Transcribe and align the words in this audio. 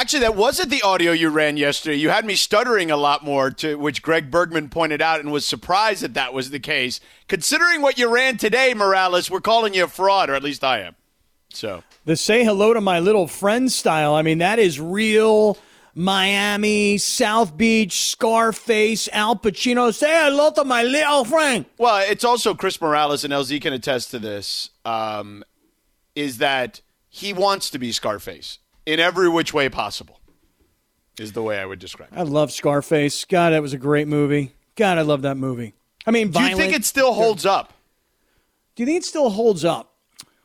Actually, 0.00 0.20
that 0.20 0.34
wasn't 0.34 0.70
the 0.70 0.80
audio 0.80 1.12
you 1.12 1.28
ran 1.28 1.58
yesterday. 1.58 1.94
You 1.94 2.08
had 2.08 2.24
me 2.24 2.34
stuttering 2.34 2.90
a 2.90 2.96
lot 2.96 3.22
more, 3.22 3.50
to 3.50 3.74
which 3.74 4.00
Greg 4.00 4.30
Bergman 4.30 4.70
pointed 4.70 5.02
out 5.02 5.20
and 5.20 5.30
was 5.30 5.44
surprised 5.44 6.02
that 6.02 6.14
that 6.14 6.32
was 6.32 6.48
the 6.48 6.58
case. 6.58 7.00
Considering 7.28 7.82
what 7.82 7.98
you 7.98 8.08
ran 8.10 8.38
today, 8.38 8.72
Morales, 8.72 9.30
we're 9.30 9.42
calling 9.42 9.74
you 9.74 9.84
a 9.84 9.88
fraud, 9.88 10.30
or 10.30 10.34
at 10.34 10.42
least 10.42 10.64
I 10.64 10.80
am. 10.80 10.96
So 11.50 11.82
the 12.06 12.16
say 12.16 12.44
hello 12.44 12.72
to 12.72 12.80
my 12.80 12.98
little 12.98 13.26
friend 13.26 13.70
style. 13.70 14.14
I 14.14 14.22
mean, 14.22 14.38
that 14.38 14.58
is 14.58 14.80
real 14.80 15.58
Miami, 15.94 16.96
South 16.96 17.54
Beach, 17.58 18.10
Scarface, 18.10 19.06
Al 19.12 19.36
Pacino. 19.36 19.92
Say 19.92 20.08
hello 20.08 20.50
to 20.52 20.64
my 20.64 20.82
little 20.82 21.26
friend. 21.26 21.66
Well, 21.76 22.02
it's 22.10 22.24
also 22.24 22.54
Chris 22.54 22.80
Morales, 22.80 23.22
and 23.22 23.34
LZ 23.34 23.60
can 23.60 23.74
attest 23.74 24.12
to 24.12 24.18
this. 24.18 24.70
Um, 24.86 25.44
is 26.14 26.38
that 26.38 26.80
he 27.10 27.34
wants 27.34 27.68
to 27.68 27.78
be 27.78 27.92
Scarface 27.92 28.60
in 28.92 29.00
every 29.00 29.28
which 29.28 29.52
way 29.54 29.68
possible? 29.68 30.20
Is 31.18 31.32
the 31.32 31.42
way 31.42 31.58
I 31.58 31.66
would 31.66 31.78
describe 31.78 32.08
it. 32.12 32.18
I 32.18 32.22
love 32.22 32.50
Scarface. 32.50 33.24
God, 33.26 33.50
that 33.50 33.60
was 33.60 33.72
a 33.74 33.78
great 33.78 34.08
movie. 34.08 34.52
God, 34.76 34.96
I 34.96 35.02
love 35.02 35.22
that 35.22 35.36
movie. 35.36 35.74
I 36.06 36.10
mean, 36.12 36.30
do 36.30 36.40
you 36.42 36.56
think 36.56 36.72
it 36.72 36.84
still 36.84 37.12
holds 37.12 37.44
up? 37.44 37.74
Do 38.74 38.82
you 38.82 38.86
think 38.86 38.98
it 38.98 39.04
still 39.04 39.28
holds 39.28 39.64
up? 39.64 39.92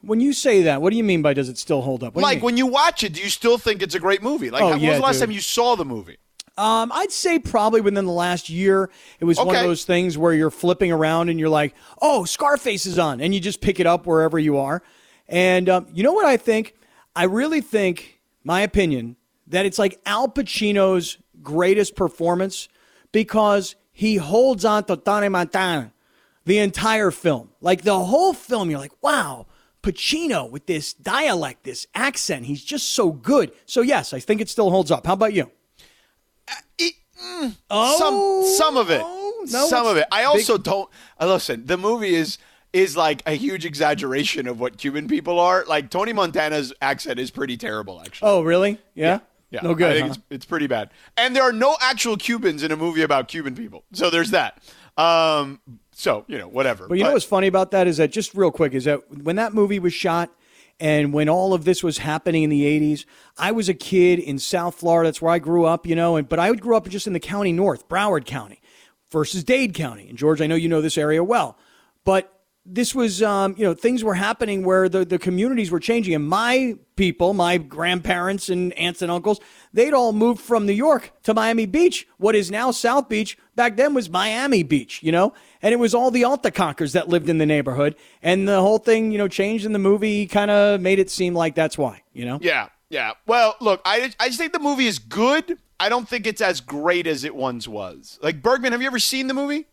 When 0.01 0.19
you 0.19 0.33
say 0.33 0.63
that, 0.63 0.81
what 0.81 0.91
do 0.91 0.97
you 0.97 1.03
mean 1.03 1.21
by 1.21 1.33
does 1.33 1.47
it 1.49 1.57
still 1.57 1.81
hold 1.81 2.03
up? 2.03 2.13
What 2.15 2.21
like 2.23 2.39
you 2.39 2.43
when 2.45 2.57
you 2.57 2.67
watch 2.67 3.03
it, 3.03 3.13
do 3.13 3.21
you 3.21 3.29
still 3.29 3.57
think 3.57 3.81
it's 3.81 3.95
a 3.95 3.99
great 3.99 4.21
movie? 4.21 4.51
Like, 4.51 4.63
Oh, 4.63 4.69
when 4.71 4.79
yeah, 4.81 4.89
was 4.89 4.97
the 4.97 5.03
last 5.03 5.15
dude. 5.15 5.21
time 5.29 5.31
you 5.31 5.39
saw 5.41 5.75
the 5.75 5.85
movie? 5.85 6.17
Um, 6.57 6.91
I'd 6.93 7.11
say 7.11 7.39
probably 7.39 7.81
within 7.81 8.05
the 8.05 8.11
last 8.11 8.49
year, 8.49 8.89
it 9.19 9.25
was 9.25 9.37
one 9.37 9.55
of 9.55 9.63
those 9.63 9.83
things 9.85 10.17
where 10.17 10.31
you're 10.33 10.51
flipping 10.51 10.91
around 10.91 11.29
and 11.29 11.39
you're 11.39 11.49
like, 11.49 11.73
"Oh, 12.01 12.23
Scarface 12.25 12.85
is 12.85 12.97
on," 12.99 13.19
and 13.19 13.33
you 13.33 13.39
just 13.41 13.59
pick 13.61 13.79
it 13.79 13.85
up 13.87 14.05
wherever 14.05 14.37
you 14.39 14.57
are. 14.57 14.81
And 15.27 15.67
um, 15.69 15.87
you 15.93 16.03
know 16.03 16.13
what 16.13 16.25
I 16.25 16.37
think? 16.37 16.75
I 17.15 17.23
really 17.25 17.59
think, 17.61 18.14
my 18.45 18.61
opinion, 18.61 19.17
that 19.47 19.65
it's 19.65 19.77
like 19.77 19.99
Al 20.05 20.29
Pacino's 20.29 21.17
greatest 21.43 21.95
performance 21.95 22.69
because 23.11 23.75
he 23.91 24.15
holds 24.15 24.63
on 24.63 24.85
to 24.85 24.95
Tony 24.95 25.27
Montana 25.27 25.91
the 26.45 26.59
entire 26.59 27.11
film. 27.11 27.49
Like 27.59 27.81
the 27.81 27.99
whole 27.99 28.33
film, 28.33 28.69
you're 28.69 28.79
like, 28.79 29.03
wow, 29.03 29.47
Pacino 29.81 30.49
with 30.49 30.65
this 30.65 30.93
dialect, 30.93 31.63
this 31.63 31.87
accent, 31.93 32.45
he's 32.45 32.63
just 32.63 32.93
so 32.93 33.11
good. 33.11 33.51
So 33.65 33.81
yes, 33.81 34.13
I 34.13 34.19
think 34.19 34.41
it 34.41 34.49
still 34.49 34.69
holds 34.69 34.91
up. 34.91 35.05
How 35.05 35.13
about 35.13 35.33
you? 35.33 35.51
Oh, 37.69 37.97
some 37.97 38.57
some 38.57 38.77
of 38.77 38.89
it, 38.89 38.99
no, 39.51 39.67
some 39.67 39.87
of 39.87 39.97
it. 39.97 40.05
I 40.11 40.21
big- 40.21 40.27
also 40.27 40.57
don't. 40.57 40.89
Uh, 41.19 41.27
listen, 41.27 41.65
the 41.65 41.77
movie 41.77 42.13
is 42.13 42.37
is 42.75 42.97
like 42.97 43.23
a 43.25 43.31
huge 43.31 43.65
exaggeration 43.65 44.47
of 44.47 44.59
what 44.59 44.77
Cuban 44.77 45.07
people 45.07 45.39
are. 45.39 45.63
Like 45.65 45.89
Tony 45.89 46.11
Montana's 46.11 46.73
accent 46.81 47.19
is 47.19 47.31
pretty 47.31 47.55
terrible, 47.55 48.01
actually. 48.01 48.29
Oh, 48.29 48.41
really? 48.43 48.79
Yeah. 48.93 49.19
Yeah, 49.49 49.61
No 49.61 49.75
good. 49.75 49.91
I 49.91 49.93
think 49.93 50.07
huh? 50.07 50.13
it's, 50.15 50.23
it's 50.31 50.45
pretty 50.45 50.67
bad. 50.67 50.89
And 51.15 51.33
there 51.33 51.43
are 51.43 51.53
no 51.53 51.77
actual 51.79 52.17
Cubans 52.17 52.63
in 52.63 52.71
a 52.71 52.75
movie 52.75 53.03
about 53.03 53.29
Cuban 53.29 53.55
people, 53.55 53.85
so 53.93 54.09
there's 54.09 54.31
that. 54.31 54.61
Um, 54.97 55.61
so 55.93 56.25
you 56.27 56.37
know, 56.37 56.49
whatever. 56.49 56.87
But 56.87 56.97
you 56.97 57.05
know 57.05 57.13
what's 57.13 57.23
funny 57.23 57.47
about 57.47 57.71
that 57.71 57.87
is 57.87 57.97
that 57.97 58.11
just 58.11 58.33
real 58.33 58.51
quick 58.51 58.73
is 58.73 58.83
that 58.85 58.99
when 59.23 59.37
that 59.37 59.53
movie 59.53 59.79
was 59.79 59.93
shot 59.93 60.31
and 60.79 61.13
when 61.13 61.29
all 61.29 61.53
of 61.53 61.63
this 61.63 61.83
was 61.83 61.99
happening 61.99 62.43
in 62.43 62.49
the 62.49 62.63
80s, 62.63 63.05
I 63.37 63.51
was 63.51 63.69
a 63.69 63.73
kid 63.73 64.19
in 64.19 64.39
South 64.39 64.75
Florida. 64.75 65.07
That's 65.07 65.21
where 65.21 65.31
I 65.31 65.39
grew 65.39 65.63
up, 65.63 65.85
you 65.85 65.95
know, 65.95 66.17
and 66.17 66.27
but 66.27 66.39
I 66.39 66.49
would 66.49 66.59
grew 66.59 66.75
up 66.75 66.89
just 66.89 67.07
in 67.07 67.13
the 67.13 67.19
county 67.19 67.53
north, 67.53 67.87
Broward 67.87 68.25
County 68.25 68.61
versus 69.11 69.43
Dade 69.45 69.73
County. 69.73 70.09
And 70.09 70.17
George, 70.17 70.41
I 70.41 70.47
know 70.47 70.55
you 70.55 70.67
know 70.67 70.81
this 70.81 70.97
area 70.97 71.23
well. 71.23 71.57
But 72.03 72.34
this 72.65 72.95
was, 72.95 73.21
um, 73.21 73.53
you 73.57 73.63
know, 73.63 73.73
things 73.73 74.03
were 74.03 74.15
happening 74.15 74.65
where 74.65 74.89
the, 74.89 75.05
the 75.05 75.19
communities 75.19 75.69
were 75.69 75.79
changing. 75.79 76.15
And 76.15 76.27
my 76.27 76.75
people, 76.95 77.33
my 77.33 77.57
grandparents 77.57 78.49
and 78.49 78.73
aunts 78.73 79.01
and 79.01 79.11
uncles, 79.11 79.39
they'd 79.71 79.93
all 79.93 80.13
moved 80.13 80.41
from 80.41 80.65
New 80.65 80.73
York 80.73 81.11
to 81.23 81.33
Miami 81.33 81.67
Beach. 81.67 82.07
What 82.17 82.35
is 82.35 82.49
now 82.49 82.71
South 82.71 83.07
Beach 83.07 83.37
back 83.55 83.75
then 83.77 83.93
was 83.93 84.09
Miami 84.09 84.63
Beach, 84.63 85.03
you 85.03 85.11
know? 85.11 85.33
And 85.61 85.73
it 85.73 85.77
was 85.77 85.93
all 85.93 86.09
the 86.09 86.23
Alta 86.23 86.49
Conkers 86.49 86.93
that 86.93 87.07
lived 87.07 87.29
in 87.29 87.37
the 87.37 87.45
neighborhood. 87.45 87.95
And 88.23 88.47
the 88.47 88.61
whole 88.61 88.79
thing, 88.79 89.11
you 89.11 89.17
know, 89.17 89.27
changed 89.27 89.65
in 89.65 89.73
the 89.73 89.79
movie, 89.79 90.25
kind 90.25 90.49
of 90.49 90.81
made 90.81 90.97
it 90.97 91.11
seem 91.11 91.35
like 91.35 91.53
that's 91.53 91.77
why, 91.77 92.01
you 92.13 92.25
know? 92.25 92.39
Yeah, 92.41 92.69
yeah. 92.89 93.11
Well, 93.27 93.55
look, 93.61 93.81
I 93.85 94.11
I 94.19 94.27
just 94.27 94.39
think 94.39 94.53
the 94.53 94.59
movie 94.59 94.87
is 94.87 94.97
good. 94.97 95.59
I 95.79 95.89
don't 95.89 96.07
think 96.07 96.25
it's 96.25 96.41
as 96.41 96.61
great 96.61 97.05
as 97.05 97.23
it 97.23 97.35
once 97.35 97.67
was. 97.67 98.17
Like 98.23 98.41
Bergman, 98.41 98.71
have 98.71 98.81
you 98.81 98.87
ever 98.87 98.99
seen 98.99 99.27
the 99.27 99.33
movie? 99.33 99.67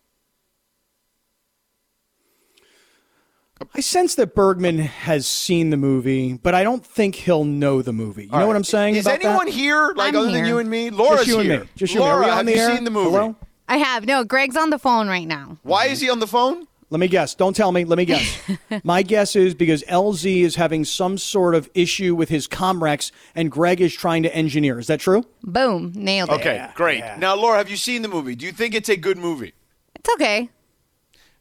I 3.75 3.81
sense 3.81 4.15
that 4.17 4.35
Bergman 4.35 4.79
has 4.79 5.27
seen 5.27 5.71
the 5.71 5.77
movie, 5.77 6.35
but 6.35 6.55
I 6.55 6.63
don't 6.65 6.85
think 6.85 7.15
he'll 7.15 7.45
know 7.45 7.83
the 7.83 7.93
movie. 7.93 8.25
You 8.25 8.31
know 8.39 8.47
what 8.47 8.57
I'm 8.57 8.65
saying? 8.65 8.97
Is 8.97 9.07
about 9.07 9.21
that? 9.21 9.27
anyone 9.27 9.47
here 9.49 9.93
like 9.97 10.15
I'm 10.15 10.21
other 10.21 10.33
than 10.33 10.45
you 10.45 10.59
and 10.59 10.69
me? 10.71 10.91
Laura's 10.91 11.21
Just 11.21 11.29
you 11.29 11.41
and 11.41 11.51
here. 11.51 11.61
me. 11.61 11.69
Just 11.77 11.95
you 11.95 12.01
and 12.03 12.09
me. 12.09 12.11
Are 12.11 12.15
Laura, 12.15 12.25
we 12.27 12.31
on 12.31 12.37
have 12.39 12.47
the 12.47 12.53
you 12.53 12.59
air? 12.61 12.75
seen 12.75 12.85
the 12.85 12.91
movie? 12.91 13.11
Hello? 13.11 13.37
I 13.69 13.77
have. 13.79 14.07
No, 14.07 14.25
Greg's 14.25 14.57
on 14.57 14.71
the 14.71 14.79
phone 14.79 15.09
right 15.09 15.27
now. 15.27 15.59
Why 15.63 15.87
is 15.87 16.01
he 16.01 16.11
on 16.11 16.19
the 16.19 16.27
phone? 16.27 16.67
Let 16.91 16.99
me 17.01 17.09
guess. 17.09 17.35
Don't 17.35 17.57
tell 17.57 17.73
me. 17.73 17.85
Let 17.87 17.97
me 17.97 18.05
guess. 18.05 18.39
My 18.85 19.03
guess 19.03 19.35
is 19.35 19.55
because 19.55 19.83
LZ 19.85 20.43
is 20.43 20.57
having 20.57 20.85
some 20.85 21.17
sort 21.17 21.55
of 21.55 21.71
issue 21.73 22.15
with 22.15 22.29
his 22.29 22.47
Comrex 22.47 23.11
and 23.35 23.51
Greg 23.51 23.81
is 23.81 23.95
trying 23.95 24.23
to 24.25 24.35
engineer. 24.35 24.79
Is 24.79 24.89
that 24.89 25.01
true? 25.01 25.25
Boom. 25.43 25.93
Nailed 25.95 26.29
it. 26.29 26.35
Okay, 26.35 26.69
great. 26.75 27.03
Now, 27.17 27.35
Laura, 27.35 27.57
have 27.57 27.71
you 27.71 27.79
seen 27.79 28.03
the 28.03 28.09
movie? 28.09 28.35
Do 28.35 28.45
you 28.45 28.53
think 28.53 28.75
it's 28.75 28.91
a 28.91 28.97
good 28.97 29.17
movie? 29.17 29.55
It's 29.95 30.11
okay. 30.15 30.51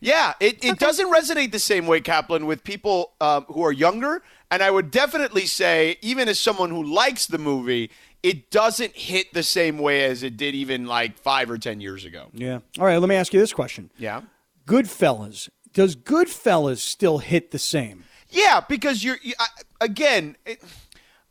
Yeah, 0.01 0.33
it, 0.39 0.65
it 0.65 0.79
doesn't 0.79 1.13
resonate 1.13 1.51
the 1.51 1.59
same 1.59 1.85
way, 1.85 2.01
Kaplan, 2.01 2.47
with 2.47 2.63
people 2.63 3.13
um, 3.21 3.45
who 3.47 3.63
are 3.63 3.71
younger. 3.71 4.23
And 4.49 4.61
I 4.63 4.71
would 4.71 4.89
definitely 4.89 5.45
say, 5.45 5.97
even 6.01 6.27
as 6.27 6.39
someone 6.39 6.71
who 6.71 6.83
likes 6.83 7.27
the 7.27 7.37
movie, 7.37 7.91
it 8.23 8.49
doesn't 8.49 8.95
hit 8.95 9.33
the 9.33 9.43
same 9.43 9.77
way 9.77 10.03
as 10.03 10.23
it 10.23 10.37
did 10.37 10.55
even 10.55 10.85
like 10.87 11.17
five 11.17 11.49
or 11.49 11.57
10 11.57 11.79
years 11.79 12.03
ago. 12.03 12.29
Yeah. 12.33 12.59
All 12.79 12.85
right. 12.85 12.97
Let 12.97 13.09
me 13.09 13.15
ask 13.15 13.31
you 13.31 13.39
this 13.39 13.53
question. 13.53 13.91
Yeah. 13.97 14.21
Goodfellas. 14.65 15.49
Does 15.71 15.95
Goodfellas 15.95 16.79
still 16.79 17.19
hit 17.19 17.51
the 17.51 17.59
same? 17.59 18.03
Yeah, 18.29 18.61
because 18.67 19.03
you're, 19.03 19.17
you, 19.21 19.33
I, 19.39 19.47
again, 19.81 20.35
it, 20.45 20.61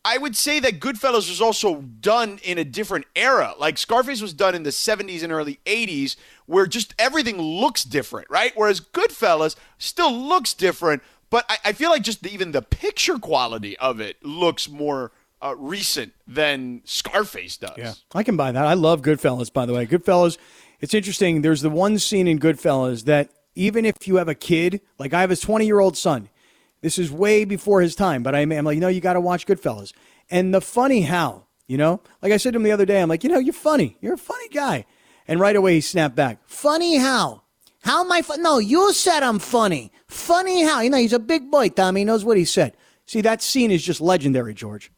I 0.05 0.17
would 0.17 0.35
say 0.35 0.61
that 0.61 0.81
Goodfellas 0.81 1.29
was 1.29 1.41
also 1.41 1.83
done 1.83 2.41
in 2.43 2.57
a 2.57 2.65
different 2.65 3.05
era. 3.15 3.55
Like 3.59 3.77
Scarface 3.77 4.23
was 4.23 4.33
done 4.33 4.55
in 4.55 4.63
the 4.63 4.71
70s 4.71 5.23
and 5.23 5.33
early 5.33 5.61
80s, 5.67 6.17
where 6.47 6.67
just 6.67 6.95
everything 6.99 7.39
looks 7.39 7.85
different, 7.85 8.29
right? 8.31 8.53
Whereas 8.55 8.81
Goodfellas 8.81 9.57
still 9.79 10.13
looks 10.13 10.55
different, 10.55 11.03
but 11.29 11.45
I, 11.51 11.59
I 11.67 11.73
feel 11.73 11.91
like 11.91 12.03
just 12.03 12.23
the, 12.23 12.33
even 12.33 12.53
the 12.53 12.63
picture 12.63 13.19
quality 13.19 13.77
of 13.79 14.01
it 14.01 14.25
looks 14.25 14.71
more 14.71 15.13
uh, 15.43 15.55
recent 15.57 16.15
than 16.27 16.81
Scarface 16.85 17.59
does. 17.59 17.77
Yeah, 17.77 17.95
I 18.15 18.23
can 18.23 18.37
buy 18.37 18.53
that. 18.53 18.65
I 18.65 18.75
love 18.75 19.03
Goodfellas, 19.03 19.53
by 19.53 19.67
the 19.67 19.75
way. 19.75 19.87
Goodfellas, 19.87 20.39
it's 20.81 20.95
interesting. 20.95 21.43
There's 21.43 21.61
the 21.61 21.71
one 21.71 21.99
scene 21.99 22.27
in 22.27 22.39
Goodfellas 22.39 23.05
that 23.05 23.31
even 23.55 23.85
if 23.85 24.07
you 24.07 24.17
have 24.17 24.29
a 24.29 24.35
kid, 24.35 24.81
like 24.99 25.13
I 25.13 25.21
have 25.21 25.31
a 25.31 25.37
20 25.37 25.67
year 25.67 25.81
old 25.81 25.97
son, 25.97 26.31
this 26.81 26.99
is 26.99 27.11
way 27.11 27.45
before 27.45 27.81
his 27.81 27.95
time, 27.95 28.23
but 28.23 28.35
I'm, 28.35 28.53
I'm 28.53 28.65
like, 28.65 28.79
no, 28.79 28.89
you 28.89 29.01
got 29.01 29.15
to 29.15 29.21
watch 29.21 29.47
Goodfellas. 29.47 29.93
And 30.31 30.55
the 30.55 30.61
funny 30.61 31.03
how, 31.03 31.47
you 31.67 31.77
know, 31.77 32.01
like 32.23 32.33
I 32.33 32.37
said 32.37 32.53
to 32.53 32.57
him 32.57 32.63
the 32.63 32.73
other 32.73 32.87
day, 32.87 33.01
I'm 33.01 33.09
like, 33.09 33.25
you 33.25 33.31
know, 33.31 33.39
you're 33.39 33.53
funny. 33.53 33.97
You're 34.01 34.15
a 34.15 34.19
funny 34.19 34.49
guy. 34.49 34.87
And 35.29 35.41
right 35.41 35.57
away 35.57 35.75
he 35.75 35.81
snapped 35.81 36.17
back. 36.17 36.41
Funny 36.47 36.97
how? 36.99 37.43
How 37.83 38.05
am 38.05 38.13
I 38.13 38.23
fun? 38.23 38.43
No, 38.43 38.59
you 38.59 38.93
said 38.93 39.23
I'm 39.23 39.39
funny. 39.39 39.93
Funny 40.07 40.65
how? 40.65 40.81
You 40.81 40.91
know, 40.91 40.99
he's 40.99 41.13
a 41.13 41.19
big 41.19 41.51
boy, 41.51 41.69
Tommy. 41.69 42.01
He 42.01 42.05
knows 42.05 42.25
what 42.25 42.37
he 42.37 42.45
said. 42.45 42.77
See, 43.07 43.21
that 43.23 43.43
scene 43.43 43.71
is 43.71 43.83
just 43.83 44.01
legendary, 44.01 44.55
George. 44.55 44.93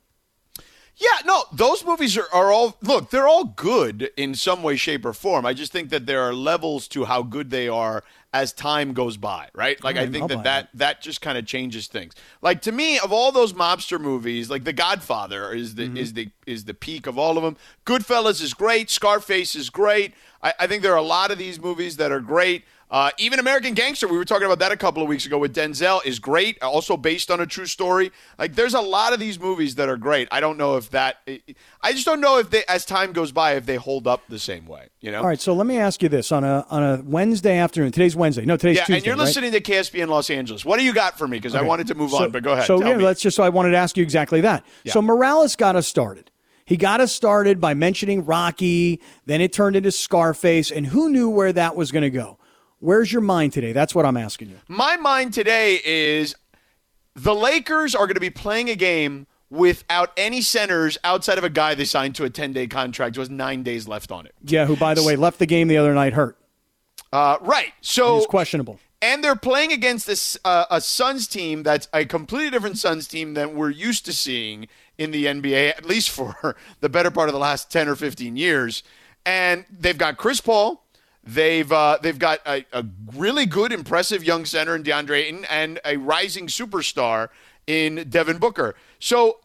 Yeah, 0.96 1.08
no, 1.24 1.44
those 1.52 1.84
movies 1.84 2.16
are, 2.18 2.28
are 2.32 2.52
all 2.52 2.76
look, 2.82 3.10
they're 3.10 3.26
all 3.26 3.44
good 3.44 4.10
in 4.16 4.34
some 4.34 4.62
way, 4.62 4.76
shape, 4.76 5.04
or 5.04 5.12
form. 5.12 5.46
I 5.46 5.54
just 5.54 5.72
think 5.72 5.90
that 5.90 6.06
there 6.06 6.20
are 6.20 6.34
levels 6.34 6.86
to 6.88 7.04
how 7.04 7.22
good 7.22 7.50
they 7.50 7.68
are 7.68 8.04
as 8.34 8.52
time 8.52 8.92
goes 8.92 9.16
by, 9.16 9.48
right? 9.54 9.82
Like 9.82 9.96
I 9.96 10.00
Alright, 10.00 10.12
think 10.12 10.22
I'll 10.22 10.28
that 10.28 10.44
that, 10.44 10.68
that 10.74 11.02
just 11.02 11.20
kind 11.20 11.36
of 11.36 11.46
changes 11.46 11.86
things. 11.86 12.14
Like 12.40 12.62
to 12.62 12.72
me, 12.72 12.98
of 12.98 13.12
all 13.12 13.32
those 13.32 13.52
mobster 13.52 14.00
movies, 14.00 14.48
like 14.50 14.64
The 14.64 14.72
Godfather 14.72 15.52
is 15.52 15.74
the 15.74 15.84
mm-hmm. 15.84 15.96
is 15.96 16.12
the 16.12 16.30
is 16.46 16.64
the 16.64 16.74
peak 16.74 17.06
of 17.06 17.18
all 17.18 17.36
of 17.36 17.42
them. 17.42 17.56
Goodfellas 17.84 18.42
is 18.42 18.54
great, 18.54 18.90
Scarface 18.90 19.54
is 19.54 19.70
great. 19.70 20.14
I, 20.42 20.54
I 20.60 20.66
think 20.66 20.82
there 20.82 20.92
are 20.92 20.96
a 20.96 21.02
lot 21.02 21.30
of 21.30 21.38
these 21.38 21.60
movies 21.60 21.96
that 21.96 22.12
are 22.12 22.20
great. 22.20 22.64
Uh, 22.92 23.10
even 23.16 23.38
American 23.38 23.72
Gangster, 23.72 24.06
we 24.06 24.18
were 24.18 24.24
talking 24.24 24.44
about 24.44 24.58
that 24.58 24.70
a 24.70 24.76
couple 24.76 25.02
of 25.02 25.08
weeks 25.08 25.24
ago 25.24 25.38
with 25.38 25.54
Denzel, 25.54 26.04
is 26.04 26.18
great. 26.18 26.62
Also 26.62 26.98
based 26.98 27.30
on 27.30 27.40
a 27.40 27.46
true 27.46 27.64
story. 27.64 28.12
Like, 28.38 28.54
there's 28.54 28.74
a 28.74 28.82
lot 28.82 29.14
of 29.14 29.18
these 29.18 29.40
movies 29.40 29.76
that 29.76 29.88
are 29.88 29.96
great. 29.96 30.28
I 30.30 30.40
don't 30.40 30.58
know 30.58 30.76
if 30.76 30.90
that. 30.90 31.26
I 31.80 31.92
just 31.92 32.04
don't 32.04 32.20
know 32.20 32.38
if 32.38 32.50
they, 32.50 32.64
as 32.68 32.84
time 32.84 33.14
goes 33.14 33.32
by, 33.32 33.54
if 33.54 33.64
they 33.64 33.76
hold 33.76 34.06
up 34.06 34.24
the 34.28 34.38
same 34.38 34.66
way. 34.66 34.88
You 35.00 35.10
know. 35.10 35.20
All 35.20 35.26
right, 35.26 35.40
so 35.40 35.54
let 35.54 35.66
me 35.66 35.78
ask 35.78 36.02
you 36.02 36.10
this 36.10 36.30
on 36.30 36.44
a 36.44 36.66
on 36.68 36.82
a 36.82 37.02
Wednesday 37.02 37.56
afternoon. 37.56 37.92
Today's 37.92 38.14
Wednesday. 38.14 38.44
No, 38.44 38.58
today's 38.58 38.76
yeah, 38.76 38.84
Tuesday. 38.84 38.96
and 38.98 39.06
you're 39.06 39.16
right? 39.16 39.22
listening 39.24 39.52
to 39.52 39.60
KSP 39.62 40.02
in 40.02 40.10
Los 40.10 40.28
Angeles. 40.28 40.62
What 40.62 40.78
do 40.78 40.84
you 40.84 40.92
got 40.92 41.16
for 41.16 41.26
me? 41.26 41.38
Because 41.38 41.54
I 41.54 41.62
wanted 41.62 41.86
to 41.86 41.94
move 41.94 42.10
So- 42.10 42.24
on, 42.24 42.30
but 42.30 42.42
go 42.42 42.52
ahead. 42.52 42.66
So 42.66 42.84
yeah, 42.84 42.98
me. 42.98 43.04
let's 43.04 43.22
just. 43.22 43.36
So 43.36 43.42
I 43.42 43.48
wanted 43.48 43.70
to 43.70 43.78
ask 43.78 43.96
you 43.96 44.02
exactly 44.02 44.42
that. 44.42 44.66
Yeah. 44.84 44.92
So 44.92 45.00
Morales 45.00 45.56
got 45.56 45.76
us 45.76 45.86
started. 45.86 46.30
He 46.66 46.76
got 46.76 47.00
us 47.00 47.10
started 47.10 47.58
by 47.58 47.72
mentioning 47.72 48.26
Rocky. 48.26 49.00
Then 49.24 49.40
it 49.40 49.54
turned 49.54 49.76
into 49.76 49.90
Scarface, 49.90 50.70
and 50.70 50.86
who 50.86 51.08
knew 51.08 51.30
where 51.30 51.54
that 51.54 51.74
was 51.74 51.90
going 51.90 52.02
to 52.02 52.10
go? 52.10 52.38
Where's 52.82 53.12
your 53.12 53.22
mind 53.22 53.52
today? 53.52 53.72
That's 53.72 53.94
what 53.94 54.04
I'm 54.04 54.16
asking 54.16 54.50
you. 54.50 54.56
My 54.66 54.96
mind 54.96 55.32
today 55.32 55.80
is 55.84 56.34
the 57.14 57.32
Lakers 57.32 57.94
are 57.94 58.06
going 58.06 58.16
to 58.16 58.20
be 58.20 58.28
playing 58.28 58.68
a 58.70 58.74
game 58.74 59.28
without 59.50 60.10
any 60.16 60.42
centers 60.42 60.98
outside 61.04 61.38
of 61.38 61.44
a 61.44 61.48
guy 61.48 61.76
they 61.76 61.84
signed 61.84 62.16
to 62.16 62.24
a 62.24 62.30
10 62.30 62.52
day 62.52 62.66
contract 62.66 63.16
was 63.16 63.30
nine 63.30 63.62
days 63.62 63.86
left 63.86 64.10
on 64.10 64.26
it. 64.26 64.34
Yeah, 64.42 64.66
who, 64.66 64.74
by 64.74 64.94
the 64.94 65.04
way, 65.04 65.14
left 65.14 65.38
the 65.38 65.46
game 65.46 65.68
the 65.68 65.76
other 65.76 65.94
night 65.94 66.14
hurt. 66.14 66.36
Uh, 67.12 67.38
right. 67.42 67.72
So 67.82 68.16
He's 68.16 68.26
questionable. 68.26 68.80
And 69.00 69.22
they're 69.22 69.36
playing 69.36 69.70
against 69.70 70.08
this 70.08 70.36
uh, 70.44 70.64
a 70.68 70.80
Suns 70.80 71.28
team 71.28 71.62
that's 71.62 71.86
a 71.94 72.04
completely 72.04 72.50
different 72.50 72.78
Suns 72.78 73.06
team 73.06 73.34
than 73.34 73.54
we're 73.54 73.70
used 73.70 74.04
to 74.06 74.12
seeing 74.12 74.66
in 74.98 75.12
the 75.12 75.26
NBA, 75.26 75.68
at 75.68 75.84
least 75.84 76.10
for 76.10 76.56
the 76.80 76.88
better 76.88 77.12
part 77.12 77.28
of 77.28 77.32
the 77.32 77.38
last 77.38 77.70
10 77.70 77.88
or 77.88 77.94
15 77.94 78.36
years. 78.36 78.82
And 79.24 79.66
they've 79.70 79.96
got 79.96 80.16
Chris 80.16 80.40
Paul. 80.40 80.81
They've 81.24 81.70
uh, 81.70 81.98
they've 82.02 82.18
got 82.18 82.40
a, 82.44 82.64
a, 82.72 82.84
really 83.14 83.46
good, 83.46 83.72
impressive 83.72 84.24
young 84.24 84.44
center 84.44 84.74
in 84.74 84.82
DeAndre 84.82 85.18
Ayton 85.18 85.44
and 85.48 85.78
a 85.84 85.96
rising 85.96 86.48
superstar 86.48 87.28
in 87.66 88.06
Devin 88.10 88.38
Booker. 88.38 88.74
So 88.98 89.38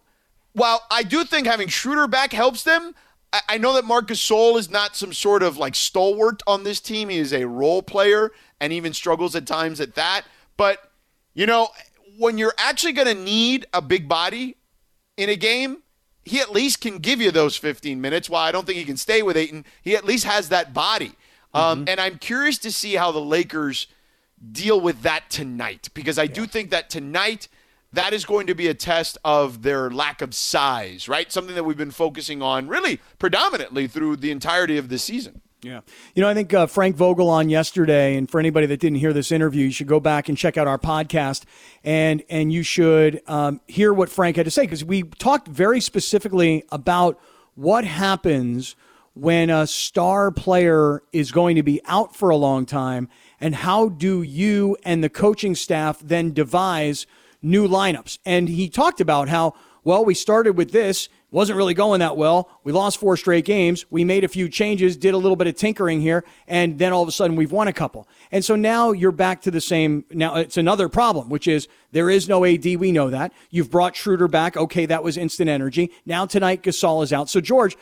while 0.53 0.81
I 0.89 1.03
do 1.03 1.23
think 1.23 1.45
having 1.45 1.67
Schroeder 1.67 2.07
back 2.07 2.33
helps 2.33 2.63
them, 2.63 2.95
I, 3.31 3.41
I 3.49 3.57
know 3.59 3.73
that 3.73 3.85
Marcus 3.85 4.19
Gasol 4.19 4.57
is 4.57 4.71
not 4.71 4.95
some 4.95 5.13
sort 5.13 5.43
of 5.43 5.57
like 5.57 5.75
stalwart 5.75 6.41
on 6.47 6.63
this 6.63 6.79
team. 6.79 7.09
He 7.09 7.19
is 7.19 7.31
a 7.31 7.45
role 7.45 7.83
player 7.83 8.31
and 8.59 8.73
even 8.73 8.91
struggles 8.91 9.35
at 9.35 9.45
times 9.45 9.79
at 9.79 9.93
that. 9.95 10.23
But 10.57 10.91
you 11.35 11.45
know, 11.45 11.69
when 12.17 12.39
you're 12.39 12.55
actually 12.57 12.93
going 12.93 13.15
to 13.15 13.23
need 13.23 13.67
a 13.71 13.83
big 13.83 14.09
body 14.09 14.57
in 15.15 15.29
a 15.29 15.35
game, 15.35 15.83
he 16.25 16.39
at 16.39 16.51
least 16.51 16.81
can 16.81 16.97
give 16.97 17.21
you 17.21 17.29
those 17.29 17.55
15 17.55 18.01
minutes. 18.01 18.29
While 18.29 18.43
I 18.43 18.51
don't 18.51 18.65
think 18.65 18.79
he 18.79 18.83
can 18.83 18.97
stay 18.97 19.21
with 19.21 19.37
Ayton, 19.37 19.63
he 19.83 19.95
at 19.95 20.05
least 20.05 20.25
has 20.25 20.49
that 20.49 20.73
body. 20.73 21.13
Um, 21.57 21.79
mm-hmm. 21.79 21.89
And 21.89 21.99
I'm 21.99 22.17
curious 22.19 22.57
to 22.59 22.71
see 22.71 22.95
how 22.95 23.11
the 23.11 23.21
Lakers 23.21 23.87
deal 24.51 24.79
with 24.79 25.01
that 25.01 25.29
tonight 25.29 25.89
because 25.93 26.19
I 26.19 26.23
yeah. 26.23 26.33
do 26.33 26.45
think 26.45 26.69
that 26.69 26.89
tonight 26.89 27.47
that 27.93 28.13
is 28.13 28.25
going 28.25 28.47
to 28.47 28.53
be 28.53 28.67
a 28.67 28.73
test 28.73 29.17
of 29.23 29.63
their 29.63 29.89
lack 29.89 30.21
of 30.21 30.35
size, 30.35 31.09
right? 31.09 31.31
Something 31.31 31.55
that 31.55 31.63
we've 31.63 31.77
been 31.77 31.91
focusing 31.91 32.41
on 32.41 32.67
really 32.67 32.99
predominantly 33.17 33.87
through 33.87 34.17
the 34.17 34.29
entirety 34.29 34.77
of 34.77 34.89
the 34.89 34.99
season. 34.99 35.41
Yeah. 35.63 35.81
You 36.13 36.21
know, 36.21 36.29
I 36.29 36.35
think 36.35 36.53
uh, 36.53 36.67
Frank 36.67 36.95
Vogel 36.95 37.29
on 37.29 37.49
yesterday, 37.49 38.15
and 38.15 38.29
for 38.29 38.39
anybody 38.39 38.67
that 38.67 38.79
didn't 38.79 38.99
hear 38.99 39.11
this 39.11 39.31
interview, 39.31 39.65
you 39.65 39.71
should 39.71 39.87
go 39.87 39.99
back 39.99 40.29
and 40.29 40.37
check 40.37 40.55
out 40.55 40.67
our 40.67 40.77
podcast 40.77 41.45
and, 41.83 42.23
and 42.29 42.53
you 42.53 42.61
should 42.61 43.21
um, 43.25 43.59
hear 43.65 43.91
what 43.91 44.09
Frank 44.09 44.35
had 44.35 44.45
to 44.45 44.51
say 44.51 44.63
because 44.63 44.85
we 44.85 45.03
talked 45.03 45.47
very 45.47 45.81
specifically 45.81 46.63
about 46.71 47.19
what 47.55 47.85
happens 47.85 48.75
when 49.19 49.49
a 49.49 49.65
star 49.67 50.31
player 50.31 51.01
is 51.11 51.31
going 51.31 51.55
to 51.55 51.63
be 51.63 51.81
out 51.85 52.15
for 52.15 52.29
a 52.29 52.35
long 52.35 52.65
time 52.65 53.09
and 53.39 53.55
how 53.55 53.89
do 53.89 54.21
you 54.21 54.77
and 54.83 55.03
the 55.03 55.09
coaching 55.09 55.55
staff 55.55 55.99
then 56.03 56.33
devise 56.33 57.05
new 57.41 57.67
lineups. 57.67 58.19
And 58.25 58.49
he 58.49 58.69
talked 58.69 59.01
about 59.01 59.29
how, 59.29 59.53
well, 59.83 60.03
we 60.03 60.13
started 60.13 60.57
with 60.57 60.71
this, 60.71 61.09
wasn't 61.29 61.57
really 61.57 61.73
going 61.73 61.99
that 61.99 62.15
well. 62.15 62.49
We 62.63 62.71
lost 62.71 62.99
four 62.99 63.17
straight 63.17 63.43
games. 63.43 63.85
We 63.89 64.03
made 64.03 64.23
a 64.23 64.27
few 64.27 64.47
changes, 64.47 64.95
did 64.95 65.13
a 65.13 65.17
little 65.17 65.35
bit 65.35 65.47
of 65.47 65.55
tinkering 65.55 65.99
here, 65.99 66.23
and 66.47 66.79
then 66.79 66.93
all 66.93 67.03
of 67.03 67.09
a 67.09 67.11
sudden 67.11 67.35
we've 67.35 67.51
won 67.51 67.67
a 67.67 67.73
couple. 67.73 68.07
And 68.31 68.45
so 68.45 68.55
now 68.55 68.91
you're 68.91 69.11
back 69.11 69.41
to 69.41 69.51
the 69.51 69.61
same. 69.61 70.05
Now 70.09 70.35
it's 70.35 70.57
another 70.57 70.87
problem, 70.89 71.29
which 71.29 71.47
is 71.47 71.67
there 71.91 72.09
is 72.09 72.29
no 72.29 72.45
AD. 72.45 72.65
We 72.65 72.91
know 72.91 73.09
that. 73.09 73.33
You've 73.49 73.69
brought 73.69 73.95
Schroeder 73.95 74.27
back. 74.27 74.55
Okay, 74.55 74.85
that 74.85 75.03
was 75.03 75.17
instant 75.17 75.49
energy. 75.49 75.91
Now 76.05 76.25
tonight 76.25 76.63
Gasol 76.63 77.03
is 77.03 77.11
out. 77.11 77.29
So 77.29 77.41
George, 77.41 77.77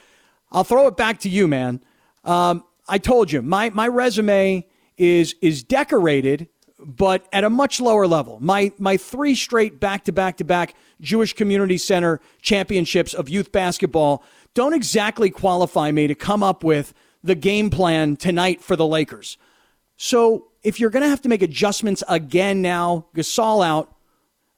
I'll 0.56 0.63
throw 0.63 0.88
it 0.88 0.96
back 0.96 1.19
to 1.19 1.30
you, 1.30 1.50
man. 1.50 1.81
Um, 2.24 2.63
I 2.88 2.98
told 2.98 3.31
you 3.31 3.42
my 3.42 3.69
my 3.72 3.88
resume 3.90 4.66
is 4.98 5.36
is 5.42 5.63
decorated 5.63 6.48
but 6.80 7.25
at 7.31 7.44
a 7.44 7.50
much 7.50 7.81
lower 7.81 8.07
level. 8.07 8.38
My 8.40 8.72
my 8.78 8.96
three 8.96 9.36
straight 9.36 9.80
back 9.80 10.06
to 10.06 10.13
back 10.13 10.38
to 10.38 10.44
back 10.44 10.75
Jewish 11.02 11.34
Community 11.34 11.78
Center 11.78 12.22
championships 12.42 13.13
of 13.13 13.28
youth 13.28 13.52
basketball 13.52 14.24
don't 14.54 14.74
exactly 14.74 15.30
qualify 15.30 15.92
me 15.92 16.07
to 16.07 16.16
come 16.16 16.42
up 16.42 16.63
with 16.63 16.94
the 17.22 17.36
game 17.36 17.69
plan 17.69 18.16
tonight 18.16 18.62
for 18.62 18.78
the 18.78 18.88
Lakers. 18.88 19.38
So 19.98 20.48
if 20.63 20.80
you're 20.80 20.90
going 20.90 21.04
to 21.04 21.10
have 21.10 21.22
to 21.24 21.30
make 21.30 21.42
adjustments 21.42 22.04
again 22.08 22.62
now, 22.62 23.08
Gasol 23.16 23.66
out, 23.66 23.94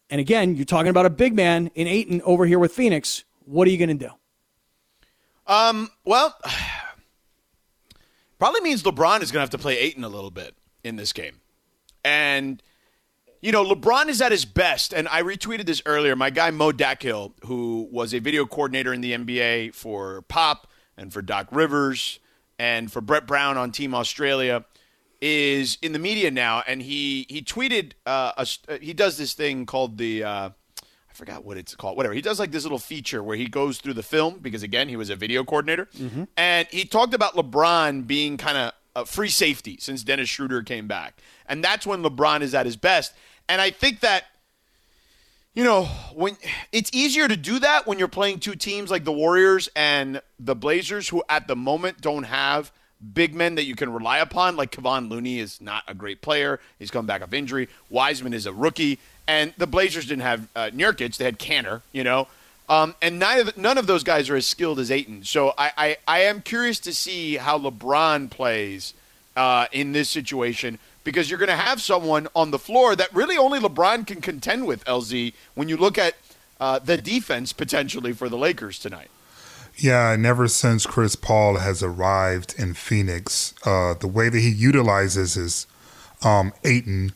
and 0.10 0.22
again 0.22 0.56
you're 0.56 0.66
talking 0.66 0.90
about 0.90 1.08
a 1.08 1.12
big 1.12 1.34
man 1.34 1.72
in 1.74 1.88
Ayton 1.88 2.22
over 2.24 2.46
here 2.46 2.60
with 2.60 2.74
Phoenix, 2.74 3.24
what 3.46 3.68
are 3.68 3.72
you 3.72 3.78
going 3.78 3.98
to 3.98 4.08
do? 4.08 4.12
Um. 5.48 5.90
Well, 6.06 6.38
probably 8.40 8.62
means 8.62 8.84
LeBron 8.84 9.22
is 9.22 9.32
going 9.32 9.40
to 9.40 9.42
have 9.42 9.50
to 9.52 9.58
play 9.58 9.78
Ayton 9.78 10.04
a 10.04 10.10
little 10.10 10.32
bit 10.32 10.56
in 10.84 10.96
this 10.96 11.14
game. 11.14 11.42
And, 12.04 12.62
you 13.42 13.52
know, 13.52 13.64
LeBron 13.64 14.08
is 14.08 14.22
at 14.22 14.32
his 14.32 14.46
best. 14.46 14.94
And 14.94 15.08
I 15.08 15.22
retweeted 15.22 15.66
this 15.66 15.82
earlier. 15.86 16.16
My 16.16 16.30
guy, 16.30 16.52
Mo 16.52 16.72
Dakhil, 16.72 17.34
who 17.46 17.88
was 17.92 18.14
a 18.14 18.20
video 18.20 18.46
coordinator 18.46 18.94
in 18.94 19.02
the 19.02 19.14
NBA 19.14 19.74
for 19.74 20.22
Pop 20.24 20.68
and 20.98 21.12
for 21.12 21.22
Doc 21.22 21.48
Rivers 21.52 22.20
and 22.60 22.92
for 22.92 23.02
Brett 23.02 23.28
Brown 23.28 23.58
on 23.58 23.72
Team 23.72 23.94
Australia, 23.94 24.66
is 25.20 25.78
in 25.82 25.94
the 25.94 26.00
media 26.00 26.32
now. 26.32 26.64
And 26.68 26.82
he, 26.82 27.26
he 27.30 27.42
tweeted, 27.42 27.94
uh, 28.06 28.32
a, 28.38 28.78
he 28.80 28.94
does 28.94 29.18
this 29.18 29.34
thing 29.34 29.66
called 29.66 29.98
the. 29.98 30.24
Uh, 30.24 30.50
forgot 31.18 31.44
what 31.44 31.58
it's 31.58 31.76
called. 31.76 31.98
Whatever. 31.98 32.14
He 32.14 32.22
does 32.22 32.40
like 32.40 32.52
this 32.52 32.64
little 32.64 32.80
feature 32.80 33.24
where 33.24 33.36
he 33.36 33.48
goes 33.48 33.80
through 33.80 33.96
the 33.96 34.04
film 34.04 34.40
because 34.40 34.64
again 34.64 34.88
he 34.88 34.96
was 34.96 35.10
a 35.10 35.16
video 35.16 35.44
coordinator, 35.44 35.90
mm-hmm. 35.98 36.26
and 36.38 36.68
he 36.70 36.86
talked 36.86 37.14
about 37.14 37.34
LeBron 37.34 38.08
being 38.08 38.38
kind 38.38 38.58
of 38.58 38.72
a 38.96 39.06
free 39.06 39.30
safety 39.30 39.78
since 39.80 40.04
Dennis 40.04 40.30
Schroeder 40.30 40.62
came 40.64 40.88
back, 40.88 41.20
and 41.48 41.64
that's 41.64 41.86
when 41.86 42.04
LeBron 42.04 42.42
is 42.42 42.54
at 42.54 42.66
his 42.66 42.78
best. 42.78 43.14
And 43.50 43.60
I 43.60 43.72
think 43.72 44.02
that 44.02 44.26
you 45.54 45.64
know, 45.64 45.86
when 46.14 46.38
it's 46.72 46.92
easier 46.94 47.28
to 47.28 47.36
do 47.36 47.58
that 47.58 47.88
when 47.88 47.98
you're 47.98 48.08
playing 48.08 48.40
two 48.40 48.54
teams 48.54 48.92
like 48.92 49.06
the 49.06 49.12
Warriors 49.12 49.68
and 49.76 50.22
the 50.38 50.56
Blazers, 50.56 51.10
who 51.10 51.24
at 51.28 51.48
the 51.48 51.56
moment 51.56 52.00
don't 52.00 52.26
have 52.26 52.72
big 53.14 53.34
men 53.34 53.56
that 53.56 53.66
you 53.66 53.76
can 53.76 53.92
rely 53.92 54.20
upon. 54.20 54.56
Like 54.56 54.72
Kevon 54.72 55.10
Looney 55.10 55.40
is 55.40 55.60
not 55.60 55.84
a 55.88 55.96
great 55.96 56.22
player; 56.22 56.60
he's 56.78 56.92
come 56.92 57.08
back 57.08 57.24
off 57.24 57.34
injury. 57.34 57.70
Wiseman 57.90 58.36
is 58.36 58.46
a 58.46 58.54
rookie, 58.54 59.00
and 59.28 59.54
the 59.58 59.68
Blazers 59.68 60.06
didn't 60.06 60.24
have 60.24 60.48
uh, 60.56 60.70
Nurkic; 60.74 61.18
they 61.18 61.26
had 61.26 61.40
Kanter. 61.40 61.82
You 61.92 62.04
know, 62.04 62.28
um, 62.70 62.96
and 63.02 63.20
none 63.20 63.40
of, 63.40 63.58
none 63.58 63.78
of 63.78 63.88
those 63.88 64.04
guys 64.04 64.30
are 64.30 64.36
as 64.36 64.46
skilled 64.46 64.80
as 64.80 64.92
Ayton. 64.92 65.24
So 65.24 65.54
I, 65.58 65.72
I, 65.78 65.98
I 66.08 66.20
am 66.22 66.42
curious 66.42 66.80
to 66.82 66.94
see 66.94 67.38
how 67.38 67.58
LeBron 67.58 68.30
plays 68.30 68.94
uh, 69.36 69.68
in 69.72 69.94
this 69.94 70.10
situation 70.10 70.80
because 71.04 71.30
you're 71.30 71.40
going 71.40 71.48
to 71.48 71.56
have 71.56 71.82
someone 71.82 72.28
on 72.36 72.52
the 72.52 72.60
floor 72.60 72.96
that 72.96 73.14
really 73.14 73.38
only 73.38 73.60
LeBron 73.60 74.06
can 74.06 74.20
contend 74.20 74.68
with, 74.68 74.84
LZ, 74.86 75.34
when 75.56 75.70
you 75.70 75.78
look 75.78 75.98
at 75.98 76.16
uh, 76.60 76.80
the 76.80 76.98
defense 76.98 77.54
potentially 77.54 78.12
for 78.12 78.28
the 78.28 78.38
Lakers 78.38 78.80
tonight. 78.80 79.10
Yeah, 79.78 80.12
and 80.12 80.26
ever 80.26 80.48
since 80.48 80.86
Chris 80.86 81.16
Paul 81.16 81.58
has 81.58 81.84
arrived 81.84 82.56
in 82.58 82.74
Phoenix, 82.74 83.54
uh, 83.64 83.94
the 83.94 84.08
way 84.08 84.28
that 84.28 84.40
he 84.40 84.50
utilizes 84.50 85.36
his 85.36 85.68
um, 86.24 86.52
Ayton 86.66 87.14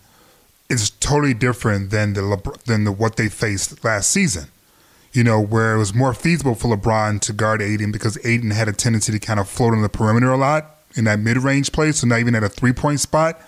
is 0.71 0.89
totally 0.89 1.33
different 1.33 1.89
than 1.89 2.13
the 2.13 2.21
Lebr- 2.21 2.61
than 2.63 2.83
the, 2.83 2.91
what 2.91 3.15
they 3.17 3.29
faced 3.29 3.83
last 3.83 4.09
season. 4.11 4.47
You 5.13 5.25
know, 5.25 5.41
where 5.41 5.75
it 5.75 5.77
was 5.77 5.93
more 5.93 6.13
feasible 6.13 6.55
for 6.55 6.73
LeBron 6.73 7.19
to 7.21 7.33
guard 7.33 7.61
Ayton 7.61 7.91
because 7.91 8.17
Ayton 8.25 8.51
had 8.51 8.69
a 8.69 8.73
tendency 8.73 9.11
to 9.11 9.19
kind 9.19 9.41
of 9.41 9.49
float 9.49 9.73
on 9.73 9.81
the 9.81 9.89
perimeter 9.89 10.31
a 10.31 10.37
lot 10.37 10.77
in 10.95 11.03
that 11.03 11.19
mid 11.19 11.37
range 11.37 11.71
play, 11.73 11.91
so 11.91 12.07
not 12.07 12.19
even 12.19 12.33
at 12.33 12.43
a 12.43 12.49
three 12.49 12.71
point 12.73 13.01
spot 13.01 13.41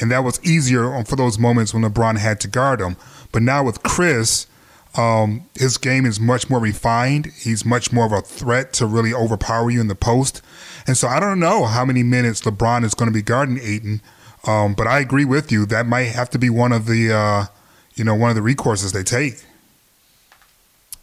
and 0.00 0.10
that 0.10 0.24
was 0.24 0.42
easier 0.44 1.02
for 1.04 1.16
those 1.16 1.38
moments 1.38 1.72
when 1.72 1.82
LeBron 1.82 2.18
had 2.18 2.40
to 2.40 2.48
guard 2.48 2.80
him. 2.80 2.96
But 3.32 3.42
now 3.42 3.64
with 3.64 3.82
Chris, 3.82 4.46
um, 4.96 5.48
his 5.54 5.78
game 5.78 6.06
is 6.06 6.20
much 6.20 6.48
more 6.48 6.60
refined. 6.60 7.26
He's 7.26 7.64
much 7.64 7.92
more 7.92 8.06
of 8.06 8.12
a 8.12 8.20
threat 8.20 8.72
to 8.74 8.86
really 8.86 9.12
overpower 9.12 9.70
you 9.70 9.80
in 9.80 9.88
the 9.88 9.94
post. 9.94 10.42
And 10.86 10.96
so 10.96 11.08
I 11.08 11.20
don't 11.20 11.40
know 11.40 11.64
how 11.64 11.84
many 11.84 12.02
minutes 12.02 12.42
LeBron 12.42 12.84
is 12.84 12.94
going 12.94 13.10
to 13.10 13.14
be 13.14 13.22
guarding 13.22 13.58
Ayton, 13.60 14.00
um, 14.46 14.74
but 14.74 14.86
I 14.86 15.00
agree 15.00 15.24
with 15.24 15.50
you. 15.50 15.66
That 15.66 15.86
might 15.86 16.04
have 16.04 16.30
to 16.30 16.38
be 16.38 16.50
one 16.50 16.72
of 16.72 16.86
the, 16.86 17.12
uh, 17.12 17.44
you 17.94 18.04
know, 18.04 18.14
one 18.14 18.30
of 18.30 18.36
the 18.36 18.42
recourses 18.42 18.92
they 18.92 19.02
take. 19.02 19.44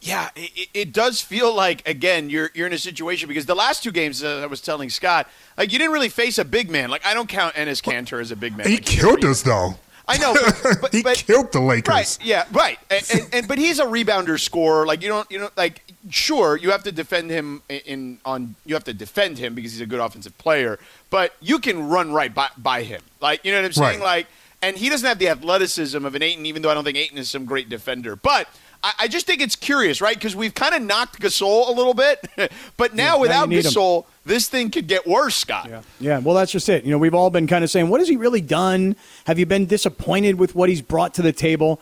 Yeah, 0.02 0.30
it, 0.36 0.70
it, 0.74 0.94
does 0.94 1.22
feel 1.22 1.54
like 1.54 1.88
again 1.88 2.32
you're 2.32 2.50
you're 2.56 2.66
in 2.66 2.74
a 2.74 2.80
situation 2.80 3.28
because 3.28 3.46
the 3.46 3.56
last 3.56 3.84
two 3.84 3.92
games 3.92 4.24
uh, 4.24 4.42
I 4.42 4.48
was 4.48 4.60
telling 4.60 4.90
Scott 4.90 5.30
like 5.60 5.72
you 5.72 5.78
didn't 5.78 5.94
really 5.94 6.10
face 6.10 6.40
a 6.40 6.46
big 6.46 6.72
man. 6.72 6.90
Like 6.90 7.06
I 7.06 7.14
don't 7.14 7.30
count 7.30 7.54
Enes 7.54 7.84
Kanter 7.84 8.20
as 8.20 8.32
a 8.32 8.36
big 8.36 8.58
man. 8.58 8.68
He 8.68 8.78
like, 8.78 8.86
killed 8.86 9.24
us 9.24 9.44
though. 9.44 9.76
I 10.08 10.18
know, 10.18 10.34
but, 10.34 10.78
but, 10.82 10.94
he 10.94 11.04
but, 11.04 11.18
killed 11.18 11.52
the 11.52 11.62
Lakers. 11.62 11.90
Right? 11.90 12.18
Yeah, 12.22 12.46
right. 12.52 12.80
And, 12.90 13.06
and, 13.14 13.30
and, 13.34 13.48
but 13.48 13.58
he's 13.58 13.80
a 13.80 13.86
rebounder 13.86 14.40
scorer. 14.40 14.86
Like 14.86 15.02
you 15.02 15.08
don't 15.08 15.30
you 15.32 15.40
know 15.40 15.50
like 15.56 15.84
sure 16.10 16.58
you 16.58 16.72
have 16.72 16.84
to 16.84 16.92
defend 16.92 17.30
him 17.30 17.62
in, 17.70 17.80
in 17.86 18.20
on 18.26 18.56
you 18.66 18.76
have 18.76 18.84
to 18.86 18.94
defend 18.94 19.38
him 19.38 19.56
because 19.56 19.72
he's 19.74 19.82
a 19.82 19.86
good 19.86 20.00
offensive 20.00 20.38
player. 20.38 20.80
But 21.10 21.34
you 21.42 21.60
can 21.60 21.90
run 21.90 22.14
right 22.14 22.34
by, 22.34 22.50
by 22.58 22.84
him. 22.84 23.02
Like 23.22 23.46
you 23.46 23.52
know 23.52 23.60
what 23.60 23.66
I'm 23.66 23.74
saying? 23.74 24.00
Right. 24.00 24.18
Like 24.18 24.28
and 24.62 24.78
he 24.78 24.90
doesn't 24.90 25.08
have 25.08 25.20
the 25.20 25.30
athleticism 25.30 26.06
of 26.06 26.16
an 26.16 26.22
Ayton, 26.22 26.46
even 26.46 26.62
though 26.62 26.70
I 26.70 26.74
don't 26.74 26.84
think 26.84 26.98
Ayton 26.98 27.18
is 27.18 27.30
some 27.30 27.46
great 27.46 27.70
defender. 27.70 28.16
But 28.16 28.48
I, 28.84 28.94
I 29.00 29.08
just 29.08 29.26
think 29.26 29.42
it's 29.42 29.56
curious, 29.56 30.02
right? 30.02 30.16
Because 30.16 30.36
we've 30.36 30.54
kind 30.54 30.76
of 30.76 30.82
knocked 30.82 31.20
Gasol 31.20 31.68
a 31.68 31.72
little 31.72 31.94
bit, 31.94 32.28
but 32.78 32.94
now 32.94 33.16
yeah, 33.16 33.22
without 33.22 33.50
now 33.50 33.56
Gasol, 33.58 34.06
him. 34.06 34.11
This 34.26 34.48
thing 34.48 34.70
could 34.70 34.88
get 34.88 35.08
worse, 35.08 35.36
Scott. 35.36 35.68
Yeah. 35.70 35.82
yeah, 36.00 36.20
well, 36.20 36.36
that's 36.36 36.52
just 36.52 36.70
it. 36.70 36.84
You 36.84 36.92
know, 36.92 36.98
we've 36.98 37.16
all 37.16 37.30
been 37.30 37.48
kind 37.48 37.64
of 37.64 37.70
saying, 37.72 37.90
what 37.90 38.00
has 38.02 38.08
he 38.08 38.18
really 38.18 38.42
done? 38.42 38.96
Have 39.26 39.40
you 39.40 39.46
been 39.46 39.66
disappointed 39.66 40.36
with 40.38 40.54
what 40.56 40.70
he's 40.70 40.82
brought 40.82 41.14
to 41.16 41.22
the 41.22 41.34
table? 41.34 41.80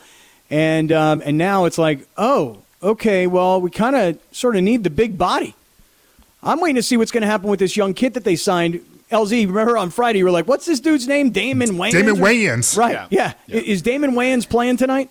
And 0.49 0.91
um, 0.91 1.21
and 1.25 1.37
now 1.37 1.65
it's 1.65 1.77
like, 1.77 2.07
oh, 2.17 2.59
okay, 2.81 3.27
well, 3.27 3.61
we 3.61 3.69
kind 3.69 3.95
of 3.95 4.19
sort 4.31 4.55
of 4.55 4.63
need 4.63 4.83
the 4.83 4.89
big 4.89 5.17
body. 5.17 5.53
I'm 6.41 6.59
waiting 6.61 6.77
to 6.77 6.83
see 6.83 6.95
what's 6.97 7.11
going 7.11 7.21
to 7.21 7.27
happen 7.27 7.49
with 7.49 7.59
this 7.59 7.75
young 7.75 7.93
kid 7.93 8.13
that 8.13 8.23
they 8.23 8.35
signed. 8.35 8.79
LZ, 9.11 9.47
remember 9.47 9.75
on 9.75 9.89
Friday 9.89 10.19
you 10.19 10.25
were 10.25 10.31
like, 10.31 10.47
"What's 10.47 10.65
this 10.65 10.79
dude's 10.79 11.07
name?" 11.07 11.31
Damon 11.31 11.71
Wayans. 11.71 11.91
Damon 11.91 12.19
or- 12.19 12.25
Wayans. 12.25 12.77
Right? 12.77 12.93
Yeah. 12.93 13.07
Yeah. 13.09 13.33
Yeah. 13.47 13.61
Is 13.61 13.81
Damon 13.81 14.11
Wayans 14.11 14.47
playing 14.47 14.77
tonight? 14.77 15.09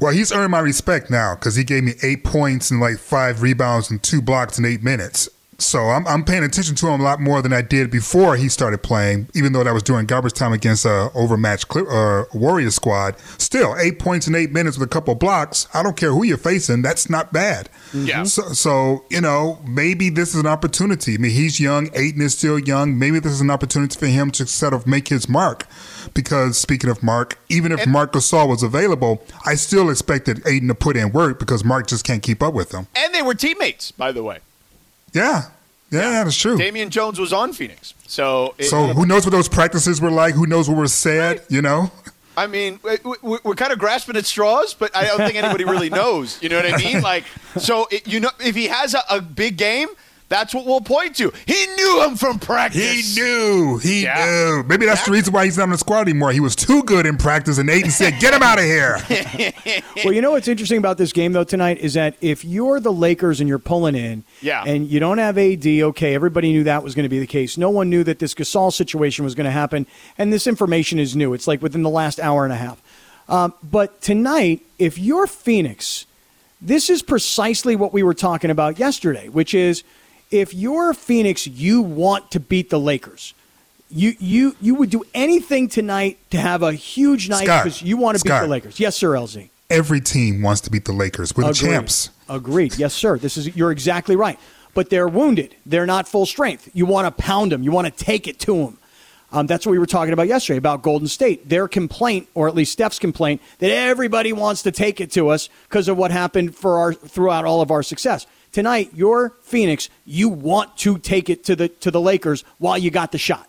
Well, 0.00 0.12
he's 0.12 0.32
earned 0.32 0.50
my 0.50 0.58
respect 0.60 1.10
now 1.10 1.34
because 1.34 1.54
he 1.54 1.62
gave 1.62 1.84
me 1.84 1.92
eight 2.02 2.24
points 2.24 2.70
and 2.70 2.80
like 2.80 2.98
five 2.98 3.42
rebounds 3.42 3.90
and 3.90 4.02
two 4.02 4.20
blocks 4.20 4.58
in 4.58 4.64
eight 4.64 4.82
minutes. 4.82 5.28
So 5.58 5.80
I'm, 5.90 6.06
I'm 6.06 6.24
paying 6.24 6.44
attention 6.44 6.74
to 6.76 6.88
him 6.88 7.00
a 7.00 7.04
lot 7.04 7.20
more 7.20 7.42
than 7.42 7.52
I 7.52 7.62
did 7.62 7.90
before 7.90 8.36
he 8.36 8.48
started 8.48 8.82
playing, 8.82 9.28
even 9.34 9.52
though 9.52 9.64
that 9.64 9.72
was 9.72 9.82
during 9.82 10.06
garbage 10.06 10.32
time 10.32 10.52
against 10.52 10.84
a 10.84 11.10
overmatched 11.14 11.68
Clip, 11.68 11.86
uh, 11.88 12.24
Warrior 12.34 12.70
squad. 12.70 13.18
Still, 13.38 13.76
eight 13.78 13.98
points 13.98 14.26
in 14.26 14.34
eight 14.34 14.52
minutes 14.52 14.78
with 14.78 14.88
a 14.88 14.90
couple 14.90 15.14
blocks. 15.14 15.68
I 15.74 15.82
don't 15.82 15.96
care 15.96 16.10
who 16.10 16.24
you're 16.24 16.36
facing. 16.36 16.82
That's 16.82 17.08
not 17.08 17.32
bad. 17.32 17.68
Yeah. 17.92 18.24
So, 18.24 18.42
so, 18.52 19.04
you 19.10 19.20
know, 19.20 19.60
maybe 19.66 20.10
this 20.10 20.34
is 20.34 20.40
an 20.40 20.46
opportunity. 20.46 21.14
I 21.14 21.18
mean, 21.18 21.30
he's 21.30 21.60
young. 21.60 21.88
Ayton 21.94 22.22
is 22.22 22.36
still 22.36 22.58
young. 22.58 22.98
Maybe 22.98 23.18
this 23.20 23.32
is 23.32 23.40
an 23.40 23.50
opportunity 23.50 23.98
for 23.98 24.06
him 24.06 24.30
to 24.32 24.46
sort 24.46 24.74
of 24.74 24.86
make 24.86 25.08
his 25.08 25.28
mark. 25.28 25.66
Because 26.12 26.58
speaking 26.58 26.90
of 26.90 27.02
Mark, 27.02 27.38
even 27.48 27.72
if 27.72 27.86
Mark 27.86 28.12
Gasol 28.12 28.48
was 28.48 28.62
available, 28.62 29.24
I 29.46 29.54
still 29.54 29.90
expected 29.90 30.46
Ayton 30.46 30.68
to 30.68 30.74
put 30.74 30.96
in 30.96 31.12
work 31.12 31.38
because 31.38 31.64
Mark 31.64 31.86
just 31.86 32.04
can't 32.04 32.22
keep 32.22 32.42
up 32.42 32.54
with 32.54 32.72
him. 32.72 32.86
And 32.94 33.14
they 33.14 33.22
were 33.22 33.34
teammates, 33.34 33.90
by 33.90 34.12
the 34.12 34.22
way. 34.22 34.40
Yeah, 35.14 35.44
yeah, 35.90 36.24
that's 36.24 36.36
true. 36.36 36.58
Damian 36.58 36.90
Jones 36.90 37.18
was 37.18 37.32
on 37.32 37.52
Phoenix. 37.52 37.94
So, 38.06 38.54
it- 38.58 38.64
So 38.64 38.88
who 38.88 39.06
knows 39.06 39.24
what 39.24 39.30
those 39.30 39.48
practices 39.48 40.00
were 40.00 40.10
like? 40.10 40.34
Who 40.34 40.46
knows 40.46 40.68
what 40.68 40.76
was 40.78 40.92
said? 40.92 41.42
You 41.48 41.62
know. 41.62 41.90
I 42.36 42.48
mean, 42.48 42.80
we- 42.82 42.98
we- 43.22 43.38
we're 43.44 43.54
kind 43.54 43.72
of 43.72 43.78
grasping 43.78 44.16
at 44.16 44.26
straws, 44.26 44.74
but 44.74 44.94
I 44.96 45.04
don't 45.04 45.18
think 45.18 45.36
anybody 45.36 45.64
really 45.64 45.88
knows. 46.00 46.36
You 46.42 46.48
know 46.48 46.56
what 46.60 46.74
I 46.74 46.76
mean? 46.78 47.00
Like, 47.00 47.24
so 47.58 47.86
it, 47.92 48.08
you 48.08 48.18
know, 48.18 48.30
if 48.40 48.56
he 48.56 48.66
has 48.66 48.92
a, 48.94 49.02
a 49.08 49.20
big 49.20 49.56
game, 49.56 49.86
that's 50.28 50.54
what 50.54 50.64
we'll 50.66 50.80
point 50.80 51.16
to. 51.16 51.32
He 51.46 51.66
knew 51.76 52.02
him 52.04 52.16
from 52.16 52.38
practice. 52.38 53.14
He 53.14 53.20
knew. 53.20 53.78
He 53.78 54.04
Yeah. 54.04 54.24
knew. 54.24 54.64
Maybe 54.66 54.86
that's 54.86 55.04
the 55.04 55.12
reason 55.12 55.32
why 55.32 55.44
he's 55.44 55.56
not 55.58 55.64
on 55.64 55.70
the 55.70 55.78
squad 55.78 56.00
anymore. 56.00 56.32
He 56.32 56.40
was 56.40 56.56
too 56.56 56.82
good 56.82 57.06
in 57.06 57.16
practice, 57.16 57.58
and 57.58 57.68
Ayton 57.70 57.90
said, 57.90 58.18
"Get 58.20 58.32
him 58.34 58.42
out 58.42 58.58
of 58.58 58.64
here." 58.64 58.98
well, 60.04 60.12
you 60.14 60.20
know 60.22 60.32
what's 60.32 60.48
interesting 60.48 60.78
about 60.78 60.98
this 60.98 61.12
game 61.12 61.32
though 61.32 61.44
tonight 61.44 61.78
is 61.78 61.94
that 61.94 62.14
if 62.20 62.44
you're 62.44 62.80
the 62.80 62.92
Lakers 62.92 63.38
and 63.40 63.48
you're 63.48 63.58
pulling 63.58 63.94
in, 63.94 64.24
Yeah. 64.40 64.64
and 64.66 64.88
you 64.88 64.98
don't 65.00 65.18
have 65.18 65.36
AD, 65.38 65.66
okay, 65.82 66.14
everybody 66.14 66.52
knew 66.52 66.64
that 66.64 66.82
was 66.82 66.94
going 66.94 67.04
to 67.04 67.08
be 67.10 67.20
the 67.20 67.26
case. 67.26 67.56
No 67.58 67.70
one 67.70 67.90
knew 67.90 68.02
that 68.04 68.18
this 68.18 68.34
Gasol 68.34 68.72
situation 68.72 69.24
was 69.24 69.34
going 69.34 69.44
to 69.46 69.50
happen, 69.50 69.86
and 70.18 70.32
this 70.32 70.46
information 70.46 70.98
is 70.98 71.14
new. 71.14 71.34
It's 71.34 71.46
like 71.46 71.62
within 71.62 71.82
the 71.82 71.90
last 71.90 72.18
hour 72.18 72.44
and 72.44 72.52
a 72.52 72.56
half. 72.56 72.80
Um, 73.28 73.54
but 73.62 74.00
tonight, 74.02 74.60
if 74.78 74.98
you're 74.98 75.26
Phoenix, 75.26 76.06
this 76.60 76.90
is 76.90 77.02
precisely 77.02 77.76
what 77.76 77.92
we 77.92 78.02
were 78.02 78.14
talking 78.14 78.50
about 78.50 78.78
yesterday, 78.78 79.28
which 79.28 79.54
is 79.54 79.82
if 80.34 80.52
you're 80.52 80.92
Phoenix, 80.94 81.46
you 81.46 81.80
want 81.80 82.32
to 82.32 82.40
beat 82.40 82.68
the 82.68 82.80
Lakers. 82.80 83.34
You 83.88 84.14
you 84.18 84.56
you 84.60 84.74
would 84.74 84.90
do 84.90 85.04
anything 85.14 85.68
tonight 85.68 86.18
to 86.30 86.38
have 86.38 86.62
a 86.62 86.72
huge 86.72 87.28
night 87.28 87.44
Scott, 87.44 87.64
because 87.64 87.82
you 87.82 87.96
want 87.96 88.18
to 88.18 88.24
beat 88.24 88.40
the 88.40 88.48
Lakers. 88.48 88.80
Yes, 88.80 88.96
sir, 88.96 89.10
LZ. 89.10 89.50
Every 89.70 90.00
team 90.00 90.42
wants 90.42 90.60
to 90.62 90.70
beat 90.70 90.84
the 90.86 90.92
Lakers. 90.92 91.36
We're 91.36 91.44
the 91.44 91.50
Agreed. 91.50 91.70
champs. 91.70 92.10
Agreed. 92.28 92.76
Yes, 92.76 92.94
sir. 92.94 93.16
This 93.16 93.36
is 93.36 93.54
you're 93.56 93.70
exactly 93.70 94.16
right. 94.16 94.38
But 94.74 94.90
they're 94.90 95.06
wounded. 95.06 95.54
They're 95.64 95.86
not 95.86 96.08
full 96.08 96.26
strength. 96.26 96.68
You 96.74 96.84
want 96.84 97.06
to 97.06 97.22
pound 97.22 97.52
them. 97.52 97.62
You 97.62 97.70
want 97.70 97.86
to 97.86 98.04
take 98.04 98.26
it 98.26 98.40
to 98.40 98.56
them. 98.56 98.78
Um, 99.30 99.46
that's 99.46 99.66
what 99.66 99.72
we 99.72 99.78
were 99.78 99.86
talking 99.86 100.12
about 100.12 100.26
yesterday 100.26 100.58
about 100.58 100.82
Golden 100.82 101.06
State. 101.06 101.48
Their 101.48 101.68
complaint, 101.68 102.28
or 102.34 102.48
at 102.48 102.54
least 102.54 102.72
Steph's 102.72 102.98
complaint, 102.98 103.40
that 103.58 103.70
everybody 103.70 104.32
wants 104.32 104.62
to 104.62 104.72
take 104.72 105.00
it 105.00 105.12
to 105.12 105.28
us 105.28 105.48
because 105.68 105.88
of 105.88 105.96
what 105.96 106.10
happened 106.10 106.56
for 106.56 106.78
our 106.78 106.92
throughout 106.92 107.44
all 107.44 107.60
of 107.60 107.70
our 107.70 107.84
success. 107.84 108.26
Tonight, 108.54 108.92
you're 108.94 109.30
Phoenix. 109.42 109.88
You 110.06 110.28
want 110.28 110.76
to 110.78 110.96
take 110.98 111.28
it 111.28 111.42
to 111.46 111.56
the 111.56 111.68
to 111.68 111.90
the 111.90 112.00
Lakers 112.00 112.44
while 112.58 112.78
you 112.78 112.88
got 112.88 113.10
the 113.10 113.18
shot. 113.18 113.48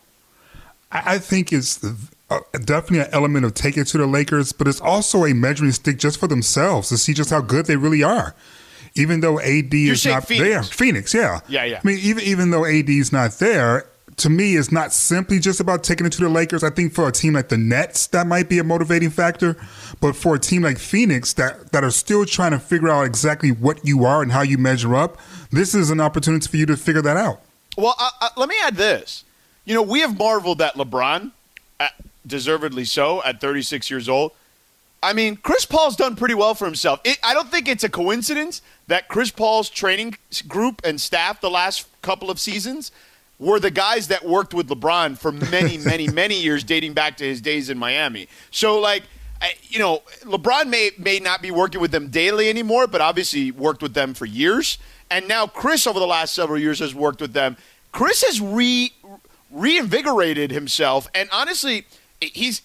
I 0.92 1.14
I 1.14 1.20
think 1.20 1.54
it's 1.54 1.84
uh, 1.84 2.40
definitely 2.54 3.02
an 3.02 3.10
element 3.12 3.46
of 3.46 3.54
take 3.54 3.78
it 3.78 3.86
to 3.90 4.00
the 4.00 4.08
Lakers, 4.08 4.52
but 4.52 4.68
it's 4.68 4.82
also 4.82 5.24
a 5.24 5.36
measuring 5.36 5.74
stick 5.74 6.00
just 6.00 6.20
for 6.20 6.26
themselves 6.26 6.90
to 6.90 6.98
see 6.98 7.14
just 7.14 7.30
how 7.30 7.40
good 7.40 7.68
they 7.68 7.76
really 7.76 8.02
are. 8.02 8.34
Even 8.96 9.20
though 9.20 9.40
AD 9.40 9.72
is 9.76 10.04
not 10.08 10.26
Phoenix. 10.26 10.50
there, 10.50 10.64
Phoenix, 10.64 11.14
yeah, 11.14 11.42
Yeah, 11.48 11.66
yeah. 11.66 11.82
I 11.84 11.88
mean, 11.88 12.00
even 12.00 12.24
even 12.24 12.50
though 12.50 12.66
AD 12.66 12.90
is 12.90 13.12
not 13.12 13.34
there, 13.34 13.86
to 14.18 14.30
me, 14.30 14.56
it's 14.56 14.72
not 14.72 14.94
simply 14.94 15.40
just 15.40 15.60
about 15.60 15.84
taking 15.84 16.06
it 16.06 16.14
to 16.14 16.22
the 16.22 16.30
Lakers. 16.30 16.64
I 16.64 16.70
think 16.70 16.94
for 16.94 17.08
a 17.08 17.12
team 17.12 17.34
like 17.34 17.50
the 17.50 17.58
Nets, 17.58 18.08
that 18.08 18.28
might 18.28 18.48
be 18.48 18.60
a 18.60 18.64
motivating 18.64 19.10
factor, 19.10 19.58
but 20.00 20.16
for 20.16 20.36
a 20.36 20.40
team 20.40 20.62
like 20.62 20.78
Phoenix 20.78 21.34
that 21.34 21.72
that 21.74 21.84
are 21.84 21.92
still 21.92 22.26
trying 22.26 22.52
to 22.52 22.60
figure 22.60 22.90
out 22.90 23.06
exactly 23.06 23.52
what 23.52 23.86
you 23.86 24.06
are 24.06 24.22
and 24.22 24.32
how 24.32 24.42
you 24.42 24.58
measure 24.58 24.96
up, 24.96 25.18
this 25.52 25.76
is 25.76 25.90
an 25.90 26.00
opportunity 26.00 26.48
for 26.48 26.58
you 26.58 26.66
to 26.66 26.78
figure 26.78 27.02
that 27.02 27.18
out. 27.18 27.42
Well, 27.78 27.96
let 28.38 28.48
me 28.48 28.56
add 28.64 28.76
this. 28.76 29.26
You 29.66 29.74
know, 29.74 29.82
we 29.82 30.00
have 30.00 30.18
marveled 30.18 30.62
at 30.62 30.76
LeBron, 30.76 31.32
uh, 31.80 31.88
deservedly 32.26 32.86
so, 32.86 33.22
at 33.24 33.42
36 33.42 33.90
years 33.90 34.08
old. 34.08 34.32
I 35.04 35.14
mean, 35.14 35.36
Chris 35.36 35.66
Paul's 35.66 35.96
done 35.96 36.16
pretty 36.16 36.36
well 36.36 36.56
for 36.56 36.66
himself. 36.66 37.02
It, 37.04 37.20
I 37.24 37.34
don't 37.34 37.50
think 37.50 37.68
it's 37.68 37.84
a 37.84 37.90
coincidence 37.90 38.62
that 38.88 39.08
Chris 39.08 39.30
Paul's 39.30 39.70
training 39.70 40.18
group 40.48 40.82
and 40.84 41.00
staff 41.02 41.42
the 41.42 41.50
last 41.50 41.88
couple 42.02 42.32
of 42.32 42.40
seasons 42.40 42.92
were 43.40 43.60
the 43.60 43.72
guys 43.72 44.08
that 44.08 44.26
worked 44.26 44.54
with 44.54 44.68
LeBron 44.70 45.18
for 45.18 45.32
many, 45.32 45.78
many, 45.86 46.08
many 46.08 46.42
years, 46.42 46.64
dating 46.64 46.94
back 46.94 47.18
to 47.18 47.24
his 47.24 47.42
days 47.42 47.70
in 47.70 47.78
Miami. 47.78 48.28
So, 48.52 48.80
like, 48.80 49.04
you 49.64 49.80
know, 49.80 50.02
LeBron 50.22 50.70
may 50.70 50.92
may 50.98 51.20
not 51.20 51.42
be 51.42 51.52
working 51.52 51.82
with 51.82 51.92
them 51.92 52.10
daily 52.10 52.50
anymore, 52.50 52.88
but 52.88 53.02
obviously 53.02 53.52
worked 53.52 53.82
with 53.82 53.94
them 53.94 54.14
for 54.14 54.26
years. 54.26 54.78
And 55.10 55.28
now 55.28 55.46
Chris, 55.46 55.86
over 55.86 56.00
the 56.00 56.08
last 56.08 56.34
several 56.34 56.60
years, 56.60 56.80
has 56.80 56.96
worked 56.96 57.22
with 57.22 57.34
them. 57.34 57.58
Chris 57.92 58.24
has 58.24 58.42
re 58.42 58.92
reinvigorated 59.52 60.52
himself, 60.52 61.08
and 61.14 61.30
honestly, 61.32 61.86
he's 62.20 62.62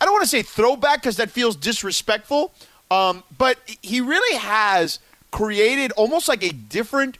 I 0.00 0.04
don't 0.04 0.14
want 0.14 0.24
to 0.24 0.30
say 0.30 0.42
throwback 0.42 1.02
because 1.02 1.16
that 1.16 1.30
feels 1.30 1.56
disrespectful, 1.56 2.54
um, 2.90 3.22
but 3.36 3.58
he 3.82 4.00
really 4.00 4.38
has 4.38 4.98
created 5.30 5.92
almost 5.92 6.28
like 6.28 6.42
a 6.42 6.50
different 6.50 7.18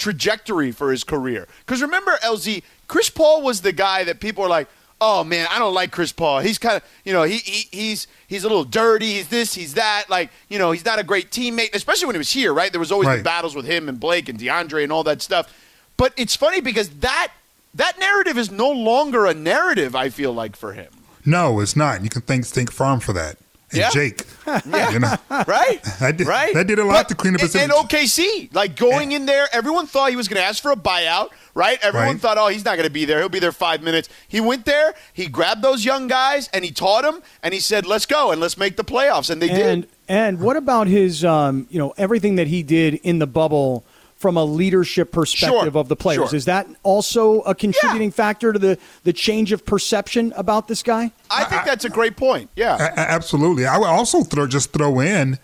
trajectory 0.00 0.72
for 0.72 0.90
his 0.90 1.04
career. 1.04 1.46
Because 1.64 1.80
remember, 1.80 2.18
LZ, 2.24 2.64
Chris 2.88 3.08
Paul 3.08 3.42
was 3.42 3.60
the 3.60 3.70
guy 3.72 4.02
that 4.02 4.18
people 4.18 4.42
are 4.42 4.48
like, 4.48 4.66
oh 5.00 5.22
man, 5.22 5.46
I 5.50 5.58
don't 5.58 5.72
like 5.74 5.92
Chris 5.92 6.10
Paul. 6.12 6.40
He's 6.40 6.58
kind 6.58 6.76
of, 6.76 6.82
you 7.04 7.12
know, 7.12 7.22
he, 7.22 7.38
he 7.38 7.68
he's 7.70 8.06
he's 8.26 8.42
a 8.44 8.48
little 8.48 8.64
dirty. 8.64 9.12
He's 9.14 9.28
this, 9.28 9.54
he's 9.54 9.74
that. 9.74 10.04
Like, 10.08 10.30
you 10.48 10.58
know, 10.58 10.72
he's 10.72 10.84
not 10.84 10.98
a 10.98 11.04
great 11.04 11.30
teammate, 11.30 11.74
especially 11.74 12.06
when 12.06 12.16
he 12.16 12.18
was 12.18 12.32
here, 12.32 12.52
right? 12.52 12.72
There 12.72 12.80
was 12.80 12.90
always 12.90 13.08
the 13.18 13.22
battles 13.22 13.54
with 13.54 13.66
him 13.66 13.88
and 13.88 14.00
Blake 14.00 14.28
and 14.28 14.38
DeAndre 14.38 14.82
and 14.82 14.92
all 14.92 15.04
that 15.04 15.22
stuff. 15.22 15.54
But 15.96 16.12
it's 16.16 16.34
funny 16.34 16.60
because 16.60 16.88
that 17.00 17.28
that 17.74 17.98
narrative 17.98 18.36
is 18.36 18.50
no 18.50 18.70
longer 18.70 19.26
a 19.26 19.34
narrative. 19.34 19.94
I 19.94 20.08
feel 20.08 20.32
like 20.32 20.56
for 20.56 20.72
him, 20.72 20.88
No, 21.24 21.60
it's 21.60 21.76
not. 21.76 22.02
You 22.02 22.08
can 22.10 22.22
thank 22.22 22.44
State 22.46 22.70
Farm 22.70 23.00
for 23.00 23.12
that. 23.12 23.36
And 23.72 23.78
Yeah. 23.80 23.90
Jake. 23.90 24.22
Yeah. 24.46 24.90
You 24.92 24.98
know, 25.00 25.14
right? 25.46 25.80
That 26.00 26.16
did- 26.16 26.26
right? 26.26 26.52
that 26.54 26.66
did 26.66 26.78
a 26.78 26.84
lot 26.84 27.08
to 27.10 27.14
clean 27.14 27.34
up 27.34 27.40
and, 27.40 27.48
his 27.52 27.54
and 27.54 27.70
image. 27.70 27.86
OKC, 27.86 28.52
like 28.54 28.74
going 28.76 29.12
in 29.12 29.26
there, 29.26 29.48
everyone 29.52 29.86
thought 29.86 30.10
he 30.10 30.16
was 30.16 30.26
going 30.28 30.40
to 30.40 30.46
ask 30.46 30.60
for 30.62 30.72
a 30.72 30.76
buyout, 30.76 31.28
right? 31.54 31.78
Everyone 31.82 32.08
Right. 32.08 32.20
thought, 32.20 32.36
oh, 32.38 32.48
he's 32.48 32.64
not 32.64 32.76
going 32.76 32.86
to 32.88 32.92
be 32.92 33.04
there. 33.04 33.18
He'll 33.20 33.28
be 33.28 33.38
there 33.38 33.52
five 33.52 33.82
minutes. 33.82 34.08
He 34.26 34.40
went 34.40 34.64
there, 34.64 34.94
he 35.12 35.26
grabbed 35.28 35.62
those 35.62 35.84
young 35.84 36.08
guys, 36.08 36.48
and 36.52 36.64
he 36.64 36.72
taught 36.72 37.02
them, 37.02 37.22
and 37.42 37.54
he 37.54 37.60
said, 37.60 37.86
let's 37.86 38.06
go 38.06 38.32
and 38.32 38.40
let's 38.40 38.56
make 38.58 38.76
the 38.76 38.84
playoffs, 38.84 39.30
and 39.30 39.40
they 39.40 39.50
And 39.50 39.82
did. 39.82 39.90
and 40.08 40.40
what 40.40 40.56
about 40.56 40.88
his 40.88 41.24
um, 41.24 41.66
you 41.70 41.78
know 41.78 41.94
everything 41.96 42.34
that 42.36 42.48
he 42.48 42.62
did 42.64 42.94
in 43.04 43.18
the 43.20 43.26
bubble 43.28 43.84
from 44.20 44.36
a 44.36 44.44
leadership 44.44 45.10
perspective 45.12 45.72
Sure, 45.72 45.80
of 45.80 45.88
the 45.88 45.96
players? 45.96 46.28
sure. 46.30 46.36
Is 46.36 46.44
that 46.44 46.68
also 46.82 47.40
a 47.40 47.54
contributing 47.54 48.10
factor 48.12 48.52
to 48.52 48.58
the 48.58 48.78
the 49.02 49.12
change 49.12 49.50
of 49.50 49.64
perception 49.64 50.32
about 50.36 50.68
this 50.68 50.82
guy? 50.82 51.10
I 51.30 51.44
think 51.44 51.64
that's 51.64 51.84
a 51.84 51.90
great 51.90 52.16
point. 52.16 52.50
Yeah. 52.54 52.76
A- 52.78 52.92
a- 53.00 53.10
absolutely. 53.10 53.66
I 53.66 53.78
would 53.78 53.86
also 53.88 54.22
throw 54.22 54.46
just 54.46 54.72
throw 54.72 55.00
in 55.00 55.38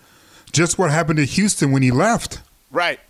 just 0.53 0.79
what 0.79 0.91
happened 0.91 1.17
to 1.19 1.25
Houston 1.25 1.73
when 1.73 1.83
he 1.83 1.91
left. 1.91 2.41
right. 2.71 3.01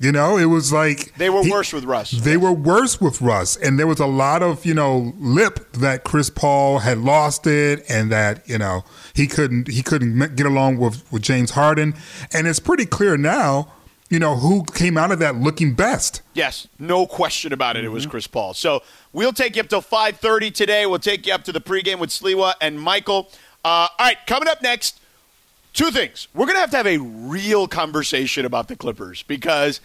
You 0.00 0.10
know, 0.10 0.36
it 0.36 0.46
was 0.46 0.72
like 0.72 1.14
They 1.16 1.30
were 1.30 1.44
he- 1.44 1.50
worse 1.52 1.72
with 1.72 1.84
Russ. 1.84 2.10
They 2.10 2.36
were 2.36 2.52
worse 2.52 3.00
with 3.00 3.22
Russ, 3.22 3.56
and 3.56 3.78
there 3.78 3.86
was 3.86 4.00
a 4.00 4.06
lot 4.06 4.42
of 4.42 4.66
you 4.66 4.74
know 4.74 5.14
lip 5.18 5.72
that 5.74 6.02
Chris 6.04 6.28
Paul 6.30 6.80
had 6.80 6.98
lost 6.98 7.46
it, 7.46 7.84
and 7.88 8.10
that 8.10 8.46
you 8.46 8.58
know 8.58 8.84
he 9.14 9.26
couldn't 9.28 9.68
he 9.68 9.82
couldn't 9.82 10.34
get 10.34 10.46
along 10.46 10.78
with 10.78 11.10
with 11.12 11.22
James 11.22 11.52
Harden, 11.52 11.94
and 12.32 12.48
it's 12.48 12.58
pretty 12.58 12.84
clear 12.86 13.16
now, 13.16 13.68
you 14.10 14.18
know 14.18 14.36
who 14.36 14.64
came 14.64 14.96
out 14.96 15.10
of 15.10 15.18
that 15.20 15.36
looking 15.36 15.74
best. 15.74 16.22
Yes, 16.34 16.68
no 16.78 17.06
question 17.06 17.52
about 17.52 17.76
it. 17.76 17.84
It 17.84 17.88
was 17.88 18.06
Chris 18.06 18.26
Paul. 18.26 18.54
So 18.54 18.82
we'll 19.12 19.32
take 19.32 19.56
you 19.56 19.62
up 19.62 19.68
till 19.68 19.80
five 19.80 20.16
thirty 20.18 20.50
today. 20.50 20.86
We'll 20.86 20.98
take 20.98 21.26
you 21.26 21.32
up 21.34 21.44
to 21.44 21.52
the 21.52 21.60
pregame 21.60 21.98
with 21.98 22.10
Sliwa 22.10 22.54
and 22.60 22.80
Michael. 22.80 23.30
Uh, 23.64 23.68
all 23.68 23.88
right, 23.98 24.18
coming 24.26 24.48
up 24.48 24.62
next, 24.62 25.00
two 25.72 25.90
things. 25.90 26.28
We're 26.34 26.46
gonna 26.46 26.58
have 26.60 26.70
to 26.72 26.76
have 26.76 26.86
a 26.86 26.98
real 26.98 27.66
conversation 27.66 28.44
about 28.44 28.68
the 28.68 28.76
Clippers 28.76 29.22
because 29.22 29.80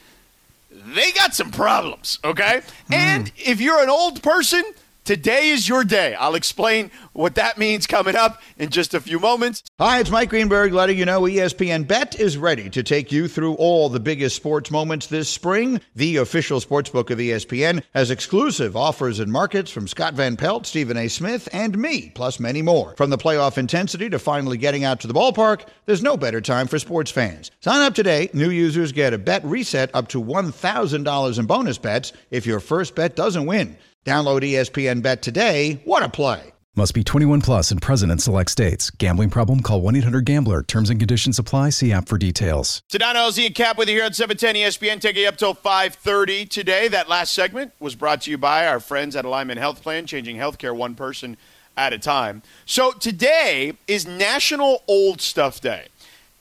they 0.70 1.12
got 1.12 1.34
some 1.34 1.52
problems. 1.52 2.20
Okay, 2.24 2.62
and 2.92 3.32
if 3.38 3.62
you're 3.62 3.82
an 3.82 3.90
old 3.90 4.22
person. 4.22 4.64
Today 5.10 5.50
is 5.50 5.68
your 5.68 5.84
day. 5.84 6.14
I'll 6.14 6.36
explain 6.36 6.92
what 7.14 7.34
that 7.34 7.58
means 7.58 7.88
coming 7.88 8.16
up 8.16 8.44
in 8.60 8.70
just 8.70 8.94
a 8.94 9.02
few 9.02 9.20
moments. 9.20 9.64
Hi, 9.80 10.00
it's 10.00 10.12
Mike 10.12 10.30
Greenberg 10.30 10.72
letting 10.72 11.00
you 11.00 11.06
know 11.06 11.22
ESPN 11.22 11.88
Bet 11.88 12.20
is 12.20 12.38
ready 12.38 12.70
to 12.70 12.84
take 12.84 13.12
you 13.12 13.28
through 13.28 13.56
all 13.56 13.90
the 13.90 14.00
biggest 14.00 14.36
sports 14.36 14.70
moments 14.70 15.08
this 15.08 15.28
spring. 15.28 15.82
The 15.96 16.18
official 16.18 16.60
sportsbook 16.60 17.10
of 17.10 17.20
E 17.20 17.30
ESPN 17.30 17.82
has 17.96 18.12
exclusive 18.12 18.78
offers 18.78 19.20
and 19.20 19.32
markets 19.32 19.72
from 19.72 19.88
Scott 19.88 20.14
Van 20.14 20.38
Pelt, 20.38 20.68
Stephen 20.68 20.96
A. 20.96 21.08
Smith, 21.08 21.50
and 21.52 21.76
me, 21.76 22.12
plus 22.14 22.40
many 22.40 22.62
more. 22.62 22.94
From 22.96 23.10
the 23.10 23.18
playoff 23.18 23.58
intensity 23.58 24.12
to 24.12 24.20
finally 24.20 24.58
getting 24.58 24.84
out 24.84 25.00
to 25.00 25.08
the 25.08 25.16
ballpark, 25.16 25.62
there's 25.88 26.04
no 26.04 26.18
better 26.18 26.40
time 26.40 26.68
for 26.68 26.78
sports 26.78 27.10
fans. 27.10 27.50
Sign 27.62 27.82
up 27.82 27.96
today. 27.96 28.30
New 28.36 28.52
users 28.52 28.92
get 28.92 29.16
a 29.16 29.18
bet 29.18 29.44
reset 29.44 29.90
up 29.96 30.08
to 30.10 30.22
$1,000 30.22 31.40
in 31.40 31.46
bonus 31.48 31.80
bets 31.80 32.14
if 32.30 32.46
your 32.46 32.60
first 32.60 32.94
bet 32.94 33.16
doesn't 33.16 33.48
win. 33.48 33.76
Download 34.06 34.42
ESPN 34.42 35.02
Bet 35.02 35.22
today. 35.22 35.82
What 35.84 36.04
a 36.04 36.10
play! 36.10 36.54
Must 36.76 36.94
be 36.94 37.04
21 37.04 37.42
plus 37.42 37.72
and 37.72 37.82
present 37.82 38.12
in 38.12 38.20
select 38.20 38.50
states. 38.50 38.90
Gambling 38.90 39.30
problem? 39.30 39.60
Call 39.60 39.82
1 39.82 39.98
800 39.98 40.24
Gambler. 40.24 40.64
Terms 40.64 40.90
and 40.90 40.98
conditions 40.98 41.38
apply. 41.38 41.72
See 41.72 41.92
app 41.92 42.08
for 42.08 42.18
details. 42.18 42.82
Sedano 42.90 43.16
LZ 43.16 43.48
and 43.48 43.56
Kap 43.56 43.78
with 43.78 43.90
you 43.90 43.96
here 43.96 44.06
on 44.06 44.14
710 44.14 44.56
ESPN, 44.56 45.02
taking 45.02 45.24
you 45.24 45.28
up 45.28 45.36
till 45.36 45.54
5:30 45.54 46.48
today. 46.48 46.88
That 46.88 47.10
last 47.10 47.34
segment 47.34 47.74
was 47.80 47.96
brought 47.96 48.22
to 48.22 48.32
you 48.32 48.38
by 48.38 48.66
our 48.66 48.80
friends 48.80 49.18
at 49.18 49.26
Alignment 49.26 49.60
Health 49.60 49.82
Plan, 49.82 50.06
changing 50.06 50.38
healthcare 50.38 50.74
one 50.74 50.96
person 50.96 51.36
at 51.76 51.92
a 51.92 52.00
time. 52.00 52.42
So 52.66 52.94
today 52.94 53.74
is 53.88 54.08
National 54.08 54.84
Old 54.88 55.20
Stuff 55.20 55.60
Day, 55.60 55.88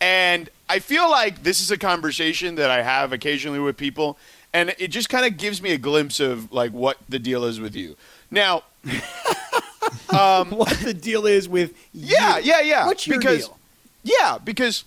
and 0.01 0.49
I 0.69 0.79
feel 0.79 1.11
like 1.11 1.43
this 1.43 1.61
is 1.61 1.73
a 1.73 1.79
conversation 1.79 2.55
that 2.57 2.71
I 2.71 2.83
have 2.83 3.13
occasionally 3.13 3.59
with 3.59 3.77
people, 3.77 4.19
and 4.53 4.75
it 4.79 4.89
just 4.89 5.09
kind 5.09 5.27
of 5.27 5.37
gives 5.37 5.61
me 5.63 5.73
a 5.73 5.79
glimpse 5.79 6.21
of 6.21 6.51
like 6.53 6.73
what 6.73 6.99
the 7.09 7.19
deal 7.19 7.45
is 7.45 7.61
with 7.61 7.75
you. 7.77 7.97
Now, 8.31 8.65
what 10.11 10.77
the 10.83 10.95
deal 10.95 11.27
is 11.27 11.49
with 11.49 11.75
Yeah, 11.93 12.39
you. 12.39 12.45
yeah, 12.45 12.61
yeah. 12.61 12.87
What's 12.87 13.07
your 13.07 13.19
because, 13.19 13.47
deal? 13.47 13.59
Yeah, 14.05 14.39
because 14.43 14.85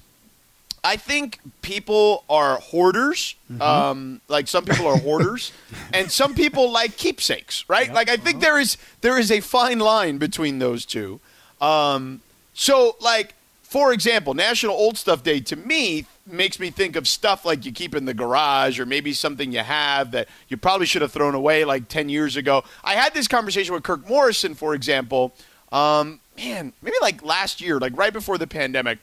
I 0.84 0.96
think 0.98 1.40
people 1.62 2.24
are 2.30 2.58
hoarders. 2.58 3.36
Mm-hmm. 3.52 3.62
Um, 3.62 4.22
like 4.28 4.48
some 4.48 4.66
people 4.66 4.88
are 4.88 4.98
hoarders, 4.98 5.52
and 5.94 6.12
some 6.12 6.34
people 6.34 6.72
like 6.72 6.98
keepsakes, 6.98 7.66
right? 7.68 7.94
Like 7.94 8.10
I 8.10 8.18
think 8.18 8.38
Uh-huh. 8.38 8.46
there 8.46 8.60
is 8.60 8.78
there 9.02 9.20
is 9.20 9.32
a 9.32 9.40
fine 9.42 9.80
line 9.80 10.18
between 10.18 10.60
those 10.60 10.86
two. 10.86 11.20
Um, 11.60 12.22
so, 12.54 12.96
like 13.00 13.36
for 13.72 13.94
example, 13.94 14.34
National 14.34 14.76
Old 14.76 14.98
Stuff 14.98 15.24
Day 15.24 15.40
to 15.40 15.56
me 15.56 16.06
makes 16.28 16.60
me 16.60 16.72
think 16.72 16.98
of 16.98 17.08
stuff 17.08 17.46
like 17.46 17.66
you 17.66 17.72
keep 17.72 17.96
in 17.96 18.04
the 18.04 18.14
garage 18.14 18.82
or 18.82 18.86
maybe 18.86 19.14
something 19.14 19.54
you 19.54 19.60
have 19.60 20.12
that 20.12 20.28
you 20.50 20.58
probably 20.58 20.86
should 20.86 21.02
have 21.02 21.14
thrown 21.14 21.36
away 21.36 21.64
like 21.64 21.88
10 21.88 22.10
years 22.10 22.36
ago. 22.36 22.66
I 22.84 22.96
had 22.96 23.14
this 23.14 23.30
conversation 23.30 23.74
with 23.74 23.84
Kirk 23.84 24.10
Morrison, 24.10 24.56
for 24.56 24.76
example, 24.76 25.34
um, 25.72 26.20
man, 26.36 26.74
maybe 26.82 26.98
like 27.02 27.24
last 27.24 27.62
year, 27.62 27.80
like 27.80 27.96
right 27.96 28.12
before 28.12 28.38
the 28.38 28.46
pandemic. 28.46 29.00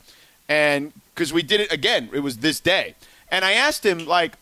And 0.51 0.93
because 1.15 1.33
we 1.33 1.43
did 1.43 1.63
it 1.63 1.73
again, 1.73 2.11
it 2.13 2.21
was 2.21 2.37
this 2.37 2.61
day. 2.61 2.95
And 3.31 3.47
I 3.47 3.53
asked 3.53 3.87
him, 3.87 4.05
like, 4.05 4.35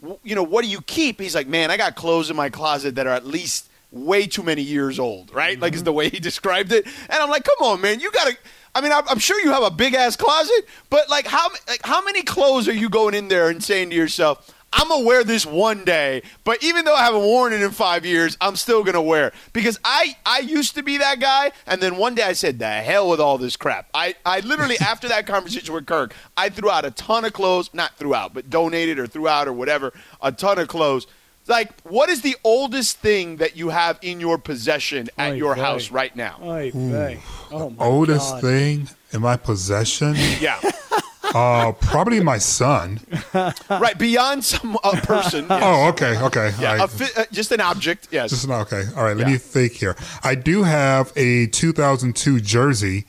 w- 0.00 0.18
you 0.24 0.34
know, 0.34 0.42
what 0.42 0.64
do 0.64 0.70
you 0.70 0.80
keep? 0.80 1.20
He's 1.20 1.34
like, 1.34 1.48
man, 1.48 1.70
I 1.70 1.76
got 1.76 1.96
clothes 1.96 2.30
in 2.30 2.36
my 2.36 2.48
closet 2.48 2.94
that 2.94 3.06
are 3.06 3.12
at 3.12 3.26
least 3.26 3.68
way 3.90 4.26
too 4.26 4.42
many 4.42 4.62
years 4.62 4.98
old, 4.98 5.34
right? 5.34 5.60
Like, 5.60 5.74
is 5.74 5.84
the 5.84 5.92
way 5.92 6.08
he 6.08 6.18
described 6.30 6.72
it. 6.72 6.86
And 6.86 7.22
I'm 7.22 7.28
like, 7.28 7.44
come 7.44 7.68
on, 7.68 7.82
man, 7.82 8.00
you 8.00 8.10
got 8.10 8.28
to. 8.28 8.36
I 8.76 8.82
mean, 8.82 8.92
I'm 8.92 9.08
I'm 9.08 9.18
sure 9.18 9.40
you 9.40 9.52
have 9.52 9.62
a 9.62 9.70
big 9.70 9.94
ass 9.94 10.16
closet, 10.16 10.68
but 10.90 11.08
like, 11.08 11.26
how 11.26 11.48
like 11.66 11.80
how 11.82 12.04
many 12.04 12.22
clothes 12.22 12.68
are 12.68 12.74
you 12.74 12.90
going 12.90 13.14
in 13.14 13.28
there 13.28 13.48
and 13.48 13.64
saying 13.64 13.88
to 13.88 13.96
yourself, 13.96 14.54
I'm 14.70 14.88
gonna 14.88 15.06
wear 15.06 15.24
this 15.24 15.46
one 15.46 15.82
day, 15.86 16.20
but 16.44 16.62
even 16.62 16.84
though 16.84 16.94
I 16.94 17.04
haven't 17.04 17.22
worn 17.22 17.54
it 17.54 17.62
in 17.62 17.70
five 17.70 18.04
years, 18.04 18.36
I'm 18.38 18.54
still 18.54 18.84
gonna 18.84 19.00
wear 19.00 19.28
it 19.28 19.34
because 19.54 19.80
I 19.82 20.14
I 20.26 20.40
used 20.40 20.74
to 20.74 20.82
be 20.82 20.98
that 20.98 21.20
guy, 21.20 21.52
and 21.66 21.80
then 21.80 21.96
one 21.96 22.14
day 22.14 22.24
I 22.24 22.34
said, 22.34 22.58
"The 22.58 22.68
hell 22.68 23.08
with 23.08 23.18
all 23.18 23.38
this 23.38 23.56
crap." 23.56 23.88
I 23.94 24.14
I 24.26 24.40
literally 24.40 24.78
after 24.80 25.08
that 25.08 25.26
conversation 25.26 25.72
with 25.72 25.86
Kirk, 25.86 26.14
I 26.36 26.50
threw 26.50 26.70
out 26.70 26.84
a 26.84 26.90
ton 26.90 27.24
of 27.24 27.32
clothes, 27.32 27.70
not 27.72 27.96
threw 27.96 28.14
out, 28.14 28.34
but 28.34 28.50
donated 28.50 28.98
or 28.98 29.06
threw 29.06 29.26
out 29.26 29.48
or 29.48 29.54
whatever, 29.54 29.94
a 30.20 30.32
ton 30.32 30.58
of 30.58 30.68
clothes. 30.68 31.06
Like, 31.48 31.80
what 31.82 32.08
is 32.08 32.22
the 32.22 32.36
oldest 32.42 32.98
thing 32.98 33.36
that 33.36 33.56
you 33.56 33.68
have 33.68 33.98
in 34.02 34.18
your 34.20 34.36
possession 34.38 35.08
at 35.16 35.32
Oy 35.32 35.36
your 35.36 35.54
vey. 35.54 35.60
house 35.60 35.90
right 35.90 36.14
now? 36.16 36.38
Oy 36.42 36.72
vey. 36.74 37.20
Oh 37.52 37.70
my 37.70 37.84
Oldest 37.84 38.32
God. 38.32 38.40
thing 38.42 38.88
in 39.12 39.20
my 39.22 39.36
possession, 39.36 40.16
Yeah, 40.40 40.60
uh, 41.34 41.70
probably 41.80 42.20
my 42.20 42.38
son. 42.38 43.00
right 43.70 43.96
beyond 43.96 44.44
some 44.44 44.76
uh, 44.82 45.00
person. 45.02 45.46
yes. 45.50 45.60
Oh, 45.64 45.88
okay, 45.90 46.18
okay. 46.20 46.52
yeah, 46.60 46.70
all 46.70 46.74
a 46.76 46.78
right. 46.80 46.90
fi- 46.90 47.20
uh, 47.22 47.24
just 47.30 47.52
an 47.52 47.60
object. 47.60 48.08
Yes. 48.10 48.30
Just 48.30 48.48
not 48.48 48.62
okay. 48.72 48.82
All 48.96 49.04
right, 49.04 49.16
let 49.16 49.26
Yeah. 49.28 49.34
me 49.34 49.38
think 49.38 49.72
here. 49.74 49.94
I 50.24 50.34
do 50.34 50.64
have 50.64 51.12
a 51.14 51.46
2002 51.46 52.40
jersey 52.40 53.04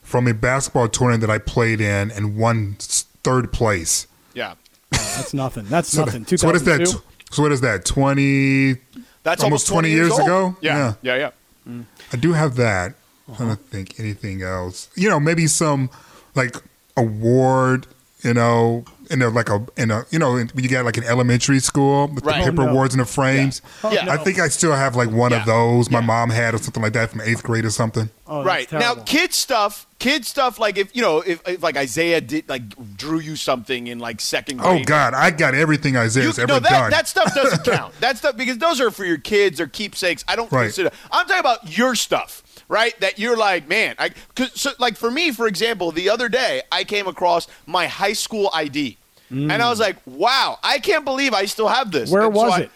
from 0.00 0.26
a 0.26 0.32
basketball 0.32 0.88
tournament 0.88 1.20
that 1.20 1.30
I 1.30 1.36
played 1.36 1.82
in 1.82 2.10
and 2.10 2.36
won 2.38 2.76
third 2.78 3.52
place. 3.52 4.06
yeah. 4.34 4.54
That's 4.90 5.34
nothing. 5.34 5.66
That's 5.66 5.90
So, 5.90 6.04
nothing. 6.06 6.22
that- 6.24 6.38
so 6.40 6.46
what 6.46 6.56
is 6.56 6.62
that? 6.64 6.80
2002? 7.30 7.34
So 7.34 7.42
what 7.42 7.52
is 7.52 7.60
that? 7.60 7.84
20? 7.84 8.74
That's 9.22 9.42
Almost 9.42 9.68
almost 9.70 9.86
20 9.86 9.90
years 9.90 10.12
old. 10.12 10.20
ago? 10.22 10.56
Yeah, 10.60 10.94
yeah, 11.02 11.30
yeah. 11.66 11.82
I 12.12 12.16
do 12.16 12.32
have 12.32 12.56
that. 12.56 12.94
I'm 13.28 13.34
trying 13.34 13.48
Uh-huh. 13.50 13.56
to 13.56 13.62
think 13.62 14.00
anything 14.00 14.42
else. 14.42 14.88
You 14.94 15.10
know, 15.10 15.20
maybe 15.20 15.46
some 15.46 15.90
like 16.34 16.56
award. 16.96 17.86
You 18.24 18.34
know, 18.34 18.84
in 19.10 19.22
a 19.22 19.28
like 19.28 19.48
a 19.48 19.64
in 19.76 19.92
a 19.92 20.04
you 20.10 20.18
know 20.18 20.32
when 20.32 20.50
you 20.56 20.68
got 20.68 20.84
like 20.84 20.96
an 20.96 21.04
elementary 21.04 21.60
school 21.60 22.08
with 22.08 22.24
Right. 22.24 22.44
the 22.44 22.50
paper 22.50 22.62
Oh, 22.62 22.66
no. 22.66 22.70
awards 22.72 22.92
and 22.92 23.00
the 23.00 23.04
frames. 23.06 23.62
Yeah. 23.84 24.06
Oh, 24.08 24.10
I 24.10 24.16
think 24.16 24.40
I 24.40 24.48
still 24.48 24.72
have 24.74 24.96
like 24.96 25.08
one 25.10 25.30
Yeah. 25.30 25.38
of 25.40 25.46
those. 25.46 25.88
My 25.88 26.00
Yeah. 26.00 26.06
mom 26.06 26.30
had 26.30 26.52
or 26.52 26.58
something 26.58 26.82
like 26.82 26.94
that 26.94 27.10
from 27.12 27.20
eighth 27.20 27.44
grade 27.44 27.64
or 27.64 27.70
something. 27.70 28.10
Oh, 28.26 28.42
that's 28.42 28.46
right 28.46 28.72
now, 28.72 28.78
terrible. 28.80 29.02
kid 29.04 29.32
stuff, 29.32 29.86
kid 30.00 30.26
stuff. 30.26 30.58
Like 30.58 30.76
if 30.78 30.94
you 30.96 31.00
know, 31.00 31.20
if, 31.20 31.46
if 31.46 31.62
like 31.62 31.76
Isaiah 31.76 32.20
did 32.20 32.48
like 32.48 32.96
drew 32.96 33.20
you 33.20 33.36
something 33.36 33.86
in 33.86 34.00
like 34.00 34.20
second 34.20 34.60
oh, 34.60 34.64
grade. 34.64 34.82
Oh. 34.82 34.84
God, 34.84 35.14
I 35.14 35.30
got 35.30 35.54
everything 35.54 35.94
You, 35.94 36.00
Isaiah's 36.00 36.40
ever 36.40 36.54
no, 36.54 36.58
that, 36.58 36.70
done. 36.70 36.90
that 36.90 37.06
stuff 37.06 37.32
doesn't 37.36 37.64
count. 37.72 37.94
That 38.00 38.18
stuff 38.18 38.36
because 38.36 38.58
those 38.58 38.80
are 38.80 38.90
for 38.90 39.04
your 39.04 39.18
kids 39.18 39.60
or 39.60 39.68
keepsakes. 39.68 40.24
I 40.26 40.34
don't 40.34 40.50
Right. 40.50 40.64
consider. 40.64 40.90
I'm 41.12 41.24
talking 41.26 41.38
about 41.38 41.78
your 41.78 41.94
stuff, 41.94 42.42
right? 42.68 42.98
That 43.00 43.18
you're 43.18 43.36
like, 43.36 43.68
man, 43.68 43.94
I 43.98 44.10
cause, 44.34 44.52
so, 44.54 44.70
like 44.78 44.96
for 44.96 45.10
me, 45.10 45.32
for 45.32 45.46
example, 45.46 45.90
the 45.90 46.10
other 46.10 46.28
day 46.28 46.62
I 46.70 46.84
came 46.84 47.06
across 47.06 47.48
my 47.66 47.86
high 47.86 48.12
school 48.12 48.50
ID, 48.52 48.96
and 49.30 49.52
I 49.52 49.68
was 49.68 49.78
mm. 49.78 49.82
like, 49.82 49.96
wow, 50.06 50.58
I 50.62 50.78
can't 50.78 51.04
believe 51.04 51.34
I 51.34 51.44
still 51.44 51.68
have 51.68 51.90
this. 51.90 52.10
Where 52.10 52.22
And 52.22 52.34
so 52.34 52.42
was 52.42 52.52
I- 52.52 52.60
it? 52.62 52.70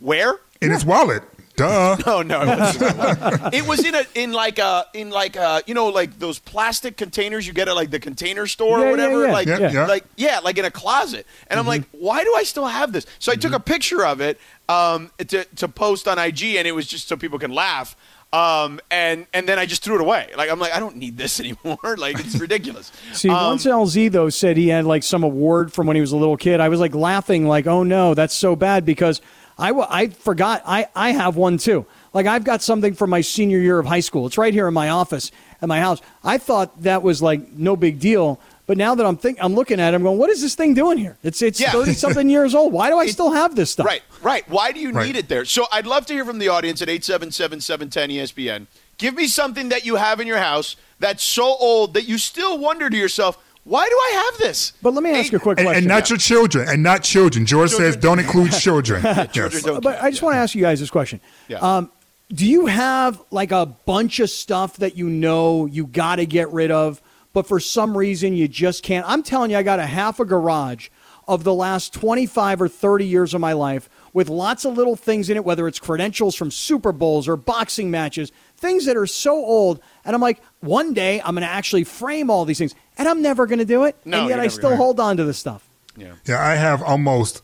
Where? 0.00 0.38
in 0.64 0.70
his 0.70 0.84
wallet. 0.84 1.22
Duh. 1.56 1.96
No, 2.06 2.22
no, 2.22 2.42
it 2.42 2.58
wasn't. 2.58 3.54
it 3.54 3.66
was 3.66 3.84
in 3.84 3.94
a 3.94 4.04
in 4.14 4.32
like 4.32 4.58
a 4.58 4.86
in 4.92 5.10
like 5.10 5.36
a 5.36 5.62
you 5.66 5.74
know 5.74 5.86
like 5.86 6.18
those 6.18 6.40
plastic 6.40 6.96
containers 6.96 7.46
you 7.46 7.52
get 7.52 7.68
at 7.68 7.76
like 7.76 7.90
the 7.90 8.00
container 8.00 8.48
store 8.48 8.80
Yeah, 8.80 8.86
or 8.86 8.90
whatever. 8.90 9.26
yeah. 9.26 9.32
Like 9.32 9.46
Yeah, 9.46 9.70
yeah. 9.70 9.86
like 9.86 10.04
yeah, 10.16 10.40
like 10.40 10.58
in 10.58 10.64
a 10.64 10.70
closet. 10.70 11.26
And 11.46 11.58
I'm 11.58 11.62
mm-hmm. 11.62 11.68
like, 11.68 11.84
why 11.92 12.24
do 12.24 12.34
I 12.36 12.42
still 12.42 12.66
have 12.66 12.92
this? 12.92 13.06
So 13.20 13.30
I 13.30 13.36
took 13.36 13.52
mm-hmm. 13.52 13.56
a 13.56 13.60
picture 13.60 14.04
of 14.04 14.20
it 14.20 14.40
um, 14.68 15.12
to 15.18 15.44
to 15.44 15.68
post 15.68 16.08
on 16.08 16.18
IG, 16.18 16.56
and 16.56 16.66
it 16.66 16.74
was 16.74 16.88
just 16.88 17.06
so 17.06 17.16
people 17.16 17.38
can 17.38 17.52
laugh. 17.52 17.96
Um, 18.34 18.80
and 18.90 19.26
and 19.32 19.48
then 19.48 19.58
I 19.60 19.66
just 19.66 19.84
threw 19.84 19.94
it 19.94 20.00
away. 20.00 20.28
Like 20.36 20.50
I'm 20.50 20.58
like, 20.58 20.72
I 20.74 20.80
don't 20.80 20.96
need 20.96 21.16
this 21.16 21.38
anymore. 21.44 21.78
like 21.96 22.18
it's 22.18 22.34
ridiculous. 22.40 22.90
See, 23.12 23.28
Um, 23.28 23.46
once 23.50 23.64
LZ 23.64 24.10
though 24.10 24.28
said 24.28 24.56
he 24.56 24.68
had 24.68 24.84
like 24.84 25.02
some 25.04 25.22
award 25.22 25.72
from 25.72 25.86
when 25.86 25.94
he 25.96 26.00
was 26.00 26.12
a 26.12 26.16
little 26.16 26.36
kid, 26.36 26.58
I 26.60 26.68
was 26.68 26.80
like 26.80 26.94
laughing, 26.94 27.46
like, 27.46 27.66
"Oh 27.66 27.82
no, 27.84 28.14
that's 28.14 28.34
so 28.34 28.56
bad," 28.56 28.84
because 28.84 29.20
I 29.56 29.70
I 29.70 30.08
forgot 30.08 30.62
I 30.66 30.88
I 30.96 31.12
have 31.12 31.36
one 31.36 31.58
too. 31.58 31.86
Like 32.12 32.26
I've 32.26 32.44
got 32.44 32.60
something 32.62 32.94
from 32.94 33.10
my 33.10 33.20
senior 33.20 33.58
year 33.58 33.78
of 33.78 33.86
high 33.86 34.00
school. 34.00 34.26
It's 34.26 34.38
right 34.38 34.52
here 34.52 34.66
in 34.66 34.74
my 34.74 34.88
office 34.88 35.30
at 35.62 35.68
my 35.68 35.80
house. 35.80 36.00
I 36.24 36.38
thought 36.38 36.82
that 36.82 37.02
was 37.04 37.22
like 37.22 37.52
no 37.52 37.76
big 37.76 38.00
deal, 38.00 38.40
but 38.66 38.76
now 38.78 38.94
that 38.94 39.04
I'm 39.06 39.16
think 39.16 39.38
I'm 39.40 39.54
looking 39.54 39.78
at 39.80 39.92
it, 39.92 39.96
I'm 39.96 40.02
going, 40.02 40.18
"What 40.18 40.30
is 40.30 40.40
this 40.40 40.54
thing 40.54 40.74
doing 40.74 40.98
here?" 40.98 41.16
It's 41.22 41.42
it's 41.42 41.60
Yeah. 41.60 41.72
thirty 41.72 41.92
something 41.94 42.28
years 42.30 42.54
old. 42.54 42.72
Why 42.72 42.88
do 42.90 42.98
I 42.98 43.06
still 43.16 43.32
have 43.32 43.54
this 43.56 43.70
stuff? 43.70 43.86
Right, 43.86 44.02
right. 44.22 44.48
Why 44.48 44.72
do 44.72 44.80
you 44.80 44.90
Right. 44.92 45.06
need 45.06 45.16
it 45.16 45.28
there? 45.28 45.44
So 45.44 45.66
I'd 45.72 45.86
love 45.86 46.06
to 46.06 46.14
hear 46.14 46.24
from 46.24 46.38
the 46.38 46.48
audience 46.48 46.80
at 46.82 46.88
877-710-ESPN. 46.88 48.66
Give 48.98 49.14
me 49.14 49.26
something 49.26 49.68
that 49.70 49.84
you 49.84 49.96
have 49.96 50.20
in 50.20 50.26
your 50.26 50.38
house 50.38 50.76
that's 51.00 51.24
so 51.24 51.44
old 51.44 51.94
that 51.94 52.04
you 52.08 52.16
still 52.18 52.58
wonder 52.58 52.88
to 52.88 52.96
yourself, 52.96 53.36
why 53.64 53.86
do 53.88 53.94
I 53.94 54.24
have 54.30 54.38
this? 54.38 54.72
But 54.82 54.94
let 54.94 55.02
me 55.02 55.10
ask 55.10 55.32
you 55.32 55.38
a 55.38 55.40
quick 55.40 55.58
And, 55.58 55.66
question. 55.66 55.78
and 55.84 55.88
not 55.88 56.08
your 56.10 56.18
children. 56.18 56.68
And 56.68 56.82
not 56.82 57.02
children. 57.02 57.44
George 57.46 57.70
Children- 57.70 57.92
says 57.92 58.00
don't 58.00 58.18
include 58.20 58.52
children. 58.60 59.02
Children 59.02 59.30
yes. 59.34 59.62
don't 59.62 59.82
but 59.82 59.92
count. 59.94 60.04
I 60.04 60.10
just 60.10 60.22
want 60.22 60.34
to 60.34 60.38
ask 60.38 60.54
you 60.54 60.62
guys 60.62 60.80
this 60.80 60.90
question. 60.90 61.20
Yeah. 61.48 61.58
Um, 61.58 61.90
do 62.32 62.46
you 62.46 62.66
have 62.66 63.20
like 63.30 63.52
a 63.52 63.66
bunch 63.66 64.20
of 64.20 64.30
stuff 64.30 64.76
that 64.78 64.96
you 64.96 65.08
know 65.08 65.66
you 65.66 65.86
got 65.86 66.16
to 66.16 66.26
get 66.26 66.50
rid 66.52 66.70
of, 66.70 67.00
but 67.34 67.46
for 67.46 67.60
some 67.60 67.98
reason 67.98 68.32
you 68.34 68.48
just 68.48 68.82
can't? 68.82 69.06
I'm 69.06 69.22
telling 69.22 69.50
you, 69.50 69.58
I 69.58 69.62
got 69.62 69.78
a 69.78 69.86
half 69.86 70.18
a 70.20 70.24
garage 70.24 70.88
of 71.28 71.44
the 71.44 71.52
last 71.52 71.92
25 71.92 72.62
or 72.62 72.68
30 72.68 73.06
years 73.06 73.34
of 73.34 73.40
my 73.40 73.52
life 73.52 73.88
with 74.12 74.28
lots 74.28 74.64
of 74.64 74.76
little 74.76 74.96
things 74.96 75.28
in 75.28 75.36
it, 75.36 75.44
whether 75.44 75.66
it's 75.66 75.78
credentials 75.78 76.34
from 76.34 76.50
Super 76.50 76.92
Bowls 76.92 77.26
or 77.26 77.36
boxing 77.36 77.90
matches, 77.90 78.30
things 78.56 78.86
that 78.86 78.96
are 78.96 79.06
so 79.06 79.32
old. 79.34 79.80
And 80.04 80.14
I'm 80.14 80.22
like, 80.22 80.40
one 80.60 80.94
day 80.94 81.20
I'm 81.20 81.34
going 81.34 81.46
to 81.46 81.52
actually 81.52 81.84
frame 81.84 82.30
all 82.30 82.44
these 82.44 82.58
things, 82.58 82.74
and 82.96 83.08
I'm 83.08 83.20
never 83.20 83.46
going 83.46 83.58
to 83.58 83.64
do 83.64 83.84
it. 83.84 83.96
No, 84.04 84.20
and 84.20 84.28
yet 84.28 84.40
I 84.40 84.48
still 84.48 84.70
gonna. 84.70 84.76
hold 84.76 85.00
on 85.00 85.16
to 85.16 85.24
this 85.24 85.38
stuff. 85.38 85.66
Yeah. 85.96 86.14
Yeah, 86.26 86.40
I 86.40 86.54
have 86.54 86.82
almost 86.82 87.42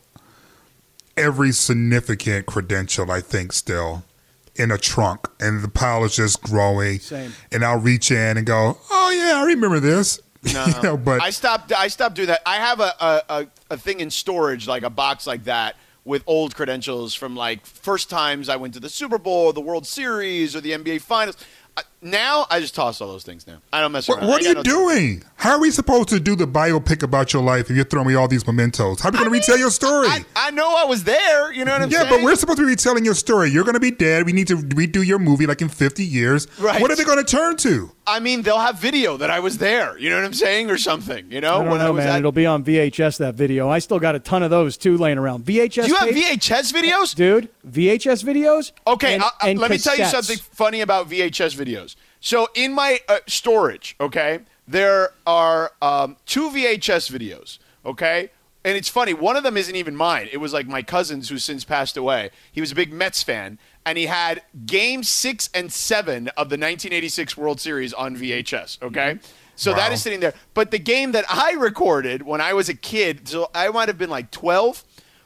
every 1.17 1.53
significant 1.53 2.47
credential, 2.47 3.11
I 3.11 3.21
think, 3.21 3.53
still. 3.53 4.05
In 4.57 4.71
a 4.71 4.79
trunk, 4.79 5.29
and 5.41 5.63
the 5.63 5.69
pile 5.69 6.05
is 6.05 6.17
just 6.17 6.43
growing. 6.43 6.99
Same. 6.99 7.33
And 7.53 7.65
I'll 7.65 7.79
reach 7.79 8.11
in 8.11 8.37
and 8.37 8.47
go, 8.47 8.79
"Oh 8.91 9.11
yeah, 9.11 9.41
I 9.41 9.47
remember 9.47 9.81
this." 9.81 10.21
No, 10.53 10.65
you 10.77 10.83
know, 10.83 10.97
but 10.97 11.23
I 11.23 11.31
stopped. 11.31 11.73
I 11.73 11.89
stopped 11.89 12.17
doing 12.17 12.29
that. 12.29 12.43
I 12.47 12.57
have 12.57 12.81
a, 12.81 12.93
a, 13.01 13.23
a, 13.29 13.47
a 13.71 13.77
thing 13.77 14.01
in 14.01 14.11
storage, 14.11 14.67
like 14.67 14.83
a 14.83 14.91
box 14.91 15.27
like 15.27 15.45
that, 15.45 15.77
with 16.05 16.23
old 16.27 16.55
credentials 16.55 17.15
from 17.15 17.37
like 17.37 17.67
first 17.67 18.11
times 18.11 18.49
I 18.49 18.57
went 18.57 18.75
to 18.75 18.81
the 18.81 18.89
Super 18.89 19.19
Bowl, 19.19 19.47
or 19.47 19.53
the 19.53 19.61
World 19.61 19.87
Series, 19.87 20.57
or 20.57 20.61
the 20.61 20.73
NBA 20.73 21.03
Finals. 21.03 21.37
I, 21.77 21.83
now 22.03 22.47
I 22.51 22.61
just 22.61 22.75
toss 22.75 23.01
all 23.01 23.09
those 23.09 23.25
things 23.25 23.47
now. 23.47 23.59
I 23.73 23.81
don't 23.81 23.93
mess 23.93 24.09
what, 24.09 24.19
around. 24.19 24.29
what 24.29 24.43
I 24.43 24.47
are 24.47 24.49
you 24.49 24.55
no- 24.55 24.63
doing? 24.63 25.23
How 25.37 25.53
are 25.53 25.61
we 25.61 25.71
supposed 25.71 26.09
to 26.11 26.21
do 26.21 26.37
the 26.37 26.47
biopic 26.47 27.03
about 27.03 27.33
your 27.33 27.43
life 27.43 27.71
if 27.71 27.77
you're 27.77 27.85
throwing 27.85 28.09
me 28.09 28.15
all 28.15 28.29
these 28.29 28.47
mementos? 28.47 29.01
How 29.01 29.09
are 29.09 29.13
we 29.13 29.19
going 29.19 29.31
to 29.31 29.39
retell 29.39 29.57
your 29.59 29.71
story? 29.71 30.07
I, 30.09 30.25
I 30.37 30.51
know 30.51 30.75
I 30.77 30.85
was 30.85 31.05
there. 31.05 31.51
You 31.53 31.65
know 31.65 31.73
what 31.73 31.81
I'm 31.83 31.91
yeah, 31.91 31.99
saying? 32.01 32.11
Yeah, 32.11 32.17
but 32.19 32.25
we're 32.25 32.37
supposed 32.37 32.59
to 32.59 32.65
be 32.65 32.69
retelling 32.71 33.05
your 33.05 33.15
story. 33.15 33.51
You're 33.51 33.65
going 33.65 33.75
to 33.75 33.81
be 33.81 33.91
dead. 33.91 34.27
We 34.27 34.33
need 34.33 34.49
to 34.49 34.57
redo 34.57 35.05
your 35.05 35.19
movie 35.19 35.47
like 35.47 35.63
in 35.63 35.69
50 35.71 36.05
years. 36.05 36.47
Right. 36.59 36.81
What 36.81 36.91
are 36.91 36.97
they 36.97 37.05
going 37.05 37.25
to 37.25 37.25
turn 37.25 37.57
to? 37.59 37.91
I 38.07 38.19
mean, 38.21 38.43
they'll 38.43 38.59
have 38.59 38.79
video 38.79 39.17
that 39.19 39.31
I 39.31 39.41
was 39.41 39.59
there. 39.59 39.97
You 39.99 40.11
know 40.11 40.17
what 40.17 40.25
I'm 40.25 40.33
saying, 40.35 40.69
or 40.71 40.77
something. 40.79 41.31
You 41.31 41.41
know, 41.41 41.55
I 41.55 41.59
don't 41.63 41.71
when 41.71 41.79
know, 41.79 41.87
I 41.87 41.91
was 41.91 42.05
man. 42.05 42.15
at- 42.15 42.19
It'll 42.19 42.33
be 42.33 42.45
on 42.47 42.65
VHS 42.65 43.19
that 43.19 43.35
video. 43.37 43.69
I 43.71 43.79
still 43.79 43.99
got 44.01 44.15
a 44.15 44.19
ton 44.19 44.43
of 44.43 44.51
those 44.51 44.77
too 44.77 44.99
laying 44.99 45.17
around. 45.17 45.45
VHS. 45.45 45.85
Do 45.85 45.89
you 45.89 45.95
have 45.97 46.09
tapes? 46.11 46.49
VHS 46.49 46.73
videos? 46.73 47.15
dude? 47.15 47.49
VHS 47.67 48.25
videos. 48.25 48.73
Okay, 48.87 49.15
and- 49.15 49.23
I- 49.23 49.31
I- 49.41 49.49
and 49.51 49.59
let 49.59 49.71
me 49.71 49.79
tell 49.79 49.97
you 49.97 50.05
something 50.07 50.37
funny 50.39 50.81
about 50.81 51.09
VHS 51.09 51.55
videos. 51.57 51.90
So 52.21 52.49
in 52.55 52.73
my 52.75 53.01
uh, 53.09 53.19
storage, 53.27 53.97
okay, 54.01 54.41
there 54.69 55.11
are 55.27 55.73
um, 55.81 56.17
two 56.27 56.51
VHS 56.51 57.11
videos, 57.11 57.59
okay, 57.85 58.31
and 58.65 58.77
it's 58.77 58.89
funny. 58.91 59.15
One 59.15 59.37
of 59.37 59.43
them 59.43 59.57
isn't 59.57 59.75
even 59.75 59.97
mine. 59.97 60.29
It 60.31 60.37
was 60.37 60.53
like 60.53 60.67
my 60.67 60.83
cousin's, 60.83 61.31
who's 61.31 61.45
since 61.45 61.65
passed 61.65 61.97
away. 61.97 62.31
He 62.53 62.61
was 62.61 62.73
a 62.73 62.75
big 62.75 62.93
Mets 62.93 63.23
fan, 63.23 63.59
and 63.87 63.97
he 63.97 64.05
had 64.07 64.43
Game 64.67 65.03
Six 65.03 65.49
and 65.55 65.73
Seven 65.73 66.29
of 66.37 66.51
the 66.51 66.57
1986 66.59 67.37
World 67.39 67.59
Series 67.61 67.95
on 67.95 68.17
VHS. 68.17 68.83
Okay. 68.83 69.19
So 69.57 69.73
that 69.75 69.89
Wow. 69.89 69.95
is 69.95 70.03
sitting 70.03 70.21
there. 70.21 70.35
But 70.55 70.71
the 70.71 70.79
game 70.79 71.13
that 71.13 71.25
I 71.31 71.53
recorded 71.53 72.23
when 72.23 72.41
I 72.41 72.53
was 72.55 72.69
a 72.69 72.75
kid, 72.75 73.29
so 73.29 73.51
I 73.55 73.69
might 73.69 73.89
have 73.89 73.99
been 73.99 74.09
like 74.11 74.31
12, 74.31 74.85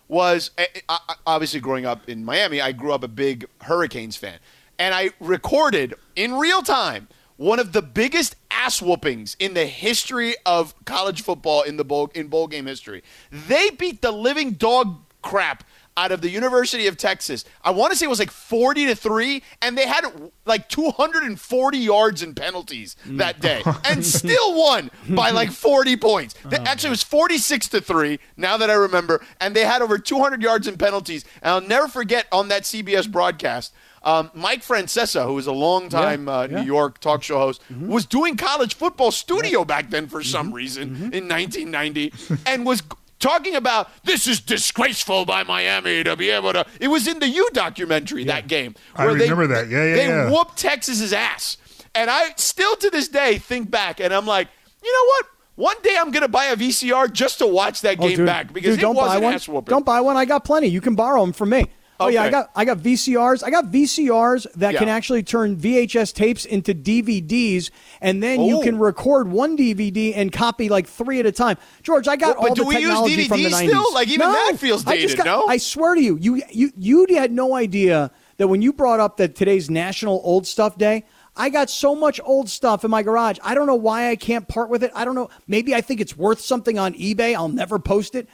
was 0.09 0.50
eh, 0.59 0.66
eh, 0.74 0.80
I- 0.88 1.14
obviously 1.26 1.61
growing 1.61 1.87
up 1.87 2.09
in 2.09 2.24
Miami, 2.24 2.61
I 2.61 2.72
grew 2.72 2.92
up 2.92 3.02
a 3.04 3.09
big 3.09 3.46
Hurricanes 3.62 4.16
fan. 4.16 4.38
And 4.78 4.94
I 4.94 5.10
recorded 5.20 5.94
in 6.16 6.34
real 6.34 6.62
time 6.62 7.08
one 7.37 7.58
of 7.58 7.72
the 7.72 7.82
biggest 7.82 8.37
ass 8.50 8.80
whoopings 8.80 9.37
in 9.38 9.54
the 9.54 9.66
history 9.66 10.34
of 10.46 10.74
college 10.84 11.22
football 11.22 11.62
in 11.62 11.76
the 11.76 11.84
bowl 11.84 12.10
in 12.14 12.28
bowl 12.28 12.46
game 12.46 12.66
history. 12.66 13.02
They 13.30 13.70
beat 13.70 14.02
the 14.02 14.12
living 14.12 14.52
dog 14.52 14.98
crap 15.22 15.64
out 15.96 16.10
of 16.10 16.20
the 16.20 16.28
University 16.28 16.87
of 16.87 16.96
Texas. 16.96 17.44
I 17.62 17.70
want 17.70 17.92
to 17.92 17.98
say 17.98 18.06
it 18.06 18.08
was 18.08 18.18
like 18.18 18.30
40 18.30 18.87
to 18.87 18.94
3 18.96 19.42
and 19.62 19.78
they 19.78 19.87
had 19.87 20.04
like 20.44 20.68
240 20.68 21.78
yards 21.78 22.22
in 22.22 22.34
penalties 22.34 22.96
mm. 23.06 23.18
that 23.18 23.40
day 23.40 23.62
and 23.84 24.04
still 24.04 24.58
won 24.58 24.90
by 25.10 25.30
like 25.30 25.50
40 25.50 25.96
points. 25.96 26.34
They- 26.44 26.58
oh, 26.58 26.64
actually 26.66 26.88
it 26.88 26.90
was 26.90 27.02
46 27.04 27.68
to 27.68 27.80
3 27.80 28.18
now 28.37 28.56
that 28.56 28.70
I 28.70 28.74
remember 28.74 29.24
and 29.40 29.54
they 29.54 29.64
had 29.64 29.82
over 29.82 29.98
200 29.98 30.42
yards 30.42 30.66
in 30.66 30.76
penalties. 30.76 31.24
And 31.42 31.50
I'll 31.50 31.60
never 31.60 31.87
forget 31.87 32.26
on 32.32 32.48
that 32.48 32.62
CBS 32.62 33.10
broadcast 33.10 33.72
um, 34.04 34.30
Mike 34.34 34.62
Francesa, 34.62 35.24
who 35.26 35.34
was 35.34 35.46
a 35.46 35.52
longtime 35.52 36.28
uh, 36.28 36.46
yeah. 36.50 36.60
New 36.60 36.66
York 36.66 37.00
talk 37.00 37.22
show 37.22 37.38
host, 37.38 37.62
was 37.80 38.06
doing 38.06 38.36
college 38.36 38.74
football 38.74 39.10
studio 39.10 39.64
back 39.64 39.90
then 39.90 40.06
for 40.06 40.22
some 40.22 40.52
reason 40.52 41.12
in 41.12 41.26
1990, 41.28 42.12
and 42.46 42.64
was 42.66 42.82
talking 43.18 43.54
about 43.54 43.88
this 44.04 44.26
is 44.26 44.40
disgraceful 44.40 45.24
by 45.24 45.42
Miami 45.42 46.04
to 46.04 46.14
be 46.16 46.28
able 46.30 46.52
to. 46.52 46.66
It 46.80 46.88
was 46.88 47.06
in 47.08 47.18
the 47.18 47.28
U 47.28 47.48
documentary 47.52 48.24
that 48.24 48.46
game. 48.48 48.74
I 48.94 49.06
where 49.06 49.14
they- 49.14 49.30
remember 49.30 49.46
that. 49.54 49.68
Yeah, 49.68 49.84
yeah, 49.84 49.94
They 49.94 50.06
yeah. 50.08 50.30
whooped 50.30 50.56
Texas's 50.58 51.12
ass, 51.12 51.56
and 51.94 52.10
I 52.10 52.32
still 52.36 52.76
to 52.76 52.90
this 52.90 53.08
day 53.08 53.38
think 53.38 53.70
back, 53.70 54.00
and 54.00 54.12
I'm 54.12 54.26
like, 54.26 54.48
you 54.82 54.92
know 54.92 55.06
what? 55.08 55.26
One 55.56 55.76
day 55.82 55.96
I'm 55.98 56.10
gonna 56.10 56.26
buy 56.28 56.46
a 56.46 56.56
VCR 56.56 57.10
just 57.12 57.38
to 57.38 57.46
watch 57.46 57.80
that 57.82 57.98
Oh, 58.00 58.08
game 58.08 58.16
dude, 58.18 58.26
back 58.26 58.52
because 58.52 58.70
dude, 58.74 58.80
it 58.80 58.82
don't 58.82 58.96
was 58.96 59.06
buy 59.08 59.16
an 59.18 59.22
one. 59.22 59.34
ass 59.34 59.46
whooping. 59.48 59.70
Don't 59.70 59.86
buy 59.86 60.00
one. 60.00 60.16
I 60.16 60.24
got 60.24 60.44
plenty. 60.44 60.66
You 60.66 60.80
can 60.80 60.94
borrow 60.96 61.20
them 61.20 61.32
from 61.32 61.50
me. 61.50 61.70
Oh 62.00 62.09
yeah, 62.09 62.22
I 62.24 62.30
got 62.30 62.50
I 62.57 62.64
got 62.64 62.78
VCRs. 62.78 63.44
I 63.44 63.50
got 63.50 63.66
VCRs 63.66 64.46
that 64.57 64.74
can 64.76 64.88
actually 64.88 65.22
turn 65.22 65.57
VHS 65.57 66.12
tapes 66.12 66.44
into 66.44 66.74
DVDs, 66.74 67.70
and 68.00 68.22
then 68.22 68.42
you 68.42 68.59
Oh. 68.59 68.62
can 68.62 68.78
record 68.78 69.30
one 69.30 69.57
DVD 69.57 70.12
and 70.14 70.33
copy 70.33 70.68
like 70.68 70.88
three 70.88 71.20
at 71.20 71.26
a 71.26 71.33
time. 71.33 71.57
George, 71.83 72.09
I 72.09 72.16
got 72.16 72.37
But 72.37 72.48
all 72.50 72.54
the 72.57 72.64
technology 72.64 73.28
from 73.28 73.42
the 73.42 73.50
90s. 73.50 73.68
still? 73.68 73.94
Like, 73.94 74.09
even 74.09 74.26
No, 74.26 74.33
that 74.33 74.59
feels 74.59 74.85
I 74.87 74.96
dated, 74.96 75.18
got- 75.18 75.26
no? 75.26 75.46
I 75.46 75.57
swear 75.59 75.94
to 75.94 76.02
you, 76.02 76.16
you 76.20 76.42
you 76.50 76.72
you 76.76 77.07
had 77.16 77.30
no 77.33 77.54
idea 77.54 78.11
that 78.38 78.48
when 78.48 78.61
you 78.61 78.72
brought 78.72 78.98
up 78.98 79.16
that 79.18 79.37
today's 79.37 79.70
National 79.70 80.20
Old 80.24 80.46
Stuff 80.46 80.76
Day. 80.78 81.04
I 81.37 81.48
got 81.48 81.68
so 81.68 81.96
much 81.96 82.20
old 82.22 82.48
stuff 82.48 82.85
in 82.85 82.92
my 82.92 83.02
garage. 83.02 83.38
I 83.42 83.54
don't 83.57 83.66
know 83.66 83.74
why 83.74 84.09
I 84.11 84.14
can't 84.14 84.46
part 84.46 84.68
with 84.70 84.85
it. 84.85 84.92
I 84.94 85.04
don't 85.04 85.16
know. 85.16 85.30
Maybe 85.48 85.74
I 85.74 85.80
think 85.80 86.00
it's 86.00 86.16
worth 86.16 86.40
something 86.40 86.78
on 86.78 86.94
eBay. 86.94 87.35
I'll 87.35 87.48
never 87.48 87.80
post 87.80 88.14
it. 88.14 88.28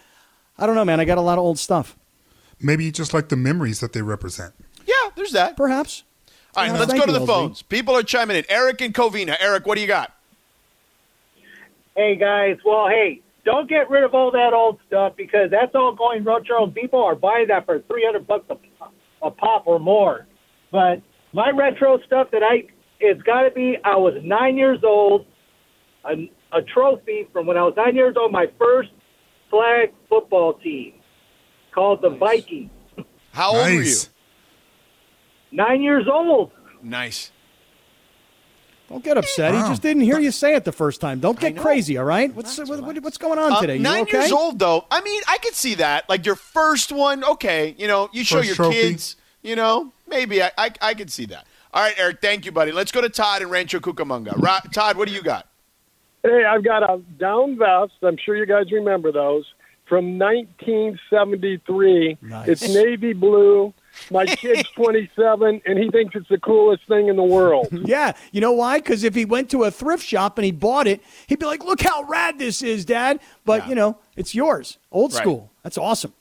I 0.58 0.66
don't 0.66 0.74
know, 0.74 0.84
man. 0.84 1.00
I 1.00 1.06
got 1.06 1.16
a 1.16 1.22
lot 1.22 1.38
of 1.38 1.44
old 1.44 1.58
stuff. 1.58 1.96
Maybe 2.60 2.84
you 2.84 2.92
just 2.92 3.14
like 3.14 3.28
the 3.28 3.36
memories 3.36 3.80
that 3.80 3.92
they 3.92 4.02
represent. 4.02 4.52
Yeah, 4.86 5.10
there's 5.16 5.32
that. 5.32 5.56
Perhaps. 5.56 6.04
All 6.56 6.62
right, 6.64 6.72
Yeah, 6.72 6.78
let's 6.78 6.90
thank 6.92 7.00
go 7.00 7.06
to 7.06 7.12
the 7.12 7.24
LZ. 7.24 7.26
phones. 7.26 7.62
People 7.62 7.96
are 7.96 8.02
chiming 8.02 8.36
in. 8.36 8.44
Eric 8.48 8.80
and 8.80 8.92
Covina. 8.94 9.36
Eric, 9.40 9.66
what 9.66 9.76
do 9.76 9.80
you 9.80 9.86
got? 9.86 10.12
Hey 11.96 12.16
guys, 12.16 12.56
well, 12.64 12.88
hey, 12.88 13.20
don't 13.44 13.68
get 13.68 13.90
rid 13.90 14.04
of 14.04 14.14
all 14.14 14.30
that 14.30 14.52
old 14.54 14.78
stuff 14.86 15.14
because 15.16 15.50
that's 15.50 15.74
all 15.74 15.94
going 15.94 16.24
retro. 16.24 16.64
and 16.64 16.74
People 16.74 17.02
are 17.02 17.14
buying 17.14 17.46
that 17.48 17.66
for 17.66 17.80
three 17.88 18.04
hundred 18.04 18.26
bucks 18.26 18.44
a, 18.50 19.26
a 19.26 19.30
pop 19.30 19.66
or 19.66 19.78
more. 19.78 20.26
But 20.70 21.02
my 21.32 21.50
retro 21.50 21.98
stuff 22.06 22.28
that 22.32 22.42
I, 22.42 22.64
it's 23.00 23.20
got 23.22 23.42
to 23.42 23.50
be. 23.50 23.76
I 23.84 23.96
was 23.96 24.14
nine 24.22 24.56
years 24.56 24.78
old. 24.84 25.26
A, 26.04 26.30
a 26.56 26.62
trophy 26.62 27.28
from 27.32 27.46
when 27.46 27.56
I 27.58 27.62
was 27.62 27.74
nine 27.76 27.94
years 27.94 28.14
old. 28.18 28.32
My 28.32 28.46
first 28.58 28.90
flag 29.50 29.92
football 30.08 30.54
team 30.54 30.94
called 31.72 32.02
the 32.02 32.10
Viking. 32.10 32.70
How 33.32 33.50
old 33.56 33.66
were 33.66 33.82
you? 33.82 33.96
Nine 35.52 35.82
years 35.82 36.06
old. 36.10 36.50
Nice. 36.82 37.32
Don't 38.88 39.04
get 39.04 39.16
upset. 39.16 39.54
He 39.54 39.60
just 39.60 39.82
didn't 39.82 40.02
hear 40.02 40.18
you 40.18 40.32
say 40.32 40.54
it 40.56 40.64
the 40.64 40.72
first 40.72 41.00
time. 41.00 41.20
Don't 41.20 41.38
get 41.38 41.56
crazy, 41.56 41.96
all 41.96 42.04
right? 42.04 42.34
What's 42.34 42.58
what, 42.58 42.80
what- 42.80 43.00
what's 43.02 43.18
going 43.18 43.38
on 43.38 43.52
Uh, 43.52 43.60
today? 43.60 43.76
You 43.76 43.82
nine 43.82 44.02
okay? 44.02 44.18
years 44.18 44.32
old, 44.32 44.58
though. 44.58 44.84
I 44.90 45.00
mean, 45.02 45.22
I 45.28 45.38
could 45.38 45.54
see 45.54 45.74
that. 45.76 46.08
Like 46.08 46.26
your 46.26 46.34
first 46.34 46.90
one, 46.90 47.22
okay. 47.24 47.74
You 47.78 47.86
know, 47.86 48.08
you 48.12 48.24
show 48.24 48.36
First 48.38 48.46
your 48.48 48.56
trophy. 48.56 48.74
kids. 48.80 49.16
You 49.42 49.54
know, 49.56 49.92
maybe 50.08 50.42
I, 50.42 50.50
I 50.58 50.70
I 50.82 50.94
could 50.94 51.10
see 51.10 51.24
that. 51.26 51.46
All 51.72 51.82
right, 51.82 51.94
Eric. 51.98 52.20
Thank 52.20 52.44
you, 52.44 52.52
buddy. 52.52 52.72
Let's 52.72 52.90
go 52.90 53.00
to 53.00 53.08
Todd 53.08 53.42
in 53.42 53.48
Rancho 53.48 53.78
Cucamonga. 53.78 54.36
Ro- 54.36 54.70
Todd, 54.72 54.96
what 54.96 55.06
do 55.08 55.14
you 55.14 55.22
got? 55.22 55.46
Hey, 56.24 56.44
I've 56.44 56.64
got 56.64 56.82
a 56.82 56.98
down 57.18 57.56
vest. 57.56 57.92
I'm 58.02 58.16
sure 58.18 58.36
you 58.36 58.44
guys 58.44 58.70
remember 58.72 59.12
those 59.12 59.44
from 59.90 60.18
1973. 60.18 62.16
Nice. 62.22 62.48
It's 62.48 62.66
navy 62.68 63.12
blue. 63.12 63.74
My 64.10 64.24
kid's 64.24 64.68
27, 64.76 65.60
and 65.66 65.78
he 65.78 65.90
thinks 65.90 66.14
it's 66.14 66.28
the 66.28 66.38
coolest 66.38 66.86
thing 66.88 67.08
in 67.08 67.16
the 67.16 67.22
world. 67.24 67.68
Yeah, 67.90 68.12
you 68.30 68.40
know 68.40 68.52
why? 68.52 68.78
Because 68.78 69.02
if 69.04 69.14
he 69.16 69.24
went 69.24 69.50
to 69.50 69.64
a 69.64 69.70
thrift 69.70 70.04
shop 70.06 70.38
and 70.38 70.44
he 70.44 70.52
bought 70.52 70.86
it, 70.86 71.00
he'd 71.26 71.40
be 71.40 71.46
like, 71.46 71.64
"Look 71.64 71.80
how 71.82 72.04
rad 72.04 72.38
this 72.38 72.62
is, 72.62 72.84
Dad!" 72.84 73.18
But 73.44 73.66
you 73.68 73.74
know, 73.74 73.98
it's 74.16 74.32
yours, 74.34 74.78
old 74.92 75.12
Right. 75.12 75.20
school. 75.22 75.50
That's 75.64 75.76
awesome. 75.76 76.12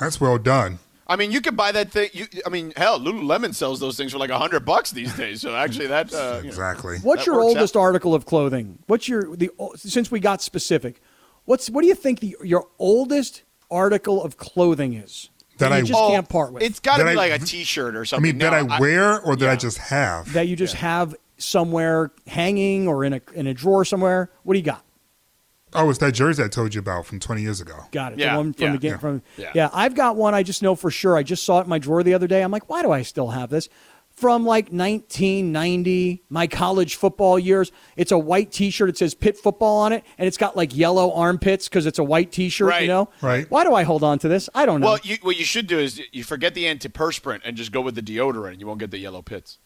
That's 0.00 0.18
well 0.20 0.38
done. 0.38 0.78
I 1.08 1.14
mean, 1.16 1.30
you 1.32 1.40
could 1.40 1.56
buy 1.56 1.70
that 1.72 1.90
thing. 1.92 2.08
You, 2.14 2.26
I 2.46 2.48
mean, 2.48 2.72
hell, 2.76 2.98
Lululemon 2.98 3.54
sells 3.54 3.78
those 3.78 3.96
things 3.96 4.10
for 4.12 4.18
like 4.18 4.30
a 4.30 4.38
hundred 4.38 4.64
bucks 4.64 4.90
these 4.90 5.14
days. 5.16 5.40
So 5.42 5.54
actually, 5.54 5.86
that 5.88 6.12
uh, 6.14 6.36
you 6.38 6.42
know. 6.44 6.48
Exactly. 6.48 6.98
What's 7.02 7.24
That 7.24 7.30
your 7.30 7.40
oldest 7.42 7.76
out. 7.76 7.80
article 7.80 8.14
of 8.14 8.24
clothing? 8.26 8.78
What's 8.86 9.06
your 9.08 9.36
the 9.36 9.50
since 9.76 10.10
we 10.10 10.18
got 10.18 10.40
specific? 10.42 11.00
What's 11.46 11.70
what 11.70 11.82
do 11.82 11.88
you 11.88 11.94
think 11.94 12.20
the 12.20 12.36
your 12.44 12.68
oldest 12.78 13.42
article 13.70 14.22
of 14.22 14.36
clothing 14.36 14.92
is 14.94 15.30
That 15.58 15.70
you 15.70 15.74
I- 15.76 15.80
just 15.82 15.98
Oh, 16.00 16.10
can't 16.10 16.28
part 16.28 16.52
with? 16.52 16.62
It's 16.62 16.78
got 16.80 16.98
to 16.98 17.04
be 17.04 17.10
I- 17.10 17.14
like 17.14 17.32
a 17.32 17.38
T-shirt 17.38 17.96
or 17.96 18.04
something. 18.04 18.28
I 18.28 18.28
something. 18.32 18.38
mean, 18.38 18.50
that 18.52 18.66
No, 18.68 18.74
I 18.74 18.80
wear 18.80 19.20
or 19.22 19.34
that 19.36 19.44
yeah. 19.44 19.52
I 19.52 19.56
just 19.56 19.78
have. 19.78 20.32
that 20.34 20.46
you 20.48 20.54
just 20.56 20.74
have 20.74 21.14
somewhere 21.38 22.10
hanging 22.26 22.86
or 22.88 23.04
in 23.04 23.14
a 23.14 23.20
in 23.34 23.46
a 23.46 23.54
drawer 23.54 23.84
somewhere. 23.84 24.30
What 24.42 24.54
do 24.54 24.58
you 24.58 24.64
got? 24.64 24.82
Oh, 25.74 25.90
it's 25.90 25.98
that 25.98 26.12
jersey 26.12 26.42
I 26.42 26.48
told 26.48 26.74
you 26.74 26.78
about 26.78 27.04
from 27.06 27.20
20 27.20 27.42
years 27.42 27.60
ago. 27.60 27.74
Got 27.92 28.12
it. 28.14 28.18
Yeah, 28.20 28.32
the 28.32 28.36
one 28.38 28.52
from 28.54 28.64
yeah, 28.64 28.72
the 28.72 28.78
game 28.78 28.90
yeah. 28.92 28.96
from 28.98 29.22
Yeah. 29.36 29.50
yeah. 29.54 29.70
I've 29.74 29.94
got 29.94 30.16
one. 30.16 30.34
I 30.34 30.42
just 30.42 30.62
know 30.62 30.74
for 30.74 30.90
sure. 30.90 31.16
I 31.16 31.22
just 31.22 31.42
saw 31.44 31.58
it 31.60 31.64
in 31.64 31.68
my 31.68 31.78
drawer 31.78 32.02
the 32.02 32.14
other 32.14 32.26
day. 32.26 32.42
I'm 32.42 32.50
like, 32.52 32.70
why 32.70 32.82
do 32.82 32.92
I 32.92 33.02
still 33.02 33.28
have 33.28 33.50
this? 33.50 33.68
From 34.16 34.46
like 34.46 34.70
1990, 34.70 36.24
my 36.30 36.46
college 36.46 36.96
football 36.96 37.38
years. 37.38 37.70
It's 37.96 38.12
a 38.12 38.18
white 38.18 38.50
T-shirt. 38.50 38.88
It 38.88 38.96
says 38.96 39.14
Pitt 39.14 39.36
football 39.36 39.76
on 39.76 39.92
it, 39.92 40.04
and 40.16 40.26
it's 40.26 40.38
got 40.38 40.56
like 40.56 40.74
yellow 40.74 41.12
armpits 41.12 41.68
because 41.68 41.84
it's 41.84 41.98
a 41.98 42.04
white 42.04 42.32
T-shirt. 42.32 42.66
Right. 42.68 42.82
You 42.82 42.88
know. 42.88 43.10
Right. 43.20 43.50
Why 43.50 43.62
do 43.64 43.74
I 43.74 43.82
hold 43.82 44.02
on 44.02 44.18
to 44.20 44.28
this? 44.28 44.48
I 44.54 44.64
don't 44.64 44.80
know. 44.80 44.86
Well, 44.86 44.98
you, 45.02 45.18
what 45.20 45.36
you 45.36 45.44
should 45.44 45.66
do 45.66 45.78
is 45.78 46.00
you 46.12 46.24
forget 46.24 46.54
the 46.54 46.64
antiperspirant 46.64 47.42
and 47.44 47.58
just 47.58 47.72
go 47.72 47.82
with 47.82 47.94
the 47.94 48.00
deodorant, 48.00 48.52
and 48.52 48.60
you 48.60 48.66
won't 48.66 48.80
get 48.80 48.90
the 48.90 48.98
yellow 48.98 49.20
pits. 49.20 49.58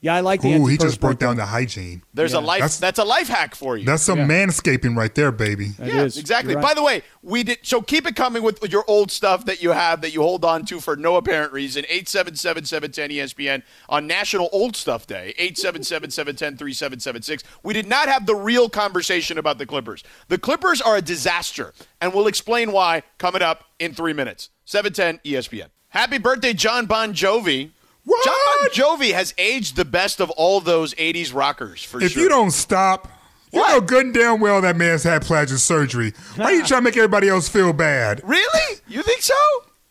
Yeah, 0.00 0.14
I 0.14 0.20
like 0.20 0.42
the. 0.42 0.54
Ooh, 0.54 0.66
he 0.66 0.78
just 0.78 1.00
broke 1.00 1.18
down 1.18 1.36
the 1.36 1.46
hygiene. 1.46 2.02
There's 2.14 2.32
a 2.32 2.38
life. 2.40 2.60
That's- 2.60 2.78
That's, 2.78 3.00
a 3.00 3.04
life 3.04 3.26
hack 3.26 3.56
for 3.56 3.76
you. 3.76 3.84
That's 3.84 4.04
some 4.04 4.18
Yeah. 4.18 4.28
manscaping 4.28 4.96
right 4.96 5.12
there, 5.12 5.32
baby. 5.32 5.70
That 5.78 5.88
yeah, 5.88 6.02
is. 6.04 6.16
exactly. 6.16 6.52
You're 6.52 6.62
By 6.62 6.74
the 6.74 6.84
way, 6.84 7.02
we 7.22 7.42
did 7.42 7.58
so 7.62 7.82
keep 7.82 8.06
it 8.06 8.14
coming 8.14 8.44
with 8.44 8.62
your 8.70 8.84
old 8.86 9.10
stuff 9.10 9.44
that 9.46 9.60
you 9.60 9.70
have 9.70 10.00
that 10.02 10.14
you 10.14 10.22
hold 10.22 10.44
on 10.44 10.64
to 10.66 10.78
for 10.80 10.94
no 10.94 11.16
apparent 11.16 11.52
reason. 11.52 11.84
877-710-ESPN 11.90 13.62
on 13.88 14.06
National 14.06 14.48
Old 14.52 14.76
Stuff 14.76 15.08
Day. 15.08 15.34
877-710-3776. 15.38 17.42
We 17.62 17.74
did 17.74 17.86
not 17.86 18.08
have 18.08 18.26
the 18.26 18.34
real 18.36 18.68
conversation 18.68 19.38
about 19.38 19.58
the 19.58 19.66
Clippers. 19.66 20.02
The 20.28 20.38
Clippers 20.38 20.80
are 20.80 20.96
a 20.96 21.02
disaster, 21.02 21.72
and 22.00 22.12
we'll 22.14 22.26
explain 22.26 22.72
why 22.72 23.02
coming 23.18 23.42
up 23.42 23.64
in 23.78 23.94
3 23.94 24.12
minutes. 24.12 24.50
710 24.64 25.20
ESPN. 25.24 25.68
Happy 25.88 26.18
birthday 26.18 26.52
John 26.52 26.86
Bon 26.86 27.14
Jovi. 27.14 27.70
What? 28.08 28.24
John 28.24 28.34
Bon 28.46 28.70
Jovi 28.98 29.12
has 29.12 29.34
aged 29.36 29.76
the 29.76 29.84
best 29.84 30.18
of 30.20 30.30
all 30.30 30.60
those 30.60 30.94
80s 30.94 31.34
rockers 31.34 31.82
for 31.84 32.00
sure. 32.00 32.06
If 32.06 32.12
sure. 32.12 32.22
you 32.22 32.28
don't 32.30 32.52
stop, 32.52 33.06
you 33.52 33.60
What? 33.60 33.72
know 33.72 33.80
good 33.82 34.06
and 34.06 34.14
damn 34.14 34.40
well 34.40 34.62
that 34.62 34.76
man's 34.76 35.02
had 35.02 35.22
plastic 35.22 35.58
surgery. 35.58 36.14
Why 36.36 36.44
are 36.46 36.52
you 36.52 36.64
trying 36.64 36.80
to 36.80 36.84
make 36.84 36.96
everybody 36.96 37.28
else 37.28 37.48
feel 37.50 37.72
bad? 37.74 38.22
Really? 38.24 38.76
You 38.88 39.02
think 39.02 39.20
so? 39.20 39.34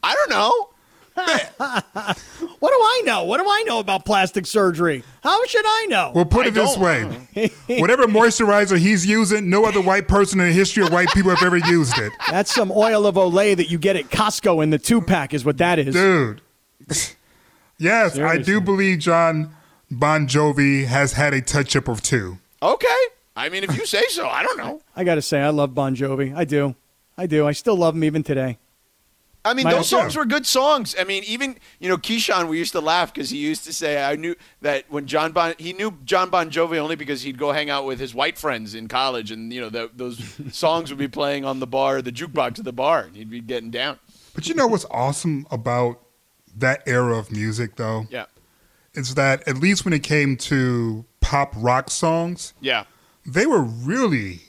I 0.02 0.16
don't 0.16 0.30
know. 0.32 0.70
What 2.60 2.72
do 2.72 2.76
I 2.80 3.02
know? 3.06 3.24
What 3.26 3.38
do 3.40 3.46
I 3.48 3.64
know 3.68 3.80
about 3.80 4.04
plastic 4.06 4.46
surgery? 4.48 5.04
How 5.24 5.46
should 5.46 5.66
I 5.66 5.86
know? 5.90 6.12
Well, 6.16 6.26
put 6.26 6.46
I 6.46 6.50
it 6.50 6.54
this 6.56 6.74
don't. 6.76 6.84
way: 7.38 7.52
whatever 7.80 8.06
moisturizer 8.08 8.78
he's 8.80 9.06
using, 9.06 9.48
no 9.50 9.66
other 9.66 9.82
white 9.82 10.08
person 10.08 10.40
in 10.40 10.48
the 10.48 10.54
history 10.54 10.84
of 10.84 10.92
white 10.92 11.10
people 11.14 11.30
have 11.30 11.44
ever 11.44 11.58
used 11.58 11.98
it, 12.00 12.12
That's 12.32 12.54
some 12.54 12.72
oil 12.72 13.06
of 13.06 13.14
Olay 13.16 13.56
that 13.58 13.70
you 13.70 13.78
get 13.78 13.96
at 13.96 14.06
Costco 14.10 14.64
in 14.64 14.72
the 14.72 14.80
two 14.80 15.02
pack, 15.02 15.34
is 15.36 15.46
what 15.46 15.58
that 15.58 15.78
is. 15.80 15.94
dude. 15.94 16.42
Yes, 17.78 18.18
I 18.18 18.38
do 18.38 18.60
believe 18.62 19.00
John 19.00 19.54
Bon 19.92 20.28
Jovi 20.28 20.86
has 20.86 21.14
had 21.14 21.34
a 21.34 21.42
touch 21.42 21.76
up 21.76 21.88
of 21.88 22.02
two. 22.02 22.38
Okay. 22.62 22.88
I 23.36 23.50
mean, 23.50 23.64
if 23.64 23.78
you 23.78 23.86
say 23.86 24.04
so, 24.10 24.28
I 24.28 24.44
don't 24.44 24.58
know. 24.58 24.82
I 24.96 25.04
got 25.04 25.16
to 25.16 25.22
say, 25.22 25.40
I 25.40 25.50
love 25.50 25.76
Bon 25.76 25.96
Jovi. 25.96 26.36
I 26.36 26.44
do. 26.44 26.76
I 27.18 27.28
do. 27.28 27.48
I 27.48 27.52
still 27.52 27.76
love 27.78 27.96
him 27.96 28.04
even 28.04 28.24
today. 28.24 28.58
I 29.46 29.54
mean, 29.54 29.64
My- 29.64 29.72
those 29.76 29.88
songs 29.88 30.14
Yeah. 30.16 30.22
were 30.22 30.26
good 30.26 30.46
songs. 30.46 30.94
I 31.00 31.04
mean, 31.06 31.24
even 31.26 31.56
you 31.80 31.88
know, 31.88 31.96
Keyshawn, 31.98 32.50
we 32.50 32.58
used 32.58 32.74
to 32.74 32.82
laugh 32.82 33.14
because 33.14 33.30
he 33.30 33.38
used 33.38 33.64
to 33.64 33.72
say, 33.72 34.04
"I 34.04 34.16
knew 34.16 34.36
that 34.62 34.84
when 34.90 35.06
John 35.06 35.32
Bon, 35.32 35.54
he 35.58 35.72
knew 35.72 35.98
John 36.04 36.30
Bon 36.30 36.50
Jovi 36.50 36.78
only 36.78 36.96
because 36.98 37.22
he'd 37.22 37.38
go 37.38 37.54
hang 37.54 37.70
out 37.70 37.86
with 37.86 37.98
his 38.00 38.14
white 38.14 38.38
friends 38.38 38.76
in 38.76 38.90
college, 38.90 39.32
and 39.32 39.54
you 39.54 39.62
know, 39.62 39.70
the, 39.70 39.90
those 39.96 40.22
songs 40.52 40.90
would 40.90 41.00
be 41.00 41.08
playing 41.08 41.46
on 41.46 41.60
the 41.62 41.68
bar, 41.68 42.02
the 42.02 42.12
jukebox 42.12 42.60
at 42.60 42.66
the 42.66 42.74
bar, 42.74 43.02
and 43.04 43.16
he'd 43.16 43.30
be 43.30 43.40
getting 43.40 43.70
down." 43.72 44.00
But 44.36 44.50
you 44.50 44.54
know 44.56 44.68
what's 44.68 44.86
awesome 44.92 45.48
about 45.50 46.02
that 46.60 46.84
era 46.86 47.18
of 47.18 47.32
music, 47.32 47.76
though, 47.76 48.08
Yeah, 48.10 48.26
is 48.94 49.16
that 49.16 49.48
at 49.48 49.58
least 49.58 49.86
when 49.86 49.94
it 49.94 50.04
came 50.04 50.38
to 50.38 51.06
pop 51.22 51.54
rock 51.56 51.90
songs, 51.90 52.54
yeah, 52.62 52.86
they 53.26 53.46
were 53.46 53.62
really 53.62 54.42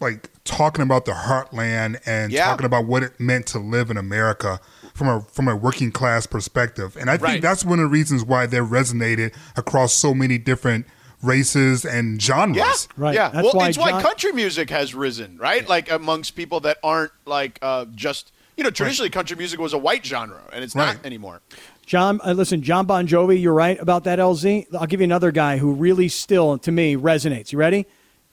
like 0.00 0.30
talking 0.44 0.82
about 0.82 1.04
the 1.04 1.12
heartland 1.12 2.00
and 2.06 2.32
Yeah. 2.32 2.46
talking 2.46 2.64
about 2.66 2.86
what 2.86 3.02
it 3.02 3.20
meant 3.20 3.46
to 3.48 3.58
live 3.58 3.90
in 3.90 3.96
America 3.98 4.58
from 4.94 5.08
a 5.08 5.20
from 5.30 5.46
a 5.48 5.54
working 5.56 5.92
class 5.92 6.26
perspective. 6.26 6.96
And 6.98 7.10
I 7.10 7.14
think 7.18 7.22
Right. 7.24 7.42
that's 7.42 7.64
one 7.64 7.78
of 7.78 7.84
the 7.84 7.88
reasons 7.90 8.24
why 8.24 8.46
they 8.46 8.58
resonated 8.58 9.34
across 9.56 9.92
so 9.92 10.14
many 10.14 10.38
different 10.38 10.86
races 11.22 11.84
and 11.84 12.20
genres. 12.20 12.56
yeah, 12.56 12.74
Right. 12.96 13.14
Yeah, 13.14 13.28
That's 13.28 13.44
well, 13.44 13.52
why 13.54 13.68
it's 13.68 13.76
why 13.78 14.00
country 14.00 14.32
music 14.32 14.70
has 14.70 14.94
risen, 14.94 15.36
right? 15.36 15.68
Like 15.68 15.90
amongst 15.90 16.34
people 16.34 16.60
that 16.60 16.78
aren't 16.82 17.12
like 17.26 17.58
uh, 17.60 17.84
just 17.94 18.32
you 18.60 18.64
know, 18.64 18.70
traditionally 18.70 19.08
country 19.08 19.38
music 19.38 19.58
was 19.58 19.72
a 19.72 19.78
white 19.78 20.04
genre, 20.04 20.42
and 20.52 20.62
it's 20.62 20.74
Right. 20.76 20.94
not 20.96 21.06
anymore. 21.06 21.40
John, 21.86 22.20
uh, 22.22 22.32
listen, 22.32 22.60
John 22.60 22.84
Bon 22.84 23.08
Jovi, 23.08 23.40
you're 23.40 23.54
right 23.54 23.80
about 23.80 24.04
that, 24.04 24.18
LZ. 24.18 24.66
I'll 24.78 24.86
give 24.86 25.00
you 25.00 25.04
another 25.04 25.32
guy 25.32 25.56
who 25.56 25.72
really 25.72 26.08
still, 26.08 26.58
to 26.58 26.70
me, 26.70 26.94
resonates. 26.94 27.52
You 27.52 27.58
ready? 27.58 27.86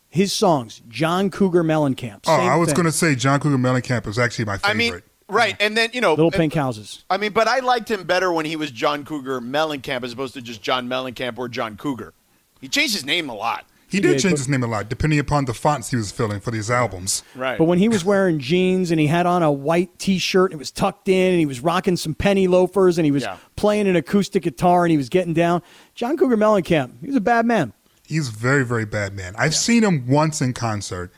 His 0.09 0.33
songs, 0.33 0.81
John 0.89 1.29
Cougar 1.31 1.63
Mellencamp. 1.63 2.23
Oh, 2.27 2.33
I 2.33 2.57
was 2.57 2.73
going 2.73 2.85
to 2.87 2.91
say 2.91 3.15
John 3.15 3.39
Cougar 3.39 3.57
Mellencamp 3.57 4.05
is 4.05 4.19
actually 4.19 4.43
my 4.43 4.57
favorite. 4.57 4.69
I 4.69 4.73
mean, 4.73 5.01
right, 5.29 5.55
and 5.61 5.77
then 5.77 5.91
you 5.93 6.01
know, 6.01 6.11
Little 6.13 6.29
Pink 6.29 6.53
Houses. 6.53 7.05
I 7.09 7.15
mean, 7.15 7.31
but 7.31 7.47
I 7.47 7.59
liked 7.59 7.89
him 7.89 8.03
better 8.03 8.33
when 8.33 8.45
he 8.45 8.57
was 8.57 8.69
John 8.69 9.05
Cougar 9.05 9.39
Mellencamp 9.39 10.03
as 10.03 10.11
opposed 10.11 10.33
to 10.33 10.41
just 10.41 10.61
John 10.61 10.89
Mellencamp 10.89 11.37
or 11.37 11.47
John 11.47 11.77
Cougar. 11.77 12.11
He 12.59 12.67
changed 12.67 12.95
his 12.95 13.05
name 13.05 13.29
a 13.29 13.33
lot. 13.33 13.65
He 13.89 13.99
did 13.99 14.13
did, 14.13 14.19
change 14.21 14.37
his 14.37 14.49
name 14.49 14.63
a 14.63 14.67
lot 14.67 14.89
depending 14.89 15.17
upon 15.19 15.45
the 15.45 15.53
fonts 15.53 15.89
he 15.89 15.95
was 15.95 16.11
filling 16.11 16.39
for 16.39 16.51
these 16.51 16.69
albums. 16.69 17.23
Right. 17.35 17.57
But 17.57 17.65
when 17.65 17.79
he 17.79 17.87
was 17.89 18.03
wearing 18.03 18.39
jeans 18.39 18.91
and 18.91 18.99
he 18.99 19.07
had 19.07 19.25
on 19.25 19.43
a 19.43 19.51
white 19.51 19.97
T-shirt 19.99 20.51
and 20.51 20.57
it 20.57 20.59
was 20.59 20.71
tucked 20.71 21.07
in 21.09 21.31
and 21.31 21.39
he 21.39 21.45
was 21.45 21.61
rocking 21.61 21.95
some 21.97 22.13
penny 22.13 22.47
loafers 22.47 22.97
and 22.97 23.05
he 23.05 23.11
was 23.11 23.23
Yeah. 23.23 23.37
playing 23.55 23.87
an 23.87 23.95
acoustic 23.95 24.43
guitar 24.43 24.83
and 24.85 24.91
he 24.91 24.97
was 24.97 25.09
getting 25.09 25.33
down, 25.33 25.61
John 25.95 26.17
Cougar 26.17 26.37
Mellencamp, 26.37 26.99
he 27.01 27.07
was 27.07 27.15
a 27.15 27.21
bad 27.21 27.45
man. 27.45 27.73
He's 28.05 28.29
a 28.29 28.31
very, 28.31 28.63
very 28.65 28.85
bad 28.85 29.13
man. 29.13 29.35
I've 29.37 29.55
seen 29.55 29.83
him 29.83 30.07
once 30.07 30.41
in 30.41 30.53
concert. 30.53 31.11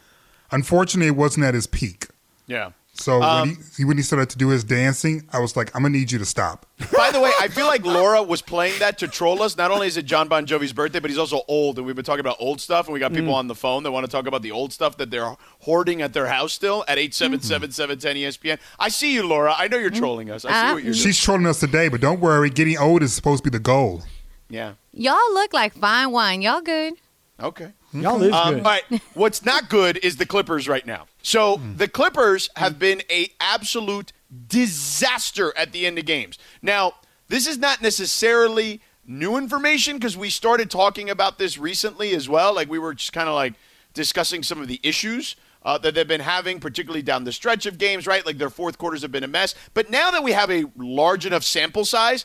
Unfortunately, 0.51 1.07
it 1.07 1.15
wasn't 1.15 1.45
at 1.45 1.53
his 1.53 1.67
peak. 1.67 2.07
yeah. 2.47 2.71
So 2.99 3.21
Um, 3.23 3.49
when, 3.49 3.57
he, 3.77 3.85
when 3.85 3.97
he 3.97 4.03
started 4.03 4.29
to 4.31 4.37
do 4.37 4.49
his 4.49 4.63
dancing, 4.65 5.23
I 5.31 5.39
was 5.39 5.55
like, 5.55 5.73
I'm 5.73 5.83
gonna 5.83 5.97
need 5.97 6.11
you 6.11 6.19
to 6.19 6.25
stop. 6.25 6.65
By 6.95 7.11
the 7.11 7.19
way, 7.21 7.31
I 7.39 7.47
feel 7.47 7.65
like 7.65 7.85
Laura 7.97 8.21
was 8.21 8.41
playing 8.41 8.77
that 8.79 8.97
to 8.99 9.07
troll 9.07 9.41
us. 9.41 9.55
Not 9.55 9.71
only 9.71 9.87
is 9.87 9.95
it 9.95 10.03
John 10.05 10.27
Bon 10.27 10.45
Jovi's 10.45 10.73
birthday, 10.73 10.99
but 10.99 11.09
he's 11.09 11.17
also 11.17 11.41
old, 11.47 11.77
and 11.77 11.87
we've 11.87 11.95
been 11.95 12.03
talking 12.03 12.19
about 12.19 12.35
old 12.39 12.59
stuff, 12.59 12.87
and 12.87 12.93
we 12.93 12.99
got 12.99 13.13
people 13.13 13.33
on 13.33 13.47
the 13.47 13.55
phone 13.55 13.83
that 13.83 13.91
want 13.91 14.05
to 14.05 14.11
talk 14.11 14.27
about 14.27 14.41
the 14.41 14.51
old 14.51 14.73
stuff 14.73 14.97
that 14.97 15.09
they're 15.11 15.33
hoarding 15.61 16.01
at 16.01 16.11
their 16.13 16.27
house 16.27 16.51
still 16.53 16.83
at 16.89 16.97
877-710-ESPN. 16.97 18.59
I 18.77 18.89
see 18.89 19.13
you, 19.13 19.23
Laura. 19.27 19.53
I 19.57 19.67
know 19.67 19.77
you're 19.77 19.89
trolling 19.89 20.29
us. 20.29 20.45
I 20.45 20.49
see 20.49 20.55
Uh, 20.57 20.73
what 20.73 20.83
you're 20.83 20.93
doing. 20.93 21.03
She's 21.03 21.19
trolling 21.19 21.45
us 21.47 21.59
today, 21.59 21.87
but 21.89 22.01
don't 22.01 22.19
worry, 22.19 22.49
getting 22.49 22.77
old 22.77 23.03
is 23.03 23.13
supposed 23.13 23.43
to 23.43 23.49
be 23.49 23.55
the 23.55 23.61
goal. 23.63 24.03
Yeah. 24.49 24.73
Y'all 24.93 25.15
look 25.33 25.53
like 25.53 25.73
fine 25.73 26.11
wine. 26.11 26.41
Y'all 26.41 26.61
good. 26.61 26.93
Okay. 27.41 27.71
Y'all 27.93 28.21
is 28.21 28.33
Um, 28.33 28.55
good. 28.55 28.63
all 28.65 28.71
right. 28.71 29.01
What's 29.13 29.45
not 29.45 29.69
good 29.69 29.97
is 30.03 30.17
the 30.17 30.25
Clippers 30.25 30.67
right 30.67 30.85
now. 30.85 31.05
So 31.21 31.59
the 31.75 31.87
Clippers 31.87 32.49
have 32.55 32.79
been 32.79 33.01
a 33.09 33.29
absolute 33.39 34.13
disaster 34.47 35.53
at 35.57 35.71
the 35.71 35.85
end 35.85 35.99
of 35.99 36.05
games. 36.05 36.37
Now, 36.61 36.93
this 37.27 37.47
is 37.47 37.57
not 37.57 37.81
necessarily 37.81 38.81
new 39.05 39.37
information 39.37 39.97
because 39.97 40.15
we 40.15 40.29
started 40.29 40.69
talking 40.69 41.09
about 41.09 41.37
this 41.37 41.57
recently 41.57 42.13
as 42.13 42.29
well. 42.29 42.53
Like 42.53 42.69
we 42.69 42.79
were 42.79 42.93
just 42.93 43.13
kind 43.13 43.27
of 43.27 43.35
like 43.35 43.53
discussing 43.93 44.43
some 44.43 44.61
of 44.61 44.67
the 44.67 44.79
issues. 44.83 45.35
Uh, 45.61 45.77
that 45.77 45.93
they've 45.93 46.07
been 46.07 46.21
having, 46.21 46.57
particularly 46.57 47.01
down 47.01 47.25
the 47.25 47.33
stretch 47.33 47.65
of 47.65 47.77
games, 47.77 48.07
right? 48.07 48.25
Like 48.25 48.37
their 48.37 48.49
fourth 48.49 48.77
quarters 48.77 49.01
have 49.01 49.11
been 49.11 49.25
a 49.25 49.27
mess. 49.27 49.55
But 49.73 49.89
now 49.89 50.09
that 50.09 50.23
we 50.23 50.31
have 50.31 50.49
a 50.49 50.63
large 50.77 51.25
enough 51.25 51.43
sample 51.43 51.83
size, 51.83 52.23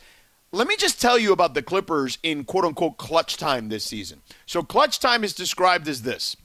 let 0.52 0.68
me 0.68 0.76
just 0.76 1.00
tell 1.00 1.18
you 1.18 1.32
about 1.32 1.52
the 1.52 1.60
Clippers 1.62 2.16
in 2.22 2.44
quote 2.44 2.64
unquote 2.64 2.96
clutch 2.96 3.36
time 3.36 3.70
this 3.70 3.82
season. 3.82 4.22
So, 4.46 4.62
clutch 4.62 5.00
time 5.00 5.24
is 5.24 5.34
described 5.34 5.88
as 5.88 6.02
this 6.02 6.36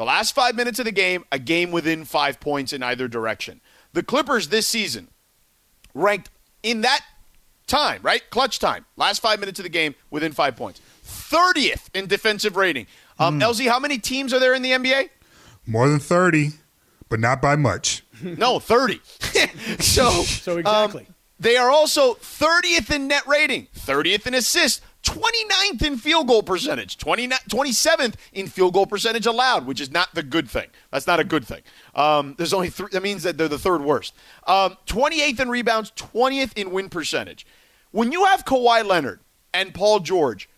the 0.00 0.06
last 0.06 0.34
five 0.34 0.54
minutes 0.56 0.78
of 0.78 0.86
the 0.86 0.92
game, 0.92 1.26
a 1.30 1.38
game 1.38 1.70
within 1.70 2.06
five 2.06 2.40
points 2.40 2.72
in 2.72 2.82
either 2.82 3.06
direction. 3.06 3.60
The 3.92 4.02
Clippers 4.02 4.48
this 4.48 4.66
season 4.66 5.08
ranked 5.92 6.30
in 6.62 6.80
that 6.80 7.04
time, 7.66 8.00
right? 8.02 8.22
Clutch 8.30 8.58
time, 8.58 8.86
last 8.96 9.20
five 9.20 9.40
minutes 9.40 9.58
of 9.58 9.64
the 9.64 9.68
game 9.68 9.94
within 10.08 10.32
five 10.32 10.56
points. 10.56 10.80
30th 11.04 11.90
in 11.92 12.06
defensive 12.06 12.56
rating. 12.56 12.86
Um, 13.18 13.38
LZ, 13.40 13.68
how 13.68 13.78
many 13.78 13.98
teams 13.98 14.32
are 14.32 14.38
there 14.40 14.54
in 14.54 14.62
the 14.62 14.70
NBA? 14.70 15.10
More 15.66 15.86
than 15.86 15.98
30, 15.98 16.52
but 17.10 17.20
not 17.20 17.42
by 17.42 17.56
much. 17.56 18.02
No, 18.22 18.58
30. 18.58 19.02
so, 19.80 20.08
So 20.22 20.52
um, 20.52 20.58
exactly. 20.60 21.08
they 21.38 21.58
are 21.58 21.68
also 21.68 22.14
30th 22.14 22.90
in 22.90 23.06
net 23.06 23.26
rating, 23.26 23.66
30th 23.76 24.26
in 24.26 24.32
assists, 24.32 24.80
29th 25.02 25.82
in 25.82 25.96
field 25.96 26.28
goal 26.28 26.42
percentage, 26.42 26.98
27th 26.98 28.14
in 28.32 28.46
field 28.46 28.74
goal 28.74 28.86
percentage 28.86 29.26
allowed, 29.26 29.66
which 29.66 29.80
is 29.80 29.90
not 29.90 30.14
the 30.14 30.22
good 30.22 30.48
thing. 30.48 30.68
That's 30.90 31.06
not 31.06 31.20
a 31.20 31.24
good 31.24 31.46
thing. 31.46 31.62
Um, 31.94 32.34
there's 32.36 32.52
only 32.52 32.68
three. 32.68 32.88
That 32.92 33.02
means 33.02 33.22
that 33.22 33.38
they're 33.38 33.48
the 33.48 33.58
third 33.58 33.82
worst. 33.82 34.14
Um, 34.46 34.76
28th 34.86 35.40
in 35.40 35.48
rebounds, 35.48 35.90
20th 35.92 36.56
in 36.56 36.70
win 36.70 36.88
percentage. 36.88 37.46
When 37.92 38.12
you 38.12 38.24
have 38.26 38.44
Kawhi 38.44 38.84
Leonard 38.84 39.20
and 39.52 39.74
Paul 39.74 40.00
George, 40.00 40.48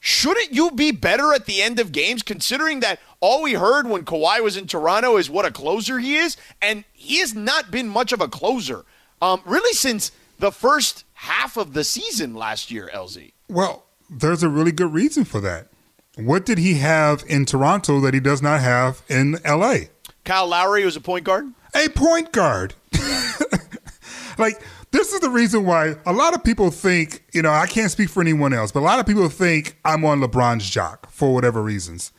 shouldn't 0.00 0.52
you 0.52 0.70
be 0.70 0.90
better 0.92 1.32
at 1.34 1.46
the 1.46 1.62
end 1.62 1.78
of 1.78 1.92
games 1.92 2.22
considering 2.22 2.80
that 2.80 3.00
all 3.20 3.42
we 3.42 3.52
heard 3.52 3.86
when 3.86 4.04
Kawhi 4.04 4.42
was 4.42 4.56
in 4.56 4.66
Toronto 4.66 5.16
is 5.18 5.28
what 5.28 5.44
a 5.44 5.50
closer 5.50 5.98
he 5.98 6.16
is? 6.16 6.36
And 6.60 6.84
he 6.92 7.18
has 7.20 7.34
not 7.34 7.70
been 7.70 7.88
much 7.88 8.12
of 8.12 8.20
a 8.20 8.28
closer, 8.28 8.84
um, 9.20 9.42
really, 9.44 9.74
since 9.74 10.10
the 10.38 10.50
first 10.50 11.04
half 11.12 11.56
of 11.56 11.74
the 11.74 11.84
season 11.84 12.34
last 12.34 12.70
year, 12.70 12.90
LZ. 12.92 13.32
Well, 13.48 13.84
there's 14.10 14.42
a 14.42 14.48
really 14.48 14.72
good 14.72 14.92
reason 14.92 15.24
for 15.24 15.40
that. 15.40 15.68
What 16.16 16.44
did 16.44 16.58
he 16.58 16.74
have 16.74 17.24
in 17.28 17.46
Toronto 17.46 18.00
that 18.00 18.12
he 18.12 18.20
does 18.20 18.42
not 18.42 18.60
have 18.60 19.02
in 19.08 19.38
LA? 19.46 19.76
Kyle 20.24 20.48
Lowry 20.48 20.84
was 20.84 20.96
a 20.96 21.00
point 21.00 21.24
guard. 21.24 21.52
A 21.74 21.88
point 21.88 22.32
guard. 22.32 22.74
like, 24.38 24.60
this 24.90 25.12
is 25.12 25.20
the 25.20 25.30
reason 25.30 25.64
why 25.64 25.94
a 26.04 26.12
lot 26.12 26.34
of 26.34 26.42
people 26.42 26.70
think, 26.70 27.24
you 27.32 27.42
know, 27.42 27.50
I 27.50 27.66
can't 27.66 27.90
speak 27.90 28.08
for 28.08 28.20
anyone 28.20 28.52
else, 28.52 28.72
but 28.72 28.80
a 28.80 28.82
lot 28.82 28.98
of 28.98 29.06
people 29.06 29.28
think 29.28 29.78
I'm 29.84 30.04
on 30.04 30.20
LeBron's 30.20 30.68
jock 30.68 31.10
for 31.10 31.32
whatever 31.32 31.62
reasons. 31.62 32.12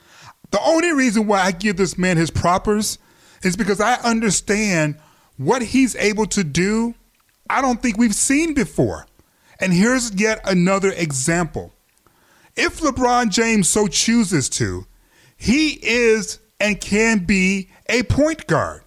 The 0.52 0.62
only 0.62 0.94
reason 0.94 1.28
why 1.28 1.42
I 1.42 1.52
give 1.52 1.78
this 1.78 1.98
man 1.98 2.18
his 2.18 2.32
propers 2.32 2.98
is 3.44 3.58
because 3.58 3.82
I 3.82 3.96
understand 3.96 4.98
what 5.38 5.62
he's 5.62 5.96
able 5.96 6.26
to 6.28 6.44
do. 6.44 6.96
I 7.50 7.62
don't 7.62 7.82
think 7.82 7.98
we've 7.98 8.16
seen 8.16 8.54
before. 8.54 9.06
And 9.60 9.74
here's 9.74 10.14
yet 10.16 10.42
another 10.50 10.92
example. 10.92 11.74
If 12.56 12.80
LeBron 12.80 13.30
James 13.30 13.68
so 13.68 13.88
chooses 13.88 14.50
to, 14.50 14.86
he 15.38 15.80
is 15.82 16.40
and 16.60 16.80
can 16.80 17.26
be 17.26 17.70
a 17.90 18.04
point 18.04 18.48
guard. 18.48 18.84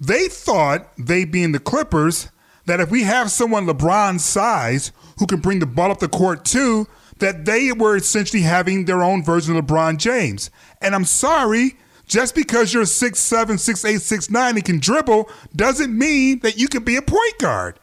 They 0.00 0.28
thought, 0.28 0.90
they 0.96 1.24
being 1.24 1.52
the 1.52 1.58
Clippers, 1.58 2.28
that 2.66 2.80
if 2.80 2.90
we 2.90 3.02
have 3.02 3.30
someone 3.30 3.66
LeBron's 3.66 4.24
size 4.24 4.92
who 5.18 5.26
can 5.26 5.40
bring 5.40 5.58
the 5.58 5.66
ball 5.66 5.90
up 5.90 5.98
the 5.98 6.08
court 6.08 6.44
too, 6.44 6.86
that 7.18 7.44
they 7.44 7.72
were 7.72 7.96
essentially 7.96 8.42
having 8.42 8.84
their 8.84 9.02
own 9.02 9.24
version 9.24 9.56
of 9.56 9.64
LeBron 9.64 9.96
James. 9.96 10.50
And 10.80 10.94
I'm 10.94 11.04
sorry, 11.04 11.76
just 12.06 12.34
because 12.34 12.72
you're 12.72 12.84
6'7, 12.84 13.54
6'8, 13.54 13.94
6'9 13.96 14.50
and 14.50 14.64
can 14.64 14.78
dribble 14.78 15.28
doesn't 15.56 15.96
mean 15.96 16.40
that 16.40 16.58
you 16.58 16.68
can 16.68 16.84
be 16.84 16.96
a 16.96 17.02
point 17.02 17.38
guard. 17.38 17.80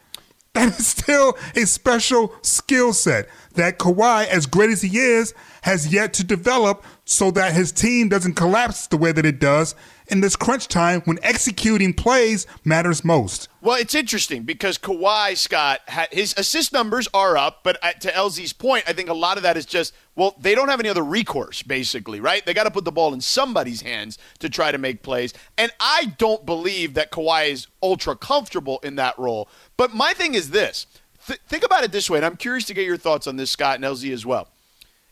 That 0.54 0.80
is 0.80 0.88
still 0.88 1.38
a 1.54 1.66
special 1.66 2.34
skill 2.42 2.94
set 2.94 3.28
that 3.56 3.80
Kawhi, 3.80 4.28
as 4.28 4.46
great 4.46 4.70
as 4.70 4.82
he 4.82 4.98
is, 4.98 5.34
has 5.64 5.92
yet 5.92 6.14
to 6.14 6.24
develop 6.24 6.84
so 7.06 7.32
that 7.32 7.54
his 7.54 7.72
team 7.72 8.10
doesn't 8.10 8.34
collapse 8.36 8.88
the 8.88 8.98
way 8.98 9.12
that 9.12 9.26
it 9.26 9.40
does 9.40 9.76
in 10.08 10.22
this 10.22 10.36
crunch 10.36 10.68
time 10.68 11.02
when 11.06 11.18
executing 11.24 11.94
plays 11.94 12.46
matters 12.64 13.04
most. 13.04 13.50
Well, 13.62 13.76
it's 13.76 13.96
interesting 13.96 14.44
because 14.44 14.78
Kawhi 14.78 15.36
Scott 15.36 15.82
his 16.12 16.34
assist 16.38 16.72
numbers 16.72 17.08
are 17.14 17.38
up, 17.38 17.62
but 17.64 17.82
to 18.02 18.12
LZ's 18.12 18.54
point, 18.54 18.84
I 18.88 18.94
think 18.94 19.10
a 19.10 19.14
lot 19.14 19.38
of 19.38 19.44
that 19.44 19.58
is 19.58 19.66
just 19.66 19.94
well, 20.16 20.36
they 20.40 20.56
don't 20.56 20.70
have 20.70 20.80
any 20.80 20.88
other 20.88 21.04
recourse, 21.04 21.62
basically, 21.62 22.22
right? 22.22 22.46
They 22.46 22.54
got 22.54 22.64
to 22.64 22.72
put 22.72 22.86
the 22.86 22.92
ball 22.92 23.14
in 23.14 23.20
somebody's 23.20 23.82
hands 23.82 24.18
to 24.40 24.50
try 24.50 24.72
to 24.72 24.78
make 24.78 25.04
plays, 25.04 25.34
and 25.58 25.72
I 25.80 26.14
don't 26.18 26.46
believe 26.46 26.94
that 26.94 27.12
Kawhi 27.12 27.50
is 27.50 27.68
ultra 27.84 28.16
comfortable 28.16 28.80
in 28.84 28.96
that 28.96 29.18
role. 29.20 29.50
But 29.78 29.94
my 29.94 30.14
thing 30.14 30.34
is 30.36 30.52
this: 30.52 30.88
Th- 31.28 31.40
think 31.48 31.64
about 31.64 31.84
it 31.84 31.92
this 31.92 32.10
way, 32.10 32.18
and 32.18 32.26
I'm 32.26 32.38
curious 32.38 32.66
to 32.66 32.74
get 32.74 32.86
your 32.86 32.98
thoughts 32.98 33.28
on 33.28 33.36
this, 33.36 33.52
Scott 33.52 33.76
and 33.76 33.84
LZ 33.84 34.12
as 34.12 34.26
well. 34.26 34.48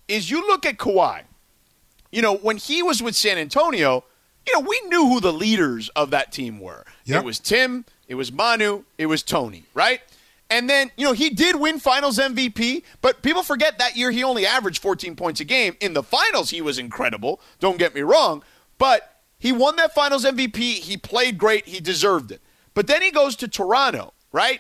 Is 0.08 0.30
you 0.30 0.41
look 0.47 0.65
at 0.65 0.78
Kawhi, 0.78 1.23
you 2.12 2.21
know, 2.21 2.36
when 2.36 2.58
he 2.58 2.84
was 2.84 3.02
with 3.02 3.15
San 3.15 3.38
Antonio 3.38 4.04
you 4.45 4.54
know, 4.54 4.67
we 4.67 4.82
knew 4.88 5.08
who 5.08 5.19
the 5.19 5.34
leaders 5.34 5.89
of 5.89 6.10
that 6.12 6.32
team 6.32 6.60
were. 6.60 6.86
Yep. 7.06 7.21
It 7.21 7.26
was 7.26 7.39
Tim, 7.39 7.86
it 8.08 8.15
was 8.15 8.32
Manu, 8.32 8.84
it 8.97 9.06
was 9.06 9.23
Tony, 9.23 9.63
right? 9.73 10.02
And 10.49 10.69
then, 10.69 10.91
you 10.97 11.06
know, 11.06 11.13
he 11.13 11.30
did 11.30 11.56
win 11.56 11.80
finals 11.80 12.19
MVP, 12.19 12.84
but 13.02 13.21
people 13.23 13.41
forget 13.41 13.80
that 13.80 13.95
year 13.95 14.12
he 14.12 14.23
only 14.23 14.45
averaged 14.45 14.82
14 14.82 15.15
points 15.15 15.39
a 15.39 15.45
game. 15.45 15.76
In 15.80 15.93
the 15.93 16.04
finals, 16.04 16.49
he 16.52 16.62
was 16.62 16.78
incredible. 16.78 17.39
Don't 17.60 17.80
get 17.80 17.95
me 17.95 18.02
wrong. 18.02 18.43
But 18.78 19.21
he 19.39 19.52
won 19.52 19.78
that 19.78 19.95
finals 19.95 20.26
MVP. 20.26 20.58
He 20.58 20.97
played 20.97 21.38
great. 21.38 21.67
He 21.67 21.80
deserved 21.80 22.32
it. 22.32 22.41
But 22.73 22.88
then 22.88 23.02
he 23.02 23.10
goes 23.10 23.36
to 23.38 23.47
Toronto, 23.47 24.13
right? 24.32 24.60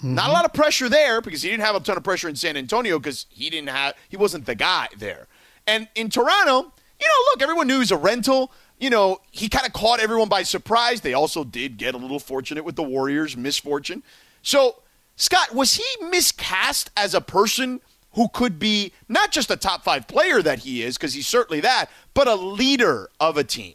Mm-hmm. 0.00 0.14
Not 0.14 0.30
a 0.30 0.32
lot 0.32 0.44
of 0.44 0.52
pressure 0.52 0.88
there 0.88 1.20
because 1.20 1.42
he 1.42 1.50
didn't 1.50 1.64
have 1.64 1.76
a 1.76 1.80
ton 1.80 1.96
of 1.96 2.04
pressure 2.04 2.28
in 2.28 2.36
San 2.36 2.56
Antonio 2.56 2.98
because 2.98 3.26
he 3.30 3.50
didn't 3.50 3.68
have 3.68 3.94
he 4.08 4.16
wasn't 4.16 4.46
the 4.46 4.54
guy 4.54 4.88
there. 4.96 5.26
And 5.66 5.88
in 5.94 6.10
Toronto, 6.10 6.72
you 7.00 7.06
know, 7.06 7.30
look, 7.32 7.42
everyone 7.42 7.66
knew 7.66 7.74
he 7.74 7.80
was 7.80 7.92
a 7.92 7.96
rental 7.96 8.50
you 8.80 8.88
know, 8.88 9.20
he 9.30 9.48
kind 9.48 9.66
of 9.66 9.74
caught 9.74 10.00
everyone 10.00 10.28
by 10.28 10.42
surprise. 10.42 11.02
They 11.02 11.12
also 11.12 11.44
did 11.44 11.76
get 11.76 11.94
a 11.94 11.98
little 11.98 12.18
fortunate 12.18 12.64
with 12.64 12.76
the 12.76 12.82
Warriors' 12.82 13.36
misfortune. 13.36 14.02
So, 14.42 14.82
Scott, 15.16 15.54
was 15.54 15.74
he 15.74 16.04
miscast 16.06 16.90
as 16.96 17.14
a 17.14 17.20
person 17.20 17.82
who 18.12 18.28
could 18.28 18.58
be 18.58 18.92
not 19.06 19.30
just 19.30 19.50
a 19.50 19.56
top 19.56 19.84
five 19.84 20.08
player 20.08 20.40
that 20.42 20.60
he 20.60 20.82
is, 20.82 20.96
because 20.96 21.12
he's 21.12 21.26
certainly 21.26 21.60
that, 21.60 21.90
but 22.14 22.26
a 22.26 22.34
leader 22.34 23.10
of 23.20 23.36
a 23.36 23.44
team? 23.44 23.74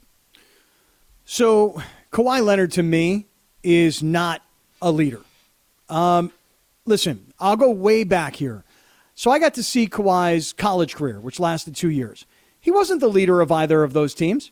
So, 1.24 1.82
Kawhi 2.12 2.44
Leonard 2.44 2.72
to 2.74 2.84
me 2.84 3.28
is 3.64 4.02
not 4.02 4.42
a 4.82 4.92
leader. 4.92 5.22
Um, 5.90 6.32
listen, 6.86 7.34
I'll 7.40 7.58
go 7.58 7.70
way 7.70 8.04
back 8.04 8.36
here. 8.36 8.64
So, 9.18 9.32
I 9.32 9.40
got 9.40 9.54
to 9.54 9.64
see 9.64 9.88
Kawhi's 9.88 10.52
college 10.52 10.96
career, 10.96 11.20
which 11.22 11.40
lasted 11.40 11.76
two 11.76 11.90
years. 11.90 12.26
He 12.60 12.72
wasn't 12.72 13.00
the 13.00 13.08
leader 13.08 13.42
of 13.42 13.52
either 13.52 13.84
of 13.84 13.94
those 13.94 14.14
teams. 14.14 14.52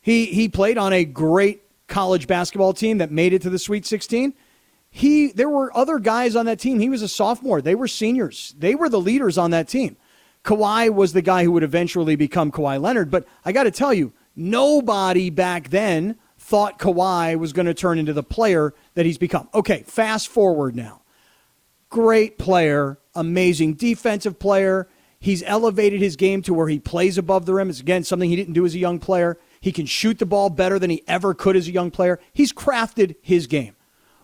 He 0.00 0.26
he 0.26 0.48
played 0.48 0.76
on 0.76 0.92
a 0.92 1.04
great 1.04 1.62
college 1.88 2.26
basketball 2.26 2.74
team 2.74 2.98
that 2.98 3.10
made 3.10 3.32
it 3.32 3.42
to 3.42 3.50
the 3.50 3.58
Sweet 3.58 3.86
16. 3.86 4.34
He 4.90 5.28
there 5.32 5.48
were 5.48 5.76
other 5.76 5.98
guys 5.98 6.36
on 6.36 6.46
that 6.46 6.58
team. 6.58 6.78
He 6.78 6.90
was 6.90 7.02
a 7.02 7.08
sophomore. 7.08 7.62
They 7.62 7.74
were 7.74 7.88
seniors. 7.88 8.54
They 8.58 8.74
were 8.74 8.88
the 8.88 9.00
leaders 9.00 9.38
on 9.38 9.50
that 9.52 9.66
team. 9.66 9.96
Kawhi 10.44 10.92
was 10.92 11.14
the 11.14 11.22
guy 11.22 11.44
who 11.44 11.52
would 11.52 11.62
eventually 11.62 12.16
become 12.16 12.52
Kawhi 12.52 12.80
Leonard, 12.80 13.10
but 13.10 13.26
I 13.46 13.52
got 13.52 13.62
to 13.62 13.70
tell 13.70 13.94
you, 13.94 14.12
nobody 14.36 15.30
back 15.30 15.70
then 15.70 16.16
thought 16.44 16.78
Kawhi 16.78 17.38
was 17.38 17.54
going 17.54 17.64
to 17.64 17.72
turn 17.72 17.98
into 17.98 18.12
the 18.12 18.22
player 18.22 18.74
that 18.92 19.06
he's 19.06 19.16
become. 19.16 19.48
Okay, 19.54 19.82
fast 19.86 20.28
forward 20.28 20.76
now. 20.76 21.00
Great 21.88 22.36
player, 22.36 22.98
amazing 23.14 23.72
defensive 23.74 24.38
player. 24.38 24.86
He's 25.18 25.42
elevated 25.44 26.02
his 26.02 26.16
game 26.16 26.42
to 26.42 26.52
where 26.52 26.68
he 26.68 26.78
plays 26.78 27.16
above 27.16 27.46
the 27.46 27.54
rim. 27.54 27.70
It's 27.70 27.80
again 27.80 28.04
something 28.04 28.28
he 28.28 28.36
didn't 28.36 28.52
do 28.52 28.66
as 28.66 28.74
a 28.74 28.78
young 28.78 28.98
player. 28.98 29.38
He 29.58 29.72
can 29.72 29.86
shoot 29.86 30.18
the 30.18 30.26
ball 30.26 30.50
better 30.50 30.78
than 30.78 30.90
he 30.90 31.02
ever 31.08 31.32
could 31.32 31.56
as 31.56 31.66
a 31.66 31.72
young 31.72 31.90
player. 31.90 32.20
He's 32.34 32.52
crafted 32.52 33.16
his 33.22 33.46
game. 33.46 33.74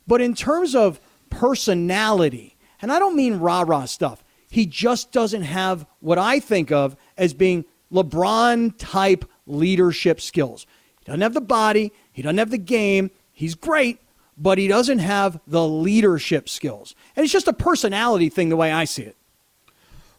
But 0.07 0.21
in 0.21 0.35
terms 0.35 0.75
of 0.75 1.01
personality, 1.31 2.59
and 2.83 2.93
I 2.93 2.99
don't 2.99 3.17
mean 3.17 3.39
rah 3.39 3.65
rah 3.67 3.87
stuff, 3.87 4.23
he 4.51 4.67
just 4.67 5.11
doesn't 5.11 5.45
have 5.45 5.87
what 6.01 6.19
I 6.19 6.39
think 6.39 6.71
of 6.71 6.97
as 7.17 7.33
being 7.33 7.65
LeBron 7.91 8.75
type 8.77 9.25
leadership 9.47 10.21
skills. 10.21 10.67
He 10.99 11.07
doesn't 11.07 11.23
have 11.23 11.33
the 11.33 11.41
body, 11.41 11.95
he 12.21 12.23
doesn't 12.23 12.37
have 12.37 12.51
the 12.51 12.59
game. 12.59 13.11
He's 13.33 13.55
great, 13.55 13.99
but 14.37 14.59
he 14.59 14.69
doesn't 14.69 14.99
have 14.99 15.41
the 15.47 15.67
leadership 15.67 16.51
skills. 16.51 16.95
And 17.17 17.25
it's 17.25 17.33
just 17.33 17.49
a 17.49 17.55
personality 17.55 18.29
thing 18.29 18.51
the 18.51 18.59
way 18.59 18.71
I 18.71 18.85
see 18.85 19.05
it. 19.05 19.17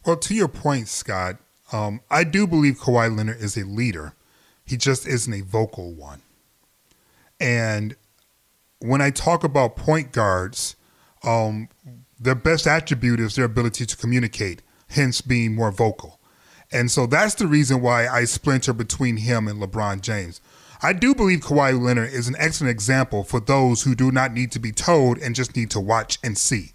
Well, 0.04 0.18
to 0.18 0.34
your 0.34 0.48
point, 0.48 0.88
Scott, 0.88 1.38
um, 1.72 2.02
I 2.10 2.24
do 2.24 2.48
believe 2.48 2.80
Kawhi 2.80 3.16
Leonard 3.16 3.40
is 3.40 3.56
a 3.56 3.66
leader. 3.66 4.16
He 4.66 4.78
just 4.78 5.06
isn't 5.06 5.32
a 5.32 5.42
vocal 5.42 5.94
one. 5.94 6.24
And 7.40 7.96
when 8.80 9.00
I 9.00 9.12
talk 9.12 9.44
about 9.44 9.76
point 9.76 10.12
guards, 10.12 10.76
um, 11.24 11.70
their 12.20 12.34
best 12.34 12.66
attribute 12.66 13.20
is 13.20 13.36
their 13.36 13.46
ability 13.46 13.86
to 13.86 13.96
communicate, 13.96 14.64
hence 14.90 15.22
being 15.22 15.54
more 15.54 15.72
vocal. 15.72 16.20
And 16.72 16.90
so 16.90 17.06
that's 17.06 17.36
the 17.36 17.46
reason 17.46 17.80
why 17.80 18.08
I 18.08 18.24
splinter 18.24 18.74
between 18.74 19.18
him 19.18 19.48
and 19.48 19.62
LeBron 19.62 20.02
James. 20.02 20.42
I 20.84 20.94
do 20.94 21.13
believe 21.13 21.41
Kawhi 21.41 21.80
Leonard 21.80 22.12
is 22.12 22.28
an 22.28 22.36
excellent 22.39 22.72
example 22.72 23.24
for 23.24 23.39
those 23.39 23.84
who 23.84 23.94
do 23.94 24.12
not 24.12 24.34
need 24.34 24.52
to 24.54 24.60
be 24.60 24.72
told 24.72 25.20
and 25.20 25.36
just 25.36 25.56
need 25.56 25.70
to 25.72 25.80
watch 25.80 26.17
and 26.24 26.38
see. 26.38 26.74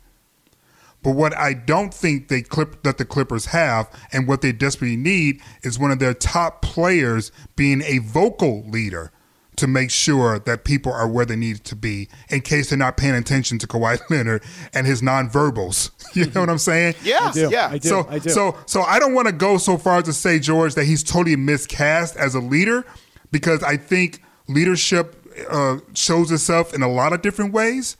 But 1.03 1.13
what 1.13 1.37
I 1.37 1.55
don't 1.55 1.93
think 1.93 2.29
they 2.29 2.43
clip 2.43 2.83
that 2.85 2.99
the 2.99 3.05
Clippers 3.05 3.47
have 3.47 3.91
and 4.13 4.27
what 4.29 4.43
they 4.43 4.53
desperately 4.53 4.97
need 4.97 5.41
is 5.63 5.79
one 5.79 5.91
of 5.91 5.99
their 5.99 6.15
top 6.15 6.63
players 6.63 7.33
being 7.57 7.83
a 7.83 7.99
vocal 7.99 8.65
leader 8.69 9.13
to 9.57 9.67
make 9.67 9.91
sure 9.91 10.39
that 10.39 10.65
people 10.65 10.93
are 10.93 11.09
where 11.09 11.25
they 11.25 11.37
need 11.37 11.65
to 11.65 11.75
be 11.75 12.09
in 12.29 12.43
case 12.43 12.69
they're 12.69 12.79
not 12.79 12.97
paying 12.97 13.15
attention 13.15 13.59
to 13.59 13.67
Kawhi 13.67 13.99
Leonard 14.11 14.43
and 14.73 14.87
his 14.87 15.03
nonverbals. 15.03 15.91
You 16.17 16.25
know 16.31 16.41
what 16.41 16.49
I'm 16.49 16.57
saying? 16.57 16.95
Yeah, 17.03 17.31
I 17.35 17.49
yeah. 17.51 17.69
I 17.71 17.77
do, 17.77 17.89
so, 17.91 18.07
I 18.09 18.19
do. 18.19 18.31
so, 18.31 18.57
so 18.65 18.81
I 18.81 18.99
don't 18.99 19.13
want 19.13 19.29
to 19.29 19.33
go 19.33 19.59
so 19.59 19.77
far 19.77 19.99
as 19.99 20.05
to 20.05 20.15
say 20.15 20.39
George 20.39 20.75
that 20.75 20.85
he's 20.85 21.03
totally 21.03 21.37
miscast 21.37 22.17
as 22.17 22.35
a 22.35 22.41
leader 22.41 22.87
because 23.31 23.63
I 23.63 23.77
think 23.77 24.23
leadership 24.49 25.17
uh, 25.51 25.79
shows 25.95 26.31
itself 26.31 26.75
in 26.75 26.83
a 26.83 26.89
lot 26.89 27.13
of 27.13 27.23
different 27.23 27.53
ways. 27.53 27.97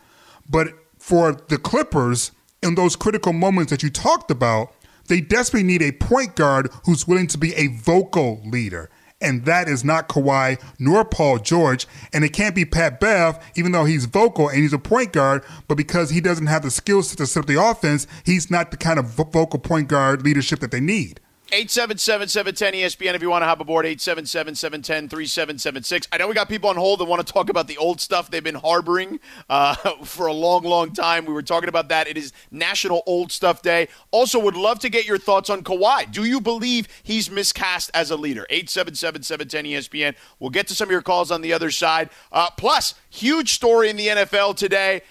But 0.49 0.69
for 0.99 1.33
the 1.33 1.59
Clippers, 1.59 2.33
in 2.63 2.75
those 2.75 2.97
critical 2.97 3.33
moments 3.33 3.71
that 3.71 3.83
you 3.83 3.91
talked 3.91 4.31
about, 4.31 4.73
they 5.09 5.21
desperately 5.21 5.67
need 5.67 5.83
a 5.83 5.93
point 5.93 6.35
guard 6.35 6.71
who's 6.85 7.07
willing 7.07 7.29
to 7.29 7.39
be 7.39 7.55
a 7.55 7.69
vocal 7.69 8.41
leader. 8.45 8.91
And 9.21 9.47
that 9.47 9.69
is 9.69 9.83
not 9.83 10.09
Kawhi 10.09 10.61
nor 10.79 11.05
Paul 11.05 11.39
George. 11.39 11.87
And 12.13 12.23
it 12.25 12.31
can't 12.31 12.55
be 12.55 12.65
Pat 12.65 13.01
Bev, 13.01 13.39
even 13.55 13.73
though 13.73 13.87
he's 13.87 14.05
vocal 14.05 14.49
and 14.49 14.59
he's 14.59 14.75
a 14.75 14.79
point 14.79 15.13
guard, 15.13 15.43
but 15.69 15.77
because 15.77 16.11
he 16.11 16.21
doesn't 16.21 16.49
have 16.49 16.63
the 16.63 16.71
skills 16.71 17.15
to 17.15 17.27
set 17.27 17.41
up 17.41 17.47
the 17.47 17.63
offense, 17.63 18.07
he's 18.25 18.51
not 18.51 18.71
the 18.71 18.77
kind 18.77 18.99
of 18.99 19.07
vocal 19.07 19.59
point 19.59 19.89
guard 19.89 20.23
leadership 20.23 20.61
that 20.61 20.71
they 20.71 20.81
need. 20.81 21.21
877 21.53 22.27
710 22.27 22.73
ESPN 22.73 23.15
if 23.15 23.23
you 23.23 23.31
want 23.31 23.43
to 23.43 23.47
hop 23.47 23.61
aboard 23.61 23.87
877 23.87 24.57
710 24.57 25.09
3776. 25.09 26.09
I 26.11 26.17
know 26.19 26.27
we 26.27 26.35
got 26.35 26.49
people 26.49 26.69
on 26.71 26.77
hold 26.77 26.99
that 26.99 27.05
want 27.05 27.25
to 27.25 27.33
talk 27.33 27.49
about 27.49 27.69
the 27.69 27.77
old 27.77 28.01
stuff 28.01 28.31
they've 28.31 28.43
been 28.43 28.57
harboring 28.57 29.21
uh, 29.49 29.75
for 30.05 30.27
a 30.27 30.33
long, 30.33 30.65
long 30.65 30.93
time. 30.93 31.25
We 31.25 31.33
were 31.33 31.43
talking 31.43 31.69
about 31.69 31.89
that. 31.91 32.09
It 32.09 32.17
is 32.17 32.33
National 32.51 33.05
Old 33.07 33.31
Stuff 33.31 33.63
Day. 33.63 33.87
Also, 34.11 34.41
would 34.41 34.57
love 34.57 34.81
to 34.81 34.89
get 34.89 35.07
your 35.07 35.19
thoughts 35.19 35.49
on 35.49 35.63
Kawhi. 35.63 36.11
Do 36.11 36.25
you 36.25 36.41
believe 36.41 36.89
he's 37.05 37.31
miscast 37.31 37.93
as 37.95 38.11
a 38.11 38.17
leader? 38.17 38.45
877 38.51 39.23
710 39.23 39.65
ESPN. 39.67 40.17
We'll 40.41 40.51
get 40.51 40.67
to 40.67 40.75
some 40.75 40.89
of 40.89 40.93
your 40.93 41.03
calls 41.03 41.31
on 41.31 41.43
the 41.43 41.53
other 41.53 41.71
side. 41.71 42.11
Uh, 42.33 42.51
plus, 42.51 42.97
huge 43.09 43.53
story 43.53 43.89
in 43.89 43.97
the 43.97 44.09
NFL 44.09 44.57
today. 44.57 45.03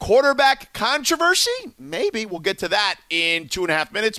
Quarterback 0.00 0.72
controversy? 0.72 1.50
Maybe. 1.78 2.26
We'll 2.26 2.40
get 2.40 2.58
to 2.58 2.68
that 2.68 2.96
in 3.10 3.48
two 3.48 3.62
and 3.62 3.70
a 3.70 3.74
half 3.74 3.92
minutes. 3.92 4.18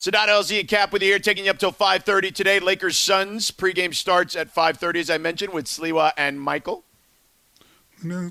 Sedano 0.00 0.28
LZ 0.28 0.60
and 0.60 0.68
Cap 0.68 0.92
with 0.92 1.02
you 1.02 1.08
here, 1.08 1.18
taking 1.18 1.44
you 1.44 1.50
up 1.50 1.58
till 1.58 1.72
5.30 1.72 2.32
today. 2.32 2.60
Lakers 2.60 2.96
Suns 2.96 3.50
pregame 3.50 3.92
starts 3.92 4.36
at 4.36 4.54
5.30, 4.54 4.96
as 5.00 5.10
I 5.10 5.18
mentioned, 5.18 5.52
with 5.52 5.64
Sliwa 5.66 6.12
and 6.16 6.40
Michael. 6.40 6.84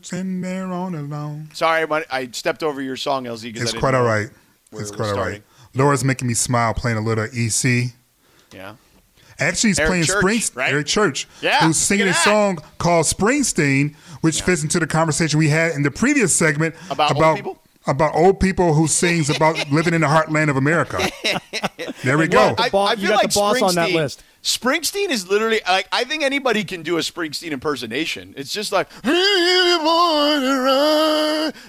Sitting 0.02 0.40
there 0.40 0.68
on 0.68 0.96
alone. 0.96 1.50
Sorry, 1.54 1.86
I- 1.90 2.06
I 2.10 2.30
stepped 2.32 2.64
over 2.64 2.82
your 2.82 2.96
song, 2.96 3.26
LZ. 3.26 3.54
It's 3.58 3.74
quite 3.74 3.94
all 3.94 4.04
right. 4.06 4.30
It's 4.72 4.92
quite 4.92 5.10
all 5.10 5.16
right. 5.18 5.44
Laura's 5.74 6.06
making 6.06 6.28
me 6.30 6.34
smile 6.34 6.74
playing 6.74 6.98
a 6.98 7.02
little 7.02 7.26
EC. 7.34 7.94
Yeah. 8.54 8.76
Actually, 9.40 9.72
he's 9.72 9.80
Eric 9.80 9.90
playing 9.90 10.04
Church, 10.06 10.24
Springsteen. 10.24 10.56
right? 10.56 10.72
Eric 10.74 10.88
Church, 10.88 11.28
Yeah, 11.42 11.60
who's 11.60 11.78
singing 11.78 12.08
a 12.08 12.14
song 12.14 12.58
called 12.80 13.06
Springsteen, 13.06 13.94
which 14.22 14.42
fits 14.42 14.64
into 14.64 14.80
the 14.80 14.88
conversation 14.88 15.38
we 15.38 15.50
had 15.50 15.74
in 15.74 15.84
the 15.84 15.92
previous 15.92 16.34
segment 16.34 16.74
About 16.90 17.12
about 17.12 17.36
people? 17.36 17.62
About 17.88 18.14
old 18.16 18.40
people 18.40 18.74
who 18.74 18.88
sings 18.88 19.30
about 19.30 19.70
living 19.72 19.94
in 19.94 20.02
the 20.02 20.08
heartland 20.08 20.50
of 20.50 20.58
America. 20.58 20.98
There 22.04 22.18
we 22.18 22.28
go. 22.28 22.54
The 22.56 22.62
I, 22.64 22.70
bo- 22.70 22.78
I 22.80 22.92
you 22.94 22.98
feel 22.98 23.10
got 23.10 23.24
like 23.24 23.32
the 23.32 23.40
boss 23.40 23.62
on 23.62 23.76
that 23.76 23.90
Springsteen- 23.90 23.94
list. 23.96 24.24
Springsteen 24.44 25.10
is 25.10 25.28
literally 25.28 25.60
like 25.68 25.88
I 25.92 26.04
think 26.06 26.24
anybody 26.24 26.64
can 26.64 26.82
do 26.82 26.98
a 26.98 27.02
Springsteen 27.02 27.52
impersonation. 27.52 28.34
It's 28.38 28.54
just 28.54 28.72
like 28.72 28.88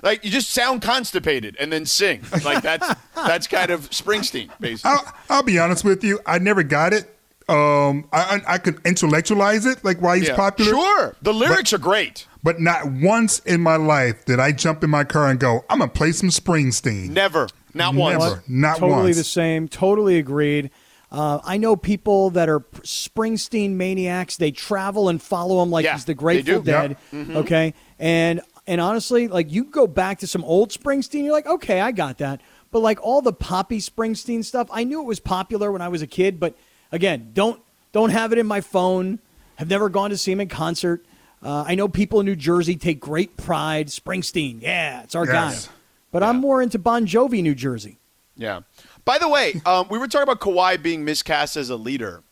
like 0.03 0.25
you 0.25 0.31
just 0.31 0.51
sound 0.51 0.83
constipated 0.83 1.57
and 1.59 1.73
then 1.73 1.87
sing. 1.87 2.23
Like 2.45 2.63
that's 2.63 2.89
that's 3.15 3.47
kind 3.47 3.71
of 3.71 3.91
Springsteen 3.91 4.51
basically. 4.61 4.91
I'll, 4.93 5.15
I'll 5.29 5.43
be 5.43 5.59
honest 5.59 5.85
with 5.85 6.05
you. 6.05 6.21
I 6.27 6.39
never 6.39 6.63
got 6.63 6.93
it. 6.93 7.15
Um, 7.49 8.07
I, 8.13 8.43
I 8.47 8.55
I 8.55 8.59
could 8.59 8.79
intellectualize 8.87 9.65
it, 9.67 9.83
like 9.85 10.01
why 10.01 10.19
he's 10.19 10.29
Yeah. 10.29 10.37
popular. 10.37 10.71
Sure. 10.71 11.17
The 11.23 11.33
lyrics 11.35 11.73
are 11.73 11.79
great. 11.79 12.28
But 12.43 12.61
not 12.61 12.87
once 12.91 13.41
in 13.41 13.61
my 13.61 13.77
life 13.77 14.25
did 14.25 14.39
I 14.39 14.53
jump 14.53 14.85
in 14.85 14.91
my 14.91 15.05
car 15.05 15.29
and 15.29 15.41
go, 15.41 15.65
"I'm 15.69 15.81
gonna 15.81 15.91
play 15.91 16.13
some 16.13 16.31
Springsteen." 16.31 17.11
Never. 17.11 17.49
Not 17.75 17.95
once. 17.95 18.19
Never. 18.19 18.31
once. 18.31 18.49
Not 18.49 18.79
totally 18.79 19.03
once. 19.03 19.17
the 19.17 19.25
same. 19.25 19.69
Totally 19.69 20.19
agreed. 20.19 20.71
Uh, 21.11 21.41
I 21.45 21.57
know 21.57 21.75
people 21.75 22.31
that 22.31 22.49
are 22.49 22.61
Springsteen 22.83 23.71
maniacs. 23.73 24.37
They 24.37 24.51
travel 24.51 25.09
and 25.09 25.21
follow 25.23 25.63
him 25.63 25.71
like 25.71 25.85
Yeah, 25.85 25.95
he's 25.95 26.05
the 26.05 26.13
they 26.13 26.17
Grateful 26.17 26.61
do. 26.61 26.63
Dead. 26.63 26.97
Yep. 27.13 27.29
Okay, 27.31 27.75
and 27.99 28.41
and 28.67 28.81
honestly, 28.81 29.29
like 29.29 29.51
you 29.51 29.65
go 29.65 29.87
back 29.87 30.19
to 30.19 30.27
some 30.27 30.45
old 30.45 30.71
Springsteen, 30.71 31.25
you're 31.25 31.33
like, 31.33 31.47
okay, 31.47 31.81
I 31.81 31.91
got 31.93 32.19
that. 32.19 32.41
But 32.71 32.81
like 32.81 32.99
all 33.03 33.23
the 33.23 33.33
poppy 33.33 33.79
Springsteen 33.79 34.45
stuff, 34.45 34.69
I 34.71 34.85
knew 34.85 35.01
it 35.01 35.07
was 35.07 35.21
popular 35.21 35.73
when 35.73 35.81
I 35.81 35.89
was 35.89 36.03
a 36.03 36.07
kid. 36.07 36.39
But 36.39 36.55
again, 36.93 37.31
don't 37.33 37.61
don't 37.93 38.11
have 38.11 38.33
it 38.33 38.39
in 38.39 38.47
my 38.47 38.61
phone. 38.61 39.21
Have 39.57 39.71
never 39.71 39.89
gone 39.89 40.11
to 40.11 40.19
see 40.19 40.31
him 40.33 40.41
in 40.41 40.49
concert. 40.49 41.05
Uh, 41.43 41.65
I 41.67 41.75
know 41.75 41.89
people 41.89 42.21
in 42.21 42.27
New 42.27 42.37
Jersey 42.37 42.77
take 42.77 42.99
great 43.01 43.37
pride. 43.37 43.89
Springsteen, 43.89 44.61
yeah, 44.61 45.03
it's 45.03 45.15
our 45.15 45.27
Yes. 45.27 45.67
guy. 45.67 45.73
But 46.11 46.23
I'm 46.23 46.37
more 46.39 46.63
into 46.63 46.79
Bon 46.79 47.07
Jovi, 47.07 47.43
New 47.43 47.55
Jersey. 47.55 47.99
Yeah. 48.37 48.61
By 49.05 49.19
the 49.19 49.29
way, 49.29 49.61
um, 49.67 49.87
we 49.91 49.99
were 49.99 50.07
talking 50.09 50.23
about 50.25 50.41
Kawhi 50.41 50.81
being 50.83 51.05
miscast 51.05 51.57
as 51.57 51.71
a 51.71 51.77
leader. 51.77 52.23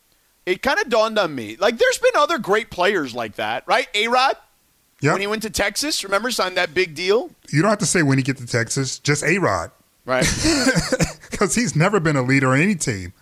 It 0.45 0.61
kind 0.61 0.79
of 0.79 0.89
dawned 0.89 1.19
on 1.19 1.35
me. 1.35 1.57
Like, 1.57 1.77
there's 1.77 1.97
been 1.97 2.13
other 2.15 2.37
great 2.37 2.69
players 2.71 3.13
like 3.13 3.35
that, 3.35 3.63
right? 3.67 3.87
A 3.93 4.07
Rod, 4.07 4.35
Yep. 5.01 5.11
when 5.13 5.21
he 5.21 5.27
went 5.27 5.41
to 5.43 5.49
Texas, 5.49 6.03
remember, 6.03 6.31
signed 6.31 6.57
that 6.57 6.73
big 6.73 6.95
deal? 6.95 7.29
You 7.49 7.61
don't 7.61 7.69
have 7.69 7.79
to 7.79 7.85
say 7.85 8.01
when 8.03 8.17
he 8.17 8.23
get 8.23 8.37
to 8.37 8.45
Texas. 8.47 8.97
Just 8.99 9.23
a 9.23 9.37
Rod, 9.37 9.71
Right. 10.05 10.25
because 11.31 11.55
he's 11.55 11.75
never 11.75 11.99
been 11.99 12.15
a 12.15 12.21
leader 12.23 12.49
on 12.53 12.61
any 12.61 12.75
team. 12.75 13.13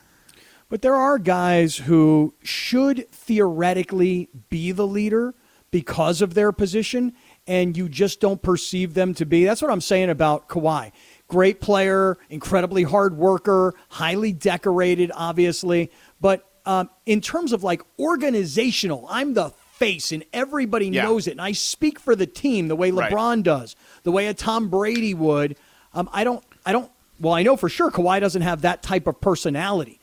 But 0.70 0.82
there 0.82 0.96
are 0.96 1.18
guys 1.20 1.78
who 1.78 2.34
should 2.44 3.10
theoretically 3.12 4.30
be 4.50 4.72
the 4.72 4.88
leader 4.88 5.34
because 5.76 6.22
of 6.22 6.36
their 6.36 6.54
position, 6.54 7.12
and 7.48 7.76
you 7.76 7.90
just 7.90 8.22
don't 8.22 8.42
perceive 8.42 8.94
them 8.94 9.14
to 9.14 9.26
be. 9.26 9.44
That's 9.44 9.62
what 9.62 9.70
I'm 9.70 9.82
saying 9.82 10.10
about 10.10 10.48
Kawhi. 10.48 10.94
Great 11.28 11.60
player, 11.60 12.18
incredibly 12.30 12.84
hard 12.84 13.18
worker, 13.18 13.74
highly 13.90 14.32
decorated, 14.32 15.12
obviously. 15.14 15.92
But 16.22 16.48
um, 16.66 16.90
in 17.06 17.20
terms 17.20 17.52
of 17.52 17.62
like 17.62 17.82
organizational, 18.00 19.06
I'm 19.10 19.34
the 19.34 19.50
face, 19.74 20.14
and 20.14 20.24
everybody 20.32 20.88
Yeah. 20.88 21.04
knows 21.04 21.28
it. 21.28 21.32
And 21.32 21.42
I 21.42 21.52
speak 21.52 22.00
for 22.00 22.16
the 22.16 22.26
team 22.26 22.70
the 22.70 22.76
way 22.78 22.90
Right. 22.92 23.12
LeBron 23.12 23.44
does, 23.44 23.76
the 24.04 24.14
way 24.14 24.28
a 24.28 24.34
Tom 24.34 24.70
Brady 24.70 25.14
would. 25.14 25.58
Um, 25.94 26.10
I 26.14 26.24
don't. 26.24 26.42
I 26.66 26.72
don't. 26.72 26.90
Well, 27.20 27.34
I 27.34 27.44
know 27.44 27.58
for 27.58 27.68
sure 27.68 27.92
Kawhi 27.92 28.22
doesn't 28.22 28.44
have 28.44 28.62
that 28.62 28.82
type 28.82 29.08
of 29.08 29.20
personality. 29.20 30.00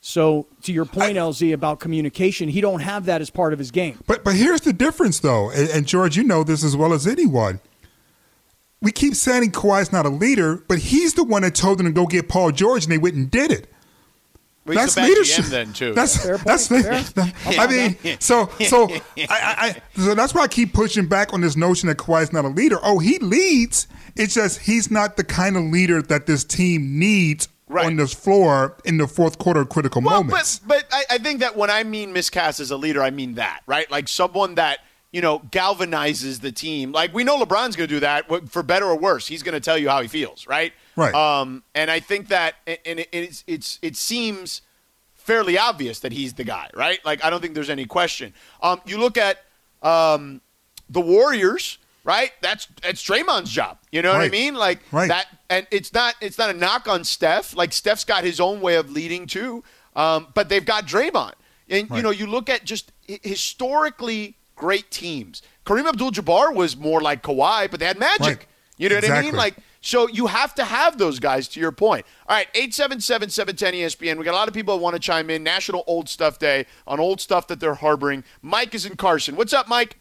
So, 0.00 0.46
to 0.62 0.72
your 0.72 0.84
point, 0.84 1.16
LZ, 1.16 1.52
about 1.52 1.80
communication, 1.80 2.48
he 2.48 2.60
don't 2.60 2.80
have 2.80 3.06
that 3.06 3.20
as 3.20 3.30
part 3.30 3.52
of 3.52 3.58
his 3.58 3.70
game. 3.70 3.98
But 4.06 4.22
but 4.22 4.36
here's 4.36 4.60
the 4.60 4.72
difference, 4.72 5.18
though, 5.20 5.50
and, 5.50 5.68
and 5.70 5.86
George, 5.86 6.16
you 6.16 6.22
know 6.22 6.44
this 6.44 6.62
as 6.62 6.76
well 6.76 6.92
as 6.92 7.06
anyone. 7.06 7.60
We 8.80 8.92
keep 8.92 9.16
saying 9.16 9.50
Kawhi's 9.50 9.92
not 9.92 10.06
a 10.06 10.08
leader, 10.08 10.62
but 10.68 10.78
he's 10.78 11.14
the 11.14 11.24
one 11.24 11.42
that 11.42 11.56
told 11.56 11.78
them 11.78 11.86
to 11.86 11.92
go 11.92 12.06
get 12.06 12.28
Paul 12.28 12.52
George, 12.52 12.84
and 12.84 12.92
they 12.92 12.98
went 12.98 13.16
and 13.16 13.28
did 13.28 13.50
it. 13.50 13.68
Well, 14.68 14.76
that's 14.76 14.94
the 14.94 15.02
leadership. 15.02 15.46
GM 15.46 15.50
then, 15.50 15.72
too. 15.72 15.94
That's 15.94 16.22
Fair 16.22 16.36
point, 16.36 16.46
that's 16.46 16.68
fair. 16.68 17.32
I 17.58 17.66
mean, 17.66 18.20
so 18.20 18.50
so 18.66 18.88
I, 18.88 19.00
I, 19.16 19.54
I 19.58 19.82
so 19.96 20.14
that's 20.14 20.34
why 20.34 20.42
I 20.42 20.48
keep 20.48 20.74
pushing 20.74 21.06
back 21.06 21.32
on 21.32 21.40
this 21.40 21.56
notion 21.56 21.88
that 21.88 21.96
Kawhi's 21.96 22.32
not 22.32 22.44
a 22.44 22.48
leader. 22.48 22.78
Oh, 22.82 22.98
he 22.98 23.18
leads. 23.18 23.88
It's 24.14 24.34
just 24.34 24.60
he's 24.60 24.90
not 24.90 25.16
the 25.16 25.24
kind 25.24 25.56
of 25.56 25.64
leader 25.64 26.02
that 26.02 26.26
this 26.26 26.44
team 26.44 26.98
needs 26.98 27.48
Right. 27.68 27.86
on 27.86 27.96
this 27.96 28.14
floor 28.14 28.76
in 28.84 28.96
the 28.98 29.06
fourth 29.06 29.38
quarter 29.38 29.64
critical 29.64 30.00
Well, 30.02 30.22
moments. 30.24 30.58
but 30.60 30.68
but 30.68 30.88
I, 30.92 31.04
I 31.14 31.18
think 31.18 31.40
that 31.40 31.56
when 31.56 31.70
I 31.70 31.84
mean 31.84 32.12
miscast 32.12 32.60
as 32.60 32.70
a 32.70 32.76
leader, 32.76 33.02
I 33.02 33.10
mean 33.10 33.34
that 33.34 33.60
right, 33.66 33.90
like 33.90 34.08
someone 34.08 34.54
that 34.56 34.78
you 35.12 35.20
know 35.20 35.38
galvanizes 35.50 36.40
the 36.40 36.52
team. 36.52 36.92
Like 36.92 37.12
we 37.14 37.24
know 37.24 37.38
LeBron's 37.42 37.76
going 37.76 37.88
to 37.88 37.94
do 37.94 38.00
that 38.00 38.26
for 38.50 38.62
better 38.62 38.86
or 38.86 38.96
worse. 38.96 39.26
He's 39.26 39.42
going 39.42 39.54
to 39.54 39.60
tell 39.60 39.78
you 39.78 39.88
how 39.88 40.00
he 40.02 40.08
feels, 40.08 40.46
right? 40.46 40.72
Right. 40.96 41.14
Um, 41.14 41.62
and 41.74 41.90
I 41.90 42.00
think 42.00 42.28
that 42.28 42.54
and 42.66 43.00
it, 43.00 43.08
it's 43.12 43.44
it's 43.46 43.78
it 43.82 43.96
seems 43.96 44.62
fairly 45.14 45.58
obvious 45.58 46.00
that 46.00 46.12
he's 46.12 46.32
the 46.34 46.44
guy, 46.44 46.70
right? 46.74 47.04
Like 47.04 47.22
I 47.24 47.30
don't 47.30 47.40
think 47.40 47.54
there's 47.54 47.70
any 47.70 47.84
question. 47.84 48.32
Um, 48.62 48.80
you 48.86 48.98
look 48.98 49.16
at 49.18 49.38
um, 49.82 50.40
the 50.88 51.00
Warriors, 51.00 51.78
right? 52.04 52.32
That's 52.40 52.66
that's 52.82 53.02
Draymond's 53.02 53.50
job. 53.50 53.78
You 53.92 54.02
know 54.02 54.12
what 54.12 54.20
I 54.22 54.28
mean? 54.28 54.54
Like 54.54 54.80
Right. 54.92 55.08
that, 55.08 55.26
and 55.50 55.66
it's 55.70 55.92
not 55.92 56.14
it's 56.20 56.38
not 56.38 56.50
a 56.50 56.54
knock 56.54 56.88
on 56.88 57.04
Steph. 57.04 57.56
Like 57.56 57.72
Steph's 57.72 58.04
got 58.04 58.24
his 58.24 58.40
own 58.40 58.60
way 58.60 58.76
of 58.76 58.90
leading 58.90 59.26
too, 59.26 59.64
um, 59.96 60.28
but 60.34 60.48
they've 60.48 60.64
got 60.64 60.86
Draymond. 60.86 61.32
And 61.68 61.90
you 61.90 62.02
know, 62.02 62.10
you 62.10 62.26
look 62.26 62.48
at 62.48 62.64
just 62.64 62.92
historically 63.06 64.36
great 64.56 64.90
teams. 64.90 65.42
Kareem 65.64 65.86
Abdul-Jabbar 65.86 66.54
was 66.54 66.76
more 66.76 67.00
like 67.00 67.22
Kawhi, 67.22 67.70
but 67.70 67.78
they 67.78 67.86
had 67.86 67.98
magic. 67.98 68.20
Right. 68.20 68.46
You 68.78 68.88
know 68.88 68.96
what 68.96 69.10
I 69.10 69.22
mean? 69.22 69.34
Like 69.34 69.54
so 69.80 70.08
you 70.08 70.26
have 70.26 70.54
to 70.56 70.64
have 70.64 70.98
those 70.98 71.18
guys 71.18 71.48
to 71.48 71.60
your 71.60 71.72
point. 71.72 72.04
All 72.28 72.36
right, 72.36 72.52
877-710 72.54 73.74
ESPN. 73.74 74.18
We 74.18 74.24
got 74.24 74.32
a 74.32 74.36
lot 74.36 74.48
of 74.48 74.54
people 74.54 74.76
that 74.76 74.82
want 74.82 74.94
to 74.94 75.00
chime 75.00 75.30
in. 75.30 75.42
National 75.42 75.84
Old 75.86 76.08
Stuff 76.08 76.38
Day 76.38 76.66
on 76.86 76.98
old 77.00 77.20
stuff 77.20 77.46
that 77.48 77.60
they're 77.60 77.74
harboring. 77.74 78.24
Mike 78.42 78.74
is 78.74 78.84
in 78.84 78.96
Carson. 78.96 79.36
What's 79.36 79.52
up, 79.52 79.68
Mike? 79.68 79.98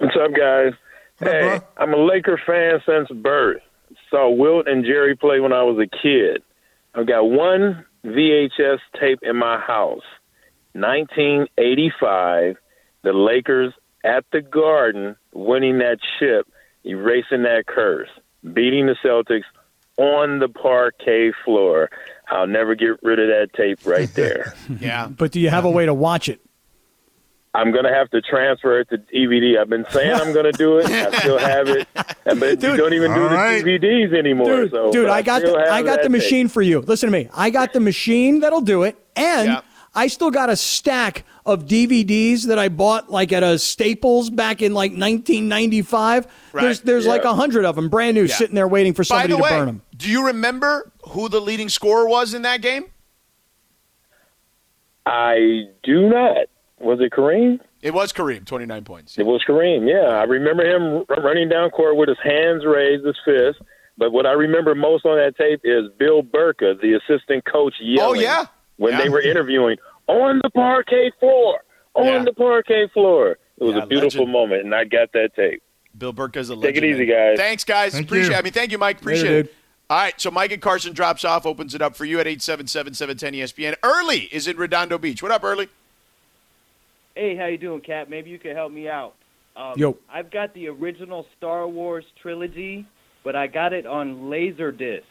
What's 0.00 0.16
up, 0.16 0.32
guys? 0.34 0.72
What 1.18 1.28
up, 1.28 1.34
hey, 1.34 1.40
bro? 1.58 1.60
I'm 1.76 1.92
a 1.92 1.98
Laker 1.98 2.40
fan 2.46 2.80
since 2.86 3.10
birth. 3.20 3.60
Saw 4.08 4.30
Wilt 4.30 4.66
and 4.66 4.82
Jerry 4.82 5.14
play 5.14 5.40
when 5.40 5.52
I 5.52 5.62
was 5.62 5.76
a 5.78 5.86
kid. 6.02 6.42
I've 6.94 7.06
got 7.06 7.24
one 7.24 7.84
VHS 8.06 8.78
tape 8.98 9.18
in 9.22 9.36
my 9.36 9.58
house. 9.60 10.00
1985, 10.72 12.56
the 13.02 13.12
Lakers 13.12 13.74
at 14.02 14.24
the 14.32 14.40
Garden 14.40 15.16
winning 15.34 15.78
that 15.80 15.98
chip, 16.18 16.48
erasing 16.82 17.42
that 17.42 17.64
curse, 17.66 18.08
beating 18.54 18.86
the 18.86 18.96
Celtics 19.04 19.44
on 19.98 20.38
the 20.38 20.48
parquet 20.48 21.32
floor. 21.44 21.90
I'll 22.26 22.46
never 22.46 22.74
get 22.74 23.02
rid 23.02 23.18
of 23.18 23.26
that 23.28 23.48
tape 23.54 23.84
right 23.84 24.08
there. 24.14 24.54
Yeah. 24.80 25.08
But 25.08 25.32
do 25.32 25.40
you 25.40 25.50
have 25.50 25.66
a 25.66 25.70
way 25.70 25.84
to 25.84 25.92
watch 25.92 26.30
it? 26.30 26.40
I'm 27.52 27.72
gonna 27.72 27.92
have 27.92 28.08
to 28.10 28.20
transfer 28.22 28.78
it 28.80 28.88
to 28.90 28.98
DVD. 28.98 29.58
I've 29.60 29.68
been 29.68 29.84
saying 29.90 30.12
I'm 30.12 30.32
gonna 30.32 30.52
do 30.52 30.78
it. 30.78 30.86
I 30.88 31.10
still 31.18 31.38
have 31.38 31.68
it, 31.68 31.88
but 31.94 32.62
you 32.62 32.76
don't 32.76 32.92
even 32.94 33.12
do 33.12 33.22
All 33.24 33.28
the. 33.28 33.34
DVDs 33.36 34.16
anymore. 34.16 34.46
Dude, 34.62 34.70
so, 34.70 34.92
dude, 34.92 35.06
but 35.08 35.12
I 35.12 35.22
got 35.22 35.42
the 35.42 35.56
I 35.56 35.82
got 35.82 35.96
the 35.96 36.02
tape. 36.04 36.12
machine 36.12 36.48
for 36.48 36.62
you. 36.62 36.78
Listen 36.80 37.08
to 37.08 37.12
me. 37.12 37.28
I 37.34 37.50
got 37.50 37.72
the 37.72 37.80
machine 37.80 38.40
that'll 38.40 38.60
do 38.60 38.84
it, 38.84 38.96
and 39.16 39.48
Yeah. 39.48 39.60
I 39.96 40.06
still 40.06 40.30
got 40.30 40.48
a 40.48 40.54
stack 40.54 41.24
of 41.44 41.66
DVDs 41.66 42.46
that 42.46 42.60
I 42.60 42.68
bought 42.68 43.10
like 43.10 43.32
at 43.32 43.42
a 43.42 43.58
Staples 43.58 44.30
back 44.30 44.62
in 44.62 44.72
like 44.72 44.92
1995. 44.92 46.28
Right. 46.52 46.62
There's 46.62 46.80
there's 46.82 47.06
like 47.08 47.24
a 47.24 47.34
hundred 47.34 47.64
of 47.64 47.74
them, 47.74 47.88
brand 47.88 48.14
new, 48.14 48.26
Yeah. 48.26 48.34
sitting 48.36 48.54
there 48.54 48.68
waiting 48.68 48.94
for 48.94 49.02
By 49.02 49.06
somebody 49.26 49.32
the 49.32 49.36
to 49.38 49.42
way, 49.42 49.50
burn 49.50 49.66
them. 49.66 49.82
do 49.96 50.08
you 50.08 50.26
remember 50.26 50.92
who 51.08 51.28
the 51.28 51.40
leading 51.40 51.68
scorer 51.68 52.06
was 52.08 52.32
in 52.32 52.42
that 52.42 52.62
game? 52.62 52.84
I 55.06 55.64
do 55.82 56.08
not. 56.08 56.46
Was 56.80 56.98
it 57.00 57.12
Kareem? 57.12 57.60
It 57.82 57.92
was 57.94 58.12
Kareem, 58.12 58.44
29 58.46 58.84
points. 58.84 59.18
It 59.18 59.26
was 59.26 59.42
Kareem. 59.46 59.86
Yeah, 59.88 60.08
I 60.16 60.24
remember 60.24 60.64
him 60.64 61.04
running 61.22 61.48
down 61.48 61.70
court 61.70 61.96
with 61.96 62.08
his 62.08 62.18
hands 62.22 62.64
raised, 62.64 63.04
his 63.04 63.16
fist. 63.24 63.60
But 63.98 64.12
what 64.12 64.24
I 64.26 64.32
remember 64.32 64.74
most 64.74 65.04
on 65.04 65.16
that 65.18 65.36
tape 65.36 65.60
is 65.62 65.90
Bill 65.98 66.22
Bertka, 66.22 66.80
the 66.80 66.94
assistant 66.94 67.44
coach, 67.44 67.74
yelling 67.80 68.20
Oh, 68.20 68.22
yeah? 68.22 68.46
when 68.76 68.92
Yeah. 68.94 69.02
they 69.02 69.08
were 69.10 69.20
interviewing 69.20 69.76
on 70.06 70.40
the 70.42 70.48
parquet 70.50 71.10
floor, 71.20 71.60
on 71.94 72.06
Yeah. 72.06 72.24
the 72.24 72.32
parquet 72.32 72.88
floor. 72.94 73.36
It 73.58 73.64
was 73.64 73.74
Yeah, 73.76 73.82
a 73.82 73.86
beautiful 73.86 74.20
legend. 74.20 74.32
moment, 74.32 74.64
and 74.64 74.74
I 74.74 74.84
got 74.84 75.12
that 75.12 75.34
tape. 75.36 75.62
Bill 75.98 76.14
Bertka's 76.14 76.48
a 76.48 76.54
legend. 76.54 76.62
Take 76.76 76.82
it 76.82 76.86
easy, 76.86 77.04
guys. 77.04 77.36
Thanks, 77.36 77.64
guys. 77.64 77.92
Thank 77.92 78.06
Appreciate 78.06 78.28
you. 78.30 78.34
it. 78.36 78.38
I 78.38 78.42
mean, 78.42 78.52
thank 78.54 78.72
you, 78.72 78.78
Mike. 78.78 79.00
Appreciate 79.00 79.24
Later, 79.28 79.38
it. 79.40 79.42
dude. 79.48 79.54
All 79.90 79.98
right, 79.98 80.18
so 80.18 80.30
Mike 80.30 80.52
and 80.52 80.62
Carson 80.62 80.94
drops 80.94 81.24
off, 81.24 81.44
opens 81.44 81.74
it 81.74 81.82
up 81.82 81.94
for 81.96 82.04
you 82.06 82.20
at 82.20 82.26
877-710 82.26 83.34
ESPN. 83.34 83.74
Early 83.82 84.28
is 84.32 84.46
in 84.48 84.56
Redondo 84.56 84.96
Beach. 84.98 85.22
What 85.22 85.32
up, 85.32 85.42
Early? 85.44 85.68
Hey, 87.14 87.36
how 87.36 87.46
you 87.46 87.58
doing, 87.58 87.80
Cap? 87.80 88.08
Maybe 88.08 88.30
you 88.30 88.38
could 88.38 88.54
help 88.56 88.72
me 88.72 88.88
out. 88.88 89.14
Um, 89.56 89.74
Yo. 89.76 89.96
I've 90.12 90.30
got 90.30 90.54
the 90.54 90.68
original 90.68 91.26
Star 91.36 91.66
Wars 91.68 92.04
trilogy, 92.22 92.86
but 93.24 93.34
I 93.36 93.46
got 93.46 93.72
it 93.72 93.84
on 93.86 94.22
Laserdisc. 94.30 95.02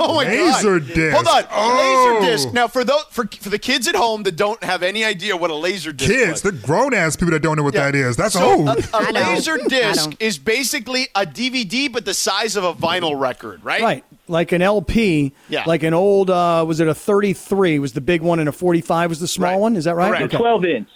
Oh 0.00 0.14
my 0.14 0.24
Laser 0.24 0.80
god! 0.80 0.94
disc. 0.94 1.14
Hold 1.14 1.28
on, 1.28 1.44
Oh. 1.52 2.16
laser 2.22 2.30
disc. 2.32 2.52
Now, 2.54 2.66
for 2.66 2.82
those 2.82 3.02
for 3.10 3.26
for 3.26 3.50
the 3.50 3.58
kids 3.58 3.86
at 3.86 3.94
home 3.94 4.22
that 4.22 4.36
don't 4.36 4.62
have 4.64 4.82
any 4.82 5.04
idea 5.04 5.36
what 5.36 5.50
a 5.50 5.54
laser 5.54 5.92
disc 5.92 6.10
is, 6.10 6.16
Kids, 6.16 6.30
was, 6.30 6.42
the 6.42 6.52
grown 6.52 6.94
ass 6.94 7.14
people 7.14 7.32
that 7.32 7.42
don't 7.42 7.56
know 7.58 7.62
what 7.62 7.74
Yeah. 7.74 7.90
that 7.90 7.94
is. 7.94 8.16
That's 8.16 8.32
so 8.32 8.42
old. 8.42 8.68
A, 8.70 8.74
don't. 8.80 9.12
laser 9.12 9.58
I 9.62 9.68
disc 9.68 10.12
is 10.18 10.38
basically 10.38 11.08
a 11.14 11.26
DVD, 11.26 11.92
but 11.92 12.06
the 12.06 12.14
size 12.14 12.56
of 12.56 12.64
a 12.64 12.72
vinyl 12.72 13.20
record, 13.20 13.62
right? 13.62 13.82
Right, 13.82 14.04
like 14.28 14.52
an 14.52 14.62
LP, 14.62 15.34
Yeah. 15.50 15.64
like 15.66 15.82
an 15.82 15.92
old. 15.92 16.30
Uh, 16.30 16.64
was 16.66 16.80
it 16.80 16.88
a 16.88 16.94
33? 16.94 17.78
Was 17.78 17.92
the 17.92 18.00
big 18.00 18.22
one, 18.22 18.38
and 18.40 18.48
a 18.48 18.52
45 18.52 19.10
was 19.10 19.20
the 19.20 19.28
small 19.28 19.50
Right. 19.52 19.60
one? 19.60 19.76
Is 19.76 19.84
that 19.84 19.94
right? 19.94 20.08
Correct. 20.08 20.22
Okay. 20.24 20.38
12 20.38 20.64
inch. 20.64 20.88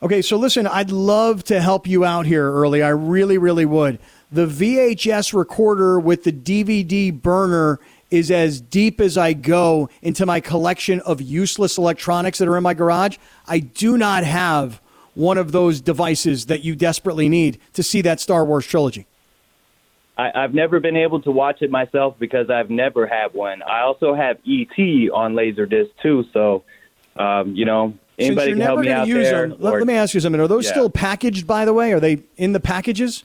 Okay, 0.00 0.22
so 0.22 0.36
listen, 0.36 0.66
I'd 0.66 0.90
love 0.92 1.42
to 1.44 1.60
help 1.60 1.86
you 1.86 2.04
out 2.04 2.24
here 2.24 2.52
early. 2.52 2.82
I 2.82 2.90
really, 2.90 3.36
really 3.36 3.66
would. 3.66 3.98
The 4.30 4.46
VHS 4.46 5.32
recorder 5.32 5.98
with 5.98 6.24
the 6.24 6.32
DVD 6.32 7.12
burner 7.12 7.80
is 8.10 8.30
as 8.30 8.60
deep 8.60 9.00
as 9.00 9.18
I 9.18 9.32
go 9.32 9.88
into 10.00 10.24
my 10.24 10.40
collection 10.40 11.00
of 11.00 11.20
useless 11.20 11.78
electronics 11.78 12.38
that 12.38 12.48
are 12.48 12.56
in 12.56 12.62
my 12.62 12.74
garage. 12.74 13.16
I 13.46 13.58
do 13.58 13.98
not 13.98 14.24
have 14.24 14.80
one 15.14 15.36
of 15.36 15.50
those 15.50 15.80
devices 15.80 16.46
that 16.46 16.62
you 16.62 16.76
desperately 16.76 17.28
need 17.28 17.58
to 17.72 17.82
see 17.82 18.00
that 18.02 18.20
Star 18.20 18.44
Wars 18.44 18.66
trilogy. 18.66 19.06
I, 20.16 20.30
I've 20.34 20.54
never 20.54 20.78
been 20.78 20.96
able 20.96 21.20
to 21.22 21.30
watch 21.30 21.60
it 21.60 21.70
myself 21.70 22.14
because 22.18 22.50
I've 22.50 22.70
never 22.70 23.06
had 23.06 23.34
one. 23.34 23.62
I 23.62 23.80
also 23.80 24.14
have 24.14 24.38
ET 24.46 24.78
on 24.78 25.34
Laserdisc 25.34 25.90
too, 26.02 26.24
so 26.32 26.62
um, 27.16 27.54
you 27.54 27.64
know 27.64 27.94
anybody 28.18 28.48
you're 28.50 28.56
can 28.56 28.66
help 28.66 28.76
never 28.78 28.82
me 28.82 28.88
gonna 28.88 29.00
out 29.02 29.08
use 29.08 29.28
there. 29.30 29.48
them, 29.48 29.56
let, 29.60 29.74
or- 29.74 29.78
let 29.78 29.86
me 29.86 29.94
ask 29.94 30.14
you 30.14 30.20
something. 30.20 30.40
Are 30.40 30.48
those 30.48 30.64
Yeah. 30.66 30.70
still 30.72 30.90
packaged, 30.90 31.46
by 31.46 31.64
the 31.64 31.72
way? 31.72 31.92
Are 31.92 32.00
they 32.00 32.18
in 32.36 32.52
the 32.52 32.60
packages? 32.60 33.24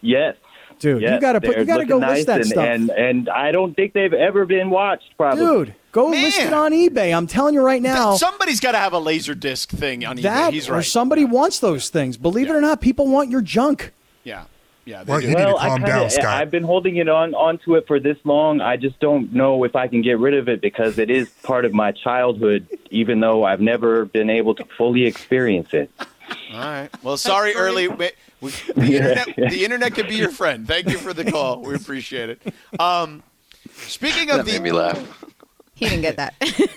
yes, 0.00 0.36
Dude, 0.78 1.02
you 1.02 1.20
gotta 1.20 1.40
put- 1.42 1.58
you 1.58 1.64
gotta 1.66 1.84
go 1.84 1.96
looking 1.98 2.14
list 2.14 2.26
that 2.28 2.36
and, 2.40 2.46
stuff. 2.46 2.64
And 2.66 2.88
and 2.90 3.28
I 3.28 3.52
don't 3.52 3.74
think 3.74 3.92
they've 3.92 4.14
ever 4.14 4.46
been 4.46 4.70
watched. 4.70 5.14
Probably, 5.18 5.44
Dude, 5.44 5.74
go 5.92 6.08
Man. 6.08 6.22
list 6.22 6.40
it 6.40 6.54
on 6.54 6.72
eBay. 6.72 7.14
I'm 7.14 7.26
telling 7.26 7.52
you 7.52 7.60
right 7.60 7.82
now. 7.82 8.14
Somebody's 8.14 8.60
got 8.60 8.72
to 8.72 8.78
have 8.78 8.94
a 8.94 8.98
laser 8.98 9.34
disc 9.34 9.68
thing 9.70 10.06
on 10.06 10.16
eBay. 10.16 10.22
that 10.22 10.52
He's 10.54 10.70
or 10.70 10.82
somebody 10.82 11.26
wants 11.26 11.58
those 11.60 11.90
things. 11.90 12.16
Believe 12.16 12.48
it 12.48 12.52
or 12.54 12.62
not, 12.62 12.80
people 12.80 13.08
want 13.08 13.28
your 13.28 13.42
junk. 13.42 13.92
yeah, 14.24 14.44
yeah. 14.84 15.04
they 15.04 15.10
Well, 15.10 15.20
do. 15.20 15.28
you 15.28 15.34
need 15.34 15.42
to 15.42 15.56
I 15.56 15.68
calm 15.68 15.78
kinda, 15.78 15.86
down, 15.86 16.10
Scott. 16.10 16.26
I've 16.26 16.50
been 16.50 16.62
holding 16.64 16.96
it 16.96 17.08
on 17.08 17.34
onto 17.34 17.76
it 17.76 17.86
for 17.86 18.00
this 18.00 18.18
long. 18.24 18.60
I 18.60 18.76
just 18.76 18.98
don't 19.00 19.32
know 19.32 19.64
if 19.64 19.76
I 19.76 19.88
can 19.88 20.02
get 20.02 20.18
rid 20.18 20.34
of 20.34 20.48
it 20.48 20.60
because 20.60 20.98
it 20.98 21.10
is 21.10 21.30
part 21.42 21.64
of 21.64 21.72
my 21.72 21.92
childhood, 21.92 22.66
even 22.90 23.20
though 23.20 23.44
I've 23.44 23.60
never 23.60 24.04
been 24.04 24.30
able 24.30 24.54
to 24.56 24.64
fully 24.76 25.04
experience 25.06 25.72
it. 25.72 25.90
All 26.52 26.58
right. 26.58 26.88
Well, 27.02 27.16
sorry, 27.16 27.54
early. 27.54 27.88
We, 27.88 28.10
we, 28.40 28.50
the, 28.76 28.96
internet, 28.96 29.36
the 29.36 29.64
internet 29.64 29.94
can 29.94 30.08
be 30.08 30.14
your 30.16 30.30
friend. 30.30 30.66
Thank 30.66 30.88
you 30.88 30.98
for 30.98 31.12
the 31.12 31.30
call. 31.30 31.60
We 31.62 31.74
appreciate 31.74 32.30
it. 32.30 32.54
Um, 32.78 33.22
speaking 33.74 34.30
of 34.30 34.38
That 34.38 34.46
made 34.46 34.62
me 34.62 34.70
the, 34.70 34.76
laugh. 34.76 35.24
He 35.80 35.88
didn't 35.88 36.02
get 36.02 36.16
that. 36.18 36.34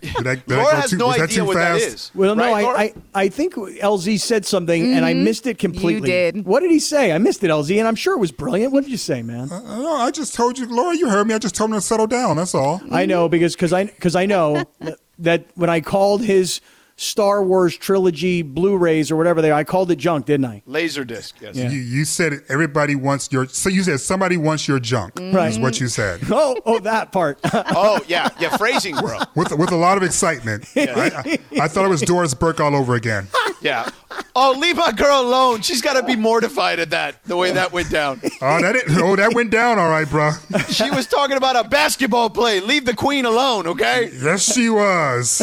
Did 0.00 0.26
I, 0.26 0.34
did 0.34 0.48
Laura 0.48 0.76
has 0.76 0.90
too, 0.90 0.98
no 0.98 1.06
was 1.08 1.16
that 1.16 1.30
idea 1.30 1.44
what 1.44 1.56
fast? 1.56 1.80
that 1.80 1.94
is. 1.94 2.10
Well, 2.14 2.34
no, 2.36 2.42
Right, 2.52 2.62
Laura? 2.62 2.78
I, 2.78 2.82
I, 2.82 2.94
I 3.14 3.28
think 3.28 3.54
LZ 3.54 4.20
said 4.20 4.44
something 4.44 4.92
and 4.94 5.04
I 5.04 5.14
missed 5.14 5.46
it 5.46 5.58
completely. 5.58 6.10
You 6.10 6.32
did. 6.32 6.44
What 6.44 6.60
did 6.60 6.70
he 6.70 6.78
say? 6.78 7.12
I 7.12 7.18
missed 7.18 7.42
it, 7.42 7.48
LZ, 7.48 7.78
and 7.78 7.88
I'm 7.88 7.94
sure 7.94 8.14
it 8.14 8.18
was 8.18 8.30
brilliant. 8.30 8.72
What 8.72 8.82
did 8.84 8.90
you 8.90 8.98
say, 8.98 9.22
man? 9.22 9.50
Uh, 9.50 9.60
no, 9.60 9.94
I 9.96 10.10
just 10.10 10.34
told 10.34 10.58
you, 10.58 10.66
Laura. 10.66 10.94
You 10.96 11.08
heard 11.08 11.26
me. 11.26 11.34
I 11.34 11.38
just 11.38 11.54
told 11.54 11.70
him 11.70 11.76
to 11.76 11.80
settle 11.80 12.06
down. 12.06 12.36
That's 12.36 12.54
all. 12.54 12.82
I 12.90 13.06
know 13.06 13.28
because 13.28 13.56
cause 13.56 13.72
I 13.72 13.84
because 13.84 14.14
I 14.14 14.26
know 14.26 14.64
that, 14.80 14.98
that 15.20 15.46
when 15.54 15.70
I 15.70 15.80
called 15.80 16.22
his 16.22 16.60
Star 16.96 17.42
Wars 17.42 17.76
trilogy 17.76 18.42
Blu-rays 18.42 19.10
or 19.10 19.16
whatever 19.16 19.42
they, 19.42 19.50
are. 19.50 19.58
I 19.58 19.64
called 19.64 19.90
it 19.90 19.96
junk, 19.96 20.26
didn't 20.26 20.46
I? 20.46 20.62
laser 20.66 21.04
disc. 21.04 21.36
Yes. 21.40 21.56
Yeah. 21.56 21.70
You, 21.70 21.80
you 21.80 22.04
said 22.04 22.34
everybody 22.48 22.94
wants 22.94 23.30
your. 23.32 23.46
So 23.46 23.68
you 23.68 23.82
said 23.82 24.00
somebody 24.00 24.36
wants 24.36 24.68
your 24.68 24.78
junk. 24.78 25.18
Right. 25.18 25.48
Is 25.48 25.58
what 25.58 25.80
you 25.80 25.88
said. 25.88 26.20
Oh, 26.36 26.56
oh, 26.66 26.78
that 26.80 27.12
part. 27.12 27.38
Oh 27.76 28.00
yeah, 28.08 28.28
yeah. 28.40 28.56
Phrasing, 28.56 28.96
bro. 28.96 29.18
With, 29.34 29.52
with 29.52 29.70
a 29.70 29.76
lot 29.76 29.96
of 29.96 30.02
excitement. 30.02 30.66
I, 30.76 31.38
I, 31.54 31.60
I 31.62 31.68
thought 31.68 31.84
it 31.84 31.88
was 31.88 32.02
Doris 32.02 32.34
Burke 32.34 32.60
all 32.60 32.74
over 32.74 32.94
again. 32.94 33.28
Yeah. 33.60 33.88
Oh, 34.36 34.54
leave 34.58 34.76
my 34.76 34.92
girl 34.92 35.20
alone. 35.20 35.62
She's 35.62 35.80
got 35.80 35.94
to 35.94 36.02
be 36.02 36.16
mortified 36.16 36.78
at 36.80 36.90
that. 36.90 37.22
The 37.24 37.36
way 37.36 37.52
that 37.52 37.72
went 37.72 37.90
down. 37.90 38.20
Oh, 38.42 38.60
that 38.60 38.76
it, 38.76 38.84
oh, 38.90 39.16
that 39.16 39.32
went 39.32 39.50
down 39.50 39.78
all 39.78 39.88
right, 39.88 40.08
bro. 40.08 40.32
She 40.68 40.90
was 40.90 41.06
talking 41.06 41.36
about 41.36 41.56
a 41.56 41.68
basketball 41.68 42.30
play. 42.30 42.60
Leave 42.60 42.84
the 42.84 42.94
queen 42.94 43.24
alone, 43.24 43.66
okay? 43.68 44.10
Yes, 44.12 44.52
she 44.52 44.68
was. 44.68 45.40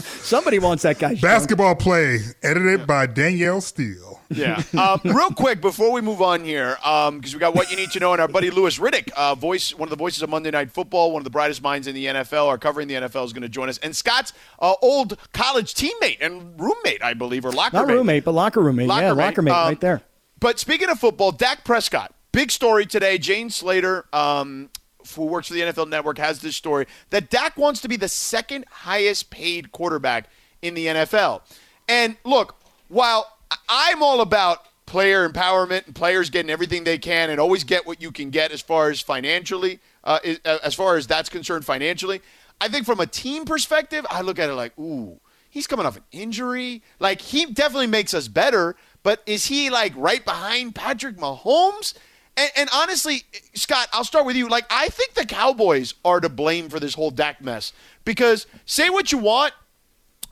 Somebody 0.22 0.58
wants 0.58 0.82
that 0.84 0.98
guy's 0.98 1.12
junk. 1.12 1.22
Basketball 1.22 1.74
play, 1.74 2.18
edited 2.42 2.86
by 2.86 3.06
Danielle 3.06 3.60
Steel. 3.60 4.20
Yeah. 4.30 4.62
Um, 4.82 5.00
real 5.04 5.30
quick 5.30 5.60
before 5.60 5.92
we 5.92 6.00
move 6.00 6.22
on 6.22 6.42
here, 6.42 6.76
because 6.82 7.34
we 7.34 7.38
got 7.38 7.54
what 7.54 7.70
you 7.70 7.76
need 7.76 7.90
to 7.92 8.00
know, 8.00 8.12
and 8.12 8.20
our 8.20 8.28
buddy 8.28 8.50
Louis 8.50 8.78
Riddick, 8.78 9.10
uh, 9.12 9.34
voice, 9.34 9.74
one 9.74 9.86
of 9.86 9.90
the 9.90 9.96
voices 9.96 10.22
of 10.22 10.30
Monday 10.30 10.50
Night 10.50 10.70
Football, 10.72 11.12
one 11.12 11.20
of 11.20 11.24
the 11.24 11.30
brightest 11.30 11.62
minds 11.62 11.86
in 11.86 11.94
the 11.94 12.06
NFL, 12.06 12.46
are 12.48 12.56
covering 12.58 12.88
the 12.88 12.94
NFL, 12.94 13.24
is 13.26 13.32
going 13.32 13.42
to 13.42 13.48
join 13.48 13.68
us, 13.68 13.78
and 13.78 13.94
Scott's 13.94 14.32
uh, 14.60 14.74
old 14.82 15.18
college 15.32 15.74
teammate 15.74 16.16
and 16.20 16.58
roommate, 16.58 17.02
I 17.04 17.12
believe, 17.14 17.44
or 17.44 17.52
locker 17.52 17.76
Not 17.76 17.88
mate. 17.88 17.94
roommate, 17.94 18.24
but 18.24 18.32
locker 18.32 18.60
roommate. 18.60 18.88
yeah, 18.88 19.12
Locker 19.12 19.14
mate. 19.14 19.22
locker 19.24 19.42
mate 19.42 19.50
Um, 19.52 19.68
right 19.68 19.80
there. 19.80 20.02
But 20.40 20.58
speaking 20.58 20.88
of 20.88 20.98
football, 20.98 21.30
Dak 21.32 21.64
Prescott, 21.64 22.12
big 22.32 22.50
story 22.50 22.86
today. 22.86 23.18
Jane 23.18 23.50
Slater, 23.50 24.06
um, 24.12 24.70
who 25.14 25.26
works 25.26 25.48
for 25.48 25.54
the 25.54 25.60
NFL 25.60 25.88
Network, 25.88 26.18
has 26.18 26.40
this 26.40 26.56
story 26.56 26.86
that 27.10 27.30
Dak 27.30 27.56
wants 27.56 27.80
to 27.82 27.88
be 27.88 27.96
the 27.96 28.08
second 28.08 28.64
highest 28.70 29.30
paid 29.30 29.72
quarterback 29.72 30.28
in 30.62 30.74
the 30.74 30.86
NFL. 30.86 31.42
And 31.88 32.16
look, 32.24 32.56
while 32.88 33.36
I'm 33.68 34.02
all 34.02 34.20
about 34.20 34.66
player 34.86 35.28
empowerment 35.28 35.86
and 35.86 35.94
players 35.94 36.30
getting 36.30 36.50
everything 36.50 36.84
they 36.84 36.98
can 36.98 37.30
and 37.30 37.40
always 37.40 37.64
get 37.64 37.86
what 37.86 38.02
you 38.02 38.12
can 38.12 38.30
get 38.30 38.52
as 38.52 38.60
far 38.60 38.90
as 38.90 39.00
financially, 39.00 39.80
uh, 40.04 40.18
uh, 40.44 40.58
as 40.62 40.74
far 40.74 40.96
as 40.96 41.06
that's 41.06 41.28
concerned 41.28 41.64
financially, 41.64 42.20
I 42.60 42.68
think 42.68 42.86
from 42.86 43.00
a 43.00 43.06
team 43.06 43.44
perspective, 43.44 44.06
I 44.10 44.20
look 44.20 44.38
at 44.38 44.48
it 44.48 44.54
like, 44.54 44.78
ooh, 44.78 45.18
he's 45.50 45.66
coming 45.66 45.86
off 45.86 45.96
an 45.96 46.04
injury. 46.12 46.82
Like 46.98 47.20
he 47.20 47.46
definitely 47.46 47.86
makes 47.86 48.14
us 48.14 48.28
better, 48.28 48.76
but 49.02 49.22
is 49.26 49.46
he 49.46 49.70
like 49.70 49.92
right 49.96 50.24
behind 50.24 50.74
Patrick 50.74 51.16
Mahomes? 51.16 51.94
And, 52.36 52.50
and 52.56 52.70
honestly, 52.72 53.22
Scott, 53.54 53.88
I'll 53.92 54.04
start 54.04 54.24
with 54.26 54.36
you. 54.36 54.48
Like 54.48 54.64
I 54.70 54.88
think 54.88 55.14
the 55.14 55.26
Cowboys 55.26 55.94
are 56.04 56.20
to 56.20 56.28
blame 56.28 56.68
for 56.68 56.80
this 56.80 56.94
whole 56.94 57.10
Dak 57.10 57.40
mess 57.42 57.72
because 58.04 58.46
say 58.64 58.88
what 58.90 59.12
you 59.12 59.18
want 59.18 59.52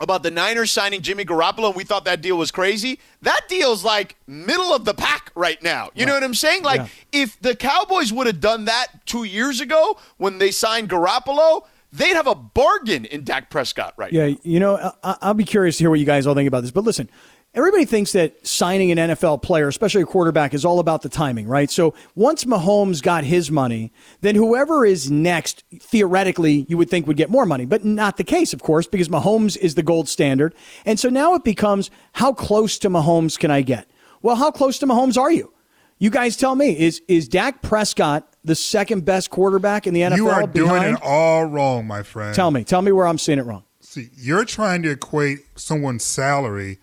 about 0.03 0.23
the 0.23 0.31
Niners 0.31 0.71
signing 0.71 1.03
Jimmy 1.03 1.27
Garoppolo, 1.27 1.67
and 1.67 1.77
we 1.77 1.85
thought 1.85 2.07
that 2.07 2.23
deal 2.23 2.39
was 2.39 2.51
crazy. 2.51 2.99
That 3.21 3.43
deal's 3.49 3.85
like 3.85 4.17
middle 4.27 4.73
of 4.75 4.87
the 4.87 4.95
pack 4.95 5.31
right 5.35 5.63
now. 5.63 5.91
You 5.95 6.07
know 6.07 6.15
what 6.15 6.25
I'm 6.25 6.33
saying? 6.35 6.63
Like, 6.63 6.81
Yeah. 6.81 7.23
if 7.23 7.39
the 7.43 7.55
Cowboys 7.55 8.11
would 8.11 8.27
have 8.27 8.41
done 8.41 8.65
that 8.65 8.87
two 9.05 9.25
years 9.25 9.61
ago 9.61 9.99
when 10.17 10.39
they 10.39 10.53
signed 10.53 10.89
Garoppolo, 10.89 11.67
they'd 11.93 12.15
have 12.15 12.27
a 12.27 12.35
bargain 12.35 13.05
in 13.05 13.25
Dak 13.25 13.51
Prescott 13.51 13.93
right 13.99 14.11
now. 14.11 14.25
Yeah, 14.25 14.37
you 14.43 14.59
know, 14.59 14.93
I, 15.05 15.17
I'll 15.21 15.35
be 15.35 15.45
curious 15.45 15.77
to 15.77 15.83
hear 15.85 15.91
what 15.91 16.01
you 16.01 16.07
guys 16.07 16.27
all 16.27 16.35
think 16.35 16.49
about 16.49 16.63
this. 16.63 16.71
But 16.71 16.85
listen, 16.85 17.11
everybody 17.55 17.85
thinks 17.85 18.13
that 18.13 18.47
signing 18.47 18.91
an 18.91 18.99
NFL 19.11 19.43
player, 19.43 19.69
especially 19.69 20.03
a 20.03 20.07
quarterback, 20.07 20.55
is 20.55 20.65
all 20.65 20.79
about 20.79 21.03
the 21.03 21.09
timing, 21.09 21.47
right? 21.47 21.71
So 21.71 21.95
once 22.15 22.45
Mahomes 22.45 23.03
got 23.03 23.25
his 23.25 23.51
money, 23.51 23.93
then 24.21 24.35
whoever 24.35 24.85
is 24.85 25.11
next, 25.11 25.65
theoretically, 25.81 26.67
you 26.69 26.77
would 26.79 26.91
think 26.91 27.07
would 27.07 27.17
get 27.17 27.31
more 27.31 27.47
money, 27.47 27.67
but 27.67 27.85
not 27.85 28.17
the 28.17 28.25
case, 28.25 28.53
of 28.53 28.63
course, 28.63 28.87
because 28.87 29.09
Mahomes 29.09 29.57
is 29.57 29.75
the 29.75 29.83
gold 29.83 30.09
standard. 30.09 30.55
And 30.85 30.99
so 30.99 31.09
now 31.09 31.35
it 31.35 31.45
becomes 31.45 31.91
how 32.13 32.33
close 32.33 32.79
to 32.81 32.91
Mahomes 32.91 33.39
can 33.39 33.51
I 33.51 33.63
get? 33.63 33.91
Well, 34.23 34.37
how 34.37 34.51
close 34.51 34.79
to 34.81 34.87
Mahomes 34.87 35.19
are 35.19 35.33
you? 35.33 35.53
You 35.99 36.09
guys 36.11 36.37
tell 36.37 36.55
me. 36.55 36.79
Is 36.79 37.03
is 37.09 37.29
Dak 37.29 37.61
Prescott 37.61 38.27
the 38.43 38.55
second 38.55 39.05
best 39.05 39.29
quarterback 39.29 39.87
in 39.87 39.93
the 39.93 40.01
NFL? 40.01 40.17
You 40.17 40.29
are 40.31 40.47
doing 40.47 40.69
behind? 40.71 40.97
it 40.97 41.03
all 41.03 41.45
wrong, 41.45 41.87
my 41.87 42.03
friend. 42.03 42.35
Tell 42.35 42.51
me. 42.51 42.65
Tell 42.65 42.81
me 42.81 42.91
where 42.91 43.07
I'm 43.07 43.19
seeing 43.19 43.39
it 43.39 43.45
wrong. 43.45 43.65
See, 43.81 44.09
you're 44.17 44.47
trying 44.47 44.83
to 44.85 44.91
equate 44.91 45.41
someone's 45.57 46.05
salary 46.05 46.79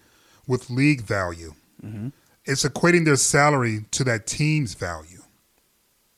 with 0.48 0.70
league 0.70 1.02
value. 1.02 1.54
Mm-hmm. 1.86 2.10
It's 2.46 2.64
equating 2.64 3.06
their 3.06 3.18
salary 3.18 3.86
to 3.92 4.04
that 4.06 4.26
team's 4.26 4.74
value. 4.74 5.22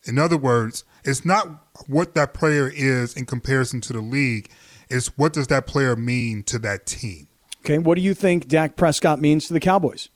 In 0.05 0.17
other 0.17 0.37
words, 0.37 0.83
it's 1.03 1.25
not 1.25 1.47
what 1.87 2.15
that 2.15 2.33
player 2.33 2.71
is 2.73 3.15
in 3.15 3.25
comparison 3.25 3.81
to 3.81 3.93
the 3.93 4.01
league. 4.01 4.49
It's 4.89 5.07
what 5.17 5.33
does 5.33 5.47
that 5.47 5.67
player 5.67 5.95
mean 5.95 6.43
to 6.43 6.59
that 6.59 6.85
team. 6.85 7.27
Okay, 7.65 7.77
what 7.77 7.95
do 7.95 8.01
you 8.01 8.13
think 8.13 8.47
Dak 8.47 8.75
Prescott 8.75 9.19
means 9.19 9.47
to 9.47 9.53
the 9.53 9.59
Cowboys? 9.59 10.09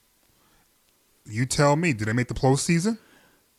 You 1.26 1.46
tell 1.46 1.76
me. 1.76 1.94
Did 1.94 2.08
they 2.08 2.14
make 2.14 2.28
the 2.28 2.34
postseason? 2.34 2.98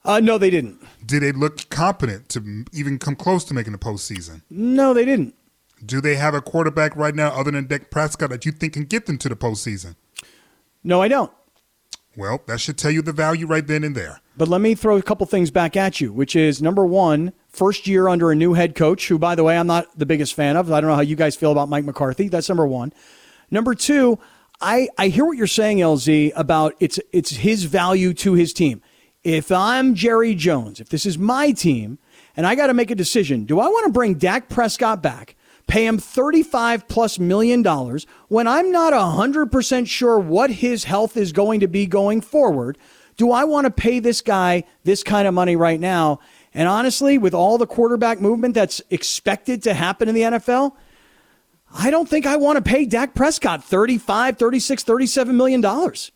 Uh, 0.05 0.21
no, 0.21 0.37
they 0.37 0.51
didn't. 0.51 0.83
Did 1.05 1.23
they 1.23 1.33
look 1.33 1.69
competent 1.71 2.29
to 2.31 2.65
even 2.73 2.99
come 2.99 3.17
close 3.17 3.45
to 3.45 3.55
making 3.55 3.73
the 3.73 3.79
postseason? 3.79 4.43
No, 4.51 4.93
they 4.93 5.05
didn't. 5.05 5.35
Do 5.85 6.01
they 6.01 6.17
have 6.17 6.35
a 6.35 6.41
quarterback 6.41 6.95
right 6.97 7.15
now 7.15 7.29
other 7.29 7.51
than 7.51 7.67
Dak 7.67 7.91
Prescott 7.91 8.31
that 8.31 8.45
you 8.45 8.53
think 8.53 8.75
can 8.75 8.85
get 8.85 9.07
them 9.07 9.19
to 9.19 9.29
the 9.29 9.37
postseason? 9.37 9.97
No, 10.85 11.01
I 11.01 11.09
don't. 11.09 11.33
Well, 12.17 12.43
that 12.47 12.61
should 12.61 12.79
tell 12.79 12.91
you 12.91 13.03
the 13.03 13.13
value 13.13 13.47
right 13.47 13.67
then 13.67 13.83
and 13.83 13.97
there. 13.97 14.21
But 14.37 14.49
let 14.49 14.61
me 14.61 14.75
throw 14.75 14.97
a 14.97 15.03
couple 15.03 15.27
things 15.27 15.51
back 15.51 15.77
at 15.77 16.01
you, 16.01 16.13
which 16.13 16.37
is 16.37 16.63
number 16.63 16.85
one, 16.85 17.33
first 17.49 17.87
year 17.87 18.09
under 18.09 18.31
a 18.31 18.37
new 18.37 18.53
head 18.53 18.75
coach, 18.75 19.09
who, 19.09 19.19
by 19.19 19.35
the 19.35 19.45
way, 19.45 19.57
I'm 19.57 19.67
not 19.67 19.99
the 19.99 20.07
biggest 20.07 20.35
fan 20.35 20.57
of. 20.57 20.71
I 20.71 20.81
don't 20.81 20.91
know 20.91 20.97
how 20.97 21.03
you 21.03 21.17
guys 21.17 21.35
feel 21.35 21.53
about 21.53 21.69
Mike 21.69 21.85
McCarthy. 21.85 22.29
That's 22.29 22.49
number 22.49 22.67
one. 22.67 22.93
Number 23.51 23.75
two, 23.75 24.19
I, 24.61 24.89
I 24.99 25.09
hear 25.09 25.25
what 25.25 25.37
you're 25.37 25.47
saying, 25.47 25.79
LZ, 25.79 26.33
about 26.37 26.75
it's 26.81 26.99
it's 27.13 27.31
his 27.31 27.65
value 27.65 28.15
to 28.15 28.35
his 28.35 28.53
team. 28.53 28.83
If 29.23 29.51
I'm 29.51 29.95
Jerry 29.95 30.35
Jones, 30.35 30.81
if 30.81 30.89
this 30.89 31.07
is 31.07 31.17
my 31.17 31.53
team, 31.53 31.99
and 32.37 32.47
I 32.47 32.55
got 32.55 32.67
to 32.67 32.75
make 32.75 32.91
a 32.91 32.95
decision, 32.95 33.45
do 33.45 33.59
I 33.61 33.69
want 33.69 33.87
to 33.87 33.93
bring 33.93 34.15
Dak 34.15 34.49
Prescott 34.49 35.03
back, 35.03 35.37
pay 35.67 35.87
him 35.87 35.99
35 35.99 36.89
plus 36.89 37.19
million 37.19 37.63
dollars 37.63 38.07
when 38.29 38.47
I'm 38.47 38.71
not 38.71 38.93
100% 38.93 39.89
sure 39.89 40.19
what 40.19 40.51
his 40.51 40.85
health 40.85 41.17
is 41.17 41.33
going 41.33 41.61
to 41.61 41.69
be 41.69 41.87
going 41.87 42.21
forward? 42.21 42.79
Do 43.17 43.31
I 43.31 43.45
want 43.45 43.67
to 43.67 43.71
pay 43.71 44.01
this 44.01 44.21
guy 44.21 44.65
this 44.83 45.03
kind 45.03 45.29
of 45.29 45.35
money 45.35 45.57
right 45.57 45.81
now? 45.81 46.21
And 46.53 46.69
honestly, 46.69 47.19
with 47.19 47.35
all 47.35 47.59
the 47.59 47.67
quarterback 47.67 48.21
movement 48.21 48.55
that's 48.55 48.81
expected 48.91 49.63
to 49.65 49.75
happen 49.75 50.09
in 50.09 50.15
the 50.15 50.23
NFL, 50.23 50.73
I 51.73 51.91
don't 51.91 52.09
think 52.09 52.27
I 52.27 52.37
want 52.37 52.57
to 52.57 52.63
pay 52.63 52.85
Dak 52.85 53.15
Prescott 53.15 53.65
35, 53.65 54.39
36, 54.39 54.83
37 54.85 55.37
million 55.37 55.61
dollars. 55.61 56.13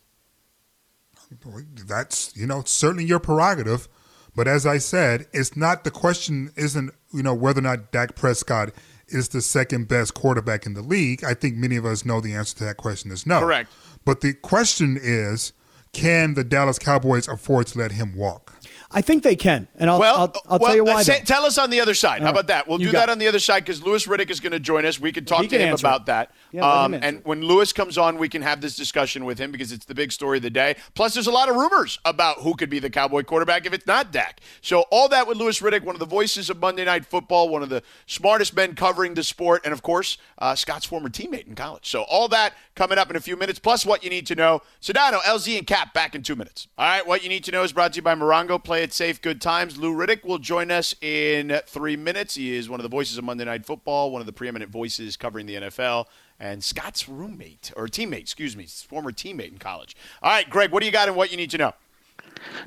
That's 1.85 2.35
you 2.35 2.47
know 2.47 2.63
certainly 2.65 3.05
your 3.05 3.19
prerogative, 3.19 3.87
but 4.35 4.47
as 4.47 4.65
I 4.65 4.77
said, 4.77 5.27
it's 5.33 5.55
not 5.55 5.83
the 5.83 5.91
question. 5.91 6.51
Isn't 6.55 6.91
you 7.13 7.21
know 7.21 7.33
whether 7.33 7.59
or 7.59 7.63
not 7.63 7.91
Dak 7.91 8.15
Prescott 8.15 8.71
is 9.09 9.29
the 9.29 9.41
second 9.41 9.87
best 9.87 10.13
quarterback 10.13 10.65
in 10.65 10.73
the 10.73 10.81
league? 10.81 11.23
I 11.23 11.33
think 11.33 11.55
many 11.55 11.75
of 11.75 11.85
us 11.85 12.05
know 12.05 12.21
the 12.21 12.33
answer 12.33 12.57
to 12.57 12.63
that 12.65 12.77
question 12.77 13.11
is 13.11 13.25
no. 13.25 13.39
Correct. 13.39 13.71
But 14.05 14.21
the 14.21 14.33
question 14.33 14.97
is, 15.01 15.53
can 15.93 16.35
the 16.35 16.43
Dallas 16.43 16.79
Cowboys 16.79 17.27
afford 17.27 17.67
to 17.67 17.79
let 17.79 17.91
him 17.91 18.15
walk? 18.15 18.53
I 18.91 19.01
think 19.01 19.21
they 19.21 19.35
can, 19.35 19.67
and 19.75 19.87
I'll 19.87 19.99
well, 19.99 20.15
I'll, 20.15 20.33
I'll 20.49 20.59
well, 20.59 20.69
tell 20.69 20.75
you 20.75 20.83
why. 20.83 21.03
say- 21.03 21.21
tell 21.21 21.45
us 21.45 21.59
on 21.59 21.69
the 21.69 21.79
other 21.79 21.93
side. 21.93 22.21
How 22.21 22.25
right. 22.25 22.31
about 22.31 22.47
that? 22.47 22.67
We'll 22.67 22.79
You 22.81 22.87
do 22.87 22.91
that 22.93 23.07
it. 23.07 23.11
on 23.11 23.19
the 23.19 23.27
other 23.27 23.37
side 23.39 23.63
because 23.63 23.83
Louis 23.83 24.03
Riddick 24.07 24.31
is 24.31 24.39
going 24.39 24.51
to 24.51 24.59
join 24.59 24.83
us. 24.83 24.99
We 24.99 25.11
can 25.11 25.25
talk 25.25 25.41
He 25.43 25.47
to 25.49 25.59
him 25.59 25.75
about 25.75 26.01
it. 26.01 26.05
that. 26.07 26.31
Yeah, 26.51 26.61
um, 26.67 26.95
and 26.95 27.23
when 27.23 27.41
Louis 27.43 27.71
comes 27.71 27.99
on, 27.99 28.17
we 28.17 28.27
can 28.29 28.41
have 28.41 28.61
this 28.61 28.75
discussion 28.75 29.25
with 29.25 29.37
him 29.37 29.51
because 29.51 29.71
it's 29.71 29.85
the 29.85 29.93
big 29.93 30.11
story 30.11 30.37
of 30.37 30.43
the 30.43 30.49
day. 30.49 30.75
Plus, 30.95 31.13
there's 31.13 31.27
a 31.27 31.31
lot 31.31 31.49
of 31.49 31.55
rumors 31.55 31.99
about 32.03 32.39
who 32.39 32.55
could 32.55 32.71
be 32.71 32.79
the 32.79 32.89
Cowboy 32.89 33.21
quarterback 33.21 33.67
if 33.67 33.73
it's 33.73 33.85
not 33.85 34.11
Dak. 34.11 34.39
So 34.61 34.81
all 34.89 35.07
that 35.09 35.27
with 35.27 35.37
Louis 35.37 35.59
Riddick, 35.61 35.83
one 35.83 35.95
of 35.95 35.99
the 35.99 36.07
voices 36.07 36.49
of 36.49 36.57
Monday 36.59 36.83
Night 36.85 37.05
Football, 37.05 37.49
one 37.49 37.61
of 37.61 37.69
the 37.69 37.83
smartest 38.07 38.55
men 38.55 38.73
covering 38.73 39.13
the 39.13 39.23
sport, 39.23 39.61
and 39.65 39.71
of 39.73 39.83
course, 39.83 40.17
uh, 40.39 40.55
Scott's 40.55 40.85
former 40.87 41.09
teammate 41.09 41.45
in 41.45 41.53
college. 41.53 41.87
So 41.87 42.01
all 42.03 42.27
that 42.29 42.53
coming 42.73 42.97
up 42.97 43.11
in 43.11 43.15
a 43.15 43.19
few 43.21 43.35
minutes. 43.37 43.59
Plus, 43.59 43.85
what 43.85 44.03
you 44.03 44.09
need 44.09 44.25
to 44.27 44.35
know. 44.35 44.63
Sedano, 44.81 45.19
LZ, 45.19 45.59
and 45.59 45.67
Cap 45.67 45.93
back 45.93 46.15
in 46.15 46.23
two 46.23 46.35
minutes. 46.35 46.67
All 46.77 46.87
right, 46.87 47.05
what 47.05 47.21
you 47.21 47.29
need 47.29 47.43
to 47.43 47.51
know 47.51 47.61
is 47.61 47.71
brought 47.71 47.93
to 47.93 47.97
you 47.97 48.01
by 48.01 48.15
Morongo. 48.15 48.63
Play 48.63 48.78
it 48.83 48.93
safe, 48.93 49.21
good 49.21 49.41
times. 49.41 49.77
Lou 49.77 49.93
Riddick 49.93 50.23
will 50.23 50.37
join 50.37 50.71
us 50.71 50.95
in 51.01 51.59
three 51.65 51.95
minutes. 51.95 52.35
He 52.35 52.55
is 52.55 52.69
one 52.69 52.79
of 52.79 52.83
the 52.83 52.89
voices 52.89 53.17
of 53.17 53.23
Monday 53.23 53.45
Night 53.45 53.65
Football, 53.65 54.11
one 54.11 54.21
of 54.21 54.25
the 54.25 54.33
preeminent 54.33 54.71
voices 54.71 55.17
covering 55.17 55.45
the 55.45 55.55
NFL, 55.55 56.05
and 56.39 56.63
Scott's 56.63 57.09
roommate 57.09 57.71
or 57.75 57.87
teammate, 57.87 58.19
excuse 58.19 58.55
me, 58.55 58.65
former 58.65 59.11
teammate 59.11 59.51
in 59.51 59.57
college. 59.57 59.95
All 60.21 60.31
right, 60.31 60.49
Greg, 60.49 60.71
what 60.71 60.79
do 60.81 60.85
you 60.85 60.91
got 60.91 61.07
and 61.07 61.17
what 61.17 61.31
you 61.31 61.37
need 61.37 61.51
to 61.51 61.57
know? 61.57 61.73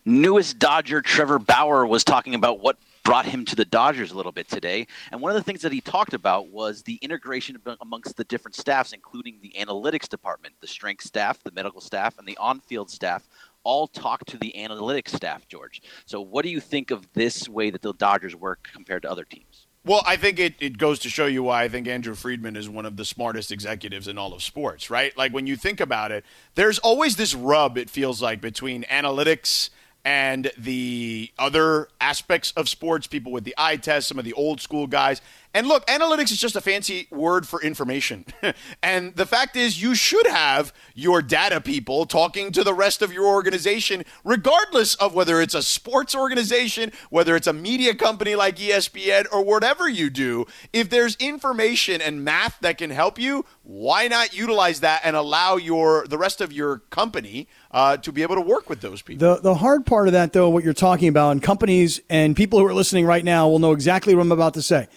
newest 0.04 0.58
Dodger 0.58 1.00
Trevor 1.00 1.38
Bauer 1.38 1.86
was 1.86 2.04
talking 2.04 2.34
about 2.34 2.60
what 2.60 2.76
brought 3.04 3.26
him 3.26 3.44
to 3.46 3.56
the 3.56 3.64
Dodgers 3.64 4.12
a 4.12 4.16
little 4.16 4.32
bit 4.32 4.48
today. 4.48 4.86
And 5.10 5.20
one 5.20 5.30
of 5.30 5.36
the 5.36 5.42
things 5.42 5.62
that 5.62 5.72
he 5.72 5.80
talked 5.80 6.14
about 6.14 6.48
was 6.48 6.82
the 6.82 6.98
integration 7.02 7.58
amongst 7.80 8.16
the 8.16 8.24
different 8.24 8.54
staffs, 8.54 8.92
including 8.92 9.38
the 9.42 9.52
analytics 9.58 10.08
department, 10.08 10.54
the 10.60 10.68
strength 10.68 11.04
staff, 11.04 11.42
the 11.42 11.50
medical 11.50 11.80
staff, 11.80 12.18
and 12.18 12.26
the 12.26 12.36
on 12.36 12.60
field 12.60 12.90
staff. 12.90 13.26
All 13.64 13.86
talk 13.86 14.24
to 14.26 14.36
the 14.36 14.54
analytics 14.56 15.10
staff, 15.10 15.46
George. 15.48 15.82
So, 16.06 16.20
what 16.20 16.44
do 16.44 16.50
you 16.50 16.60
think 16.60 16.90
of 16.90 17.06
this 17.12 17.48
way 17.48 17.70
that 17.70 17.82
the 17.82 17.94
Dodgers 17.94 18.34
work 18.34 18.68
compared 18.72 19.02
to 19.02 19.10
other 19.10 19.24
teams? 19.24 19.66
Well, 19.84 20.02
I 20.06 20.16
think 20.16 20.38
it, 20.38 20.54
it 20.60 20.78
goes 20.78 21.00
to 21.00 21.10
show 21.10 21.26
you 21.26 21.42
why 21.42 21.64
I 21.64 21.68
think 21.68 21.88
Andrew 21.88 22.14
Friedman 22.14 22.54
is 22.54 22.68
one 22.68 22.86
of 22.86 22.96
the 22.96 23.04
smartest 23.04 23.50
executives 23.50 24.06
in 24.06 24.16
all 24.16 24.32
of 24.32 24.42
sports, 24.42 24.90
right? 24.90 25.16
Like 25.16 25.32
when 25.32 25.48
you 25.48 25.56
think 25.56 25.80
about 25.80 26.12
it, 26.12 26.24
there's 26.54 26.78
always 26.78 27.16
this 27.16 27.34
rub, 27.34 27.76
it 27.76 27.90
feels 27.90 28.22
like, 28.22 28.40
between 28.40 28.84
analytics 28.84 29.70
and 30.04 30.52
the 30.56 31.32
other 31.38 31.88
aspects 32.00 32.52
of 32.52 32.68
sports, 32.68 33.08
people 33.08 33.32
with 33.32 33.42
the 33.44 33.54
eye 33.58 33.76
test, 33.76 34.08
some 34.08 34.18
of 34.18 34.24
the 34.24 34.32
old 34.34 34.60
school 34.60 34.86
guys. 34.86 35.20
And 35.54 35.66
look, 35.66 35.86
analytics 35.86 36.32
is 36.32 36.40
just 36.40 36.56
a 36.56 36.60
fancy 36.60 37.08
word 37.10 37.46
for 37.46 37.60
information. 37.62 38.24
and 38.82 39.14
the 39.16 39.26
fact 39.26 39.54
is, 39.54 39.82
you 39.82 39.94
should 39.94 40.26
have 40.26 40.72
your 40.94 41.20
data 41.20 41.60
people 41.60 42.06
talking 42.06 42.52
to 42.52 42.64
the 42.64 42.72
rest 42.72 43.02
of 43.02 43.12
your 43.12 43.26
organization, 43.26 44.04
regardless 44.24 44.94
of 44.94 45.14
whether 45.14 45.42
it's 45.42 45.54
a 45.54 45.62
sports 45.62 46.14
organization, 46.14 46.90
whether 47.10 47.36
it's 47.36 47.46
a 47.46 47.52
media 47.52 47.94
company 47.94 48.34
like 48.34 48.56
ESPN, 48.56 49.26
or 49.30 49.44
whatever 49.44 49.88
you 49.88 50.08
do. 50.08 50.46
If 50.72 50.88
there's 50.88 51.16
information 51.16 52.00
and 52.00 52.24
math 52.24 52.58
that 52.60 52.78
can 52.78 52.90
help 52.90 53.18
you, 53.18 53.44
why 53.62 54.08
not 54.08 54.34
utilize 54.34 54.80
that 54.80 55.02
and 55.04 55.14
allow 55.16 55.56
your 55.56 56.06
the 56.06 56.18
rest 56.18 56.40
of 56.40 56.52
your 56.52 56.78
company 56.90 57.46
uh, 57.70 57.98
to 57.98 58.10
be 58.10 58.22
able 58.22 58.36
to 58.36 58.40
work 58.40 58.70
with 58.70 58.80
those 58.80 59.02
people? 59.02 59.34
The 59.34 59.40
the 59.42 59.54
hard 59.56 59.84
part 59.84 60.08
of 60.08 60.12
that, 60.12 60.32
though, 60.32 60.48
what 60.48 60.64
you're 60.64 60.72
talking 60.72 61.08
about, 61.08 61.32
and 61.32 61.42
companies 61.42 62.00
and 62.08 62.34
people 62.34 62.58
who 62.58 62.66
are 62.66 62.74
listening 62.74 63.04
right 63.04 63.24
now 63.24 63.48
will 63.48 63.58
know 63.58 63.72
exactly 63.72 64.14
what 64.14 64.22
I'm 64.22 64.32
about 64.32 64.54
to 64.54 64.62
say. 64.62 64.88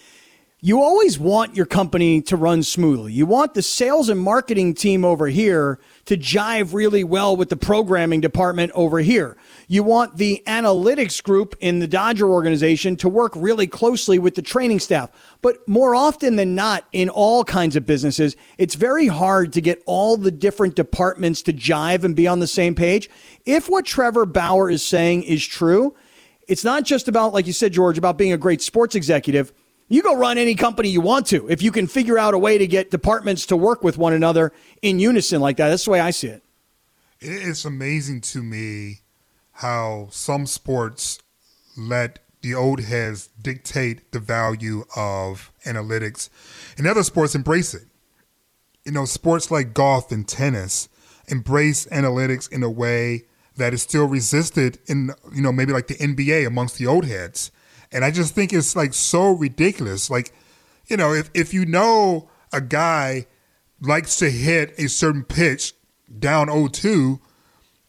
You 0.66 0.82
always 0.82 1.20
want 1.20 1.56
your 1.56 1.68
company 1.68 2.24
to 2.24 2.36
run 2.36 2.64
smoothly. 2.64 3.14
You 3.14 3.28
want 3.28 3.54
the 3.54 3.62
sales 3.62 4.10
and 4.10 4.20
marketing 4.20 4.74
team 4.74 5.06
over 5.06 5.28
here 5.28 5.78
to 6.06 6.18
jive 6.18 6.74
really 6.74 7.04
well 7.04 7.38
with 7.38 7.50
the 7.50 7.56
programming 7.56 8.20
department 8.20 8.72
over 8.74 8.98
here. 8.98 9.38
You 9.68 9.84
want 9.84 10.18
the 10.18 10.42
analytics 10.48 11.22
group 11.22 11.56
in 11.60 11.78
the 11.78 11.88
Dodger 11.88 12.28
organization 12.28 12.96
to 12.96 13.08
work 13.08 13.34
really 13.36 13.68
closely 13.68 14.18
with 14.18 14.34
the 14.34 14.42
training 14.42 14.80
staff. 14.80 15.12
But 15.44 15.68
more 15.68 15.94
often 15.94 16.36
than 16.36 16.56
not, 16.56 16.86
in 16.92 17.10
all 17.10 17.44
kinds 17.44 17.76
of 17.76 17.86
businesses, 17.86 18.36
it's 18.58 18.74
very 18.74 19.06
hard 19.06 19.54
to 19.54 19.62
get 19.62 19.84
all 19.86 20.18
the 20.18 20.32
different 20.32 20.76
departments 20.76 21.44
to 21.44 21.54
jive 21.54 22.04
and 22.04 22.16
be 22.16 22.26
on 22.26 22.40
the 22.40 22.48
same 22.48 22.74
page. 22.74 23.08
If 23.46 23.70
what 23.70 23.86
Trevor 23.86 24.26
Bauer 24.26 24.72
is 24.72 24.84
saying 24.84 25.26
is 25.26 25.46
true, 25.46 25.96
it's 26.48 26.64
not 26.64 26.86
just 26.86 27.08
about, 27.08 27.34
like 27.34 27.46
you 27.46 27.54
said, 27.54 27.72
George, 27.72 28.00
about 28.00 28.18
being 28.18 28.34
a 28.34 28.38
great 28.38 28.64
sports 28.64 28.96
executive. 28.96 29.54
You 29.88 30.02
go 30.02 30.16
run 30.16 30.38
any 30.38 30.56
company 30.56 30.90
you 30.90 31.02
want 31.02 31.28
to 31.28 31.48
if 31.50 31.62
you 31.62 31.72
can 31.72 31.88
figure 31.88 32.18
out 32.18 32.34
a 32.34 32.40
way 32.40 32.58
to 32.58 32.66
get 32.66 32.90
departments 32.90 33.46
to 33.48 33.58
work 33.58 33.84
with 33.84 33.98
one 33.98 34.14
another 34.14 34.52
in 34.82 35.00
unison 35.00 35.42
like 35.42 35.58
that. 35.58 35.70
That's 35.70 35.86
the 35.86 35.92
way 35.92 36.00
I 36.00 36.12
see 36.12 36.28
it. 36.28 36.44
It's 37.20 37.66
amazing 37.66 38.22
to 38.22 38.42
me 38.42 39.02
how 39.54 40.08
some 40.12 40.46
sports 40.48 41.20
let 41.78 42.20
the 42.42 42.54
old 42.54 42.80
heads 42.82 43.30
dictate 43.42 44.12
the 44.12 44.20
value 44.20 44.86
of 44.96 45.52
analytics, 45.66 46.30
and 46.78 46.86
other 46.86 47.02
sports 47.02 47.34
embrace 47.34 47.74
it. 47.74 47.88
You 48.84 48.92
know, 48.92 49.06
sports 49.06 49.50
like 49.50 49.74
golf 49.74 50.12
and 50.12 50.28
tennis 50.28 50.88
embrace 51.28 51.88
analytics 51.88 52.52
in 52.52 52.62
a 52.62 52.70
way 52.70 53.24
that 53.58 53.74
is 53.74 53.82
still 53.82 54.06
resisted 54.06 54.78
in, 54.86 55.10
you 55.34 55.42
know, 55.42 55.52
maybe 55.52 55.74
like 55.74 55.88
the 55.88 55.96
NBA 55.96 56.46
amongst 56.46 56.78
the 56.78 56.86
old 56.86 57.06
heads. 57.06 57.52
And 57.96 58.04
I 58.04 58.12
just 58.12 58.36
think 58.36 58.52
it's 58.52 58.76
like 58.76 58.94
so 58.94 59.32
ridiculous. 59.32 60.10
Like, 60.10 60.34
you 60.88 60.98
know, 60.98 61.14
if, 61.14 61.32
if 61.34 61.54
you 61.54 61.66
know 61.66 62.30
a 62.52 62.60
guy 62.60 63.26
likes 63.80 64.18
to 64.18 64.30
hit 64.30 64.78
a 64.78 64.90
certain 64.90 65.24
pitch 65.24 65.74
down 66.20 66.48
0-2, 66.48 67.22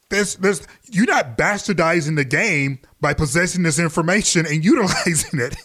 there's 0.09 0.37
there's 0.37 0.65
you're 0.85 1.07
not 1.07 1.37
bastardizing 1.37 2.15
the 2.15 2.25
game 2.25 2.79
by 3.01 3.15
possessing 3.15 3.65
this 3.65 3.81
information 3.81 4.47
and 4.47 4.65
utilizing 4.65 5.41
it. 5.41 5.57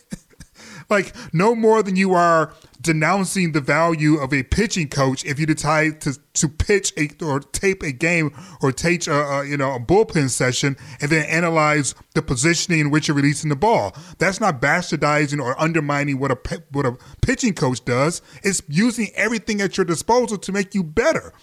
like 0.89 1.13
no 1.31 1.53
more 1.53 1.83
than 1.83 1.95
you 1.95 2.15
are 2.15 2.51
denouncing 2.81 3.51
the 3.51 3.61
value 3.61 4.17
of 4.17 4.33
a 4.33 4.43
pitching 4.43 4.87
coach 4.89 5.23
if 5.25 5.39
you 5.39 5.45
decide 5.45 6.01
to 6.01 6.17
to 6.33 6.49
pitch 6.49 6.93
a 6.97 7.09
or 7.23 7.39
tape 7.39 7.83
a 7.83 7.91
game 7.91 8.33
or 8.61 8.71
take 8.71 9.05
a, 9.07 9.11
a 9.11 9.45
you 9.45 9.57
know 9.57 9.75
a 9.75 9.79
bullpen 9.79 10.29
session 10.29 10.75
and 10.99 11.11
then 11.11 11.25
analyze 11.25 11.93
the 12.15 12.21
positioning 12.21 12.79
in 12.79 12.89
which 12.89 13.07
you're 13.07 13.15
releasing 13.17 13.49
the 13.49 13.55
ball. 13.55 13.95
That's 14.17 14.39
not 14.39 14.61
bastardizing 14.61 15.41
or 15.41 15.59
undermining 15.61 16.19
what 16.19 16.31
a 16.31 16.63
what 16.71 16.85
a 16.85 16.97
pitching 17.21 17.53
coach 17.53 17.83
does. 17.85 18.21
It's 18.43 18.61
using 18.67 19.09
everything 19.15 19.61
at 19.61 19.77
your 19.77 19.85
disposal 19.85 20.37
to 20.39 20.51
make 20.51 20.73
you 20.73 20.83
better. 20.83 21.33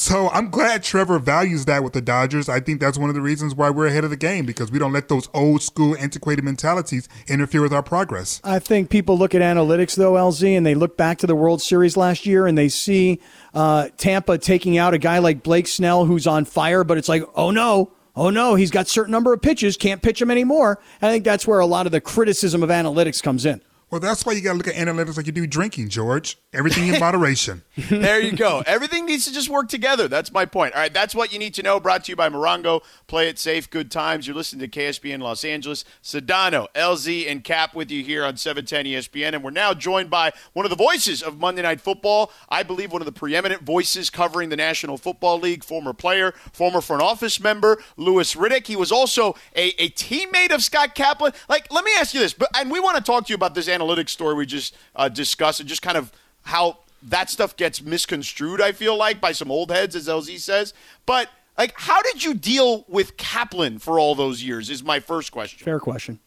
So 0.00 0.30
I'm 0.30 0.48
glad 0.48 0.82
Trevor 0.82 1.18
values 1.18 1.66
that 1.66 1.84
with 1.84 1.92
the 1.92 2.00
Dodgers. 2.00 2.48
I 2.48 2.58
think 2.58 2.80
that's 2.80 2.96
one 2.96 3.10
of 3.10 3.14
the 3.14 3.20
reasons 3.20 3.54
why 3.54 3.68
we're 3.68 3.88
ahead 3.88 4.02
of 4.02 4.08
the 4.08 4.16
game 4.16 4.46
because 4.46 4.72
we 4.72 4.78
don't 4.78 4.94
let 4.94 5.08
those 5.08 5.28
old 5.34 5.60
school, 5.60 5.94
antiquated 5.98 6.42
mentalities 6.42 7.06
interfere 7.28 7.60
with 7.60 7.74
our 7.74 7.82
progress. 7.82 8.40
I 8.42 8.60
think 8.60 8.88
people 8.88 9.18
look 9.18 9.34
at 9.34 9.42
analytics 9.42 9.96
though, 9.96 10.14
LZ, 10.14 10.56
and 10.56 10.64
they 10.64 10.74
look 10.74 10.96
back 10.96 11.18
to 11.18 11.26
the 11.26 11.36
World 11.36 11.60
Series 11.60 11.98
last 11.98 12.24
year 12.24 12.46
and 12.46 12.56
they 12.56 12.70
see 12.70 13.20
uh, 13.52 13.90
Tampa 13.98 14.38
taking 14.38 14.78
out 14.78 14.94
a 14.94 14.98
guy 14.98 15.18
like 15.18 15.42
Blake 15.42 15.68
Snell 15.68 16.06
who's 16.06 16.26
on 16.26 16.46
fire, 16.46 16.82
but 16.82 16.96
it's 16.96 17.10
like, 17.10 17.22
oh 17.34 17.50
no, 17.50 17.92
oh 18.16 18.30
no, 18.30 18.54
he's 18.54 18.70
got 18.70 18.88
certain 18.88 19.12
number 19.12 19.34
of 19.34 19.42
pitches, 19.42 19.76
can't 19.76 20.00
pitch 20.00 20.22
him 20.22 20.30
anymore. 20.30 20.80
I 21.02 21.10
think 21.10 21.24
that's 21.24 21.46
where 21.46 21.60
a 21.60 21.66
lot 21.66 21.84
of 21.84 21.92
the 21.92 22.00
criticism 22.00 22.62
of 22.62 22.70
analytics 22.70 23.22
comes 23.22 23.44
in. 23.44 23.60
Well, 23.90 24.00
that's 24.00 24.24
why 24.24 24.34
you 24.34 24.40
got 24.40 24.52
to 24.52 24.56
look 24.58 24.68
at 24.68 24.76
analytics 24.76 25.16
like 25.16 25.26
you 25.26 25.32
do 25.32 25.48
drinking, 25.48 25.88
George. 25.88 26.38
Everything 26.52 26.86
in 26.86 27.00
moderation. 27.00 27.64
there 27.76 28.20
you 28.20 28.30
go. 28.30 28.62
Everything 28.64 29.04
needs 29.04 29.24
to 29.24 29.32
just 29.32 29.48
work 29.48 29.68
together. 29.68 30.06
That's 30.06 30.32
my 30.32 30.44
point. 30.44 30.74
All 30.74 30.80
right, 30.80 30.94
that's 30.94 31.12
what 31.12 31.32
you 31.32 31.40
need 31.40 31.54
to 31.54 31.62
know. 31.64 31.80
Brought 31.80 32.04
to 32.04 32.12
you 32.12 32.16
by 32.16 32.28
Morongo. 32.28 32.82
Play 33.08 33.28
it 33.28 33.36
safe. 33.36 33.68
Good 33.68 33.90
times. 33.90 34.28
You're 34.28 34.36
listening 34.36 34.70
to 34.70 34.78
KSPN 34.80 35.18
Los 35.20 35.42
Angeles. 35.42 35.84
Sedano, 36.04 36.68
LZ, 36.76 37.28
and 37.28 37.42
Cap 37.42 37.74
with 37.74 37.90
you 37.90 38.04
here 38.04 38.24
on 38.24 38.36
710 38.36 38.84
ESPN. 38.84 39.34
And 39.34 39.42
we're 39.42 39.50
now 39.50 39.74
joined 39.74 40.08
by 40.08 40.30
one 40.52 40.64
of 40.64 40.70
the 40.70 40.76
voices 40.76 41.20
of 41.20 41.40
Monday 41.40 41.62
Night 41.62 41.80
Football. 41.80 42.30
I 42.48 42.62
believe 42.62 42.92
one 42.92 43.02
of 43.02 43.06
the 43.06 43.12
preeminent 43.12 43.62
voices 43.62 44.08
covering 44.08 44.50
the 44.50 44.56
National 44.56 44.98
Football 44.98 45.40
League, 45.40 45.64
former 45.64 45.92
player, 45.92 46.32
former 46.52 46.80
front 46.80 47.02
office 47.02 47.40
member, 47.40 47.82
Louis 47.96 48.36
Riddick. 48.36 48.68
He 48.68 48.76
was 48.76 48.92
also 48.92 49.34
a, 49.56 49.70
a 49.82 49.90
teammate 49.90 50.52
of 50.52 50.62
Scott 50.62 50.94
Kaplan. 50.94 51.32
Like, 51.48 51.72
let 51.72 51.84
me 51.84 51.90
ask 51.98 52.14
you 52.14 52.20
this, 52.20 52.34
but 52.34 52.48
and 52.56 52.70
we 52.70 52.78
want 52.78 52.96
to 52.96 53.02
talk 53.02 53.26
to 53.26 53.30
you 53.30 53.34
about 53.34 53.56
this 53.56 53.66
analytics 53.66 53.79
story 54.08 54.34
we 54.34 54.46
just 54.46 54.74
uh, 54.96 55.08
discussed 55.08 55.60
and 55.60 55.68
just 55.68 55.82
kind 55.82 55.96
of 55.96 56.12
how 56.42 56.78
that 57.02 57.30
stuff 57.30 57.56
gets 57.56 57.82
misconstrued, 57.82 58.60
I 58.60 58.72
feel 58.72 58.96
like, 58.96 59.20
by 59.20 59.32
some 59.32 59.50
old 59.50 59.70
heads, 59.70 59.96
as 59.96 60.08
LZ 60.08 60.38
says. 60.38 60.74
But, 61.06 61.28
like, 61.56 61.72
how 61.76 62.02
did 62.02 62.22
you 62.22 62.34
deal 62.34 62.84
with 62.88 63.16
Kaplan 63.16 63.78
for 63.78 63.98
all 63.98 64.14
those 64.14 64.42
years, 64.42 64.70
is 64.70 64.82
my 64.82 65.00
first 65.00 65.32
question. 65.32 65.64
Fair 65.64 65.80
question. 65.80 66.18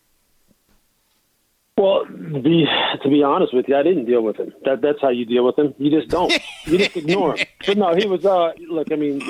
Well, 1.77 2.05
to 2.05 2.39
be, 2.39 2.65
to 3.01 3.09
be 3.09 3.23
honest 3.23 3.53
with 3.53 3.67
you, 3.67 3.75
I 3.75 3.83
didn't 3.83 4.05
deal 4.05 4.21
with 4.21 4.37
him. 4.37 4.53
That, 4.63 4.81
that's 4.81 5.01
how 5.01 5.09
you 5.09 5.25
deal 5.25 5.43
with 5.43 5.57
him. 5.57 5.73
You 5.79 5.89
just 5.89 6.09
don't. 6.09 6.31
you 6.65 6.77
just 6.77 6.95
ignore 6.97 7.35
him. 7.35 7.47
But 7.65 7.77
no, 7.77 7.95
he 7.95 8.05
was, 8.05 8.25
uh, 8.25 8.53
look, 8.69 8.91
I 8.91 8.95
mean, 8.95 9.21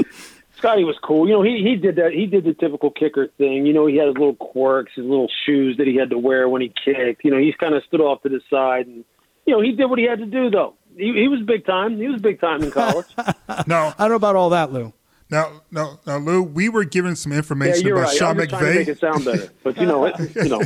Scotty 0.64 0.86
was 0.86 0.95
cool. 1.03 1.28
You 1.28 1.34
know, 1.34 1.41
he 1.41 1.61
he 1.61 1.76
did 1.76 1.97
that. 1.97 2.14
He 2.14 2.26
did 2.26 2.45
the 2.45 2.53
typical 2.53 2.89
kicker 2.89 3.28
thing. 3.38 3.66
You 3.66 3.74
know, 3.74 3.86
he 3.86 3.97
had 3.97 4.07
his 4.07 4.14
little 4.14 4.36
quirks, 4.36 4.93
his 4.95 5.03
little 5.03 5.28
shoes 5.45 5.76
that 5.76 5.88
he 5.88 5.97
had 5.97 6.09
to 6.11 6.18
wear 6.18 6.47
when 6.47 6.61
he 6.61 6.70
kicked. 6.86 7.26
You 7.26 7.32
know, 7.32 7.38
he's 7.38 7.55
kind 7.55 7.76
of 7.76 7.84
stood 7.84 7.99
off 7.99 8.22
to 8.22 8.30
the 8.30 8.39
side, 8.49 8.88
and 8.88 9.03
you 9.45 9.53
know, 9.53 9.61
he 9.61 9.74
did 9.74 9.88
what 9.88 9.99
he 9.99 10.05
had 10.05 10.20
to 10.20 10.26
do. 10.26 10.49
Though 10.49 10.76
he, 10.95 11.11
he 11.14 11.28
was 11.28 11.41
big 11.41 11.66
time. 11.66 11.97
He 11.97 12.07
was 12.07 12.22
big 12.22 12.39
time 12.39 12.64
in 12.64 12.72
college. 12.72 13.07
no, 13.68 13.93
I 13.97 14.07
don't 14.07 14.09
know 14.09 14.16
about 14.16 14.38
all 14.38 14.51
that, 14.51 14.72
Lou. 14.72 14.93
Now, 15.30 15.64
no, 15.70 15.99
now, 16.07 16.18
Lou, 16.18 16.41
we 16.41 16.70
were 16.70 16.86
given 16.86 17.18
some 17.18 17.34
information 17.34 17.88
yeah, 17.88 17.93
about 17.93 18.03
right. 18.03 18.18
Sean 18.18 18.39
I'm 18.39 18.47
just 18.47 18.49
to 18.51 18.61
make 18.61 18.88
McVay. 18.88 18.91
it 18.91 18.99
sound 18.99 19.26
better, 19.26 19.51
but 19.64 19.76
you 19.76 19.86
know, 19.86 20.05
it, 20.05 20.16
you 20.36 20.47
know, 20.47 20.61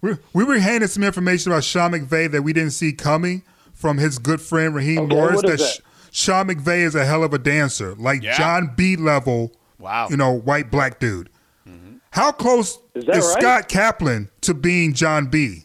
we, 0.00 0.16
we 0.32 0.42
were 0.42 0.58
handed 0.58 0.88
some 0.90 1.04
information 1.04 1.52
about 1.52 1.62
Sean 1.62 1.92
McVay 1.92 2.28
that 2.32 2.42
we 2.42 2.52
didn't 2.52 2.72
see 2.72 2.92
coming 2.92 3.42
from 3.72 3.98
his 3.98 4.18
good 4.18 4.40
friend 4.40 4.74
Raheem 4.74 5.00
Okay, 5.00 5.14
Morris. 5.14 5.36
what 5.36 5.44
is 5.48 5.60
that 5.60 5.82
that? 5.84 5.91
Sean 6.12 6.46
McVay 6.46 6.80
is 6.84 6.94
a 6.94 7.04
hell 7.04 7.24
of 7.24 7.32
a 7.34 7.38
dancer, 7.38 7.94
like 7.96 8.22
Yeah. 8.22 8.36
Jon 8.36 8.72
B. 8.76 8.96
level. 8.96 9.52
Wow. 9.78 10.08
You 10.10 10.16
know, 10.16 10.32
white 10.32 10.70
black 10.70 11.00
dude. 11.00 11.30
Mm-hmm. 11.68 11.96
How 12.10 12.30
close 12.30 12.78
Is 12.94 13.04
is, 13.04 13.08
right? 13.08 13.40
Scott 13.42 13.68
Kaplan 13.68 14.30
to 14.42 14.54
being 14.54 14.92
Jon 14.92 15.26
B? 15.26 15.64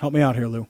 Help 0.00 0.14
me 0.14 0.20
out 0.22 0.34
here, 0.34 0.46
Lou. 0.46 0.66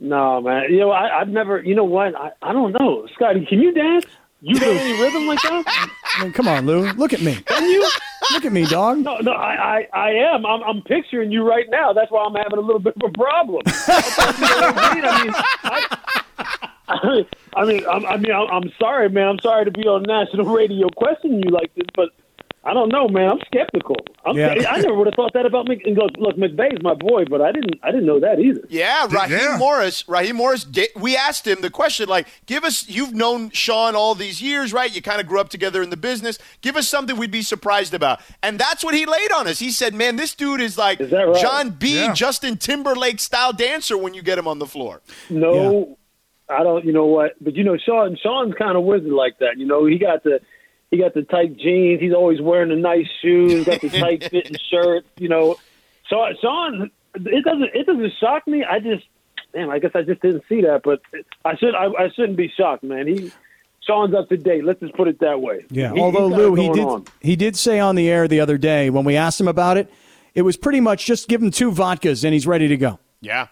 no, 0.00 0.40
man. 0.42 0.64
You 0.70 0.80
know, 0.80 0.90
I, 0.90 1.20
I've 1.20 1.28
never. 1.28 1.62
You 1.62 1.74
know 1.76 1.84
what? 1.84 2.14
I, 2.16 2.32
I 2.42 2.52
don't 2.52 2.72
know, 2.72 3.06
Scotty. 3.14 3.46
Can 3.46 3.60
you 3.60 3.72
dance? 3.72 4.04
You 4.40 4.58
got 4.60 4.68
any 4.68 5.00
rhythm 5.00 5.26
like 5.26 5.40
that? 5.42 5.90
I 6.18 6.24
mean, 6.24 6.32
come 6.32 6.48
on, 6.48 6.66
Lou. 6.66 6.90
Look 6.94 7.12
at 7.14 7.22
me. 7.22 7.36
Can 7.46 7.70
you? 7.70 7.88
Look 8.32 8.44
at 8.44 8.52
me, 8.52 8.66
dog. 8.66 8.98
No, 8.98 9.16
no, 9.18 9.32
I, 9.32 9.86
I, 9.94 9.98
I 9.98 10.10
am. 10.34 10.44
I'm, 10.44 10.62
I'm 10.64 10.82
picturing 10.82 11.30
you 11.30 11.42
right 11.48 11.66
now. 11.70 11.92
That's 11.92 12.10
why 12.10 12.24
I'm 12.24 12.34
having 12.34 12.58
a 12.58 12.62
little 12.62 12.80
bit 12.80 12.94
of 12.96 13.08
a 13.08 13.12
problem. 13.12 13.62
I 13.66 14.94
mean, 14.94 15.04
I, 15.64 16.23
I 16.88 17.64
mean, 17.64 17.84
I'm, 17.90 18.04
I 18.06 18.16
mean, 18.16 18.32
I'm, 18.32 18.48
I'm 18.50 18.72
sorry, 18.78 19.08
man. 19.08 19.28
I'm 19.28 19.38
sorry 19.40 19.64
to 19.64 19.70
be 19.70 19.82
on 19.82 20.02
national 20.02 20.46
radio 20.46 20.88
questioning 20.96 21.42
you 21.44 21.50
like 21.50 21.74
this, 21.74 21.86
but 21.94 22.10
I 22.66 22.72
don't 22.72 22.88
know, 22.88 23.08
man. 23.08 23.30
I'm 23.30 23.40
skeptical. 23.46 23.96
I'm, 24.24 24.36
Yeah. 24.36 24.54
I 24.68 24.80
never 24.80 24.94
would 24.94 25.06
have 25.06 25.14
thought 25.14 25.34
that 25.34 25.44
about 25.44 25.68
Mc. 25.68 25.82
and 25.84 25.96
Look, 25.96 26.12
look, 26.16 26.36
McVay's 26.36 26.82
my 26.82 26.94
boy, 26.94 27.24
but 27.26 27.42
I 27.42 27.52
didn't, 27.52 27.74
I 27.82 27.90
didn't 27.90 28.06
know 28.06 28.20
that 28.20 28.38
either. 28.40 28.62
Yeah, 28.70 29.06
Raheem 29.10 29.38
yeah. 29.38 29.56
Morris. 29.58 30.08
Raheem 30.08 30.36
Morris. 30.36 30.66
We 30.96 31.14
asked 31.14 31.46
him 31.46 31.60
the 31.60 31.68
question, 31.68 32.08
like, 32.08 32.26
give 32.46 32.64
us. 32.64 32.88
You've 32.88 33.12
known 33.12 33.50
Sean 33.50 33.94
all 33.94 34.14
these 34.14 34.40
years, 34.40 34.72
right? 34.72 34.94
You 34.94 35.02
kind 35.02 35.20
of 35.20 35.26
grew 35.26 35.40
up 35.40 35.50
together 35.50 35.82
in 35.82 35.90
the 35.90 35.96
business. 35.98 36.38
Give 36.62 36.76
us 36.76 36.88
something 36.88 37.16
we'd 37.16 37.30
be 37.30 37.42
surprised 37.42 37.92
about, 37.92 38.20
and 38.42 38.58
that's 38.58 38.82
what 38.82 38.94
he 38.94 39.04
laid 39.04 39.30
on 39.32 39.46
us. 39.46 39.58
He 39.58 39.70
said, 39.70 39.94
"Man, 39.94 40.16
this 40.16 40.34
dude 40.34 40.62
is 40.62 40.78
like 40.78 41.00
Is 41.00 41.12
right? 41.12 41.34
Jon 41.36 41.70
B. 41.70 41.96
Yeah. 41.96 42.14
Justin 42.14 42.56
Timberlake 42.56 43.20
style 43.20 43.52
dancer 43.52 43.98
when 43.98 44.14
you 44.14 44.22
get 44.22 44.38
him 44.38 44.48
on 44.48 44.58
the 44.58 44.66
floor." 44.66 45.02
No, 45.28 45.98
I 46.48 46.62
don't. 46.62 46.84
You 46.84 46.92
know 46.92 47.06
what? 47.06 47.32
But 47.40 47.54
you 47.56 47.64
know, 47.64 47.76
Sean. 47.76 48.16
Sean's 48.22 48.54
kind 48.54 48.76
of 48.76 48.84
wizard 48.84 49.10
like 49.12 49.38
that. 49.38 49.56
You 49.58 49.66
know, 49.66 49.86
he 49.86 49.98
got 49.98 50.22
the 50.24 50.40
he 50.90 50.98
got 50.98 51.14
the 51.14 51.22
tight 51.22 51.56
jeans. 51.56 52.00
He's 52.00 52.12
always 52.12 52.40
wearing 52.40 52.68
the 52.70 52.76
nice 52.76 53.06
shoes. 53.22 53.64
Got 53.64 53.80
the 53.80 53.88
tight 53.90 54.24
fitting 54.30 54.56
shirt. 54.70 55.04
You 55.18 55.28
know, 55.28 55.56
so 56.08 56.24
Sean. 56.40 56.90
It 57.16 57.44
doesn't. 57.44 57.70
It 57.74 57.86
doesn't 57.86 58.12
shock 58.20 58.46
me. 58.48 58.64
I 58.64 58.80
just, 58.80 59.04
damn. 59.52 59.70
I 59.70 59.78
guess 59.78 59.92
I 59.94 60.02
just 60.02 60.20
didn't 60.20 60.42
see 60.48 60.62
that. 60.62 60.82
But 60.82 61.00
I 61.44 61.56
should. 61.56 61.74
I, 61.74 61.86
I 61.86 62.08
shouldn't 62.14 62.36
be 62.36 62.52
shocked, 62.56 62.82
man. 62.82 63.06
He. 63.06 63.32
Sean's 63.86 64.14
up 64.14 64.30
to 64.30 64.36
date. 64.38 64.64
Let's 64.64 64.80
just 64.80 64.94
put 64.94 65.08
it 65.08 65.20
that 65.20 65.42
way. 65.42 65.66
Yeah. 65.70 65.92
He- 65.92 66.00
Although 66.00 66.28
he's 66.28 66.36
got 66.36 66.40
it 66.40 66.48
Lou, 66.48 66.54
he 66.54 66.68
did 66.70 66.84
on. 66.86 67.04
he 67.20 67.36
did 67.36 67.54
say 67.54 67.78
on 67.78 67.96
the 67.96 68.08
air 68.08 68.26
the 68.26 68.40
other 68.40 68.56
day 68.56 68.88
when 68.88 69.04
we 69.04 69.14
asked 69.14 69.38
him 69.38 69.46
about 69.46 69.76
it, 69.76 69.90
it 70.34 70.40
was 70.40 70.56
pretty 70.56 70.80
much 70.80 71.04
just 71.04 71.28
give 71.28 71.42
him 71.42 71.50
two 71.50 71.70
vodkas 71.70 72.24
and 72.24 72.32
he's 72.32 72.46
ready 72.46 72.66
to 72.68 72.76
go. 72.78 72.98
Yeah. 73.20 73.48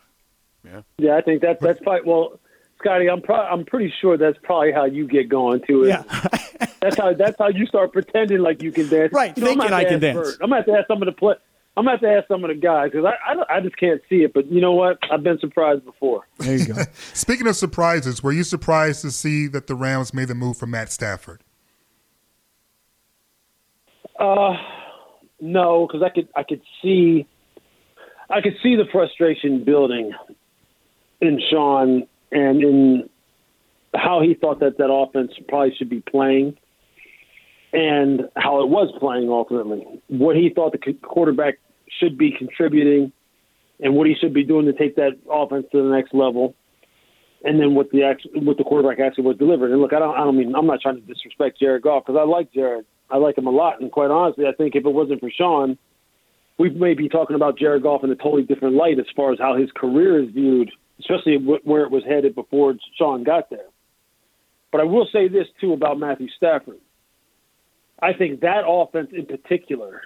Yeah. 0.64 0.80
Yeah, 0.96 1.16
I 1.16 1.20
think 1.20 1.42
that 1.42 1.60
that's 1.60 1.80
probably 1.80 2.08
well, 2.10 2.40
Scotty. 2.82 3.08
I'm 3.08 3.22
pro- 3.22 3.36
I'm 3.36 3.64
pretty 3.64 3.92
sure 4.00 4.16
that's 4.16 4.38
probably 4.42 4.72
how 4.72 4.84
you 4.84 5.06
get 5.06 5.28
going 5.28 5.62
to 5.68 5.84
it. 5.84 5.88
Yeah. 5.88 6.02
that's 6.82 6.96
how 6.96 7.12
that's 7.14 7.36
how 7.38 7.48
you 7.48 7.66
start 7.66 7.92
pretending 7.92 8.38
like 8.40 8.62
you 8.62 8.72
can 8.72 8.88
dance. 8.88 9.12
Right, 9.12 9.36
You 9.36 9.44
know, 9.44 9.50
I'm 9.52 9.58
thinking 9.58 9.70
gonna 9.70 9.76
I 9.76 9.80
have 9.80 9.88
can 9.90 10.00
to 10.00 10.08
ask 10.08 10.14
dance. 10.16 10.28
Bert. 10.28 10.38
I'm 10.42 10.48
gonna 10.50 10.56
have 10.56 10.66
to 10.66 10.72
ask 10.72 10.86
some 10.88 11.02
of 11.02 11.06
the 11.06 11.12
play. 11.12 11.34
I'm 11.76 11.84
gonna 11.84 11.92
have 11.96 12.00
to 12.00 12.08
ask 12.12 12.28
some 12.28 12.44
of 12.44 12.48
the 12.48 12.54
guys 12.54 12.90
because 12.90 13.06
I, 13.06 13.30
I 13.30 13.34
don't- 13.34 13.50
I 13.50 13.60
just 13.60 13.76
can't 13.78 14.00
see 14.08 14.24
it. 14.24 14.34
But 14.34 14.50
you 14.52 14.60
know 14.60 14.72
what? 14.72 14.98
I've 15.10 15.22
been 15.22 15.38
surprised 15.38 15.84
before. 15.84 16.26
There 16.38 16.56
you 16.56 16.66
go. 16.74 16.82
Speaking 17.14 17.46
of 17.46 17.56
surprises, 17.56 18.22
were 18.22 18.32
you 18.32 18.44
surprised 18.44 19.00
to 19.02 19.10
see 19.10 19.46
that 19.48 19.68
the 19.68 19.74
Rams 19.74 20.12
made 20.12 20.28
the 20.28 20.34
move 20.34 20.56
for 20.58 20.66
Matt 20.66 20.90
Stafford? 20.92 21.42
Uh, 24.18 24.54
no, 25.40 25.86
because 25.86 26.02
I 26.02 26.10
could 26.10 26.28
I 26.36 26.42
could 26.42 26.62
see 26.82 27.26
I 28.30 28.40
could 28.40 28.56
see 28.62 28.76
the 28.76 28.84
frustration 28.92 29.64
building 29.64 30.12
in 31.20 31.40
Sean 31.50 32.06
and 32.32 32.62
in 32.62 33.10
how 33.94 34.20
he 34.22 34.34
thought 34.34 34.60
that 34.60 34.78
that 34.78 34.90
offense 34.90 35.32
probably 35.48 35.74
should 35.76 35.90
be 35.90 36.00
playing 36.00 36.56
and 37.72 38.22
how 38.36 38.62
it 38.62 38.68
was 38.68 38.92
playing 38.98 39.28
ultimately. 39.28 39.84
What 40.08 40.36
he 40.36 40.50
thought 40.50 40.72
the 40.72 40.94
quarterback 41.02 41.58
should 42.00 42.18
be 42.18 42.32
contributing 42.36 43.12
and 43.80 43.94
what 43.94 44.06
he 44.06 44.14
should 44.14 44.32
be 44.32 44.44
doing 44.44 44.66
to 44.66 44.72
take 44.72 44.96
that 44.96 45.18
offense 45.30 45.66
to 45.72 45.82
the 45.82 45.94
next 45.94 46.14
level. 46.14 46.54
And 47.44 47.58
then 47.60 47.74
what 47.74 47.90
the 47.90 48.14
what 48.34 48.56
the 48.56 48.64
quarterback 48.64 49.00
actually 49.00 49.24
was 49.24 49.36
delivering. 49.36 49.72
And 49.72 49.82
look, 49.82 49.92
I 49.92 49.98
don't 49.98 50.14
I 50.14 50.18
don't 50.18 50.38
mean 50.38 50.54
I'm 50.54 50.66
not 50.66 50.80
trying 50.80 50.94
to 50.94 51.00
disrespect 51.00 51.58
Jared 51.58 51.82
Goff 51.82 52.04
because 52.06 52.18
I 52.18 52.24
like 52.24 52.52
Jared. 52.52 52.86
I 53.10 53.16
like 53.16 53.36
him 53.36 53.46
a 53.46 53.50
lot, 53.50 53.80
and 53.80 53.90
quite 53.90 54.10
honestly, 54.10 54.46
I 54.46 54.52
think 54.52 54.74
if 54.74 54.86
it 54.86 54.88
wasn't 54.88 55.20
for 55.20 55.28
Sean, 55.28 55.76
we 56.56 56.70
may 56.70 56.94
be 56.94 57.08
talking 57.08 57.36
about 57.36 57.58
Jared 57.58 57.82
Goff 57.82 58.04
in 58.04 58.10
a 58.10 58.14
totally 58.14 58.44
different 58.44 58.76
light 58.76 58.98
as 58.98 59.06
far 59.14 59.32
as 59.32 59.38
how 59.38 59.56
his 59.56 59.70
career 59.74 60.22
is 60.22 60.30
viewed, 60.30 60.70
especially 61.02 61.36
where 61.36 61.82
it 61.82 61.90
was 61.90 62.02
headed 62.04 62.34
before 62.34 62.74
Sean 62.98 63.24
got 63.24 63.50
there. 63.50 63.66
But 64.70 64.80
I 64.80 64.84
will 64.84 65.06
say 65.12 65.28
this 65.28 65.46
too 65.60 65.72
about 65.72 65.98
Matthew 65.98 66.28
Stafford. 66.36 66.78
I 68.00 68.12
think 68.14 68.40
that 68.40 68.62
offense 68.66 69.10
in 69.12 69.26
particular 69.26 70.00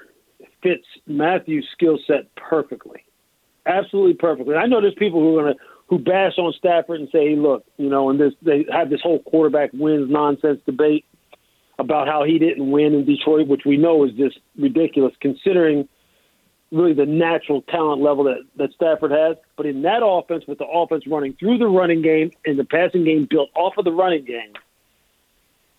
fits 0.63 0.85
Matthew's 1.07 1.67
skill 1.73 1.99
set 2.07 2.35
perfectly, 2.37 3.05
absolutely 3.65 4.15
perfectly. 4.15 4.55
I 4.57 4.67
know 4.67 4.81
there's 4.81 4.95
people 4.99 5.21
who 5.21 5.39
are 5.39 5.43
going 5.43 5.55
to 5.55 5.61
who 5.89 6.01
bash 6.01 6.33
on 6.37 6.53
Stafford 6.59 7.01
and 7.01 7.09
say, 7.13 7.31
hey, 7.31 7.37
"Look, 7.37 7.65
you 7.77 7.89
know," 7.89 8.11
and 8.11 8.21
this 8.21 8.33
they 8.43 8.67
have 8.73 8.91
this 8.91 9.01
whole 9.03 9.21
quarterback 9.21 9.71
wins 9.73 10.11
nonsense 10.11 10.61
debate 10.67 11.05
about 11.79 12.09
how 12.09 12.25
he 12.25 12.39
didn't 12.39 12.71
win 12.71 12.95
in 12.95 13.05
Detroit, 13.05 13.47
which 13.47 13.63
we 13.65 13.77
know 13.77 14.05
is 14.05 14.13
just 14.13 14.39
ridiculous 14.59 15.15
considering 15.21 15.89
really 16.77 16.93
the 16.93 17.07
natural 17.07 17.63
talent 17.63 18.03
level 18.03 18.25
that, 18.25 18.39
that 18.57 18.73
Stafford 18.75 19.11
has. 19.11 19.37
But 19.57 19.67
in 19.67 19.83
that 19.83 20.01
offense, 20.05 20.45
with 20.47 20.59
the 20.59 20.67
offense 20.67 21.07
running 21.07 21.35
through 21.35 21.59
the 21.59 21.67
running 21.67 22.03
game 22.03 22.31
and 22.45 22.59
the 22.59 22.65
passing 22.65 23.05
game 23.05 23.27
built 23.29 23.49
off 23.55 23.75
of 23.79 23.85
the 23.85 23.93
running 23.93 24.25
game, 24.25 24.53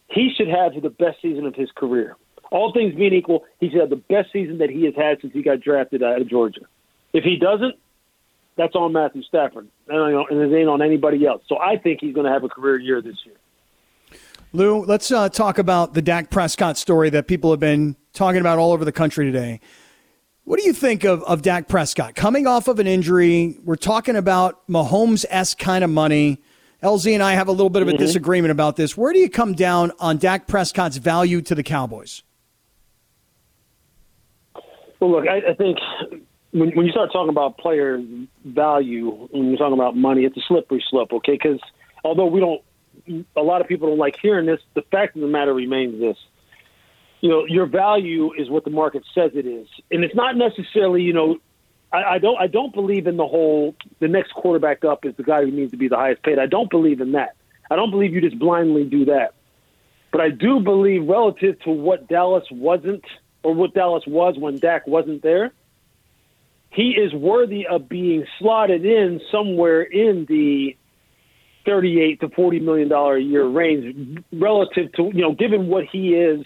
he 0.09 0.33
should 0.35 0.47
have 0.47 0.73
the 0.81 0.89
best 0.89 1.21
season 1.21 1.45
of 1.45 1.55
his 1.55 1.69
career. 1.75 2.15
All 2.51 2.71
things 2.71 2.95
being 2.95 3.13
equal, 3.13 3.45
he 3.59 3.69
should 3.69 3.81
have 3.81 3.89
the 3.89 3.97
best 3.97 4.31
season 4.31 4.59
that 4.59 4.69
he 4.69 4.85
has 4.85 4.95
had 4.95 5.19
since 5.21 5.33
he 5.33 5.43
got 5.43 5.59
drafted 5.59 6.01
out 6.01 6.21
of 6.21 6.29
Georgia. 6.29 6.61
If 7.13 7.23
he 7.23 7.35
doesn't, 7.35 7.75
that's 8.55 8.75
on 8.75 8.93
Matthew 8.93 9.21
Stafford, 9.23 9.67
and, 9.87 10.27
and 10.29 10.53
it 10.53 10.57
ain't 10.57 10.69
on 10.69 10.81
anybody 10.81 11.25
else. 11.25 11.43
So 11.47 11.59
I 11.59 11.77
think 11.77 11.99
he's 12.01 12.15
going 12.15 12.25
to 12.25 12.31
have 12.31 12.43
a 12.43 12.49
career 12.49 12.79
year 12.79 13.01
this 13.01 13.17
year. 13.25 13.35
Lou, 14.53 14.83
let's 14.85 15.11
uh, 15.11 15.29
talk 15.29 15.59
about 15.59 15.93
the 15.93 16.01
Dak 16.01 16.29
Prescott 16.29 16.77
story 16.77 17.09
that 17.09 17.27
people 17.27 17.51
have 17.51 17.59
been 17.59 17.95
talking 18.13 18.39
about 18.39 18.57
all 18.57 18.71
over 18.71 18.85
the 18.85 18.91
country 18.91 19.25
today. 19.25 19.59
What 20.47 20.61
do 20.61 20.65
you 20.65 20.71
think 20.71 21.03
of, 21.03 21.23
of 21.23 21.41
Dak 21.41 21.67
Prescott 21.67 22.15
coming 22.15 22.47
off 22.47 22.69
of 22.69 22.79
an 22.79 22.87
injury? 22.87 23.57
We're 23.65 23.75
talking 23.75 24.15
about 24.15 24.65
Mahomes 24.69 25.25
esque 25.29 25.57
kind 25.59 25.83
of 25.83 25.89
money. 25.89 26.37
LZ 26.81 27.13
and 27.13 27.21
I 27.21 27.33
have 27.33 27.49
a 27.49 27.51
little 27.51 27.69
bit 27.69 27.81
of 27.81 27.89
a 27.89 27.91
Mhm. 27.91 27.97
disagreement 27.97 28.51
about 28.53 28.77
this. 28.77 28.95
Where 28.95 29.11
do 29.11 29.19
you 29.19 29.29
come 29.29 29.55
down 29.55 29.91
on 29.99 30.15
Dak 30.15 30.47
Prescott's 30.47 30.95
value 30.95 31.41
to 31.41 31.53
the 31.53 31.63
Cowboys? 31.63 32.23
Well, 35.01 35.11
look, 35.11 35.27
I, 35.27 35.49
I 35.49 35.53
think 35.53 35.79
when, 36.51 36.69
when 36.77 36.85
you 36.85 36.93
start 36.93 37.11
talking 37.11 37.27
about 37.27 37.57
player 37.57 38.01
value, 38.45 39.27
when 39.31 39.49
you're 39.49 39.57
talking 39.57 39.73
about 39.73 39.97
money, 39.97 40.23
it's 40.23 40.37
a 40.37 40.41
slippery 40.47 40.81
slope, 40.89 41.11
okay? 41.11 41.33
Because 41.33 41.59
although 42.05 42.25
we 42.27 42.39
don't, 42.39 42.61
a 43.35 43.41
lot 43.43 43.59
of 43.59 43.67
people 43.67 43.89
don't 43.89 43.97
like 43.99 44.15
hearing 44.21 44.45
this, 44.45 44.61
the 44.75 44.81
fact 44.83 45.17
of 45.17 45.21
the 45.23 45.27
matter 45.27 45.53
remains 45.53 45.99
this. 45.99 46.15
You 47.21 47.29
know, 47.29 47.45
your 47.45 47.65
value 47.65 48.31
is 48.37 48.49
what 48.49 48.63
the 48.63 48.69
market 48.69 49.03
says 49.15 49.31
it 49.33 49.45
is. 49.45 49.67
And 49.89 50.03
it's 50.03 50.15
not 50.15 50.35
necessarily, 50.37 51.01
you 51.01 51.13
know, 51.13 51.37
I, 51.91 52.03
I 52.03 52.17
don't 52.19 52.37
I 52.39 52.47
don't 52.47 52.73
believe 52.73 53.07
in 53.07 53.17
the 53.17 53.27
whole 53.27 53.75
the 53.99 54.07
next 54.07 54.33
quarterback 54.33 54.83
up 54.83 55.05
is 55.05 55.15
the 55.15 55.23
guy 55.23 55.41
who 55.43 55.51
needs 55.51 55.71
to 55.71 55.77
be 55.77 55.87
the 55.87 55.95
highest 55.95 56.23
paid. 56.23 56.39
I 56.39 56.45
don't 56.45 56.69
believe 56.69 57.01
in 57.01 57.13
that. 57.13 57.35
I 57.69 57.75
don't 57.75 57.91
believe 57.91 58.13
you 58.13 58.21
just 58.21 58.39
blindly 58.39 58.83
do 58.83 59.05
that. 59.05 59.33
But 60.11 60.21
I 60.21 60.29
do 60.29 60.59
believe 60.59 61.07
relative 61.07 61.59
to 61.61 61.71
what 61.71 62.07
Dallas 62.07 62.45
wasn't 62.51 63.03
or 63.43 63.53
what 63.53 63.73
Dallas 63.73 64.03
was 64.07 64.35
when 64.37 64.57
Dak 64.57 64.87
wasn't 64.87 65.21
there, 65.21 65.51
he 66.69 66.91
is 66.91 67.13
worthy 67.13 67.67
of 67.67 67.87
being 67.87 68.25
slotted 68.39 68.85
in 68.85 69.21
somewhere 69.31 69.81
in 69.81 70.25
the 70.25 70.75
38 71.65 72.21
to 72.21 72.29
40 72.29 72.59
million 72.59 72.87
dollar 72.87 73.17
a 73.17 73.21
year 73.21 73.45
range 73.45 74.23
relative 74.31 74.91
to 74.93 75.11
you 75.13 75.21
know 75.21 75.33
given 75.33 75.67
what 75.67 75.85
he 75.85 76.13
is 76.13 76.45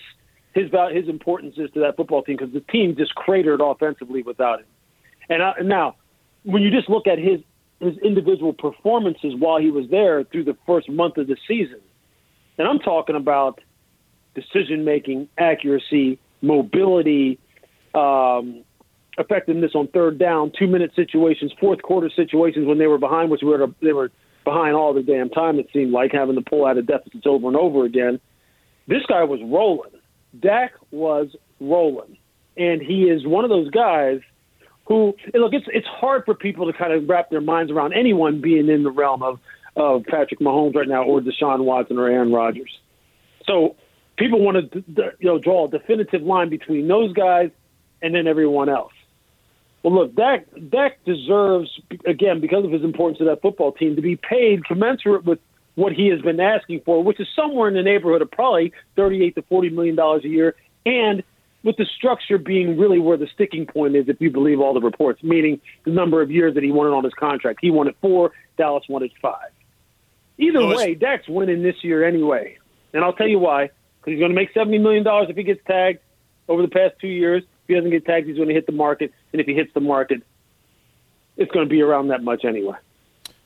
his 0.54 0.70
his 0.92 1.08
importance 1.08 1.56
is 1.58 1.70
to 1.72 1.80
that 1.82 1.96
football 1.96 2.24
team 2.24 2.38
because 2.38 2.54
the 2.54 2.62
team 2.62 2.96
just 2.98 3.16
cratered 3.16 3.62
offensively 3.62 4.22
without 4.22 4.60
him. 4.60 4.66
And 5.30 5.42
I, 5.44 5.54
now 5.64 5.96
when 6.44 6.62
you 6.62 6.72
just 6.72 6.90
look 6.90 7.08
at 7.08 7.18
his 7.18 7.40
his 7.80 7.98
individual 8.00 8.54
performances 8.54 9.34
while 9.38 9.60
he 9.60 9.72
was 9.72 9.90
there 9.90 10.24
through 10.26 10.44
the 10.44 10.58
first 10.68 10.88
month 10.90 11.18
of 11.18 11.28
the 11.28 11.38
season, 11.48 11.80
and 12.58 12.68
I'm 12.68 12.80
talking 12.80 13.16
about 13.16 13.60
decision 14.36 14.86
making, 14.86 15.30
accuracy, 15.38 16.20
mobility, 16.42 17.40
um, 17.96 18.64
effectiveness 19.18 19.72
on 19.74 19.88
third 19.88 20.20
down, 20.20 20.52
two 20.58 20.68
minute 20.68 20.92
situations, 20.96 21.52
fourth 21.60 21.82
quarter 21.82 22.10
situations 22.16 22.68
when 22.68 22.78
they 22.78 22.88
were 22.88 22.98
behind, 22.98 23.32
which 23.32 23.42
were 23.42 23.68
they 23.82 23.94
were 23.94 24.12
behind 24.44 24.76
all 24.76 24.94
the 24.94 25.04
damn 25.04 25.30
time. 25.30 25.60
It 25.60 25.68
seemed 25.74 25.92
like 25.92 26.12
having 26.12 26.36
to 26.36 26.42
pull 26.42 26.66
out 26.66 26.78
of 26.78 26.88
deficits 26.88 27.26
over 27.26 27.48
and 27.48 27.58
over 27.58 27.86
again. 27.86 28.20
This 28.88 29.04
guy 29.08 29.24
was 29.24 29.40
rolling. 29.44 29.92
Dak 30.40 30.74
was 30.92 31.36
rolling, 31.60 32.18
and 32.58 32.82
he 32.82 33.04
is 33.04 33.26
one 33.26 33.44
of 33.44 33.50
those 33.50 33.70
guys 33.70 34.22
who 34.86 35.16
look. 35.34 35.54
It's 35.54 35.68
it's 35.74 35.88
hard 35.88 36.24
for 36.26 36.34
people 36.34 36.72
to 36.72 36.78
kind 36.78 36.94
of 36.94 37.08
wrap 37.08 37.30
their 37.30 37.42
minds 37.42 37.72
around 37.72 37.94
anyone 37.94 38.42
being 38.42 38.70
in 38.70 38.84
the 38.84 38.92
realm 38.92 39.24
of 39.24 39.40
of 39.76 40.04
Patrick 40.06 40.40
Mahomes 40.40 40.76
right 40.76 40.88
now, 40.88 41.04
or 41.04 41.22
Deshaun 41.22 41.64
Watson, 41.64 41.98
or 41.98 42.08
Aaron 42.08 42.32
Rodgers. 42.32 42.80
So 43.46 43.76
people 44.18 44.40
want 44.40 44.72
to 44.72 44.84
you 45.20 45.28
know 45.28 45.40
draw 45.40 45.68
a 45.68 45.70
definitive 45.70 46.22
line 46.22 46.50
between 46.50 46.88
those 46.88 47.14
guys 47.14 47.52
and 48.02 48.16
then 48.16 48.28
everyone 48.28 48.70
else. 48.70 48.94
Well, 49.84 49.96
look, 49.96 50.16
Dak 50.16 50.46
Dak 50.70 51.04
deserves 51.06 51.70
again 52.06 52.40
because 52.40 52.66
of 52.66 52.72
his 52.72 52.84
importance 52.84 53.18
to 53.20 53.26
that 53.26 53.42
football 53.42 53.72
team 53.72 53.96
to 53.96 54.02
be 54.02 54.16
paid 54.16 54.66
commensurate 54.66 55.26
with 55.26 55.40
what 55.76 55.94
he 55.94 56.08
has 56.08 56.22
been 56.22 56.40
asking 56.40 56.82
for, 56.86 57.04
which 57.04 57.20
is 57.20 57.28
somewhere 57.36 57.68
in 57.68 57.74
the 57.74 57.84
neighborhood 57.84 58.22
of 58.22 58.32
probably 58.32 58.74
thirty-eight 58.96 59.36
to 59.36 59.42
forty 59.44 59.70
million 59.70 59.96
dollars 59.96 60.24
a 60.26 60.28
year, 60.28 60.56
and 60.86 61.24
with 61.64 61.78
the 61.78 61.86
structure 61.86 62.38
being 62.38 62.78
really 62.78 63.00
where 63.00 63.18
the 63.18 63.28
sticking 63.34 63.66
point 63.66 63.96
is, 63.96 64.10
if 64.10 64.20
you 64.20 64.32
believe 64.32 64.60
all 64.60 64.74
the 64.74 64.82
reports, 64.82 65.22
meaning 65.24 65.62
the 65.84 65.92
number 65.92 66.22
of 66.22 66.32
years 66.32 66.56
that 66.56 66.64
he 66.64 66.72
wanted 66.72 66.90
on 66.90 67.04
his 67.04 67.14
contract. 67.14 67.60
He 67.62 67.70
wanted 67.70 67.96
four, 68.02 68.32
Dallas 68.58 68.84
wanted 68.90 69.12
five. 69.22 69.52
Either 70.38 70.60
Louis- 70.60 70.76
way, 70.76 70.96
Dak's 70.96 71.28
winning 71.28 71.62
this 71.62 71.84
year 71.84 72.04
anyway, 72.04 72.58
and 72.94 73.04
I'll 73.04 73.14
tell 73.14 73.28
you 73.28 73.40
why. 73.40 73.70
Because 74.00 74.14
he's 74.14 74.20
going 74.20 74.32
to 74.32 74.36
make 74.36 74.52
seventy 74.54 74.80
million 74.80 75.04
dollars 75.04 75.28
if 75.30 75.38
he 75.38 75.44
gets 75.44 75.62
tagged 75.68 76.00
over 76.48 76.62
the 76.62 76.68
past 76.68 76.96
two 77.00 77.08
years. 77.08 77.44
If 77.44 77.68
he 77.68 77.76
doesn't 77.76 77.92
get 77.92 78.06
tagged, 78.06 78.28
he's 78.28 78.38
going 78.38 78.48
to 78.48 78.54
hit 78.54 78.66
the 78.66 78.72
market, 78.72 79.14
and 79.32 79.40
if 79.40 79.46
he 79.46 79.54
hits 79.54 79.72
the 79.74 79.80
market, 79.80 80.24
it's 81.38 81.52
going 81.52 81.66
to 81.66 81.70
be 81.70 81.82
around 81.82 82.08
that 82.08 82.24
much 82.24 82.44
anyway. 82.44 82.78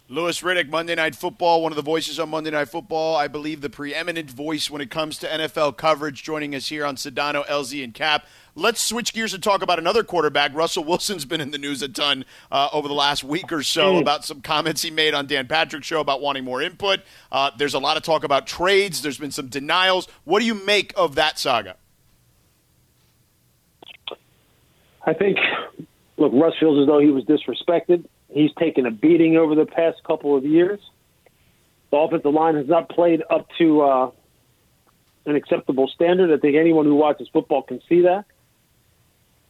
Louis 0.08 0.40
Riddick, 0.42 0.70
Monday 0.70 0.94
Night 0.94 1.16
Football, 1.16 1.64
one 1.64 1.72
of 1.72 1.76
the 1.76 1.82
voices 1.82 2.20
on 2.20 2.30
Monday 2.30 2.52
Night 2.52 2.70
Football. 2.70 3.16
I 3.16 3.28
believe 3.28 3.62
the 3.62 3.72
preeminent 3.72 4.30
voice 4.30 4.70
when 4.70 4.80
it 4.80 4.92
comes 4.92 5.18
to 5.20 5.28
NFL 5.28 5.78
coverage, 5.78 6.22
joining 6.22 6.54
us 6.54 6.68
here 6.68 6.86
on 6.86 6.96
Sedano, 6.96 7.44
LZ, 7.48 7.84
and 7.84 7.92
Cap. 7.92 8.28
Let's 8.54 8.80
switch 8.82 9.14
gears 9.14 9.34
and 9.34 9.42
talk 9.42 9.64
about 9.64 9.80
another 9.80 10.04
quarterback. 10.04 10.54
Russell 10.54 10.84
Wilson's 10.84 11.26
been 11.26 11.42
in 11.42 11.50
the 11.50 11.58
news 11.58 11.82
a 11.82 11.88
ton 11.90 12.24
uh, 12.52 12.70
over 12.72 12.88
the 12.88 12.94
last 12.94 13.24
week 13.24 13.52
or 13.52 13.64
so 13.64 13.96
Mm. 13.96 14.02
about 14.02 14.24
some 14.24 14.42
comments 14.42 14.84
he 14.84 14.92
made 14.92 15.16
on 15.16 15.26
Dan 15.26 15.48
Patrick's 15.48 15.88
show 15.88 16.00
about 16.02 16.22
wanting 16.22 16.44
more 16.44 16.62
input. 16.62 17.00
Uh, 17.32 17.50
there's 17.58 17.74
a 17.74 17.80
lot 17.80 17.98
of 17.98 18.04
talk 18.04 18.24
about 18.24 18.46
trades. 18.46 19.02
There's 19.02 19.18
been 19.18 19.32
some 19.32 19.48
denials. 19.48 20.08
What 20.24 20.40
do 20.40 20.46
you 20.46 20.54
make 20.54 20.94
of 20.96 21.16
that 21.16 21.40
saga? 21.40 21.78
I 25.04 25.14
think, 25.14 25.38
look, 26.18 26.32
Russ 26.32 26.54
feels 26.60 26.80
as 26.80 26.88
though 26.88 27.00
he 27.00 27.10
was 27.10 27.24
disrespected. 27.26 28.06
He's 28.36 28.52
taken 28.60 28.86
a 28.86 28.92
beating 28.92 29.38
over 29.38 29.56
the 29.56 29.66
past 29.66 30.04
couple 30.04 30.36
of 30.36 30.44
years. 30.44 30.82
The 31.90 31.96
offensive 31.96 32.34
line 32.34 32.56
has 32.56 32.68
not 32.68 32.90
played 32.90 33.24
up 33.30 33.48
to 33.60 33.82
uh, 33.82 34.12
an 35.26 35.38
acceptable 35.38 35.88
standard. 35.88 36.38
I 36.38 36.38
think 36.38 36.58
anyone 36.58 36.86
who 36.86 36.96
watches 36.96 37.30
football 37.32 37.62
can 37.62 37.80
see 37.88 38.02
that. 38.02 38.26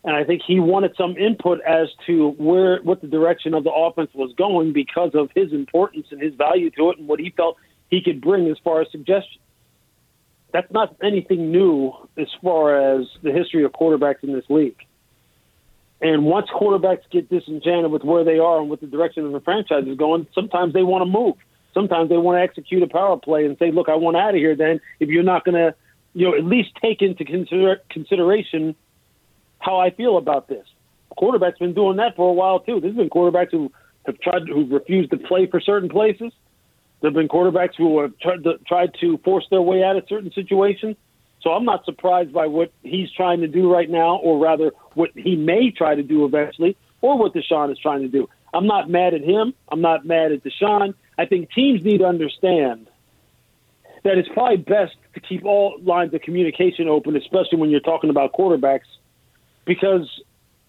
And 0.03 0.15
I 0.15 0.23
think 0.23 0.43
he 0.45 0.59
wanted 0.59 0.95
some 0.95 1.17
input 1.17 1.61
as 1.61 1.87
to 2.05 2.29
where 2.37 2.79
what 2.83 3.01
the 3.01 3.07
direction 3.07 3.55
of 3.55 3.63
the 3.63 3.71
offense 3.71 4.11
was 4.13 4.31
going 4.37 4.71
because 4.71 5.15
of 5.15 5.31
his 5.33 5.51
importance 5.51 6.05
and 6.11 6.21
his 6.21 6.35
value 6.35 6.69
to 6.77 6.91
it 6.91 6.99
and 6.99 7.07
what 7.07 7.19
he 7.19 7.31
felt 7.31 7.57
he 7.89 8.03
could 8.03 8.21
bring 8.21 8.47
as 8.49 8.57
far 8.63 8.81
as 8.81 8.87
suggestions. 8.91 9.41
That's 10.53 10.71
not 10.71 10.95
anything 11.01 11.51
new 11.51 11.91
as 12.17 12.27
far 12.39 12.99
as 12.99 13.07
the 13.23 13.31
history 13.31 13.63
of 13.63 13.71
quarterbacks 13.71 14.21
in 14.21 14.31
this 14.31 14.45
league. 14.47 14.77
And 16.01 16.25
once 16.25 16.47
quarterbacks 16.49 17.09
get 17.09 17.29
disenchanted 17.29 17.91
with 17.91 18.03
where 18.03 18.23
they 18.23 18.37
are 18.37 18.59
and 18.59 18.69
with 18.69 18.81
the 18.81 18.87
direction 18.87 19.25
of 19.25 19.31
the 19.31 19.39
franchise 19.39 19.85
is 19.87 19.97
going, 19.97 20.27
sometimes 20.33 20.73
they 20.73 20.83
want 20.83 21.01
to 21.01 21.05
move. 21.05 21.35
Sometimes 21.73 22.09
they 22.09 22.17
want 22.17 22.37
to 22.37 22.41
execute 22.41 22.83
a 22.83 22.87
power 22.87 23.17
play 23.17 23.45
and 23.45 23.57
say, 23.57 23.71
"Look, 23.71 23.89
I 23.89 23.95
want 23.95 24.15
out 24.15 24.29
of 24.29 24.35
here." 24.35 24.55
Then, 24.55 24.79
if 24.99 25.09
you're 25.09 25.23
not 25.23 25.43
going 25.43 25.55
to, 25.55 25.75
you 26.13 26.25
know, 26.29 26.35
at 26.35 26.45
least 26.45 26.69
take 26.81 27.01
into 27.01 27.25
consider- 27.25 27.81
consideration 27.89 28.75
how 29.59 29.79
I 29.79 29.89
feel 29.89 30.17
about 30.17 30.47
this. 30.47 30.65
Quarterbacks 31.17 31.59
been 31.59 31.73
doing 31.73 31.97
that 31.97 32.15
for 32.15 32.29
a 32.29 32.33
while 32.33 32.59
too. 32.59 32.79
There's 32.79 32.95
been 32.95 33.09
quarterbacks 33.09 33.51
who 33.51 33.71
have 34.05 34.19
tried, 34.19 34.47
who 34.47 34.65
refused 34.65 35.11
to 35.11 35.17
play 35.17 35.47
for 35.47 35.59
certain 35.59 35.89
places. 35.89 36.31
There 37.01 37.09
have 37.09 37.15
been 37.15 37.27
quarterbacks 37.27 37.75
who 37.77 37.99
have 37.99 38.17
tried 38.19 38.43
to, 38.43 38.57
tried 38.67 38.93
to 39.01 39.17
force 39.19 39.45
their 39.49 39.61
way 39.61 39.83
out 39.83 39.95
of 39.95 40.05
certain 40.07 40.31
situations. 40.31 40.95
So 41.45 41.51
I'm 41.51 41.63
not 41.63 41.85
surprised 41.85 42.33
by 42.33 42.47
what 42.47 42.73
he's 42.81 43.11
trying 43.11 43.41
to 43.41 43.47
do 43.47 43.71
right 43.71 43.87
now, 43.87 44.15
or 44.15 44.39
rather, 44.39 44.71
what 44.95 45.11
he 45.13 45.35
may 45.35 45.69
try 45.69 45.93
to 45.93 46.01
do 46.01 46.25
eventually, 46.25 46.75
or 47.01 47.19
what 47.19 47.35
Deshaun 47.35 47.71
is 47.71 47.77
trying 47.77 48.01
to 48.01 48.07
do. 48.07 48.27
I'm 48.51 48.65
not 48.65 48.89
mad 48.89 49.13
at 49.13 49.21
him. 49.21 49.53
I'm 49.69 49.79
not 49.81 50.07
mad 50.07 50.31
at 50.31 50.43
Deshaun. 50.43 50.95
I 51.19 51.27
think 51.27 51.51
teams 51.51 51.83
need 51.83 51.99
to 51.99 52.05
understand 52.05 52.87
that 54.03 54.17
it's 54.17 54.29
probably 54.29 54.57
best 54.57 54.95
to 55.13 55.19
keep 55.19 55.45
all 55.45 55.77
lines 55.83 56.15
of 56.15 56.21
communication 56.21 56.87
open, 56.87 57.15
especially 57.15 57.59
when 57.59 57.69
you're 57.69 57.79
talking 57.79 58.09
about 58.09 58.33
quarterbacks, 58.33 58.89
because 59.65 60.09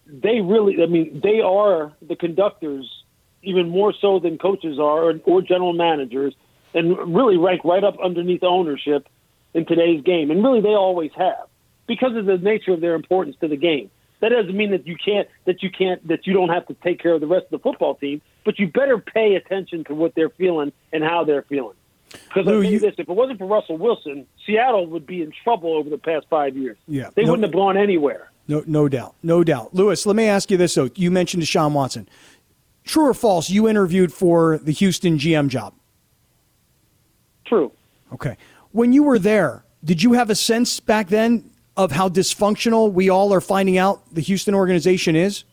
they 0.05 0.41
really, 0.41 0.83
I 0.83 0.85
mean, 0.85 1.21
they 1.23 1.41
are 1.41 1.91
the 2.07 2.15
conductors 2.15 3.03
even 3.41 3.69
more 3.69 3.93
so 3.99 4.19
than 4.19 4.37
coaches 4.37 4.77
are 4.77 5.09
or, 5.09 5.19
or 5.23 5.41
general 5.41 5.73
managers, 5.73 6.35
and 6.75 7.15
really 7.15 7.37
rank 7.37 7.61
right 7.63 7.83
up 7.83 7.95
underneath 7.99 8.43
ownership 8.43 9.07
in 9.53 9.65
today's 9.65 10.01
game. 10.03 10.31
And 10.31 10.43
really, 10.43 10.61
they 10.61 10.75
always 10.75 11.11
have 11.17 11.47
because 11.87 12.15
of 12.15 12.25
the 12.25 12.37
nature 12.37 12.73
of 12.73 12.81
their 12.81 12.95
importance 12.95 13.35
to 13.41 13.47
the 13.47 13.57
game. 13.57 13.89
That 14.19 14.29
doesn't 14.29 14.55
mean 14.55 14.71
that 14.71 14.87
you 14.87 14.95
can't 15.03 15.27
that 15.45 15.61
you 15.61 15.69
can't 15.69 16.05
that 16.07 16.25
you 16.25 16.33
don't 16.33 16.49
have 16.49 16.65
to 16.67 16.73
take 16.75 16.99
care 16.99 17.13
of 17.13 17.21
the 17.21 17.27
rest 17.27 17.45
of 17.45 17.51
the 17.51 17.59
football 17.59 17.95
team, 17.95 18.21
but 18.45 18.57
you 18.57 18.67
better 18.67 18.97
pay 18.97 19.35
attention 19.35 19.83
to 19.85 19.93
what 19.95 20.15
they're 20.15 20.29
feeling 20.31 20.71
and 20.91 21.03
how 21.03 21.23
they're 21.23 21.43
feeling. 21.43 21.75
Because 22.11 22.47
I 22.47 22.51
you 22.53 22.61
you- 22.61 22.79
this: 22.79 22.95
if 22.97 23.07
it 23.07 23.15
wasn't 23.15 23.37
for 23.37 23.45
Russell 23.45 23.77
Wilson, 23.77 24.25
Seattle 24.45 24.87
would 24.87 25.05
be 25.05 25.21
in 25.21 25.31
trouble 25.43 25.73
over 25.75 25.89
the 25.89 25.97
past 25.99 26.25
five 26.29 26.57
years. 26.57 26.77
Yeah, 26.87 27.09
They 27.13 27.23
no- 27.25 27.31
wouldn't 27.31 27.45
have 27.47 27.53
gone 27.53 27.77
anywhere. 27.77 28.31
No, 28.47 28.63
no 28.65 28.87
doubt, 28.89 29.13
no 29.21 29.43
doubt. 29.43 29.75
Louis, 29.75 30.03
let 30.05 30.15
me 30.15 30.23
ask 30.25 30.49
you 30.49 30.57
this 30.57 30.73
though. 30.73 30.89
You 30.95 31.11
mentioned 31.11 31.43
Deshaun 31.43 31.73
Watson. 31.73 32.07
True 32.85 33.07
or 33.09 33.13
false? 33.13 33.49
You 33.51 33.67
interviewed 33.67 34.13
for 34.13 34.57
the 34.57 34.71
Houston 34.71 35.17
GM 35.19 35.49
job. 35.49 35.73
True. 37.45 37.71
Okay. 38.13 38.37
When 38.77 38.93
you 38.93 39.01
were 39.01 39.17
there, 39.17 39.63
did 39.83 40.03
you 40.03 40.13
have 40.13 40.29
a 40.29 40.35
sense 40.35 40.79
back 40.79 41.07
then 41.07 41.49
of 41.75 41.91
how 41.91 42.09
dysfunctional 42.09 42.93
we 42.93 43.09
all 43.09 43.33
are 43.33 43.41
finding 43.41 43.79
out 43.79 44.03
the 44.13 44.21
Houston 44.21 44.53
organization 44.53 45.15
is? 45.15 45.45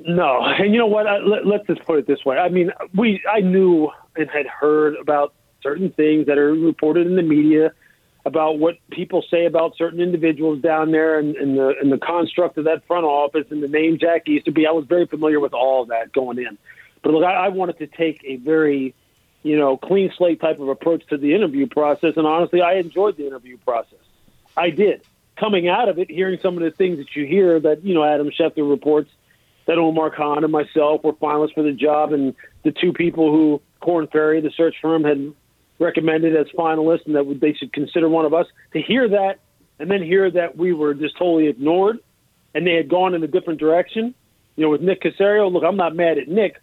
No, 0.00 0.44
and 0.44 0.74
you 0.74 0.78
know 0.78 0.86
what? 0.86 1.06
I, 1.06 1.16
let, 1.16 1.46
let's 1.46 1.66
just 1.66 1.82
put 1.86 2.00
it 2.00 2.06
this 2.06 2.26
way. 2.26 2.36
I 2.36 2.50
mean, 2.50 2.72
we 2.94 3.22
I 3.26 3.40
knew 3.40 3.90
and 4.16 4.28
had 4.28 4.46
heard 4.46 4.96
about 4.96 5.32
certain 5.62 5.92
things 5.92 6.26
that 6.26 6.36
are 6.36 6.52
reported 6.52 7.06
in 7.06 7.16
the 7.16 7.22
media 7.22 7.72
about 8.26 8.58
what 8.58 8.74
people 8.90 9.24
say 9.30 9.46
about 9.46 9.78
certain 9.78 9.98
individuals 9.98 10.60
down 10.60 10.90
there 10.90 11.18
and, 11.18 11.36
and 11.36 11.56
the 11.56 11.72
and 11.80 11.90
the 11.90 11.96
construct 11.96 12.58
of 12.58 12.64
that 12.64 12.86
front 12.86 13.06
office 13.06 13.46
and 13.48 13.62
the 13.62 13.68
name 13.68 13.96
Jack 13.98 14.28
Easterby. 14.28 14.66
I 14.66 14.72
was 14.72 14.84
very 14.84 15.06
familiar 15.06 15.40
with 15.40 15.54
all 15.54 15.84
of 15.84 15.88
that 15.88 16.12
going 16.12 16.36
in. 16.36 16.58
But 17.02 17.14
look, 17.14 17.24
I, 17.24 17.46
I 17.46 17.48
wanted 17.48 17.78
to 17.78 17.86
take 17.86 18.22
a 18.26 18.36
very, 18.36 18.94
you 19.46 19.56
know, 19.56 19.76
clean 19.76 20.12
slate 20.16 20.40
type 20.40 20.58
of 20.58 20.68
approach 20.68 21.06
to 21.06 21.16
the 21.16 21.32
interview 21.34 21.68
process, 21.68 22.14
and 22.16 22.26
honestly, 22.26 22.62
I 22.62 22.74
enjoyed 22.74 23.16
the 23.16 23.26
interview 23.28 23.56
process. 23.58 24.00
I 24.56 24.70
did. 24.70 25.02
Coming 25.36 25.68
out 25.68 25.88
of 25.88 25.98
it, 26.00 26.10
hearing 26.10 26.40
some 26.42 26.56
of 26.56 26.64
the 26.64 26.72
things 26.72 26.98
that 26.98 27.14
you 27.14 27.26
hear 27.26 27.60
that 27.60 27.84
you 27.84 27.94
know 27.94 28.02
Adam 28.02 28.30
Schefter 28.30 28.68
reports 28.68 29.10
that 29.66 29.78
Omar 29.78 30.10
Khan 30.10 30.42
and 30.42 30.52
myself 30.52 31.04
were 31.04 31.12
finalists 31.12 31.54
for 31.54 31.62
the 31.62 31.72
job, 31.72 32.12
and 32.12 32.34
the 32.64 32.72
two 32.72 32.92
people 32.92 33.30
who 33.30 33.62
Korn 33.80 34.08
Ferry, 34.08 34.40
the 34.40 34.50
search 34.50 34.74
firm, 34.82 35.04
had 35.04 35.32
recommended 35.78 36.34
as 36.34 36.46
finalists, 36.48 37.06
and 37.06 37.14
that 37.14 37.38
they 37.40 37.52
should 37.52 37.72
consider 37.72 38.08
one 38.08 38.24
of 38.24 38.34
us. 38.34 38.46
To 38.72 38.82
hear 38.82 39.08
that, 39.10 39.38
and 39.78 39.88
then 39.88 40.02
hear 40.02 40.28
that 40.28 40.56
we 40.56 40.72
were 40.72 40.92
just 40.92 41.16
totally 41.16 41.46
ignored, 41.46 41.98
and 42.52 42.66
they 42.66 42.74
had 42.74 42.88
gone 42.88 43.14
in 43.14 43.22
a 43.22 43.28
different 43.28 43.60
direction. 43.60 44.12
You 44.56 44.64
know, 44.64 44.70
with 44.70 44.80
Nick 44.80 45.02
Caserio, 45.02 45.52
look, 45.52 45.62
I'm 45.62 45.76
not 45.76 45.94
mad 45.94 46.18
at 46.18 46.26
Nick, 46.26 46.60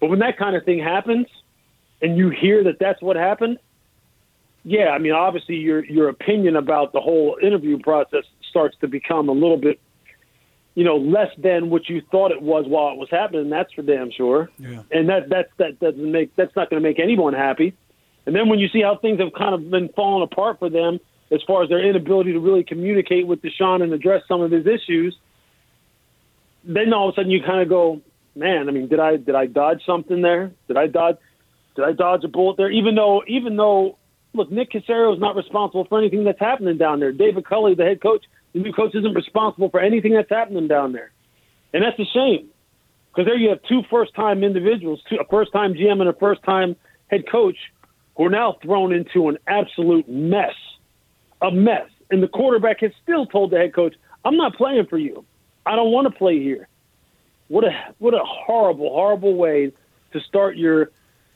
but 0.00 0.08
when 0.10 0.18
that 0.20 0.36
kind 0.36 0.56
of 0.56 0.64
thing 0.64 0.80
happens, 0.80 1.26
and 2.04 2.18
you 2.18 2.28
hear 2.28 2.62
that 2.64 2.78
that's 2.78 3.00
what 3.00 3.16
happened, 3.16 3.58
yeah, 4.62 4.90
I 4.90 4.98
mean, 4.98 5.12
obviously 5.12 5.56
your 5.56 5.82
your 5.84 6.10
opinion 6.10 6.54
about 6.54 6.92
the 6.92 7.00
whole 7.00 7.38
interview 7.42 7.78
process 7.78 8.24
starts 8.50 8.76
to 8.82 8.88
become 8.88 9.30
a 9.30 9.32
little 9.32 9.56
bit, 9.56 9.80
you 10.74 10.84
know, 10.84 10.96
less 10.96 11.30
than 11.38 11.70
what 11.70 11.88
you 11.88 12.02
thought 12.10 12.30
it 12.30 12.42
was 12.42 12.66
while 12.68 12.92
it 12.92 12.98
was 12.98 13.08
happening. 13.10 13.48
That's 13.48 13.72
for 13.72 13.80
damn 13.80 14.10
sure. 14.10 14.50
Yeah. 14.58 14.82
And 14.90 15.08
that 15.08 15.30
that 15.30 15.48
that 15.58 15.80
doesn't 15.80 16.12
make 16.12 16.36
that's 16.36 16.54
not 16.54 16.68
going 16.68 16.82
to 16.82 16.86
make 16.86 17.00
anyone 17.00 17.32
happy. 17.32 17.74
And 18.26 18.36
then 18.36 18.50
when 18.50 18.58
you 18.58 18.68
see 18.68 18.82
how 18.82 18.96
things 18.96 19.18
have 19.20 19.32
kind 19.32 19.54
of 19.54 19.70
been 19.70 19.88
falling 19.90 20.22
apart 20.22 20.58
for 20.58 20.68
them 20.68 21.00
as 21.30 21.40
far 21.46 21.62
as 21.62 21.70
their 21.70 21.82
inability 21.86 22.32
to 22.32 22.38
really 22.38 22.64
communicate 22.64 23.26
with 23.26 23.40
Deshaun 23.40 23.82
and 23.82 23.94
address 23.94 24.22
some 24.28 24.42
of 24.42 24.50
his 24.50 24.66
issues, 24.66 25.16
then 26.64 26.92
all 26.92 27.08
of 27.08 27.14
a 27.14 27.16
sudden 27.16 27.30
you 27.30 27.42
kind 27.42 27.60
of 27.60 27.68
go, 27.70 28.00
man, 28.34 28.68
I 28.68 28.72
mean, 28.72 28.88
did 28.88 29.00
I 29.00 29.16
did 29.16 29.34
I 29.34 29.46
dodge 29.46 29.82
something 29.86 30.20
there? 30.20 30.52
Did 30.68 30.76
I 30.76 30.86
dodge 30.86 31.16
did 31.74 31.84
I 31.84 31.92
dodge 31.92 32.24
a 32.24 32.28
bullet 32.28 32.56
there? 32.56 32.70
Even 32.70 32.94
though 32.94 33.22
even 33.26 33.56
though 33.56 33.98
look, 34.34 34.50
Nick 34.50 34.72
Caserio 34.72 35.14
is 35.14 35.20
not 35.20 35.36
responsible 35.36 35.84
for 35.84 35.98
anything 35.98 36.24
that's 36.24 36.40
happening 36.40 36.76
down 36.76 37.00
there. 37.00 37.12
David 37.12 37.44
Culley, 37.44 37.74
the 37.74 37.84
head 37.84 38.00
coach, 38.00 38.24
the 38.52 38.60
new 38.60 38.72
coach, 38.72 38.94
isn't 38.94 39.14
responsible 39.14 39.70
for 39.70 39.80
anything 39.80 40.12
that's 40.12 40.30
happening 40.30 40.68
down 40.68 40.92
there, 40.92 41.12
and 41.72 41.82
that's 41.82 41.98
a 41.98 42.04
shame 42.12 42.48
because 43.08 43.26
there 43.26 43.36
you 43.36 43.48
have 43.48 43.62
two 43.68 43.82
first-time 43.88 44.42
individuals, 44.42 45.00
two, 45.08 45.16
a 45.16 45.24
first-time 45.26 45.74
GM 45.74 46.00
and 46.00 46.08
a 46.08 46.14
first-time 46.14 46.74
head 47.08 47.22
coach, 47.30 47.56
who 48.16 48.24
are 48.24 48.30
now 48.30 48.56
thrown 48.60 48.92
into 48.92 49.28
an 49.28 49.38
absolute 49.46 50.08
mess, 50.08 50.54
a 51.40 51.50
mess. 51.50 51.88
And 52.10 52.22
the 52.22 52.28
quarterback 52.28 52.80
has 52.80 52.90
still 53.02 53.26
told 53.26 53.50
the 53.50 53.56
head 53.56 53.72
coach, 53.72 53.94
"I'm 54.24 54.36
not 54.36 54.56
playing 54.56 54.86
for 54.86 54.98
you. 54.98 55.24
I 55.64 55.76
don't 55.76 55.92
want 55.92 56.06
to 56.06 56.16
play 56.16 56.40
here." 56.40 56.68
What 57.48 57.64
a 57.64 57.72
what 57.98 58.14
a 58.14 58.24
horrible, 58.24 58.90
horrible 58.90 59.34
way 59.34 59.72
to 60.12 60.20
start 60.20 60.56
your 60.56 60.90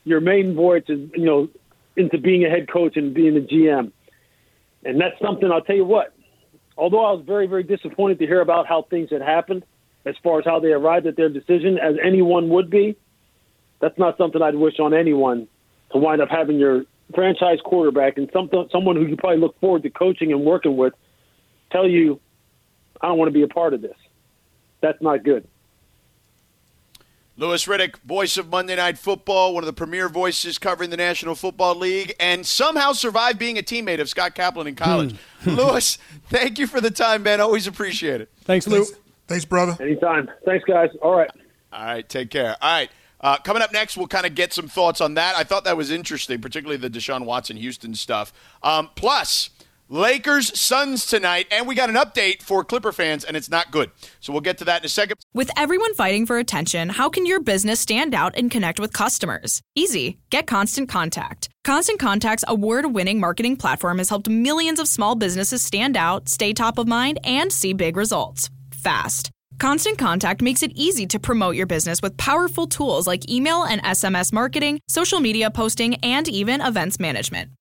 your 0.09 0.21
main 0.21 0.55
voyage, 0.55 0.89
is 0.89 1.09
you 1.15 1.25
know, 1.25 1.49
into 1.95 2.17
being 2.17 2.45
a 2.45 2.49
head 2.49 2.69
coach 2.71 2.97
and 2.97 3.13
being 3.13 3.37
a 3.37 3.41
GM. 3.41 3.91
And 4.83 4.99
that's 4.99 5.19
something 5.21 5.51
I'll 5.51 5.61
tell 5.61 5.75
you 5.75 5.85
what. 5.85 6.13
Although 6.77 7.05
I 7.05 7.11
was 7.11 7.23
very, 7.25 7.45
very 7.47 7.63
disappointed 7.63 8.19
to 8.19 8.25
hear 8.25 8.41
about 8.41 8.67
how 8.67 8.83
things 8.83 9.09
had 9.11 9.21
happened, 9.21 9.63
as 10.05 10.15
far 10.23 10.39
as 10.39 10.45
how 10.45 10.59
they 10.59 10.71
arrived 10.71 11.05
at 11.07 11.17
their 11.17 11.29
decision, 11.29 11.77
as 11.77 11.95
anyone 12.03 12.49
would 12.49 12.69
be, 12.69 12.95
that's 13.81 13.97
not 13.97 14.17
something 14.17 14.41
I'd 14.41 14.55
wish 14.55 14.79
on 14.79 14.93
anyone 14.93 15.47
to 15.91 15.97
wind 15.97 16.21
up 16.21 16.29
having 16.29 16.57
your 16.57 16.83
franchise 17.13 17.59
quarterback 17.63 18.17
and 18.17 18.29
some, 18.31 18.49
someone 18.71 18.95
who 18.95 19.05
you 19.05 19.17
probably 19.17 19.39
look 19.39 19.59
forward 19.59 19.83
to 19.83 19.89
coaching 19.89 20.31
and 20.31 20.45
working 20.45 20.77
with 20.77 20.93
tell 21.71 21.87
you, 21.87 22.19
I 23.01 23.07
don't 23.07 23.17
want 23.17 23.29
to 23.29 23.33
be 23.33 23.43
a 23.43 23.47
part 23.47 23.73
of 23.73 23.81
this. 23.81 23.95
That's 24.81 25.01
not 25.01 25.23
good. 25.23 25.47
Louis 27.39 27.65
Riddick, 27.67 27.95
voice 27.99 28.37
of 28.37 28.49
Monday 28.49 28.75
Night 28.75 28.97
Football, 28.97 29.53
one 29.53 29.63
of 29.63 29.65
the 29.65 29.71
premier 29.73 30.09
voices 30.09 30.57
covering 30.57 30.89
the 30.89 30.97
National 30.97 31.35
Football 31.35 31.75
League, 31.75 32.13
and 32.19 32.45
somehow 32.45 32.91
survived 32.91 33.39
being 33.39 33.57
a 33.57 33.61
teammate 33.61 34.01
of 34.01 34.09
Scott 34.09 34.35
Kaplan 34.35 34.67
in 34.67 34.75
college. 34.75 35.15
Louis, 35.45 35.97
thank 36.27 36.59
you 36.59 36.67
for 36.67 36.81
the 36.81 36.91
time, 36.91 37.23
man. 37.23 37.39
Always 37.39 37.65
appreciate 37.65 38.19
it. 38.19 38.29
Thanks, 38.41 38.67
Lou. 38.67 38.83
Thanks, 39.27 39.45
brother. 39.45 39.81
Anytime. 39.81 40.29
Thanks, 40.43 40.65
guys. 40.65 40.89
All 41.01 41.15
right. 41.15 41.31
All 41.71 41.85
right, 41.85 42.09
take 42.09 42.29
care. 42.29 42.57
All 42.61 42.71
right. 42.73 42.89
Uh, 43.21 43.37
coming 43.37 43.61
up 43.61 43.71
next, 43.71 43.95
we'll 43.95 44.07
kind 44.07 44.25
of 44.25 44.35
get 44.35 44.51
some 44.51 44.67
thoughts 44.67 44.99
on 44.99 45.13
that. 45.13 45.37
I 45.37 45.45
thought 45.45 45.63
that 45.63 45.77
was 45.77 45.91
interesting, 45.91 46.41
particularly 46.41 46.75
the 46.75 46.89
Deshaun 46.89 47.23
Watson 47.23 47.55
Houston 47.55 47.95
stuff. 47.95 48.33
Um, 48.63 48.89
plus, 48.95 49.49
Lakers 49.91 50.57
Suns 50.57 51.07
tonight, 51.07 51.47
and 51.49 51.67
we 51.67 51.73
got 51.73 51.89
an 51.89 51.95
update 51.95 52.43
for 52.43 52.63
Clipper 52.63 52.91
fans, 52.91 53.23
and 53.23 53.35
it's 53.35 53.49
not 53.49 53.71
good. 53.71 53.89
So 54.19 54.31
we'll 54.31 54.43
get 54.43 54.59
to 54.59 54.65
that 54.65 54.83
in 54.83 54.85
a 54.85 54.89
second. 54.89 55.17
With 55.33 55.49
everyone 55.57 55.95
fighting 55.95 56.27
for 56.27 56.37
attention, 56.37 56.89
how 56.89 57.09
can 57.09 57.25
your 57.25 57.41
business 57.41 57.79
stand 57.79 58.13
out 58.13 58.37
and 58.37 58.51
connect 58.51 58.79
with 58.79 58.93
customers? 58.93 59.63
Easy. 59.73 60.19
Get 60.29 60.45
Constant 60.45 60.89
Contact. 60.89 61.49
Constant 61.63 61.99
Contact's 61.99 62.45
award 62.47 62.93
winning 62.93 63.19
marketing 63.19 63.57
platform 63.57 63.97
has 63.97 64.09
helped 64.09 64.29
millions 64.29 64.79
of 64.79 64.87
small 64.87 65.15
businesses 65.15 65.63
stand 65.63 65.97
out, 65.97 66.29
stay 66.29 66.53
top 66.53 66.77
of 66.77 66.87
mind, 66.87 67.17
and 67.23 67.51
see 67.51 67.73
big 67.73 67.97
results 67.97 68.51
fast. 68.71 69.31
Constant 69.57 69.97
Contact 69.97 70.43
makes 70.43 70.61
it 70.61 70.71
easy 70.75 71.07
to 71.07 71.19
promote 71.19 71.55
your 71.55 71.65
business 71.65 71.99
with 71.99 72.15
powerful 72.15 72.67
tools 72.67 73.07
like 73.07 73.27
email 73.27 73.63
and 73.63 73.83
SMS 73.83 74.31
marketing, 74.31 74.79
social 74.87 75.19
media 75.19 75.49
posting, 75.49 75.95
and 75.95 76.27
even 76.27 76.61
events 76.61 76.99
management. 76.99 77.49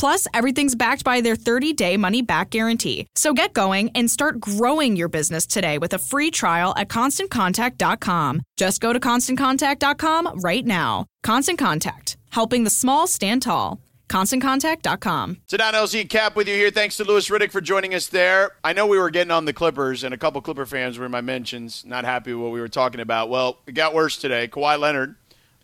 Plus, 0.00 0.26
everything's 0.32 0.74
backed 0.74 1.04
by 1.04 1.20
their 1.20 1.36
30 1.36 1.74
day 1.74 1.98
money 1.98 2.22
back 2.22 2.48
guarantee. 2.48 3.06
So 3.14 3.34
get 3.34 3.52
going 3.52 3.90
and 3.94 4.10
start 4.10 4.40
growing 4.40 4.96
your 4.96 5.08
business 5.08 5.46
today 5.46 5.76
with 5.76 5.92
a 5.92 5.98
free 5.98 6.30
trial 6.30 6.72
at 6.78 6.88
constantcontact.com. 6.88 8.40
Just 8.56 8.80
go 8.80 8.94
to 8.94 8.98
constantcontact.com 8.98 10.40
right 10.40 10.64
now. 10.64 11.04
Constant 11.22 11.58
Contact, 11.58 12.16
helping 12.30 12.64
the 12.64 12.70
small 12.70 13.06
stand 13.06 13.42
tall. 13.42 13.78
ConstantContact.com. 14.08 15.36
Sedano 15.46 15.74
LZ 15.74 16.08
Kap 16.08 16.34
with 16.34 16.48
you 16.48 16.54
here. 16.54 16.70
Thanks 16.70 16.96
to 16.96 17.04
Louis 17.04 17.28
Riddick 17.28 17.52
for 17.52 17.60
joining 17.60 17.94
us 17.94 18.06
there. 18.06 18.52
I 18.64 18.72
know 18.72 18.86
we 18.86 18.98
were 18.98 19.10
getting 19.10 19.30
on 19.30 19.44
the 19.44 19.52
Clippers, 19.52 20.02
and 20.02 20.14
a 20.14 20.16
couple 20.16 20.40
Clipper 20.40 20.64
fans 20.64 20.98
were 20.98 21.04
in 21.04 21.12
my 21.12 21.20
mentions, 21.20 21.84
not 21.84 22.06
happy 22.06 22.32
with 22.32 22.42
what 22.42 22.52
we 22.52 22.60
were 22.60 22.68
talking 22.68 23.00
about. 23.00 23.28
Well, 23.28 23.58
it 23.66 23.72
got 23.72 23.92
worse 23.92 24.16
today. 24.16 24.48
Kawhi 24.48 24.80
Leonard 24.80 25.16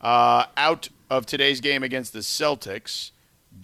uh, 0.03 0.45
out 0.59 0.91
of 1.09 1.25
today's 1.25 1.61
game 1.63 1.83
against 1.83 2.13
the 2.13 2.19
Celtics 2.19 3.13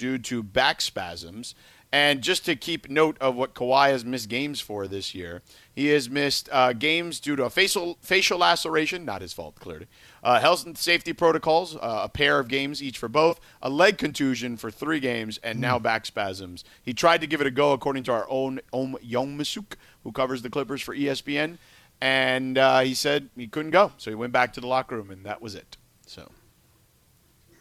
due 0.02 0.18
to 0.18 0.42
back 0.42 0.80
spasms. 0.80 1.54
And 1.92 2.22
just 2.22 2.44
to 2.46 2.56
keep 2.56 2.88
note 2.88 3.16
of 3.20 3.36
what 3.36 3.54
Kawhi 3.54 3.90
has 3.90 4.04
missed 4.04 4.28
games 4.28 4.60
for 4.60 4.88
this 4.88 5.14
year, 5.14 5.42
he 5.76 5.88
has 5.88 6.10
missed 6.10 6.48
uh, 6.50 6.72
games 6.72 7.20
due 7.20 7.36
to 7.36 7.44
a 7.44 7.50
facial 7.50 7.98
facial 8.00 8.38
laceration, 8.38 9.04
not 9.04 9.22
his 9.22 9.32
fault, 9.32 9.60
clearly. 9.60 9.86
Uh, 10.24 10.40
health 10.40 10.66
and 10.66 10.76
safety 10.76 11.12
protocols, 11.12 11.76
uh, 11.76 12.00
a 12.02 12.08
pair 12.08 12.40
of 12.40 12.48
games 12.48 12.82
each 12.82 12.98
for 12.98 13.08
both, 13.08 13.38
a 13.60 13.70
leg 13.70 13.96
contusion 13.96 14.56
for 14.56 14.72
three 14.72 14.98
games, 14.98 15.38
and 15.44 15.60
now 15.60 15.78
back 15.78 16.04
spasms. 16.04 16.64
He 16.82 16.94
tried 16.94 17.20
to 17.20 17.28
give 17.28 17.40
it 17.40 17.46
a 17.46 17.50
go, 17.50 17.72
according 17.72 18.02
to 18.04 18.12
our 18.12 18.26
own 18.28 18.58
Ohm 18.72 18.96
Youngmisuk, 19.06 19.74
who 20.02 20.10
covers 20.10 20.42
the 20.42 20.50
Clippers 20.50 20.82
for 20.82 20.96
ESPN, 20.96 21.58
and 22.00 22.58
uh, 22.58 22.80
he 22.80 22.94
said 22.94 23.28
he 23.36 23.46
couldn't 23.46 23.70
go, 23.70 23.92
so 23.98 24.10
he 24.10 24.14
went 24.16 24.32
back 24.32 24.54
to 24.54 24.60
the 24.60 24.66
locker 24.66 24.96
room, 24.96 25.10
and 25.10 25.24
that 25.26 25.40
was 25.42 25.54
it. 25.54 25.76
So, 26.06 26.32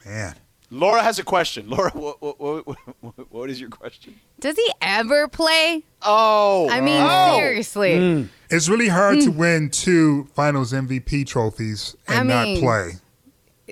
man. 0.05 0.35
Laura 0.71 1.03
has 1.03 1.19
a 1.19 1.23
question. 1.23 1.69
Laura, 1.69 1.89
what, 1.93 2.21
what, 2.21 2.39
what, 2.39 2.65
what- 2.65 3.31
what 3.31 3.49
is 3.49 3.59
your 3.59 3.69
question? 3.69 4.19
Does 4.39 4.55
he 4.55 4.71
ever 4.81 5.27
play? 5.27 5.83
Oh, 6.01 6.69
I 6.69 6.79
mean, 6.81 7.01
Oh. 7.05 7.35
seriously. 7.37 7.97
Hmm. 7.97 8.23
It's 8.49 8.69
really 8.69 8.87
hard 8.87 9.19
to 9.21 9.31
hmm. 9.31 9.37
win 9.37 9.69
two 9.69 10.25
Finals 10.33 10.71
MVP 10.73 11.27
trophies 11.27 11.95
and 12.07 12.31
I 12.31 12.45
mean- 12.45 12.53
not 12.55 12.63
play. 12.63 12.91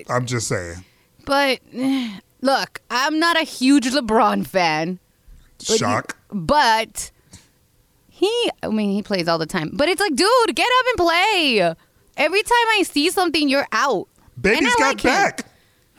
I'm 0.08 0.26
just 0.26 0.48
saying. 0.48 0.84
But 1.24 1.60
look, 2.40 2.80
I'm 2.90 3.18
not 3.18 3.36
a 3.40 3.44
huge 3.44 3.86
LeBron 3.86 4.46
fan. 4.46 4.98
But 5.58 5.78
Shock. 5.78 6.16
But 6.32 7.10
he, 8.08 8.50
I 8.62 8.68
mean, 8.68 8.92
he 8.92 9.02
plays 9.02 9.28
all 9.28 9.38
the 9.38 9.46
time. 9.46 9.70
But 9.72 9.88
it's 9.88 10.00
like, 10.00 10.14
dude, 10.14 10.54
get 10.54 10.68
up 10.80 10.86
and 10.88 10.96
play. 11.06 11.74
Every 12.16 12.42
time 12.42 12.68
I 12.78 12.82
see 12.82 13.10
something, 13.10 13.48
you're 13.48 13.66
out. 13.72 14.08
Baby's 14.40 14.58
And 14.58 14.66
I 14.68 14.70
got 14.70 15.04
like 15.04 15.38
him. 15.38 15.49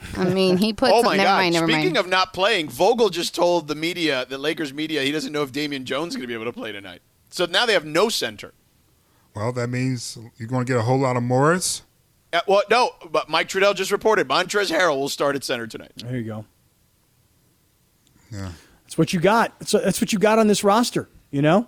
Back. 0.02 0.18
I 0.18 0.24
mean, 0.24 0.56
he 0.56 0.72
put. 0.74 0.90
oh 0.92 1.02
my 1.02 1.16
never 1.16 1.26
God! 1.28 1.36
mind. 1.36 1.54
Never 1.54 1.66
Speaking 1.66 1.84
mind. 1.84 1.96
of 1.96 2.08
not 2.08 2.32
playing, 2.32 2.68
Vogel 2.68 3.08
just 3.10 3.34
told 3.34 3.68
the 3.68 3.74
media, 3.74 4.26
the 4.28 4.38
Lakers 4.38 4.72
media, 4.72 5.02
he 5.02 5.12
doesn't 5.12 5.32
know 5.32 5.42
if 5.42 5.52
Damian 5.52 5.84
Jones 5.84 6.12
is 6.12 6.16
going 6.16 6.22
to 6.22 6.28
be 6.28 6.34
able 6.34 6.44
to 6.44 6.52
play 6.52 6.72
tonight. 6.72 7.02
So 7.30 7.46
now 7.46 7.66
they 7.66 7.72
have 7.72 7.84
no 7.84 8.08
center. 8.08 8.52
Well, 9.34 9.52
that 9.52 9.68
means 9.68 10.18
you're 10.36 10.48
going 10.48 10.66
to 10.66 10.70
get 10.70 10.78
a 10.78 10.82
whole 10.82 10.98
lot 10.98 11.16
of 11.16 11.22
Morris. 11.22 11.82
Uh, 12.32 12.40
well, 12.46 12.62
no, 12.70 12.90
but 13.10 13.28
Mike 13.28 13.48
Trudell 13.48 13.74
just 13.74 13.90
reported 13.90 14.28
Montrez 14.28 14.70
Harrell 14.70 14.98
will 14.98 15.08
start 15.08 15.36
at 15.36 15.44
center 15.44 15.66
tonight. 15.66 15.92
There 15.96 16.16
you 16.16 16.24
go. 16.24 16.44
Yeah. 18.30 18.52
That's 18.84 18.98
what 18.98 19.12
you 19.12 19.20
got. 19.20 19.58
That's, 19.58 19.72
that's 19.72 20.00
what 20.00 20.12
you 20.12 20.18
got 20.18 20.38
on 20.38 20.46
this 20.46 20.64
roster, 20.64 21.08
you 21.30 21.42
know? 21.42 21.66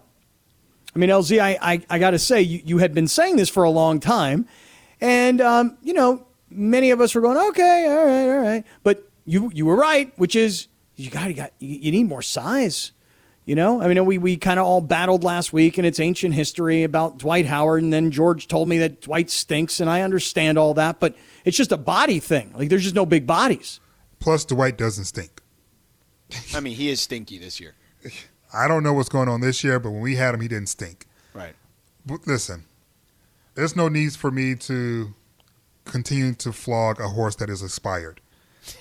I 0.94 0.98
mean, 0.98 1.10
LZ, 1.10 1.40
I, 1.40 1.58
I, 1.60 1.82
I 1.90 1.98
got 1.98 2.12
to 2.12 2.18
say, 2.18 2.40
you, 2.42 2.60
you 2.64 2.78
had 2.78 2.94
been 2.94 3.08
saying 3.08 3.36
this 3.36 3.48
for 3.48 3.64
a 3.64 3.70
long 3.70 3.98
time. 3.98 4.46
And, 5.00 5.40
um, 5.40 5.76
you 5.82 5.92
know, 5.92 6.26
many 6.54 6.90
of 6.90 7.00
us 7.00 7.14
were 7.14 7.20
going, 7.20 7.36
okay, 7.50 7.86
all 7.88 8.06
right, 8.06 8.36
all 8.36 8.42
right. 8.42 8.64
But 8.82 9.08
you, 9.24 9.50
you 9.54 9.66
were 9.66 9.76
right, 9.76 10.12
which 10.18 10.36
is 10.36 10.68
you 10.96 11.10
got, 11.10 11.28
you 11.28 11.34
got, 11.34 11.52
you 11.58 11.76
you 11.76 11.92
need 11.92 12.04
more 12.04 12.22
size. 12.22 12.92
You 13.46 13.54
know, 13.54 13.82
I 13.82 13.88
mean, 13.88 14.06
we, 14.06 14.16
we 14.16 14.38
kind 14.38 14.58
of 14.58 14.64
all 14.64 14.80
battled 14.80 15.22
last 15.22 15.52
week, 15.52 15.76
and 15.76 15.86
it's 15.86 16.00
ancient 16.00 16.34
history 16.34 16.82
about 16.82 17.18
Dwight 17.18 17.44
Howard. 17.44 17.82
And 17.82 17.92
then 17.92 18.10
George 18.10 18.48
told 18.48 18.70
me 18.70 18.78
that 18.78 19.02
Dwight 19.02 19.28
stinks, 19.28 19.80
and 19.80 19.90
I 19.90 20.00
understand 20.00 20.56
all 20.56 20.72
that, 20.74 20.98
but 20.98 21.14
it's 21.44 21.56
just 21.56 21.70
a 21.70 21.76
body 21.76 22.20
thing. 22.20 22.54
Like, 22.56 22.70
there's 22.70 22.84
just 22.84 22.94
no 22.94 23.04
big 23.04 23.26
bodies. 23.26 23.80
Plus, 24.18 24.46
Dwight 24.46 24.78
doesn't 24.78 25.04
stink. 25.04 25.42
I 26.54 26.60
mean, 26.60 26.74
he 26.74 26.88
is 26.88 27.02
stinky 27.02 27.36
this 27.36 27.60
year. 27.60 27.74
I 28.54 28.66
don't 28.66 28.82
know 28.82 28.94
what's 28.94 29.10
going 29.10 29.28
on 29.28 29.42
this 29.42 29.62
year, 29.62 29.78
but 29.78 29.90
when 29.90 30.00
we 30.00 30.16
had 30.16 30.34
him, 30.34 30.40
he 30.40 30.48
didn't 30.48 30.70
stink. 30.70 31.06
Right. 31.34 31.54
But 32.06 32.26
listen, 32.26 32.64
there's 33.54 33.76
no 33.76 33.88
need 33.88 34.14
for 34.14 34.30
me 34.30 34.54
to 34.54 35.12
continue 35.84 36.34
to 36.34 36.52
flog 36.52 37.00
a 37.00 37.08
horse 37.08 37.36
that 37.36 37.50
is 37.50 37.62
expired. 37.62 38.20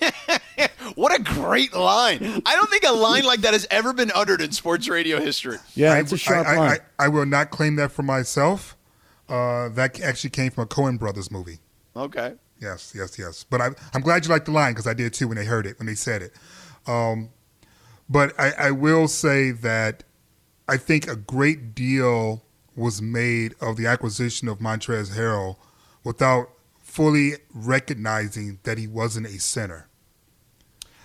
What 0.94 1.18
a 1.18 1.22
great 1.22 1.74
line. 1.74 2.42
I 2.46 2.54
don't 2.54 2.70
think 2.70 2.84
a 2.84 2.92
line 2.92 3.24
like 3.24 3.40
that 3.40 3.52
has 3.52 3.66
ever 3.70 3.92
been 3.92 4.12
uttered 4.14 4.40
in 4.40 4.52
sports 4.52 4.88
radio 4.88 5.20
history. 5.20 5.56
Yeah, 5.74 5.94
I, 5.94 5.98
it's 6.00 6.12
a 6.12 6.16
sharp 6.16 6.46
I, 6.46 6.54
I, 6.54 6.56
line. 6.56 6.78
I, 6.98 7.04
I 7.06 7.08
will 7.08 7.26
not 7.26 7.50
claim 7.50 7.76
that 7.76 7.90
for 7.90 8.02
myself. 8.02 8.76
Uh, 9.28 9.70
that 9.70 10.00
actually 10.00 10.30
came 10.30 10.50
from 10.50 10.64
a 10.64 10.66
Coen 10.66 10.98
Brothers 10.98 11.30
movie. 11.30 11.58
Okay. 11.96 12.34
Yes, 12.60 12.92
yes, 12.94 13.18
yes. 13.18 13.44
But 13.44 13.60
I, 13.60 13.70
I'm 13.92 14.02
glad 14.02 14.24
you 14.24 14.30
liked 14.30 14.46
the 14.46 14.52
line 14.52 14.72
because 14.72 14.86
I 14.86 14.94
did 14.94 15.14
too 15.14 15.28
when 15.28 15.36
they 15.36 15.44
heard 15.44 15.66
it, 15.66 15.78
when 15.78 15.86
they 15.86 15.94
said 15.94 16.22
it. 16.22 16.32
Um, 16.86 17.30
but 18.08 18.38
I, 18.38 18.52
I 18.58 18.70
will 18.70 19.08
say 19.08 19.50
that 19.50 20.04
I 20.68 20.76
think 20.76 21.08
a 21.08 21.16
great 21.16 21.74
deal 21.74 22.44
was 22.76 23.00
made 23.00 23.54
of 23.60 23.76
the 23.76 23.86
acquisition 23.86 24.48
of 24.48 24.58
Montrez 24.58 25.16
Harrell 25.16 25.56
without 26.04 26.50
fully 26.84 27.32
recognizing 27.52 28.60
that 28.62 28.78
he 28.78 28.86
wasn't 28.86 29.26
a 29.26 29.40
center. 29.40 29.88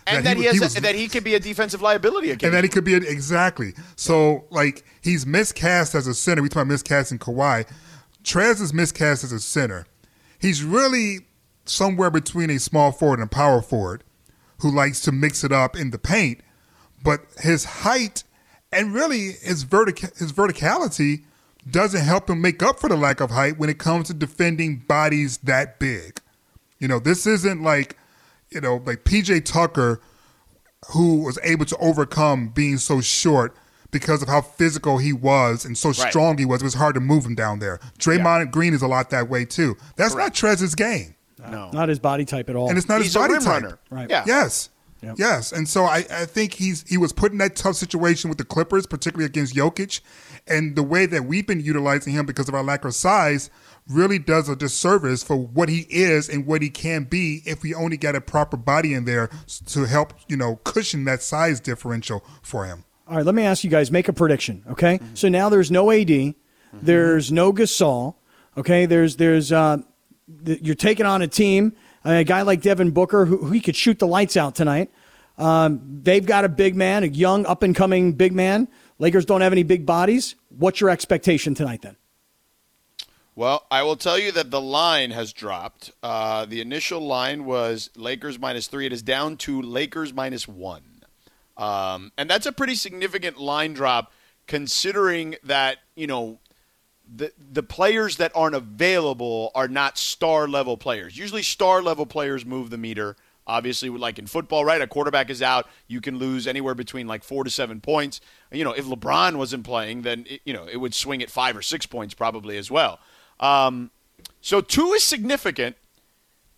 And 0.05 0.17
That 0.17 0.23
that, 0.23 0.37
he 0.37 0.43
he, 0.43 0.47
has 0.47 0.53
he 0.55 0.59
was- 0.59 0.73
that 0.75 0.95
he 0.95 1.07
could 1.07 1.23
be 1.23 1.33
a 1.35 1.39
defensive 1.39 1.81
liability 1.81 2.29
again. 2.31 2.49
And 2.49 2.55
that 2.55 2.63
he 2.63 2.69
could 2.69 2.83
be 2.83 2.93
an, 2.93 3.03
exactly. 3.05 3.73
So 3.95 4.45
like 4.51 4.83
he's 5.01 5.25
miscast 5.25 5.95
as 5.95 6.05
a 6.05 6.13
center. 6.13 6.41
We 6.43 6.49
talk 6.49 6.65
about 6.65 6.75
miscasting 6.77 7.17
Kawhi. 7.17 7.67
Trez 8.23 8.61
is 8.61 8.73
miscast 8.73 9.23
as 9.23 9.31
a 9.31 9.39
center. 9.39 9.87
He's 10.39 10.63
really 10.63 11.27
somewhere 11.65 12.09
between 12.11 12.49
a 12.49 12.59
small 12.59 12.91
forward 12.91 13.19
and 13.19 13.27
a 13.27 13.29
power 13.33 13.61
forward 13.61 14.03
who 14.59 14.69
likes 14.71 14.99
to 15.01 15.11
mix 15.11 15.43
it 15.43 15.51
up 15.51 15.75
in 15.75 15.91
the 15.91 15.99
paint. 15.99 16.41
But 17.03 17.21
his 17.39 17.63
height 17.63 18.23
and 18.71 18.93
really 18.93 19.33
his 19.41 19.63
vertic- 19.63 20.17
his 20.17 20.33
verticality 20.33 21.23
doesn't 21.71 22.01
help 22.01 22.29
him 22.29 22.41
make 22.41 22.61
up 22.63 22.79
for 22.79 22.89
the 22.89 22.95
lack 22.97 23.19
of 23.19 23.31
height 23.31 23.57
when 23.57 23.69
it 23.69 23.77
comes 23.79 24.07
to 24.07 24.13
defending 24.13 24.77
bodies 24.87 25.37
that 25.39 25.79
big. 25.79 26.19
You 26.79 26.87
know, 26.87 26.99
this 26.99 27.25
isn't 27.27 27.61
like, 27.61 27.97
you 28.49 28.61
know, 28.61 28.81
like 28.85 29.03
PJ 29.03 29.45
Tucker 29.45 29.99
who 30.91 31.23
was 31.23 31.37
able 31.43 31.65
to 31.65 31.77
overcome 31.77 32.49
being 32.49 32.77
so 32.77 33.01
short 33.01 33.55
because 33.91 34.21
of 34.21 34.27
how 34.29 34.41
physical 34.41 34.97
he 34.99 35.11
was 35.11 35.65
and 35.65 35.77
so 35.77 35.89
Right. 35.89 36.09
strong 36.09 36.37
he 36.37 36.45
was. 36.45 36.61
It 36.61 36.65
was 36.65 36.75
hard 36.75 36.95
to 36.95 37.01
move 37.01 37.25
him 37.25 37.35
down 37.35 37.59
there. 37.59 37.79
Draymond 37.97 38.51
Green 38.51 38.73
is 38.73 38.81
a 38.81 38.87
lot 38.87 39.09
that 39.09 39.29
way 39.29 39.45
too. 39.45 39.75
That's 39.97 40.15
not 40.15 40.33
Trez's 40.33 40.75
game. 40.75 41.15
No. 41.49 41.69
Not 41.71 41.89
his 41.89 41.99
body 41.99 42.25
type 42.25 42.49
at 42.49 42.55
all. 42.55 42.69
And 42.69 42.77
it's 42.77 42.87
not 42.87 42.97
He's 43.01 43.07
his 43.07 43.15
body 43.15 43.33
type. 43.35 43.45
runner. 43.47 43.79
Right. 43.89 44.09
Yeah. 44.09 44.23
Yes. 44.27 44.69
Yep. 45.01 45.15
Yes. 45.17 45.51
And 45.53 45.67
so 45.67 45.85
I, 45.85 46.05
I 46.11 46.25
think 46.25 46.53
he's 46.53 46.83
he 46.87 46.97
was 46.97 47.13
put 47.13 47.31
in 47.31 47.37
that 47.37 47.55
tough 47.55 47.75
situation 47.77 48.29
with 48.29 48.37
the 48.37 48.43
Clippers, 48.43 48.85
particularly 48.85 49.25
against 49.25 49.55
Jokic. 49.55 50.01
And 50.49 50.75
the 50.75 50.83
way 50.83 51.05
that 51.05 51.25
we've 51.25 51.45
been 51.45 51.59
utilizing 51.61 52.13
him 52.13 52.25
because 52.25 52.49
of 52.49 52.55
our 52.55 52.63
lack 52.63 52.83
of 52.85 52.93
size 52.95 53.49
really 53.87 54.19
does 54.19 54.49
a 54.49 54.55
disservice 54.55 55.23
for 55.23 55.35
what 55.35 55.69
he 55.69 55.85
is 55.89 56.29
and 56.29 56.45
what 56.45 56.61
he 56.61 56.69
can 56.69 57.03
be 57.03 57.41
if 57.45 57.63
we 57.63 57.73
only 57.73 57.97
got 57.97 58.15
a 58.15 58.21
proper 58.21 58.57
body 58.57 58.93
in 58.93 59.05
there 59.05 59.29
to 59.67 59.85
help, 59.85 60.13
you 60.27 60.37
know, 60.37 60.57
cushion 60.63 61.05
that 61.05 61.21
size 61.21 61.59
differential 61.59 62.23
for 62.41 62.65
him. 62.65 62.83
All 63.07 63.17
right, 63.17 63.25
let 63.25 63.33
me 63.33 63.43
ask 63.43 63.63
you 63.63 63.69
guys, 63.71 63.91
make 63.91 64.07
a 64.07 64.13
prediction, 64.13 64.63
okay? 64.69 64.99
So 65.15 65.29
now 65.29 65.49
there's 65.49 65.71
no 65.71 65.89
AD, 65.91 66.35
there's 66.73 67.31
no 67.31 67.51
Gasol, 67.51 68.15
okay? 68.55 68.85
There's 68.85 69.15
there's 69.15 69.51
uh, 69.51 69.77
th- 70.45 70.61
you're 70.61 70.75
taking 70.75 71.07
on 71.07 71.23
a 71.23 71.27
team, 71.27 71.73
a 72.05 72.23
guy 72.23 72.43
like 72.43 72.61
Devin 72.61 72.91
Booker 72.91 73.25
who, 73.25 73.37
who 73.37 73.51
he 73.51 73.61
could 73.61 73.75
shoot 73.75 73.97
the 73.97 74.05
lights 74.05 74.37
out 74.37 74.53
tonight. 74.53 74.91
Um, 75.39 76.01
they've 76.03 76.25
got 76.25 76.45
a 76.45 76.49
big 76.49 76.75
man, 76.75 77.03
a 77.03 77.07
young 77.07 77.47
up 77.47 77.63
and 77.63 77.75
coming 77.75 78.13
big 78.13 78.33
man. 78.33 78.67
Lakers 78.99 79.25
don't 79.25 79.41
have 79.41 79.53
any 79.53 79.63
big 79.63 79.85
bodies. 79.85 80.35
What's 80.59 80.81
your 80.81 80.89
expectation 80.89 81.55
tonight 81.55 81.83
then? 81.83 81.95
Well, 83.33 83.65
I 83.71 83.81
will 83.83 83.95
tell 83.95 84.19
you 84.19 84.33
that 84.33 84.51
the 84.51 84.59
line 84.59 85.11
has 85.11 85.31
dropped. 85.31 85.93
Uh, 86.03 86.43
the 86.43 86.59
initial 86.59 86.99
line 86.99 87.45
was 87.45 87.89
Lakers 87.95 88.37
minus 88.37 88.67
three. 88.67 88.85
It 88.85 88.91
is 88.91 89.01
down 89.01 89.37
to 89.37 89.61
Lakers 89.61 90.13
minus 90.13 90.49
one. 90.49 90.83
Um, 91.55 92.11
and 92.17 92.29
that's 92.29 92.45
a 92.45 92.51
pretty 92.51 92.75
significant 92.75 93.39
line 93.39 93.71
drop 93.71 94.11
considering 94.47 95.37
that, 95.43 95.77
you 95.95 96.07
know, 96.07 96.39
the, 97.07 97.31
the 97.37 97.63
players 97.63 98.17
that 98.17 98.33
aren't 98.35 98.55
available 98.55 99.51
are 99.55 99.69
not 99.69 99.97
star 99.97 100.45
level 100.45 100.75
players. 100.75 101.17
Usually, 101.17 101.41
star 101.41 101.81
level 101.81 102.05
players 102.05 102.45
move 102.45 102.69
the 102.69 102.77
meter. 102.77 103.15
Obviously, 103.49 103.89
like 103.89 104.19
in 104.19 104.27
football, 104.27 104.63
right? 104.63 104.79
A 104.79 104.87
quarterback 104.87 105.31
is 105.31 105.41
out, 105.41 105.67
you 105.87 106.01
can 106.01 106.19
lose 106.19 106.45
anywhere 106.45 106.75
between 106.75 107.07
like 107.07 107.23
four 107.23 107.43
to 107.43 107.49
seven 107.49 107.81
points. 107.81 108.21
You 108.51 108.63
know, 108.63 108.73
if 108.73 108.85
LeBron 108.85 109.37
wasn't 109.37 109.63
playing, 109.63 110.03
then 110.03 110.25
it, 110.29 110.41
you 110.45 110.53
know 110.53 110.67
it 110.67 110.77
would 110.77 110.93
swing 110.93 111.23
at 111.23 111.31
five 111.31 111.57
or 111.57 111.63
six 111.63 111.85
points 111.85 112.13
probably 112.13 112.57
as 112.57 112.69
well. 112.69 112.99
Um, 113.39 113.89
so 114.39 114.61
two 114.61 114.93
is 114.93 115.03
significant. 115.03 115.75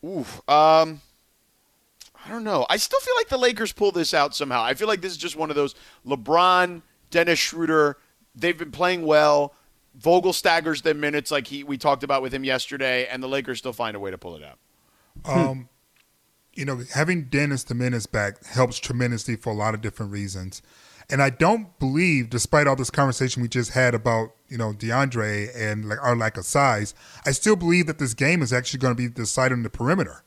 Oof. 0.05 0.41
Um, 0.49 1.01
I 2.25 2.29
don't 2.29 2.43
know. 2.43 2.65
I 2.69 2.77
still 2.77 2.99
feel 2.99 3.15
like 3.15 3.29
the 3.29 3.37
Lakers 3.37 3.71
pull 3.71 3.91
this 3.91 4.13
out 4.13 4.35
somehow. 4.35 4.61
I 4.61 4.73
feel 4.73 4.87
like 4.87 5.01
this 5.01 5.11
is 5.11 5.17
just 5.17 5.35
one 5.35 5.49
of 5.49 5.55
those 5.55 5.75
LeBron, 6.05 6.81
Dennis 7.09 7.39
Schroeder. 7.39 7.97
They've 8.35 8.57
been 8.57 8.71
playing 8.71 9.03
well. 9.03 9.53
Vogel 9.95 10.33
staggers 10.33 10.81
their 10.81 10.93
minutes 10.93 11.31
like 11.31 11.47
he 11.47 11.63
we 11.63 11.77
talked 11.77 12.03
about 12.03 12.21
with 12.21 12.33
him 12.33 12.43
yesterday, 12.43 13.07
and 13.07 13.21
the 13.21 13.27
Lakers 13.27 13.59
still 13.59 13.73
find 13.73 13.95
a 13.95 13.99
way 13.99 14.11
to 14.11 14.17
pull 14.17 14.35
it 14.35 14.43
out. 14.43 14.59
Um, 15.25 15.69
you 16.53 16.65
know, 16.65 16.81
having 16.93 17.25
Dennis 17.25 17.63
the 17.63 17.75
Menace 17.75 18.05
back 18.05 18.45
helps 18.45 18.79
tremendously 18.79 19.35
for 19.35 19.51
a 19.51 19.55
lot 19.55 19.73
of 19.73 19.81
different 19.81 20.11
reasons. 20.11 20.61
And 21.09 21.21
I 21.21 21.29
don't 21.29 21.77
believe, 21.79 22.29
despite 22.29 22.67
all 22.67 22.75
this 22.75 22.89
conversation 22.89 23.41
we 23.41 23.49
just 23.49 23.71
had 23.71 23.93
about, 23.93 24.31
you 24.47 24.57
know, 24.57 24.71
DeAndre 24.71 25.49
and 25.55 25.87
like 25.87 26.01
our 26.01 26.15
lack 26.15 26.37
of 26.37 26.45
size, 26.45 26.93
I 27.25 27.31
still 27.31 27.55
believe 27.55 27.87
that 27.87 27.99
this 27.99 28.13
game 28.13 28.41
is 28.41 28.53
actually 28.53 28.79
going 28.79 28.95
to 28.95 29.01
be 29.01 29.09
decided 29.09 29.55
on 29.55 29.63
the 29.63 29.69
perimeter 29.69 30.23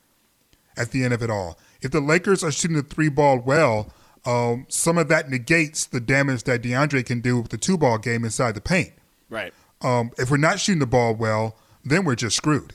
at 0.76 0.90
the 0.90 1.04
end 1.04 1.14
of 1.14 1.22
it 1.22 1.30
all. 1.30 1.58
If 1.80 1.90
the 1.90 2.00
Lakers 2.00 2.44
are 2.44 2.52
shooting 2.52 2.76
the 2.76 2.82
three 2.82 3.08
ball 3.08 3.38
well, 3.38 3.92
um, 4.26 4.66
some 4.68 4.98
of 4.98 5.08
that 5.08 5.30
negates 5.30 5.86
the 5.86 6.00
damage 6.00 6.44
that 6.44 6.62
DeAndre 6.62 7.04
can 7.04 7.20
do 7.20 7.40
with 7.40 7.50
the 7.50 7.58
two 7.58 7.78
ball 7.78 7.98
game 7.98 8.24
inside 8.24 8.54
the 8.54 8.60
paint. 8.60 8.92
Right. 9.30 9.52
Um, 9.80 10.10
if 10.18 10.30
we're 10.30 10.36
not 10.36 10.60
shooting 10.60 10.80
the 10.80 10.86
ball 10.86 11.14
well, 11.14 11.56
then 11.84 12.04
we're 12.04 12.14
just 12.14 12.36
screwed. 12.36 12.74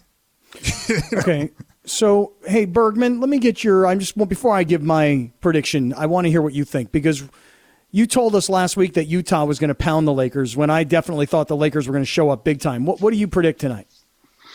Okay. 1.14 1.52
So, 1.90 2.34
hey 2.46 2.66
Bergman, 2.66 3.20
let 3.20 3.30
me 3.30 3.40
get 3.40 3.64
your. 3.64 3.88
I'm 3.88 4.00
just 4.00 4.16
well 4.16 4.26
before 4.28 4.55
I 4.55 4.63
give 4.63 4.84
my 4.84 5.32
prediction. 5.42 5.93
I 5.93 6.05
want 6.05 6.26
to 6.26 6.32
hear 6.32 6.42
what 6.42 6.54
you 6.54 6.63
think 6.63 6.92
because 6.92 7.24
you 7.92 8.05
told 8.05 8.36
us 8.36 8.47
last 8.47 8.78
week 8.78 8.93
that 8.93 9.05
Utah 9.05 9.46
was 9.46 9.58
going 9.58 9.70
to 9.70 9.76
pound 9.76 10.08
the 10.08 10.13
Lakers 10.13 10.55
when 10.55 10.70
I 10.70 10.84
definitely 10.84 11.26
thought 11.26 11.47
the 11.47 11.58
Lakers 11.58 11.88
were 11.88 11.93
going 11.93 12.04
to 12.04 12.09
show 12.09 12.30
up 12.30 12.43
big 12.43 12.59
time. 12.59 12.86
What 12.86 13.01
What 13.01 13.12
do 13.12 13.18
you 13.18 13.28
predict 13.28 13.59
tonight? 13.59 13.88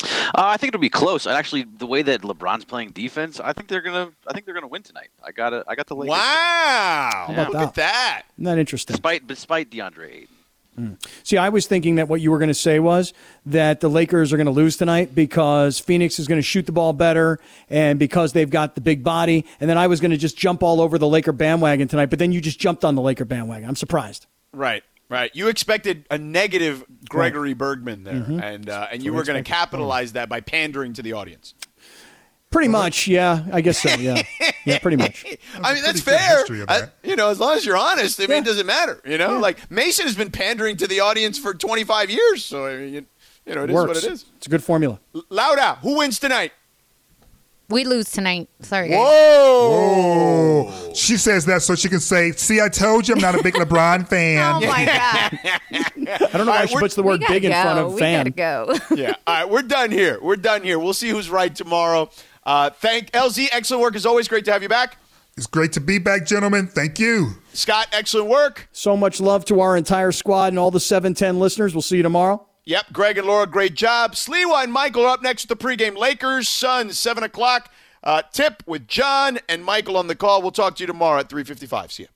Uh, 0.03 0.07
I 0.35 0.57
think 0.57 0.69
it'll 0.69 0.81
be 0.81 0.89
close. 0.89 1.27
And 1.27 1.35
actually, 1.35 1.65
the 1.65 1.87
way 1.87 2.03
that 2.03 2.23
LeBron's 2.23 2.65
playing 2.65 2.91
defense, 2.91 3.41
I 3.41 3.53
think 3.53 3.69
they're 3.69 3.81
gonna. 3.81 4.11
I 4.27 4.33
think 4.33 4.45
they're 4.45 4.55
gonna 4.55 4.69
win 4.69 4.83
tonight. 4.83 5.09
I 5.25 5.33
got 5.33 5.53
it. 5.53 5.65
I 5.67 5.75
got 5.75 5.87
the 5.87 5.97
Lakers. 5.97 6.11
Wow! 6.11 7.27
about 7.29 7.49
Look 7.49 7.53
that? 7.53 7.63
at 7.69 7.75
that. 7.75 8.23
Not 8.39 8.59
interesting? 8.59 8.95
Despite 8.95 9.27
despite 9.27 9.71
DeAndre 9.71 10.11
Ayton. 10.11 10.34
See, 11.23 11.37
I 11.37 11.49
was 11.51 11.67
thinking 11.67 11.95
that 11.97 12.09
what 12.09 12.21
you 12.21 12.31
were 12.31 12.39
going 12.39 12.49
to 12.49 12.55
say 12.55 12.79
was 12.81 13.13
that 13.47 13.81
the 13.81 13.89
Lakers 13.89 14.33
are 14.33 14.37
going 14.37 14.47
to 14.47 14.53
lose 14.53 14.77
tonight 14.77 15.15
because 15.15 15.79
Phoenix 15.79 16.19
is 16.19 16.27
going 16.27 16.39
to 16.39 16.43
shoot 16.43 16.67
the 16.67 16.73
ball 16.73 16.93
better 16.93 17.39
and 17.71 17.99
because 17.99 18.33
they've 18.33 18.51
got 18.51 18.75
the 18.75 18.81
big 18.81 19.05
body. 19.05 19.45
And 19.61 19.71
then 19.71 19.79
I 19.79 19.87
was 19.87 20.01
going 20.01 20.11
to 20.11 20.17
just 20.17 20.37
jump 20.37 20.63
all 20.63 20.81
over 20.81 20.99
the 20.99 21.07
Laker 21.09 21.33
bandwagon 21.33 21.87
tonight, 21.89 22.07
but 22.11 22.19
then 22.19 22.33
you 22.33 22.41
just 22.41 22.59
jumped 22.59 22.85
on 22.85 22.95
the 22.95 23.03
Laker 23.03 23.25
bandwagon. 23.25 23.69
I'm 23.69 23.77
surprised. 23.77 24.27
Right. 24.53 24.83
Right. 25.11 25.31
You 25.35 25.49
expected 25.49 26.07
a 26.11 26.17
negative 26.19 26.83
Gregory 27.09 27.53
Bergman 27.53 28.05
there, 28.05 28.15
Mhm. 28.15 28.43
and 28.43 28.69
uh, 28.71 28.89
and 28.91 29.03
you 29.03 29.13
were 29.13 29.23
going 29.23 29.43
to 29.43 29.49
capitalize 29.49 30.15
that 30.15 30.29
by 30.31 30.41
pandering 30.41 30.95
to 30.95 31.03
the 31.03 31.13
audience. 31.13 31.55
Pretty 32.55 32.69
much, 32.69 33.09
yeah. 33.09 33.45
I 33.53 33.61
guess 33.61 33.83
so. 33.83 33.89
Yeah, 33.97 34.23
yeah, 34.65 34.79
pretty 34.79 34.97
much. 34.97 35.25
I 35.63 35.75
mean, 35.75 35.83
that's 35.83 36.01
fair. 36.01 36.39
history 36.39 36.61
of 36.63 36.71
I- 36.71 36.89
you 37.03 37.17
know, 37.17 37.29
as 37.31 37.41
long 37.41 37.57
as 37.57 37.67
you're 37.67 37.77
honest, 37.77 38.21
I 38.21 38.27
mean, 38.29 38.39
it 38.39 38.45
doesn't 38.45 38.67
matter. 38.67 39.01
You 39.05 39.19
know, 39.19 39.39
like 39.41 39.71
Mason 39.71 40.07
has 40.07 40.15
been 40.15 40.31
pandering 40.31 40.77
to 40.77 40.87
the 40.87 41.01
audience 41.01 41.37
for 41.39 41.53
25 41.53 42.11
years, 42.11 42.45
so 42.45 42.67
I 42.67 42.77
mean, 42.77 42.95
you, 42.95 43.07
you 43.45 43.55
know, 43.57 43.65
it 43.65 43.71
is 43.71 43.75
Works. 43.75 43.89
what 43.89 43.97
it 44.05 44.05
is. 44.13 44.25
It's 44.37 44.47
a 44.47 44.51
good 44.51 44.63
formula. 44.63 45.01
L- 45.15 45.25
Lauda, 45.31 45.75
who 45.83 45.99
wins 45.99 46.19
tonight? 46.21 46.53
We 47.71 47.85
lose 47.85 48.11
tonight. 48.11 48.49
Sorry, 48.61 48.91
guys. 48.91 48.99
Whoa! 48.99 50.69
Oh, 50.69 50.93
she 50.95 51.17
says 51.17 51.47
that 51.47 51.63
so 51.63 51.75
she 51.75 51.89
can 51.89 51.99
say, 52.01 52.33
"See, 52.33 52.61
I 52.61 52.69
told 52.69 53.09
you, 53.09 53.15
I'm 53.15 53.21
not 53.21 53.35
a 53.35 53.43
big 53.43 53.55
LeBron 53.55 54.07
fan." 54.09 54.63
Oh 54.63 54.67
my 54.67 54.85
god. 54.85 55.39
I 55.73 56.29
don't 56.33 56.45
know 56.47 56.53
why 56.53 56.61
right, 56.61 56.69
she 56.69 56.77
puts 56.77 56.95
the 56.95 57.03
word 57.03 57.21
gotta 57.21 57.33
big 57.33 57.45
in 57.47 57.53
front 57.53 57.79
of 57.79 57.95
we 57.95 58.01
fan. 58.01 58.31
gotta 58.31 58.79
go. 58.79 58.95
yeah. 58.95 59.15
All 59.27 59.35
right, 59.35 59.49
we're 59.51 59.63
done 59.63 59.91
here. 59.91 60.19
We're 60.23 60.37
done 60.37 60.63
here. 60.63 60.79
We'll 60.79 60.93
see 60.95 61.09
who's 61.09 61.31
right 61.31 61.55
tomorrow. 61.55 62.11
Uh, 62.47 62.71
thank 62.71 63.11
LZ. 63.13 63.49
Excellent 63.53 63.83
work 63.83 63.97
as 63.97 64.07
always. 64.07 64.29
Great 64.29 64.45
to 64.47 64.53
have 64.53 64.63
you 64.63 64.69
back. 64.69 64.99
It's 65.37 65.47
great 65.49 65.73
to 65.73 65.81
be 65.81 65.99
back, 65.99 66.27
gentlemen. 66.27 66.69
Thank 66.69 67.01
you. 67.01 67.33
Scott, 67.53 67.89
excellent 67.93 68.29
work. 68.29 68.69
So 68.73 68.97
much 68.97 69.21
love 69.21 69.45
to 69.47 69.61
our 69.61 69.77
entire 69.77 70.13
squad 70.13 70.49
and 70.49 70.59
all 70.59 70.71
the 70.71 70.79
710 70.79 71.41
listeners. 71.41 71.75
We'll 71.75 71.83
see 71.83 71.97
you 71.97 72.03
tomorrow. 72.05 72.47
Yep, 72.67 72.93
Greg 72.93 73.19
and 73.19 73.27
Laura, 73.27 73.47
great 73.47 73.75
job. 73.75 74.13
Sliwa 74.13 74.63
and 74.63 74.73
Michael 74.73 75.05
are 75.05 75.15
up 75.15 75.23
next 75.23 75.49
with 75.49 75.59
the 75.59 75.65
pregame 75.67 75.97
Lakers, 75.99 76.49
Suns, 76.49 76.99
7 76.99 77.23
o'clock. 77.25 77.71
Uh, 78.03 78.23
tip 78.33 78.63
with 78.67 78.87
John 78.87 79.39
and 79.49 79.65
Michael 79.65 79.97
on 79.97 80.07
the 80.07 80.15
call. 80.15 80.41
We'll 80.41 80.51
talk 80.51 80.77
to 80.77 80.83
you 80.83 80.87
tomorrow 80.87 81.21
at 81.21 81.29
3.55. 81.29 81.91
See 81.93 82.03
you. 82.05 82.09